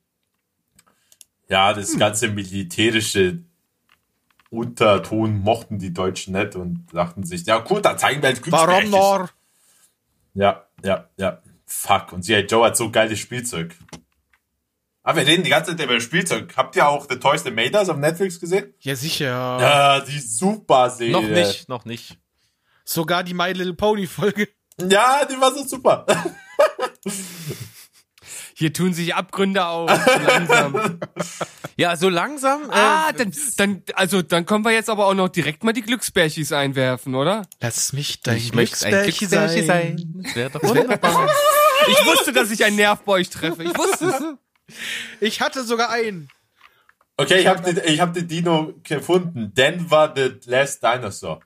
Ja, 1.48 1.72
das 1.74 1.98
ganze 1.98 2.28
militärische 2.28 3.40
Unterton 4.50 5.40
mochten 5.40 5.78
die 5.78 5.92
Deutschen 5.92 6.34
nicht 6.34 6.54
und 6.56 6.86
dachten 6.92 7.24
sich, 7.24 7.44
ja 7.46 7.58
gut, 7.58 7.84
dann 7.84 7.98
zeigen 7.98 8.22
wir 8.22 8.28
halt 8.28 8.52
Warum 8.52 8.90
noch? 8.90 9.28
Ja, 10.34 10.66
ja, 10.82 11.08
ja. 11.16 11.42
Fuck. 11.66 12.12
Und 12.12 12.24
G.I. 12.24 12.40
Joe 12.46 12.64
hat 12.66 12.76
so 12.76 12.90
geiles 12.90 13.18
Spielzeug. 13.18 13.74
Aber 15.06 15.18
wir 15.18 15.26
reden 15.26 15.44
die 15.44 15.50
ganze 15.50 15.76
Zeit 15.76 15.84
über 15.84 16.00
Spielzeug. 16.00 16.54
Habt 16.56 16.76
ihr 16.76 16.88
auch 16.88 17.06
The 17.08 17.16
Toys 17.16 17.44
That 17.44 17.54
Made 17.54 17.76
Us 17.78 17.90
auf 17.90 17.98
Netflix 17.98 18.40
gesehen? 18.40 18.72
Ja, 18.80 18.96
sicher. 18.96 19.26
Ja, 19.26 20.00
die 20.00 20.18
super 20.18 20.88
Serie. 20.88 21.12
Noch 21.12 21.22
nicht, 21.22 21.68
noch 21.68 21.84
nicht. 21.84 22.18
Sogar 22.86 23.22
die 23.22 23.34
My 23.34 23.52
Little 23.52 23.74
Pony 23.74 24.06
Folge. 24.06 24.48
Ja, 24.80 25.26
die 25.26 25.38
war 25.38 25.54
so 25.54 25.62
super. 25.62 26.06
Hier 28.56 28.72
tun 28.72 28.94
sich 28.94 29.14
Abgründe 29.14 29.66
auf. 29.66 29.90
Langsam. 30.26 31.00
Ja, 31.76 31.96
so 31.96 32.08
langsam. 32.08 32.70
Ah, 32.70 33.10
äh, 33.10 33.12
dann, 33.14 33.32
dann, 33.56 33.82
also, 33.94 34.22
dann 34.22 34.46
können 34.46 34.64
wir 34.64 34.70
jetzt 34.70 34.88
aber 34.88 35.06
auch 35.06 35.14
noch 35.14 35.28
direkt 35.28 35.64
mal 35.64 35.72
die 35.72 35.82
Glücksbärchis 35.82 36.52
einwerfen, 36.52 37.16
oder? 37.16 37.42
Lass 37.60 37.92
mich 37.92 38.20
dein 38.22 38.36
ich 38.36 38.54
möchte 38.54 38.86
ein 38.86 39.02
Glücksbärchen 39.02 39.66
sein. 39.66 39.98
sein. 39.98 40.22
Das 40.22 40.36
wäre 40.36 40.50
doch 40.50 40.62
wunderbar. 40.62 41.28
Ich 41.88 42.06
wusste, 42.06 42.32
dass 42.32 42.50
ich 42.52 42.64
einen 42.64 42.76
Nerv 42.76 43.02
bei 43.02 43.14
euch 43.14 43.28
treffe. 43.28 43.64
Ich 43.64 43.76
wusste 43.76 44.06
es. 44.06 44.22
Ich 45.20 45.40
hatte 45.40 45.64
sogar 45.64 45.90
einen. 45.90 46.28
Okay, 47.16 47.40
ich 47.40 47.46
habe 47.46 47.72
den, 47.72 47.82
ich 47.84 48.00
hab 48.00 48.12
den 48.12 48.26
Dino 48.26 48.74
gefunden. 48.82 49.52
Denver 49.54 50.12
the 50.16 50.34
Last 50.46 50.82
Dinosaur. 50.82 51.40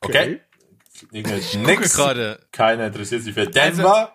Okay. 0.00 0.40
Gucke 1.10 1.58
Nix. 1.58 1.96
gerade. 1.96 2.46
Keiner 2.52 2.86
interessiert 2.86 3.22
sich 3.22 3.34
für 3.34 3.46
Denver. 3.46 4.12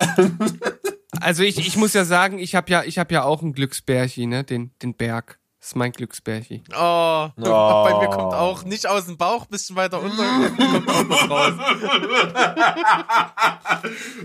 Also 1.20 1.44
ich, 1.44 1.58
ich 1.58 1.78
muss 1.78 1.94
ja 1.94 2.06
sagen, 2.06 2.38
ich 2.38 2.54
habe 2.54 2.70
ja, 2.72 2.84
ich 2.84 3.00
habe 3.00 3.14
ja 3.14 3.24
auch 3.24 3.42
einen 3.42 3.54
Glücksbärchi, 3.54 4.28
ne, 4.28 4.44
den, 4.44 4.72
den 4.82 4.94
Berg. 4.94 5.40
Das 5.68 5.74
ist 5.74 5.76
mein 5.76 5.92
Glücksbärchi. 5.92 6.64
Oh, 6.74 7.30
bei 7.36 8.00
mir 8.00 8.08
kommt 8.08 8.34
auch 8.34 8.64
nicht 8.64 8.88
aus 8.88 9.06
dem 9.08 9.18
Bauch, 9.18 9.48
bisschen 9.48 9.76
weiter 9.76 10.02
unten. 10.02 10.16
kommt 10.56 10.90
auch 10.90 11.04
noch 11.04 11.30
raus. 11.30 11.54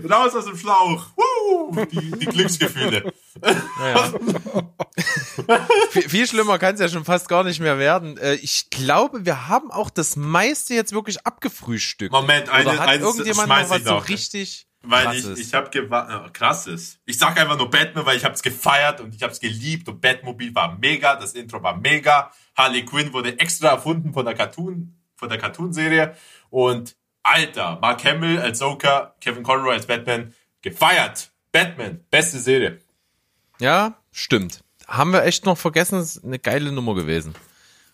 Raus 0.09 0.35
aus 0.35 0.45
dem 0.45 0.55
Schlauch. 0.55 1.07
Die, 1.91 2.11
die 2.11 2.25
Glücksgefühle. 2.27 3.11
Naja. 3.41 4.13
viel, 5.89 6.27
schlimmer 6.27 6.59
kann 6.59 6.75
es 6.75 6.79
ja 6.79 6.87
schon 6.87 7.03
fast 7.03 7.27
gar 7.27 7.43
nicht 7.43 7.59
mehr 7.59 7.77
werden. 7.77 8.17
Äh, 8.17 8.35
Ich 8.35 8.69
glaube, 8.69 9.25
wir 9.25 9.49
haben 9.49 9.69
auch 9.69 9.89
das 9.89 10.15
meiste 10.15 10.73
jetzt 10.75 10.93
wirklich 10.93 11.25
abgefrühstückt. 11.27 12.13
Moment, 12.13 12.47
eine, 12.47 12.69
Oder 12.69 12.79
hat 12.79 12.87
eines 12.87 13.05
irgendjemand 13.05 13.49
noch 13.49 13.69
was 13.69 13.83
so 13.83 13.97
richtig 13.97 14.65
Weil 14.85 15.05
krasses? 15.05 15.39
ich, 15.39 15.47
ich 15.47 15.53
habe 15.53 15.69
gewartet. 15.69 16.33
Krasses. 16.33 16.99
Ich 17.05 17.17
sag 17.17 17.39
einfach 17.39 17.57
nur 17.57 17.69
Batman, 17.69 18.05
weil 18.05 18.17
ich 18.17 18.25
hab's 18.25 18.41
gefeiert 18.41 18.99
und 18.99 19.15
ich 19.15 19.23
hab's 19.23 19.39
geliebt 19.39 19.87
und 19.87 20.01
Batmobil 20.01 20.53
war 20.53 20.77
mega, 20.77 21.15
das 21.15 21.33
Intro 21.33 21.63
war 21.63 21.77
mega. 21.77 22.31
Harley 22.55 22.83
Quinn 22.83 23.13
wurde 23.13 23.39
extra 23.39 23.69
erfunden 23.69 24.13
von 24.13 24.25
der 24.25 24.35
Cartoon, 24.35 24.95
von 25.15 25.29
der 25.29 25.37
Cartoonserie 25.37 26.15
und 26.49 26.95
Alter, 27.23 27.79
Mark 27.81 28.03
Hamill 28.03 28.39
als 28.39 28.59
Joker, 28.59 29.15
Kevin 29.21 29.43
Conroy 29.43 29.73
als 29.73 29.87
Batman, 29.87 30.33
gefeiert. 30.61 31.31
Batman, 31.53 32.03
beste 32.11 32.39
Serie. 32.39 32.81
Ja, 33.59 33.97
stimmt. 34.11 34.63
Haben 34.87 35.13
wir 35.13 35.23
echt 35.23 35.45
noch 35.45 35.57
vergessen, 35.57 35.99
ist 35.99 36.23
eine 36.25 36.39
geile 36.39 36.73
Nummer 36.73 36.93
gewesen. 36.93 37.35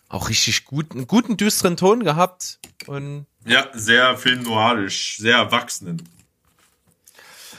Auch 0.08 0.28
richtig 0.28 0.64
gut, 0.64 0.90
einen 0.90 1.06
guten 1.06 1.36
düsteren 1.36 1.76
Ton 1.76 2.02
gehabt 2.02 2.58
und 2.86 3.26
Ja, 3.44 3.68
sehr 3.72 4.16
film 4.16 4.42
noirisch, 4.42 5.18
sehr 5.18 5.36
erwachsenen. 5.36 6.02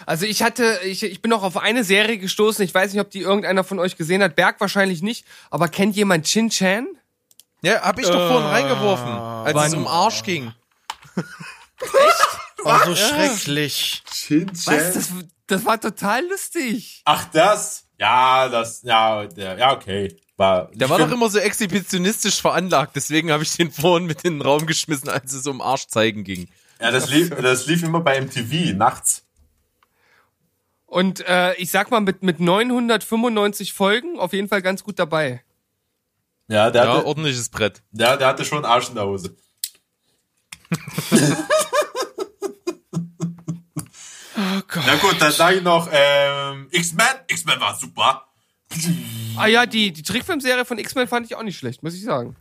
Also 0.06 0.26
ich 0.26 0.44
hatte, 0.44 0.80
ich, 0.84 1.04
ich 1.04 1.22
bin 1.22 1.30
noch 1.30 1.44
auf 1.44 1.58
eine 1.58 1.84
Serie 1.84 2.18
gestoßen. 2.18 2.64
Ich 2.64 2.74
weiß 2.74 2.94
nicht, 2.94 3.02
ob 3.02 3.12
die 3.12 3.22
irgendeiner 3.22 3.64
von 3.64 3.80
euch 3.80 3.98
gesehen 3.98 4.22
hat. 4.24 4.36
Berg 4.36 4.60
wahrscheinlich 4.60 5.02
nicht. 5.02 5.26
Aber 5.50 5.68
kennt 5.68 5.96
jemand 5.96 6.26
Chin 6.26 6.50
Chan? 6.50 6.88
ja, 7.62 7.82
hab 7.82 8.00
ich 8.00 8.08
doch 8.08 8.28
vorhin 8.28 8.50
reingeworfen, 8.50 9.08
als 9.08 9.68
es 9.68 9.72
Wann? 9.74 9.80
um 9.82 9.88
Arsch 9.88 10.24
ging. 10.24 10.54
Oh, 12.64 12.78
so 12.86 12.96
schrecklich. 12.96 14.04
Was? 14.66 14.94
Das, 14.94 15.10
das 15.48 15.66
war 15.66 15.82
total 15.82 16.24
lustig. 16.28 17.02
Ach, 17.06 17.26
das? 17.34 17.86
Ja, 17.98 18.50
das, 18.50 18.84
ja, 18.84 19.26
der, 19.26 19.58
ja, 19.58 19.74
okay. 19.74 20.16
War, 20.38 20.70
Der 20.74 20.90
war 20.90 21.00
doch 21.00 21.12
immer 21.12 21.30
so 21.30 21.40
exhibitionistisch 21.40 22.42
veranlagt, 22.42 22.96
deswegen 22.96 23.32
habe 23.32 23.44
ich 23.44 23.56
den 23.58 23.72
vorhin 23.72 24.08
mit 24.08 24.24
in 24.24 24.36
den 24.36 24.42
Raum 24.42 24.66
geschmissen, 24.66 25.10
als 25.10 25.34
es 25.34 25.46
um 25.46 25.62
Arsch 25.62 25.88
zeigen 25.88 26.24
ging. 26.24 26.50
Ja, 26.80 26.92
das 26.92 27.10
lief, 27.10 27.30
das 27.30 27.68
lief 27.68 27.84
immer 27.84 28.02
bei 28.02 28.20
MTV 28.22 28.76
nachts. 28.76 29.24
Und 30.92 31.26
äh, 31.26 31.54
ich 31.54 31.72
sag 31.72 31.90
mal, 31.90 32.02
mit, 32.02 32.22
mit 32.22 32.42
995 32.42 33.72
Folgen 33.72 34.20
auf 34.20 34.34
jeden 34.34 34.50
Fall 34.50 34.62
ganz 34.62 34.84
gut 34.84 35.00
dabei. 35.00 35.42
Ja, 36.50 36.70
der, 36.70 36.84
Ja, 36.84 36.94
hatte, 36.96 37.06
ordentliches 37.06 37.48
Brett. 37.48 37.82
der, 37.92 38.18
der 38.18 38.28
hatte 38.28 38.44
schon 38.44 38.66
Arsch 38.66 38.90
in 38.90 38.96
der 38.96 39.06
Hose. 39.06 39.34
Oh 44.34 44.62
Gott. 44.68 44.84
Na 44.88 44.96
gut, 44.96 45.22
dann 45.22 45.32
sage 45.32 45.58
ich 45.58 45.64
noch, 45.64 45.88
ähm, 45.92 46.68
X-Men. 46.72 47.06
X-Men 47.28 47.60
war 47.60 47.76
super. 47.76 48.26
Ah 49.38 49.46
ja, 49.46 49.66
die, 49.66 49.92
die 49.92 50.02
Trickfilmserie 50.04 50.66
von 50.66 50.78
X-Men 50.80 51.08
fand 51.08 51.26
ich 51.26 51.36
auch 51.36 51.44
nicht 51.44 51.58
schlecht, 51.58 51.84
muss 51.84 51.94
ich 51.94 52.04
sagen. 52.04 52.36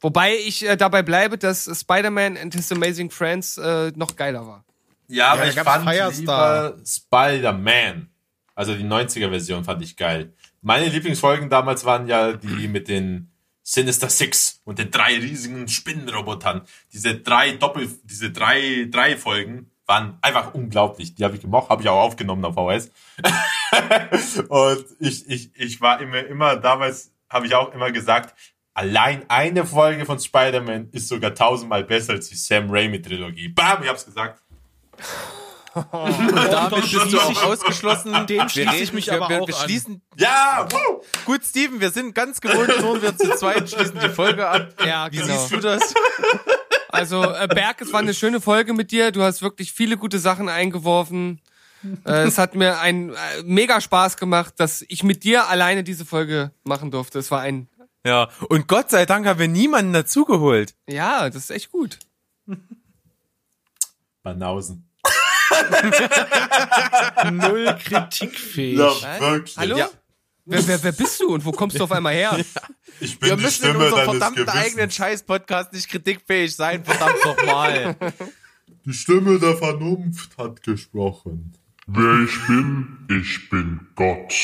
Wobei 0.00 0.36
ich 0.36 0.66
äh, 0.66 0.76
dabei 0.76 1.02
bleibe, 1.02 1.38
dass 1.38 1.64
Spider-Man 1.64 2.36
and 2.36 2.54
His 2.54 2.72
Amazing 2.72 3.10
Friends 3.10 3.58
äh, 3.58 3.92
noch 3.94 4.16
geiler 4.16 4.46
war. 4.46 4.64
Ja, 5.12 5.32
aber 5.32 5.42
da 5.42 5.48
ich 5.48 5.60
fand 5.60 5.88
Firestar. 5.88 6.70
lieber 6.70 6.84
Spider-Man. 6.86 8.08
Also 8.54 8.74
die 8.74 8.84
90er-Version 8.84 9.62
fand 9.62 9.82
ich 9.82 9.96
geil. 9.96 10.32
Meine 10.62 10.88
Lieblingsfolgen 10.88 11.50
damals 11.50 11.84
waren 11.84 12.06
ja 12.06 12.32
die 12.32 12.66
mit 12.66 12.88
den 12.88 13.30
Sinister 13.62 14.08
Six 14.08 14.62
und 14.64 14.78
den 14.78 14.90
drei 14.90 15.16
riesigen 15.16 15.68
Spinnenrobotern. 15.68 16.62
Diese 16.92 17.14
drei 17.18 17.52
Doppel, 17.52 17.90
diese 18.04 18.30
drei, 18.30 18.88
drei 18.90 19.16
Folgen 19.16 19.70
waren 19.86 20.16
einfach 20.22 20.54
unglaublich. 20.54 21.14
Die 21.14 21.24
habe 21.24 21.34
ich 21.34 21.42
gemocht, 21.42 21.68
habe 21.68 21.82
ich 21.82 21.88
auch 21.88 22.00
aufgenommen 22.00 22.44
auf 22.46 22.54
VHS. 22.54 22.90
und 24.48 24.84
ich, 24.98 25.28
ich, 25.28 25.50
ich 25.54 25.80
war 25.80 26.00
immer, 26.00 26.24
immer 26.24 26.56
damals, 26.56 27.12
habe 27.28 27.46
ich 27.46 27.54
auch 27.54 27.74
immer 27.74 27.92
gesagt, 27.92 28.34
allein 28.74 29.24
eine 29.28 29.66
Folge 29.66 30.06
von 30.06 30.18
Spider-Man 30.18 30.88
ist 30.92 31.08
sogar 31.08 31.34
tausendmal 31.34 31.84
besser 31.84 32.14
als 32.14 32.30
die 32.30 32.36
Sam 32.36 32.70
Raimi-Trilogie. 32.70 33.48
Bam, 33.48 33.82
ich 33.82 33.88
hab's 33.88 34.06
gesagt. 34.06 34.41
Damit 35.74 36.82
bist 36.92 37.12
du 37.12 37.18
auch 37.18 37.42
ausgeschlossen. 37.44 38.12
Wir 38.28 38.46
schließe 38.48 38.74
ich 38.76 38.92
mich 38.92 39.06
wir, 39.06 39.14
aber 39.14 39.28
wir, 39.30 39.42
auch 39.42 39.48
wir 39.48 39.56
an. 39.56 39.62
schließen, 39.64 40.02
Ja, 40.16 40.68
woo! 40.70 41.02
Gut, 41.24 41.44
Steven, 41.44 41.80
wir 41.80 41.90
sind 41.90 42.14
ganz 42.14 42.40
gewohnt, 42.42 42.68
nur 42.82 43.00
wir 43.00 43.16
zu 43.16 43.34
zweit 43.36 43.70
schließen 43.70 43.98
die 43.98 44.10
Folge 44.10 44.46
ab. 44.46 44.68
Ja, 44.84 45.10
Wie 45.10 45.16
genau. 45.16 45.34
siehst 45.34 45.52
du 45.52 45.56
das? 45.60 45.94
Also, 46.90 47.22
äh, 47.24 47.48
Berg, 47.48 47.80
es 47.80 47.90
war 47.92 48.00
eine 48.00 48.12
schöne 48.12 48.42
Folge 48.42 48.74
mit 48.74 48.90
dir. 48.90 49.12
Du 49.12 49.22
hast 49.22 49.40
wirklich 49.40 49.72
viele 49.72 49.96
gute 49.96 50.18
Sachen 50.18 50.50
eingeworfen. 50.50 51.40
Äh, 52.04 52.24
es 52.24 52.36
hat 52.36 52.54
mir 52.54 52.78
ein 52.80 53.10
äh, 53.10 53.14
mega 53.44 53.80
Spaß 53.80 54.18
gemacht, 54.18 54.52
dass 54.58 54.84
ich 54.88 55.02
mit 55.02 55.24
dir 55.24 55.48
alleine 55.48 55.82
diese 55.84 56.04
Folge 56.04 56.52
machen 56.64 56.90
durfte. 56.90 57.18
Es 57.18 57.30
war 57.30 57.40
ein, 57.40 57.68
Ja, 58.04 58.28
und 58.50 58.68
Gott 58.68 58.90
sei 58.90 59.06
Dank 59.06 59.26
haben 59.26 59.38
wir 59.40 59.48
niemanden 59.48 59.94
dazugeholt. 59.94 60.74
ja, 60.86 61.30
das 61.30 61.44
ist 61.44 61.50
echt 61.50 61.72
gut. 61.72 61.98
Banausen. 64.22 64.86
Null 67.32 67.76
kritikfähig. 67.84 68.78
Ja, 68.78 69.20
wirklich. 69.20 69.56
Hallo? 69.56 69.76
Ja. 69.76 69.88
Wer, 70.44 70.66
wer, 70.66 70.82
wer 70.82 70.92
bist 70.92 71.20
du 71.20 71.34
und 71.34 71.44
wo 71.44 71.52
kommst 71.52 71.78
du 71.78 71.84
auf 71.84 71.92
einmal 71.92 72.14
her? 72.14 72.36
Ich 73.00 73.18
bin 73.18 73.30
Wir 73.30 73.36
die 73.36 73.42
müssen 73.42 73.64
in 73.64 73.70
Stimme 73.70 73.84
unserem 73.86 73.96
deines 74.06 74.10
verdammten 74.10 74.44
Gewissens. 74.44 74.64
eigenen 74.64 74.90
Scheiß-Podcast 74.90 75.72
nicht 75.72 75.88
kritikfähig 75.88 76.54
sein, 76.54 76.84
verdammt 76.84 77.24
nochmal. 77.24 77.96
Die 78.84 78.92
Stimme 78.92 79.38
der 79.40 79.56
Vernunft 79.56 80.36
hat 80.38 80.62
gesprochen. 80.62 81.54
Wer 81.86 82.24
ich 82.24 82.46
bin, 82.46 83.08
ich 83.10 83.48
bin 83.50 83.88
Gott. 83.96 84.34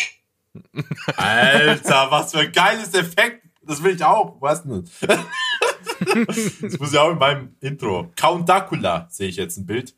Alter, 1.17 2.11
was 2.11 2.33
für 2.33 2.41
ein 2.41 2.53
geiles 2.53 2.95
Effekt. 2.95 3.47
Das 3.63 3.83
will 3.83 3.95
ich 3.95 4.03
auch. 4.03 4.41
Was 4.41 4.63
denn? 4.65 4.89
Das 5.01 6.79
muss 6.79 6.93
ich 6.93 6.99
auch 6.99 7.13
in 7.13 7.19
meinem 7.19 7.55
Intro. 7.61 8.11
Count 8.17 8.49
Dracula 8.49 9.07
sehe 9.11 9.29
ich 9.29 9.37
jetzt 9.37 9.57
ein 9.59 9.67
Bild. 9.67 9.95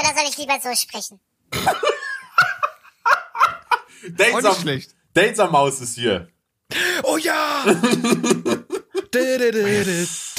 Oder 0.00 0.14
soll 0.14 0.24
ich 0.28 0.36
lieber 0.38 0.58
so 0.62 0.74
sprechen? 0.74 1.20
Dates 4.08 4.34
nicht 4.34 4.46
am, 4.46 4.54
schlecht. 4.54 4.94
Dates 5.14 5.38
am 5.38 5.52
Maus 5.52 5.80
ist 5.80 5.94
hier. 5.94 6.28
Oh 7.02 7.16
ja! 7.16 7.64
da 7.64 7.72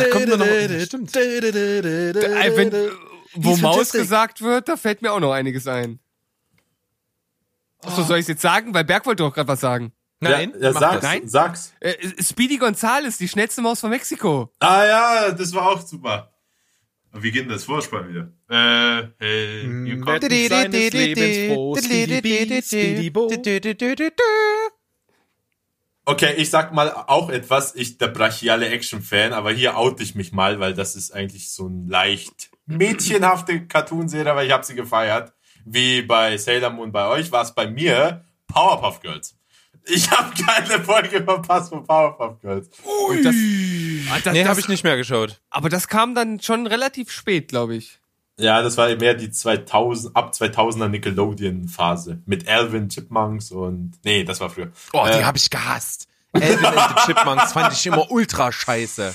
kommt 0.10 0.28
noch- 0.28 0.86
stimmt. 0.86 1.16
Äh, 1.16 2.52
wenn, 2.56 2.72
äh, 2.72 2.90
wo 3.36 3.56
Maus 3.58 3.92
gesagt 3.92 4.42
wird, 4.42 4.68
da 4.70 4.78
fällt 4.78 5.02
mir 5.02 5.12
auch 5.12 5.20
noch 5.20 5.34
einiges 5.34 5.68
ein. 5.68 6.00
Achso, 7.84 8.04
soll 8.04 8.20
ich 8.20 8.28
jetzt 8.28 8.42
sagen? 8.42 8.74
Weil 8.74 8.86
Berg 8.86 9.06
wollte 9.06 9.24
doch 9.24 9.34
gerade 9.34 9.48
was 9.48 9.60
sagen. 9.60 9.92
Nein, 10.20 10.54
ja, 10.56 10.72
ja 10.72 10.74
sag's. 10.74 11.04
Nein? 11.04 11.28
sag's. 11.28 11.74
Äh, 11.80 11.96
Speedy 12.22 12.58
Gonzales, 12.58 13.18
die 13.18 13.28
schnellste 13.28 13.62
Maus 13.62 13.80
von 13.80 13.90
Mexiko. 13.90 14.54
Ah 14.60 14.86
ja, 14.86 15.32
das 15.32 15.54
war 15.54 15.68
auch 15.68 15.82
super. 15.82 16.31
Wie 17.14 17.32
geht 17.32 17.44
denn 17.44 17.50
das 17.50 17.66
Vorspann 17.66 18.08
wieder? 18.10 18.32
Äh, 18.50 19.08
hey, 19.20 19.64
come- 20.00 20.06
Wetten 20.30 20.30
seines 20.72 20.94
Lebens 20.94 21.54
froh. 21.54 21.76
Okay, 26.06 26.34
ich 26.38 26.50
sag 26.50 26.74
mal 26.74 26.90
auch 26.92 27.30
etwas. 27.30 27.76
Ich, 27.76 27.98
der 27.98 28.08
brachiale 28.08 28.68
Action-Fan, 28.70 29.34
aber 29.34 29.52
hier 29.52 29.78
oute 29.78 30.02
ich 30.04 30.16
mich 30.16 30.32
mal, 30.32 30.60
weil 30.60 30.74
das 30.74 30.96
ist 30.96 31.12
eigentlich 31.12 31.52
so 31.52 31.68
ein 31.68 31.88
leicht 31.88 32.50
mädchenhafte 32.66 33.68
Cartoonserie, 33.68 34.32
aber 34.32 34.44
ich 34.44 34.52
habe 34.52 34.66
sie 34.66 34.76
gefeiert. 34.76 35.34
Wie 35.66 36.02
bei 36.02 36.38
Sailor 36.38 36.72
Moon 36.72 36.92
bei 36.92 37.08
euch 37.08 37.32
war 37.32 37.44
es 37.44 37.54
bei 37.54 37.68
mir 37.70 38.26
Powerpuff 38.48 39.00
Girls. 39.02 39.38
Ich 39.86 40.10
habe 40.12 40.32
keine 40.44 40.84
Folge 40.84 41.24
verpasst 41.24 41.70
von 41.70 41.84
Powerpuff 41.86 42.40
Girls. 42.42 42.70
Und 43.10 43.24
das, 43.26 43.36
ah, 44.12 44.20
das, 44.24 44.34
Nee, 44.34 44.46
habe 44.46 44.60
ich 44.60 44.68
nicht 44.68 44.84
mehr 44.84 44.98
geschaut. 44.98 45.42
Aber 45.50 45.70
das 45.70 45.88
kam 45.88 46.14
dann 46.16 46.40
schon 46.40 46.68
relativ 46.68 47.12
spät, 47.12 47.48
glaube 47.48 47.76
ich. 47.76 48.00
Ja, 48.38 48.62
das 48.62 48.78
war 48.78 48.96
mehr 48.96 49.14
die 49.14 49.30
2000, 49.30 50.16
ab 50.16 50.34
2000er 50.34 50.88
Nickelodeon-Phase. 50.88 52.22
Mit 52.26 52.48
Alvin 52.48 52.90
Chipmunks 52.90 53.52
und, 53.52 53.94
nee, 54.04 54.24
das 54.24 54.40
war 54.40 54.50
früher. 54.50 54.72
Oh, 54.94 55.04
die 55.06 55.20
Äh, 55.20 55.24
habe 55.24 55.38
ich 55.38 55.50
gehasst. 55.50 56.08
Alvin 56.34 56.66
and 56.66 56.80
the 56.98 57.06
Chipmunks 57.06 57.54
fand 57.54 57.74
ich 57.74 57.86
immer 57.86 58.10
ultra 58.12 58.52
scheiße. 58.52 59.14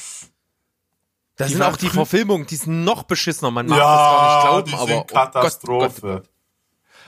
Da 1.37 1.49
sind 1.49 1.63
auch 1.63 1.77
die 1.77 1.89
Verfilmungen, 1.91 2.47
die 2.47 2.57
sind 2.57 2.85
noch 2.85 3.03
beschissener. 3.03 3.51
Man 3.51 3.67
mag 3.67 3.79
ja, 3.79 3.85
das 3.85 4.01
gar 4.01 4.37
nicht 4.37 4.47
glauben, 4.47 4.71
die 4.71 4.75
aber 4.75 4.87
sind 4.87 4.97
oh 4.97 5.01
Gott, 5.01 5.29
oh 5.29 5.33
Katastrophe. 5.33 6.01
Gott. 6.23 6.31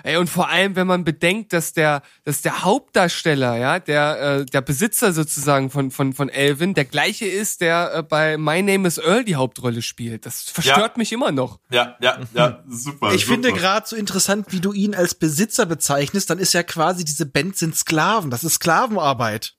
Ey, 0.02 0.16
und 0.16 0.28
vor 0.28 0.48
allem, 0.48 0.76
wenn 0.76 0.86
man 0.86 1.04
bedenkt, 1.04 1.52
dass 1.52 1.72
der, 1.72 2.02
dass 2.24 2.42
der 2.42 2.62
Hauptdarsteller, 2.62 3.56
ja, 3.56 3.78
der, 3.78 4.20
äh, 4.20 4.46
der 4.46 4.60
Besitzer 4.60 5.12
sozusagen 5.12 5.70
von, 5.70 5.90
von, 5.90 6.12
von 6.12 6.28
Elvin, 6.28 6.74
der 6.74 6.84
gleiche 6.84 7.26
ist, 7.26 7.60
der 7.60 7.94
äh, 7.94 8.02
bei 8.02 8.36
My 8.36 8.62
Name 8.62 8.86
is 8.86 8.98
Earl 8.98 9.24
die 9.24 9.36
Hauptrolle 9.36 9.82
spielt. 9.82 10.26
Das 10.26 10.42
verstört 10.42 10.96
mich 10.96 11.12
immer 11.12 11.32
noch. 11.32 11.58
Ja, 11.70 11.96
ja, 12.00 12.18
ja, 12.34 12.62
super. 12.68 13.12
Ich 13.12 13.22
super. 13.22 13.32
finde 13.32 13.52
gerade 13.52 13.86
so 13.86 13.96
interessant, 13.96 14.46
wie 14.50 14.60
du 14.60 14.72
ihn 14.72 14.94
als 14.94 15.14
Besitzer 15.14 15.66
bezeichnest, 15.66 16.30
dann 16.30 16.38
ist 16.38 16.52
ja 16.52 16.62
quasi 16.62 17.04
diese 17.04 17.26
Band 17.26 17.56
sind 17.56 17.76
Sklaven. 17.76 18.30
Das 18.30 18.44
ist 18.44 18.54
Sklavenarbeit. 18.54 19.54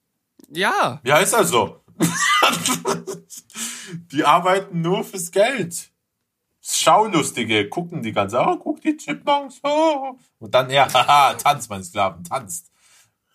Ja. 0.50 1.02
Ja, 1.04 1.20
ist 1.20 1.34
also. 1.34 1.82
die 4.12 4.24
arbeiten 4.24 4.82
nur 4.82 5.04
fürs 5.04 5.32
Geld. 5.32 5.89
Schaulustige 6.62 7.70
gucken 7.70 8.02
die 8.02 8.12
ganze, 8.12 8.40
oh, 8.40 8.58
guck 8.58 8.82
die 8.82 8.98
Chipmunks, 8.98 9.60
oh. 9.64 10.18
Und 10.40 10.54
dann 10.54 10.70
er, 10.70 10.86
haha, 10.94 11.34
tanz, 11.36 11.70
mein 11.70 11.84
Sklaven, 11.84 12.24
tanzt. 12.24 12.72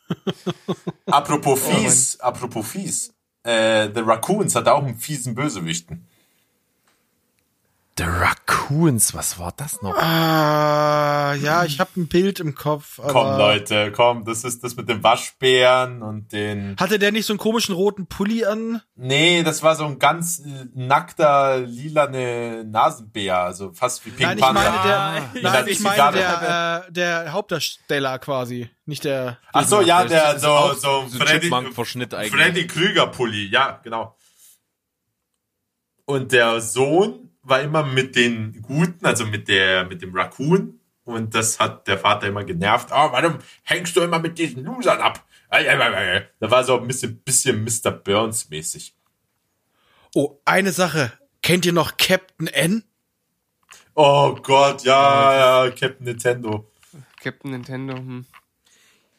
apropos 1.06 1.60
fies, 1.60 2.20
apropos 2.20 2.66
fies. 2.66 3.14
Äh, 3.42 3.90
The 3.94 4.01
Raccoons 4.01 4.55
hat 4.55 4.68
auch 4.68 4.84
einen 4.84 4.96
fiesen 4.96 5.34
Bösewichten. 5.34 6.06
The 7.96 8.04
Raccoons, 8.06 9.14
was 9.14 9.38
war 9.38 9.52
das 9.56 9.80
noch? 9.80 9.96
Ah, 9.96 11.34
ja, 11.34 11.64
ich 11.64 11.78
habe 11.78 11.90
ein 11.96 12.08
Bild 12.08 12.40
im 12.40 12.56
Kopf. 12.56 12.98
Aber 12.98 13.12
Komm, 13.12 13.38
Leute, 13.38 13.92
komm, 13.92 14.24
das 14.24 14.42
ist 14.42 14.64
das 14.64 14.74
mit 14.74 14.88
dem 14.88 15.04
Waschbären 15.04 16.02
und 16.02 16.32
den. 16.32 16.74
Hatte 16.80 16.98
der 16.98 17.12
nicht 17.12 17.24
so 17.26 17.32
einen 17.34 17.38
komischen 17.38 17.72
roten 17.72 18.08
Pulli 18.08 18.44
an? 18.44 18.82
Nee, 18.96 19.44
das 19.44 19.62
war 19.62 19.76
so 19.76 19.84
ein 19.84 20.00
ganz 20.00 20.40
äh, 20.40 20.66
nackter, 20.74 21.58
lilane 21.60 22.64
Nasenbär, 22.64 23.38
also 23.38 23.72
fast 23.72 24.04
wie 24.06 24.10
Pink 24.10 24.22
Nein, 24.22 24.38
ich 24.38 24.44
Panther. 24.44 24.60
meine 24.70 24.82
der, 24.88 24.98
Ah, 24.98 25.20
nein, 25.40 25.64
ich 25.68 25.78
meine 25.80 26.12
der, 26.18 26.84
äh, 26.88 26.92
der 26.92 27.32
Hauptdarsteller 27.32 28.18
quasi, 28.18 28.68
nicht 28.86 29.04
der. 29.04 29.38
Ach 29.52 29.64
so, 29.68 29.80
ja, 29.80 30.04
der, 30.04 30.34
ist 30.34 30.42
so, 30.42 30.72
so, 30.74 31.04
so 31.06 31.18
Freddy, 31.18 31.42
Chipmunk-Verschnitt 31.42 32.12
eigentlich. 32.12 32.32
Freddy 32.32 32.66
Krüger 32.66 33.06
Pulli, 33.06 33.46
ja, 33.50 33.78
genau. 33.84 34.16
Und 36.06 36.32
der 36.32 36.60
Sohn 36.60 37.30
war 37.44 37.60
immer 37.60 37.84
mit 37.84 38.16
den 38.16 38.62
Guten, 38.62 39.04
also 39.04 39.26
mit 39.26 39.48
der, 39.48 39.84
mit 39.84 40.02
dem 40.02 40.14
Raccoon. 40.14 40.80
Und 41.04 41.34
das 41.34 41.60
hat 41.60 41.86
der 41.86 41.98
Vater 41.98 42.28
immer 42.28 42.44
genervt. 42.44 42.88
Oh, 42.90 43.12
warum 43.12 43.38
hängst 43.62 43.94
du 43.94 44.00
immer 44.00 44.18
mit 44.18 44.38
diesen 44.38 44.64
Losern 44.64 45.00
ab? 45.00 45.24
Da 45.50 46.50
war 46.50 46.64
so 46.64 46.80
ein 46.80 46.86
bisschen, 46.86 47.18
bisschen 47.18 47.62
Mr. 47.62 47.90
Burns 47.90 48.48
mäßig. 48.48 48.94
Oh, 50.14 50.40
eine 50.44 50.72
Sache. 50.72 51.12
Kennt 51.42 51.66
ihr 51.66 51.72
noch 51.72 51.96
Captain 51.98 52.46
N? 52.46 52.84
Oh 53.94 54.34
Gott, 54.42 54.82
ja, 54.82 55.66
ja, 55.66 55.70
Captain 55.70 56.04
Nintendo. 56.04 56.72
Captain 57.20 57.50
Nintendo. 57.50 57.94
Hm. 57.94 58.26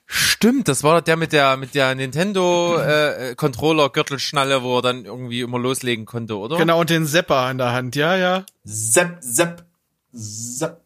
Stimmt, 0.07 0.67
das 0.67 0.83
war 0.83 1.01
der 1.01 1.17
mit 1.17 1.33
der 1.33 1.57
mit 1.57 1.73
der 1.73 1.95
Nintendo 1.95 2.77
äh, 2.77 3.31
äh, 3.31 3.35
Controller 3.35 3.89
Gürtelschnalle, 3.89 4.61
wo 4.61 4.77
er 4.77 4.81
dann 4.83 5.05
irgendwie 5.05 5.41
immer 5.41 5.57
loslegen 5.57 6.05
konnte, 6.05 6.37
oder? 6.37 6.57
Genau, 6.57 6.79
und 6.79 6.89
den 6.89 7.05
Sepper 7.07 7.49
in 7.49 7.57
der 7.57 7.71
Hand, 7.71 7.95
ja, 7.95 8.15
ja. 8.15 8.45
Sepp, 8.63 9.17
Sepp, 9.21 9.65
Sepp. 10.11 10.81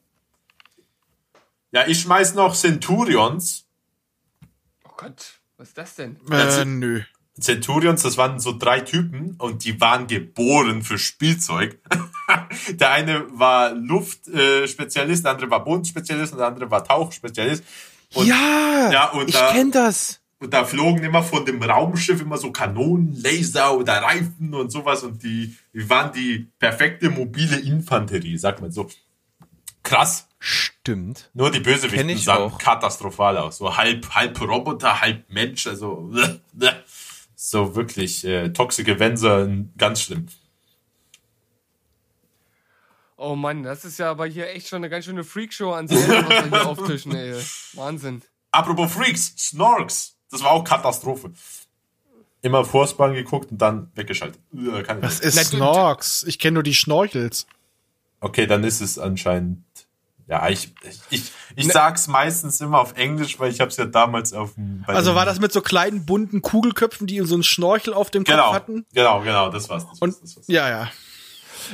Ja, 1.71 1.85
ich 1.87 1.99
schmeiß 1.99 2.33
noch 2.33 2.55
Centurions. 2.55 3.65
Oh 4.85 4.91
Gott, 4.95 5.39
was 5.57 5.69
ist 5.69 5.77
das 5.77 5.95
denn? 5.95 6.17
Äh, 6.31 6.65
nö. 6.65 7.01
Centurions, 7.39 8.03
das 8.03 8.17
waren 8.17 8.39
so 8.39 8.57
drei 8.57 8.81
Typen 8.81 9.35
und 9.37 9.63
die 9.63 9.79
waren 9.79 10.07
geboren 10.07 10.81
für 10.81 10.97
Spielzeug. 10.97 11.79
der 12.69 12.91
eine 12.91 13.25
war 13.37 13.73
Luftspezialist, 13.73 15.25
der 15.25 15.31
andere 15.31 15.49
war 15.49 15.63
Bodenspezialist 15.63 16.33
und 16.33 16.39
der 16.39 16.47
andere 16.47 16.71
war 16.71 16.83
Tauchspezialist. 16.83 17.63
Und, 18.13 18.27
ja, 18.27 18.89
Ja, 18.91 19.09
und 19.11 19.29
ich 19.29 19.35
da- 19.35 19.51
kenn 19.51 19.71
das. 19.71 20.19
und 20.39 20.53
da 20.53 20.63
flogen 20.65 21.03
immer 21.03 21.21
von 21.23 21.45
dem 21.45 21.61
Raumschiff 21.61 22.21
immer 22.21 22.37
so 22.37 22.51
Kanonen, 22.51 23.13
Laser 23.21 23.77
oder 23.77 24.01
Reifen 24.01 24.53
und 24.53 24.71
sowas 24.71 25.03
und 25.03 25.21
die, 25.23 25.55
die 25.73 25.89
waren 25.89 26.11
die 26.13 26.47
perfekte 26.59 27.09
mobile 27.09 27.57
Infanterie, 27.59 28.37
sagt 28.37 28.61
man 28.61 28.71
so. 28.71 28.87
Krass. 29.83 30.27
Stimmt. 30.39 31.29
Nur 31.33 31.51
die 31.51 31.59
Bösewichten 31.59 32.09
ich 32.09 32.23
sahen 32.23 32.43
auch. 32.43 32.57
katastrophal 32.57 33.37
aus. 33.37 33.57
So 33.57 33.75
halb, 33.75 34.09
halb 34.15 34.39
Roboter, 34.41 35.01
halb 35.01 35.29
Mensch, 35.29 35.67
also 35.67 36.09
so 37.35 37.75
wirklich 37.75 38.23
äh, 38.25 38.49
toxische 38.49 38.99
Wenser, 38.99 39.47
ganz 39.77 40.01
schlimm. 40.01 40.27
Oh 43.21 43.35
Mann, 43.35 43.63
das 43.63 43.83
ist 43.83 43.99
ja 43.99 44.09
aber 44.09 44.25
hier 44.27 44.47
echt 44.49 44.69
schon 44.69 44.77
eine 44.77 44.89
ganz 44.89 45.03
schöne 45.05 45.25
Freakshow 45.25 45.73
an 45.73 45.87
Serien, 45.89 46.25
was 46.29 46.45
wir 46.51 46.57
hier 46.59 46.67
auftischen, 46.67 47.13
ey. 47.15 47.35
Wahnsinn. 47.73 48.21
Apropos 48.51 48.93
Freaks, 48.93 49.33
Snorks, 49.37 50.15
das 50.31 50.41
war 50.41 50.51
auch 50.51 50.63
Katastrophe. 50.63 51.31
Immer 52.41 52.63
Vorspann 52.63 53.13
geguckt 53.13 53.51
und 53.51 53.57
dann 53.57 53.91
weggeschaltet. 53.95 54.39
Äh, 54.53 54.83
kann 54.83 55.01
Was 55.01 55.19
nicht. 55.21 55.35
ist 55.35 55.47
Snorks? 55.49 56.23
Ich 56.23 56.39
kenne 56.39 56.53
nur 56.55 56.63
die 56.63 56.73
Schnorchels. 56.73 57.45
Okay, 58.21 58.47
dann 58.47 58.63
ist 58.63 58.79
es 58.79 58.97
anscheinend. 58.97 59.63
Ja, 60.27 60.47
ich, 60.47 60.73
ich, 61.09 61.31
ich 61.55 61.67
sag's 61.67 62.07
meistens 62.07 62.61
immer 62.61 62.79
auf 62.79 62.95
Englisch, 62.95 63.39
weil 63.39 63.51
ich 63.51 63.59
hab's 63.59 63.75
ja 63.77 63.85
damals 63.85 64.31
auf 64.31 64.53
dem. 64.53 64.85
Also 64.87 65.15
war 65.15 65.25
das 65.25 65.39
mit 65.41 65.51
so 65.51 65.59
kleinen 65.61 66.05
bunten 66.05 66.41
Kugelköpfen, 66.41 67.07
die 67.07 67.19
so 67.21 67.33
einen 67.33 67.43
Schnorchel 67.43 67.93
auf 67.93 68.11
dem 68.11 68.23
Genau, 68.23 68.45
Kopf 68.45 68.53
hatten? 68.55 68.85
genau, 68.93 69.21
genau, 69.21 69.49
das 69.49 69.67
war's. 69.67 69.83
Das 69.89 69.99
war's, 69.99 70.01
Und 70.01 70.23
das 70.23 70.37
war's. 70.37 70.45
ja, 70.47 70.69
ja. 70.69 70.91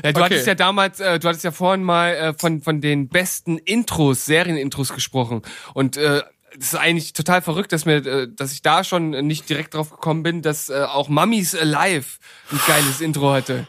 Ja, 0.03 0.11
du 0.11 0.19
Okay. 0.19 0.23
hattest 0.25 0.47
ja 0.47 0.55
damals, 0.55 0.99
äh, 0.99 1.19
du 1.19 1.27
hattest 1.27 1.43
ja 1.43 1.51
vorhin 1.51 1.83
mal 1.83 2.13
äh, 2.15 2.33
von, 2.37 2.61
von 2.61 2.81
den 2.81 3.07
besten 3.09 3.57
Intros, 3.57 4.25
Serienintros 4.25 4.93
gesprochen. 4.93 5.41
Und 5.73 5.97
äh, 5.97 6.23
das 6.57 6.67
ist 6.73 6.75
eigentlich 6.75 7.13
total 7.13 7.41
verrückt, 7.41 7.71
dass 7.73 7.85
mir, 7.85 8.05
äh, 8.05 8.27
dass 8.33 8.51
ich 8.53 8.61
da 8.61 8.83
schon 8.83 9.09
nicht 9.11 9.49
direkt 9.49 9.73
drauf 9.73 9.89
gekommen 9.91 10.23
bin, 10.23 10.41
dass 10.41 10.69
äh, 10.69 10.83
auch 10.83 11.09
Mummies 11.09 11.53
Alive 11.55 12.17
ein 12.51 12.59
geiles 12.67 13.01
Intro 13.01 13.31
hatte. 13.33 13.67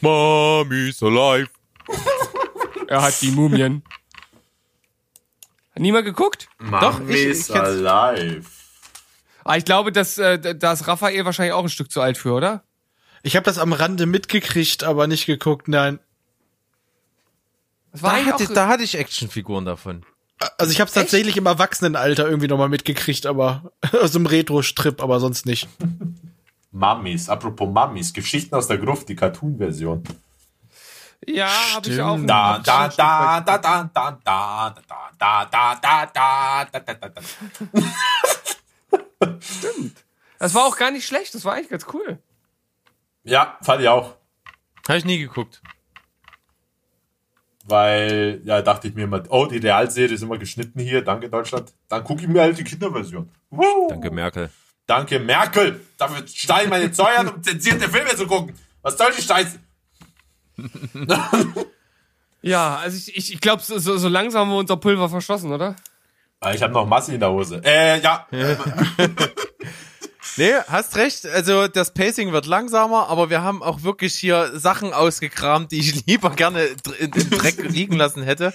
Mommy's 0.00 1.02
alive. 1.02 1.48
Er 2.88 3.02
hat 3.02 3.20
die 3.20 3.30
Mumien. 3.32 3.82
Hat 5.74 5.82
niemand 5.82 6.04
geguckt? 6.06 6.48
Doch, 6.80 6.94
ich- 7.00 7.06
Mummy's 7.06 7.48
ich 7.50 7.54
alive. 7.54 8.44
Ah, 9.44 9.56
ich 9.56 9.64
glaube, 9.64 9.92
dass 9.92 10.18
äh, 10.18 10.54
da 10.56 10.72
ist 10.72 10.86
Raphael 10.88 11.24
wahrscheinlich 11.24 11.52
auch 11.52 11.62
ein 11.62 11.68
Stück 11.68 11.90
zu 11.90 12.00
alt 12.00 12.16
für, 12.18 12.32
oder? 12.32 12.64
Ich 13.22 13.36
habe 13.36 13.44
das 13.44 13.58
am 13.58 13.72
Rande 13.72 14.06
mitgekriegt, 14.06 14.84
aber 14.84 15.06
nicht 15.06 15.26
geguckt. 15.26 15.68
Nein. 15.68 15.98
Da 17.92 18.24
hatte, 18.24 18.44
auch- 18.44 18.54
da 18.54 18.68
hatte 18.68 18.82
ich 18.84 18.96
Actionfiguren 18.96 19.64
davon. 19.64 20.04
Also 20.56 20.70
ich 20.70 20.80
habe 20.80 20.86
es 20.88 20.94
tatsächlich 20.94 21.36
im 21.36 21.46
Erwachsenenalter 21.46 22.26
irgendwie 22.28 22.46
nochmal 22.46 22.68
mitgekriegt, 22.68 23.26
aber 23.26 23.72
aus 24.00 24.12
dem 24.12 24.26
Retro-Strip, 24.26 25.02
aber 25.02 25.18
sonst 25.18 25.46
nicht. 25.46 25.68
Mummies, 26.70 27.28
apropos 27.28 27.68
Mummies, 27.68 28.12
Geschichten 28.12 28.54
aus 28.54 28.68
der 28.68 28.78
Gruft, 28.78 29.08
die 29.08 29.16
Cartoon-Version. 29.16 30.04
Ja, 31.26 31.48
habe 31.74 31.90
ich 31.90 32.00
auch. 32.00 32.16
Da, 32.24 32.58
ich 32.58 32.62
da, 32.62 32.88
da, 32.88 33.40
da, 33.40 33.58
da, 33.58 33.90
da, 33.92 34.20
da, 34.24 34.74
da, 34.74 34.74
da, 35.18 35.44
da, 35.50 35.74
da, 35.74 35.74
da, 35.82 36.64
da, 36.70 36.80
da, 36.80 37.08
da. 37.08 37.20
Das 40.38 40.54
war 40.54 40.66
auch 40.66 40.76
gar 40.76 40.92
nicht 40.92 41.06
schlecht, 41.06 41.34
das 41.34 41.44
war 41.44 41.54
eigentlich 41.54 41.70
ganz 41.70 41.86
cool. 41.92 42.18
Ja, 43.28 43.58
fand 43.62 43.82
ich 43.82 43.88
auch. 43.88 44.16
Habe 44.86 44.98
ich 44.98 45.04
nie 45.04 45.18
geguckt. 45.18 45.62
Weil, 47.64 48.40
ja, 48.44 48.62
dachte 48.62 48.88
ich 48.88 48.94
mir 48.94 49.04
immer, 49.04 49.22
oh, 49.28 49.44
die 49.46 49.58
Realserie 49.58 50.14
ist 50.14 50.22
immer 50.22 50.38
geschnitten 50.38 50.80
hier, 50.80 51.02
danke 51.02 51.28
Deutschland. 51.28 51.74
Dann 51.88 52.02
gucke 52.02 52.22
ich 52.22 52.28
mir 52.28 52.40
halt 52.40 52.58
die 52.58 52.64
Kinderversion. 52.64 53.30
Woo. 53.50 53.88
Danke, 53.90 54.10
Merkel. 54.10 54.50
Danke, 54.86 55.18
Merkel. 55.18 55.80
Dafür 55.98 56.26
steige 56.26 56.64
ich 56.64 56.70
meine 56.70 56.92
Steuern, 56.92 57.28
um 57.28 57.42
zensierte 57.42 57.88
Filme 57.90 58.16
zu 58.16 58.26
gucken. 58.26 58.54
Was 58.80 58.96
soll 58.96 59.12
die 59.14 59.22
Scheiße? 59.22 59.58
Ja, 62.40 62.76
also 62.76 62.96
ich, 62.96 63.16
ich, 63.16 63.34
ich 63.34 63.40
glaube, 63.40 63.62
so, 63.62 63.78
so, 63.78 64.08
langsam 64.08 64.42
haben 64.42 64.50
wir 64.50 64.58
unser 64.58 64.76
Pulver 64.76 65.08
verschossen, 65.08 65.52
oder? 65.52 65.74
Ich 66.52 66.62
habe 66.62 66.72
noch 66.72 66.86
Masse 66.86 67.12
in 67.12 67.20
der 67.20 67.30
Hose. 67.30 67.60
Äh, 67.64 68.00
ja. 68.00 68.26
Nee, 70.36 70.52
hast 70.68 70.96
recht. 70.96 71.26
Also 71.26 71.68
das 71.68 71.92
Pacing 71.92 72.32
wird 72.32 72.46
langsamer, 72.46 73.08
aber 73.08 73.30
wir 73.30 73.42
haben 73.42 73.62
auch 73.62 73.82
wirklich 73.82 74.14
hier 74.14 74.52
Sachen 74.58 74.92
ausgekramt, 74.92 75.72
die 75.72 75.80
ich 75.80 76.06
lieber 76.06 76.30
gerne 76.30 76.68
im 76.98 77.10
Dreck 77.10 77.56
liegen 77.70 77.96
lassen 77.96 78.22
hätte. 78.22 78.52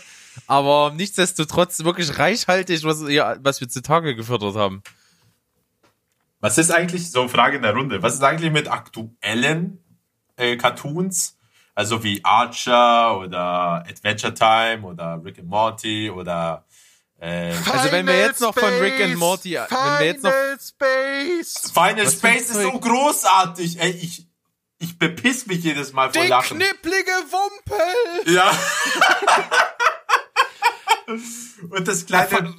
Aber 0.47 0.93
nichtsdestotrotz 0.95 1.83
wirklich 1.83 2.17
reichhaltig, 2.17 2.83
was, 2.83 3.07
ja, 3.09 3.35
was 3.41 3.61
wir 3.61 3.69
zutage 3.69 4.15
gefördert 4.15 4.55
haben. 4.55 4.81
Was 6.39 6.57
ist 6.57 6.71
eigentlich, 6.71 7.11
so 7.11 7.27
Frage 7.27 7.57
in 7.57 7.61
der 7.61 7.73
Runde, 7.73 8.01
was 8.01 8.15
ist 8.15 8.23
eigentlich 8.23 8.51
mit 8.51 8.69
aktuellen 8.69 9.79
äh, 10.35 10.57
Cartoons? 10.57 11.37
Also 11.75 12.03
wie 12.03 12.23
Archer 12.23 13.17
oder 13.19 13.83
Adventure 13.87 14.33
Time 14.33 14.83
oder 14.83 15.21
Rick 15.23 15.39
and 15.39 15.47
Morty 15.47 16.09
oder 16.09 16.65
äh, 17.23 17.53
Also 17.71 17.91
wenn 17.91 18.05
wir 18.07 18.17
jetzt 18.19 18.41
noch 18.41 18.53
von 18.53 18.69
Rick 18.79 18.99
and 19.01 19.15
Morty, 19.17 19.53
wenn 19.53 19.99
wir 19.99 20.05
jetzt 20.05 20.23
noch 20.23 20.33
Space. 20.59 21.71
Final 21.73 22.05
Was 22.05 22.13
Space 22.13 22.49
ist 22.49 22.61
so 22.61 22.71
großartig. 22.79 23.79
Ey, 23.79 23.91
ich, 23.91 24.27
ich 24.79 24.99
bepiss 24.99 25.45
mich 25.47 25.63
jedes 25.63 25.93
Mal 25.93 26.11
vor 26.11 26.21
Die 26.21 26.27
Lachen. 26.27 26.57
knipplige 26.59 27.11
Wumpel. 27.31 28.33
Ja. 28.33 28.51
Und 31.69 31.87
das 31.87 32.05
kleine, 32.05 32.55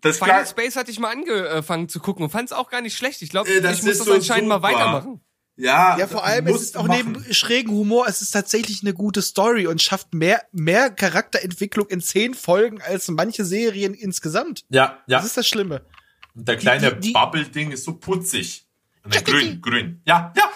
das 0.00 0.18
Final 0.18 0.46
Space 0.46 0.76
hatte 0.76 0.90
ich 0.90 0.98
mal 0.98 1.10
angefangen 1.10 1.88
zu 1.88 1.98
gucken 2.00 2.24
und 2.24 2.30
fand 2.30 2.46
es 2.50 2.52
auch 2.52 2.70
gar 2.70 2.80
nicht 2.80 2.96
schlecht. 2.96 3.20
Ich 3.22 3.30
glaube, 3.30 3.50
Äh, 3.50 3.60
das 3.60 3.78
ich 3.78 3.82
muss 3.84 3.98
das 3.98 4.06
so 4.06 4.12
anscheinend 4.14 4.48
mal 4.48 4.56
super. 4.56 4.68
weitermachen. 4.68 5.20
Ja, 5.58 5.98
Ja, 5.98 6.06
vor 6.06 6.24
allem, 6.24 6.46
es 6.46 6.62
ist 6.62 6.76
auch 6.76 6.86
machen. 6.86 7.12
neben 7.12 7.34
schrägen 7.34 7.72
Humor, 7.72 8.06
es 8.08 8.22
ist 8.22 8.30
tatsächlich 8.30 8.82
eine 8.82 8.94
gute 8.94 9.20
Story 9.22 9.66
und 9.66 9.82
schafft 9.82 10.14
mehr, 10.14 10.42
mehr 10.52 10.90
Charakterentwicklung 10.90 11.86
in 11.88 12.00
zehn 12.00 12.34
Folgen 12.34 12.80
als 12.80 13.08
manche 13.08 13.44
Serien 13.44 13.92
insgesamt. 13.92 14.64
Ja, 14.70 15.02
ja. 15.06 15.18
Das 15.18 15.26
ist 15.26 15.36
das 15.36 15.46
Schlimme. 15.46 15.82
Und 16.34 16.46
der 16.48 16.56
kleine 16.56 16.92
Bubble-Ding 16.92 17.72
ist 17.72 17.84
so 17.84 17.94
putzig. 17.94 18.66
Und 19.04 19.14
dann 19.14 19.24
grün, 19.24 19.60
grün. 19.60 20.00
Ja, 20.06 20.32
ja. 20.36 20.50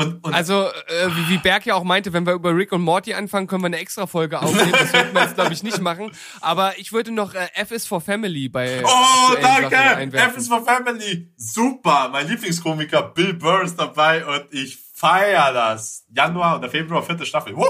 Und, 0.00 0.24
und 0.24 0.34
Also, 0.34 0.64
äh, 0.86 1.08
wie, 1.08 1.28
wie 1.34 1.38
Berg 1.38 1.66
ja 1.66 1.74
auch 1.74 1.84
meinte, 1.84 2.12
wenn 2.12 2.26
wir 2.26 2.32
über 2.32 2.54
Rick 2.56 2.72
und 2.72 2.80
Morty 2.82 3.14
anfangen, 3.14 3.46
können 3.46 3.62
wir 3.62 3.66
eine 3.66 3.78
extra 3.78 4.06
Folge 4.06 4.40
aufnehmen. 4.40 4.72
Das 4.72 4.90
sollten 4.92 5.14
wir 5.14 5.22
jetzt, 5.22 5.34
glaube 5.34 5.52
ich, 5.52 5.62
nicht 5.62 5.80
machen. 5.80 6.10
Aber 6.40 6.78
ich 6.78 6.92
würde 6.92 7.10
noch 7.12 7.34
äh, 7.34 7.48
F 7.54 7.70
is 7.70 7.86
for 7.86 8.00
Family 8.00 8.48
bei 8.48 8.82
Oh, 8.84 8.88
aktuellen 8.88 9.70
Sachen 9.70 10.10
danke! 10.10 10.16
F 10.16 10.36
is 10.36 10.48
for 10.48 10.64
Family. 10.64 11.32
Super. 11.36 12.08
Mein 12.10 12.28
Lieblingskomiker 12.28 13.02
Bill 13.14 13.34
Burr 13.34 13.62
ist 13.62 13.76
dabei 13.78 14.24
und 14.24 14.46
ich 14.52 14.78
feier 14.94 15.52
das. 15.52 16.04
Januar 16.14 16.58
oder 16.58 16.68
Februar, 16.70 17.02
vierte 17.02 17.24
Staffel. 17.26 17.56
Woo. 17.56 17.64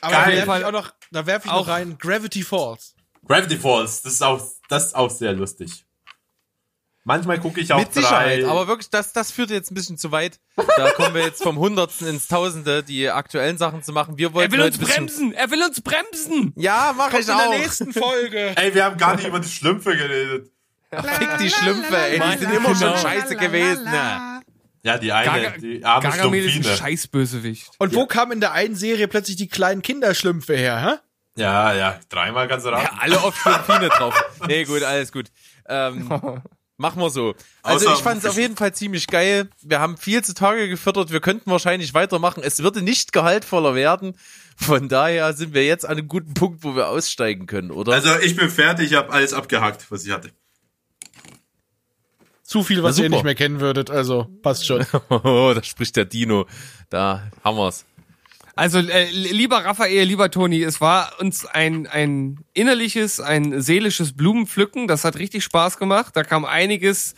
Aber 0.00 0.12
Geil. 0.12 0.36
da 0.36 0.46
werfe 0.46 0.58
ich 0.60 0.64
auch 0.66 0.72
noch, 0.72 0.90
da 1.12 1.26
werfe 1.26 1.46
ich 1.46 1.52
Auch- 1.52 1.66
noch 1.66 1.72
rein 1.72 1.96
Gravity 1.98 2.42
Falls. 2.42 2.94
Gravity 3.26 3.56
Falls, 3.56 4.02
das 4.02 4.14
ist 4.14 4.22
auch, 4.22 4.42
das 4.68 4.86
ist 4.86 4.94
auch 4.96 5.10
sehr 5.10 5.32
lustig. 5.32 5.84
Manchmal 7.06 7.38
gucke 7.38 7.60
ich 7.60 7.70
auch 7.72 7.78
mit 7.78 7.92
Sicherheit, 7.92 8.42
drei. 8.42 8.48
aber 8.48 8.66
wirklich, 8.66 8.88
das, 8.88 9.12
das 9.12 9.30
führt 9.30 9.50
jetzt 9.50 9.70
ein 9.70 9.74
bisschen 9.74 9.98
zu 9.98 10.10
weit. 10.10 10.40
Da 10.56 10.90
kommen 10.92 11.14
wir 11.14 11.22
jetzt 11.22 11.42
vom 11.42 11.58
Hundertsten 11.58 12.06
ins 12.08 12.28
Tausende, 12.28 12.82
die 12.82 13.10
aktuellen 13.10 13.58
Sachen 13.58 13.82
zu 13.82 13.92
machen. 13.92 14.16
Wir 14.16 14.32
wollten 14.32 14.52
Er 14.54 14.58
will 14.58 14.64
heute 14.64 14.78
uns 14.80 14.88
bremsen! 14.90 15.32
Er 15.34 15.50
will 15.50 15.62
uns 15.62 15.80
bremsen! 15.82 16.52
Ja, 16.56 16.94
mache 16.96 17.18
ich 17.18 17.28
In 17.28 17.36
der 17.36 17.48
auch. 17.48 17.58
nächsten 17.58 17.92
Folge. 17.92 18.52
Ey, 18.56 18.74
wir 18.74 18.84
haben 18.86 18.96
gar 18.96 19.16
nicht 19.16 19.26
über 19.28 19.38
die 19.38 19.48
Schlümpfe 19.48 19.94
geredet. 19.96 20.50
Fick 20.90 21.38
die 21.40 21.50
Schlümpfe, 21.50 21.96
ey. 21.96 22.20
Die 22.20 22.38
sind 22.38 22.52
immer 22.54 22.74
schon 22.74 22.96
scheiße 22.96 23.36
gewesen. 23.36 23.84
ne? 23.84 24.40
Ja, 24.84 24.96
die 24.98 25.12
eine, 25.12 25.28
Garga- 25.48 25.58
die 25.60 25.84
arme 25.84 26.08
Gargamel 26.08 26.44
ist 26.44 26.56
ein. 26.56 26.76
Scheißbösewicht. 26.76 27.70
Und 27.78 27.94
wo 27.94 28.06
kamen 28.06 28.32
in 28.32 28.40
der 28.40 28.52
einen 28.52 28.76
Serie 28.76 29.08
plötzlich 29.08 29.36
die 29.36 29.48
kleinen 29.48 29.82
Kinderschlümpfe 29.82 30.54
her, 30.56 31.00
hä? 31.36 31.40
Ja, 31.42 31.72
ja, 31.74 31.98
dreimal 32.10 32.46
kannst 32.48 32.64
du 32.64 32.70
raten. 32.70 32.84
Ja, 32.94 33.00
alle 33.00 33.20
auf 33.22 33.36
Schlumpfine 33.36 33.88
drauf. 33.88 34.14
Nee, 34.46 34.64
gut, 34.64 34.82
alles 34.84 35.10
gut. 35.10 35.26
Ähm, 35.68 36.08
machen 36.76 37.00
wir 37.00 37.10
so. 37.10 37.34
Also 37.62 37.88
Außer- 37.88 37.94
ich 37.94 38.00
fand 38.00 38.24
es 38.24 38.30
auf 38.30 38.36
jeden 38.36 38.56
Fall 38.56 38.74
ziemlich 38.74 39.06
geil. 39.06 39.48
Wir 39.62 39.80
haben 39.80 39.96
viel 39.96 40.22
zutage 40.24 40.68
gefördert. 40.68 41.10
Wir 41.12 41.20
könnten 41.20 41.50
wahrscheinlich 41.50 41.94
weitermachen. 41.94 42.42
Es 42.44 42.62
würde 42.62 42.82
nicht 42.82 43.12
gehaltvoller 43.12 43.74
werden. 43.74 44.16
Von 44.56 44.88
daher 44.88 45.32
sind 45.32 45.54
wir 45.54 45.64
jetzt 45.66 45.84
an 45.84 45.98
einem 45.98 46.08
guten 46.08 46.34
Punkt, 46.34 46.62
wo 46.62 46.76
wir 46.76 46.88
aussteigen 46.88 47.46
können, 47.46 47.70
oder? 47.70 47.92
Also 47.92 48.16
ich 48.20 48.36
bin 48.36 48.48
fertig, 48.48 48.92
ich 48.92 48.96
habe 48.96 49.12
alles 49.12 49.32
abgehakt, 49.32 49.90
was 49.90 50.04
ich 50.04 50.12
hatte. 50.12 50.30
Zu 52.42 52.62
viel, 52.62 52.82
was 52.82 52.98
Na, 52.98 53.04
ihr 53.04 53.08
nicht 53.10 53.24
mehr 53.24 53.34
kennen 53.34 53.58
würdet, 53.60 53.90
also 53.90 54.28
passt 54.42 54.66
schon. 54.66 54.84
Oh, 55.08 55.52
da 55.54 55.62
spricht 55.62 55.96
der 55.96 56.04
Dino. 56.04 56.46
Da 56.90 57.30
haben 57.42 57.56
wir's. 57.56 57.84
Also, 58.56 58.78
äh, 58.78 59.10
lieber 59.10 59.64
Raphael, 59.64 60.04
lieber 60.04 60.30
Toni, 60.30 60.62
es 60.62 60.80
war 60.80 61.12
uns 61.18 61.44
ein, 61.44 61.86
ein 61.86 62.44
innerliches, 62.52 63.20
ein 63.20 63.60
seelisches 63.60 64.16
Blumenpflücken. 64.16 64.86
Das 64.86 65.04
hat 65.04 65.16
richtig 65.16 65.42
Spaß 65.44 65.76
gemacht. 65.76 66.16
Da 66.16 66.22
kam 66.22 66.44
einiges 66.44 67.14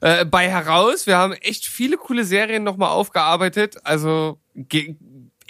äh, 0.00 0.24
bei 0.24 0.48
heraus. 0.48 1.06
Wir 1.06 1.16
haben 1.16 1.32
echt 1.32 1.66
viele 1.66 1.96
coole 1.96 2.24
Serien 2.24 2.62
nochmal 2.62 2.90
aufgearbeitet. 2.90 3.78
Also, 3.84 4.40
ge 4.54 4.96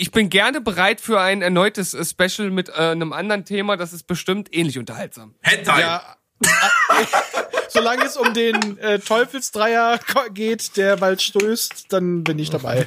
ich 0.01 0.13
bin 0.13 0.31
gerne 0.31 0.61
bereit 0.61 1.01
für 1.01 1.21
ein 1.21 1.43
erneutes 1.43 1.93
äh, 1.93 2.05
Special 2.05 2.51
mit 2.51 2.69
äh, 2.69 2.73
einem 2.73 3.13
anderen 3.13 3.45
Thema. 3.45 3.77
Das 3.77 3.93
ist 3.93 4.05
bestimmt 4.05 4.49
ähnlich 4.55 4.79
unterhaltsam. 4.79 5.35
Hentai. 5.43 5.81
Ja. 5.81 6.17
Solange 7.69 8.05
es 8.05 8.17
um 8.17 8.35
den 8.35 8.79
äh, 8.79 8.99
Teufelsdreier 8.99 10.01
geht, 10.33 10.77
der 10.77 10.97
bald 10.97 11.23
stößt, 11.23 11.87
dann 11.91 12.25
bin 12.25 12.39
ich 12.39 12.51
dabei. 12.51 12.87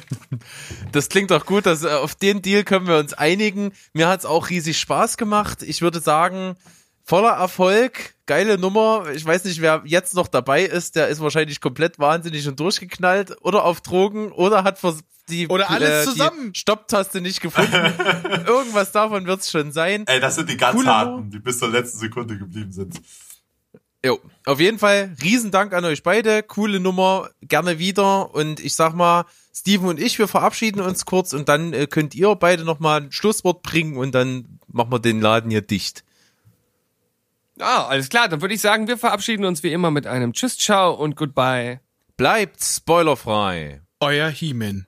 Das 0.92 1.08
klingt 1.08 1.30
doch 1.30 1.46
gut. 1.46 1.66
Dass, 1.66 1.84
äh, 1.84 1.88
auf 1.88 2.14
den 2.14 2.42
Deal 2.42 2.64
können 2.64 2.86
wir 2.86 2.98
uns 2.98 3.14
einigen. 3.14 3.72
Mir 3.92 4.08
hat's 4.08 4.26
auch 4.26 4.50
riesig 4.50 4.78
Spaß 4.78 5.16
gemacht. 5.16 5.62
Ich 5.62 5.82
würde 5.82 6.00
sagen, 6.00 6.56
voller 7.04 7.32
Erfolg. 7.32 8.14
Geile 8.26 8.58
Nummer. 8.58 9.06
Ich 9.14 9.24
weiß 9.24 9.44
nicht, 9.44 9.60
wer 9.60 9.82
jetzt 9.84 10.14
noch 10.14 10.28
dabei 10.28 10.62
ist. 10.64 10.96
Der 10.96 11.08
ist 11.08 11.20
wahrscheinlich 11.20 11.60
komplett 11.60 11.98
wahnsinnig 11.98 12.46
und 12.48 12.58
durchgeknallt. 12.58 13.36
Oder 13.42 13.64
auf 13.64 13.80
Drogen. 13.80 14.32
Oder 14.32 14.64
hat 14.64 14.78
vers 14.78 14.98
die, 15.28 15.46
Oder 15.48 15.70
alles 15.70 16.06
äh, 16.06 16.10
zusammen. 16.10 16.52
die 16.52 16.58
Stopptaste 16.58 17.20
nicht 17.20 17.40
gefunden. 17.40 17.72
Irgendwas 18.46 18.90
davon 18.90 19.26
wird's 19.26 19.50
schon 19.50 19.70
sein. 19.70 20.04
Ey, 20.06 20.18
das 20.18 20.34
sind 20.34 20.50
die 20.50 20.56
ganz 20.56 20.76
Coole 20.76 20.88
harten, 20.88 21.30
die 21.30 21.38
bis 21.38 21.60
zur 21.60 21.70
letzten 21.70 21.98
Sekunde 21.98 22.36
geblieben 22.36 22.72
sind. 22.72 23.00
Jo, 24.04 24.18
auf 24.46 24.58
jeden 24.58 24.78
Fall 24.80 25.14
Riesendank 25.22 25.72
an 25.72 25.84
euch 25.84 26.02
beide. 26.02 26.42
Coole 26.42 26.80
Nummer, 26.80 27.30
gerne 27.40 27.78
wieder. 27.78 28.34
Und 28.34 28.58
ich 28.58 28.74
sag 28.74 28.94
mal, 28.94 29.26
Steven 29.54 29.86
und 29.86 30.00
ich, 30.00 30.18
wir 30.18 30.26
verabschieden 30.26 30.80
uns 30.80 31.04
kurz 31.04 31.32
und 31.32 31.48
dann 31.48 31.72
äh, 31.72 31.86
könnt 31.86 32.14
ihr 32.14 32.34
beide 32.34 32.64
nochmal 32.64 33.02
ein 33.02 33.12
Schlusswort 33.12 33.62
bringen 33.62 33.96
und 33.96 34.12
dann 34.12 34.58
machen 34.66 34.90
wir 34.90 34.98
den 34.98 35.20
Laden 35.20 35.50
hier 35.50 35.62
dicht. 35.62 36.04
Ah, 37.60 37.86
alles 37.86 38.08
klar. 38.08 38.28
Dann 38.28 38.40
würde 38.40 38.54
ich 38.54 38.60
sagen, 38.60 38.88
wir 38.88 38.98
verabschieden 38.98 39.44
uns 39.44 39.62
wie 39.62 39.72
immer 39.72 39.92
mit 39.92 40.06
einem 40.06 40.32
Tschüss, 40.32 40.58
ciao 40.58 40.94
und 40.94 41.14
goodbye. 41.14 41.80
Bleibt 42.16 42.62
spoilerfrei. 42.64 43.82
Euer 44.00 44.28
He-Man. 44.28 44.86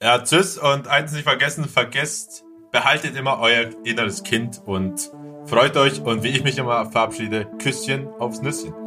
Ja, 0.00 0.18
tschüss 0.22 0.58
und 0.58 0.86
eins 0.86 1.12
nicht 1.12 1.24
vergessen, 1.24 1.64
vergesst, 1.64 2.44
behaltet 2.72 3.16
immer 3.16 3.38
euer 3.38 3.70
inneres 3.84 4.22
Kind 4.22 4.60
und 4.64 5.10
freut 5.46 5.76
euch 5.76 6.02
und 6.02 6.22
wie 6.22 6.28
ich 6.28 6.44
mich 6.44 6.58
immer 6.58 6.86
verabschiede, 6.86 7.46
Küsschen 7.58 8.08
aufs 8.18 8.42
Nüsschen. 8.42 8.81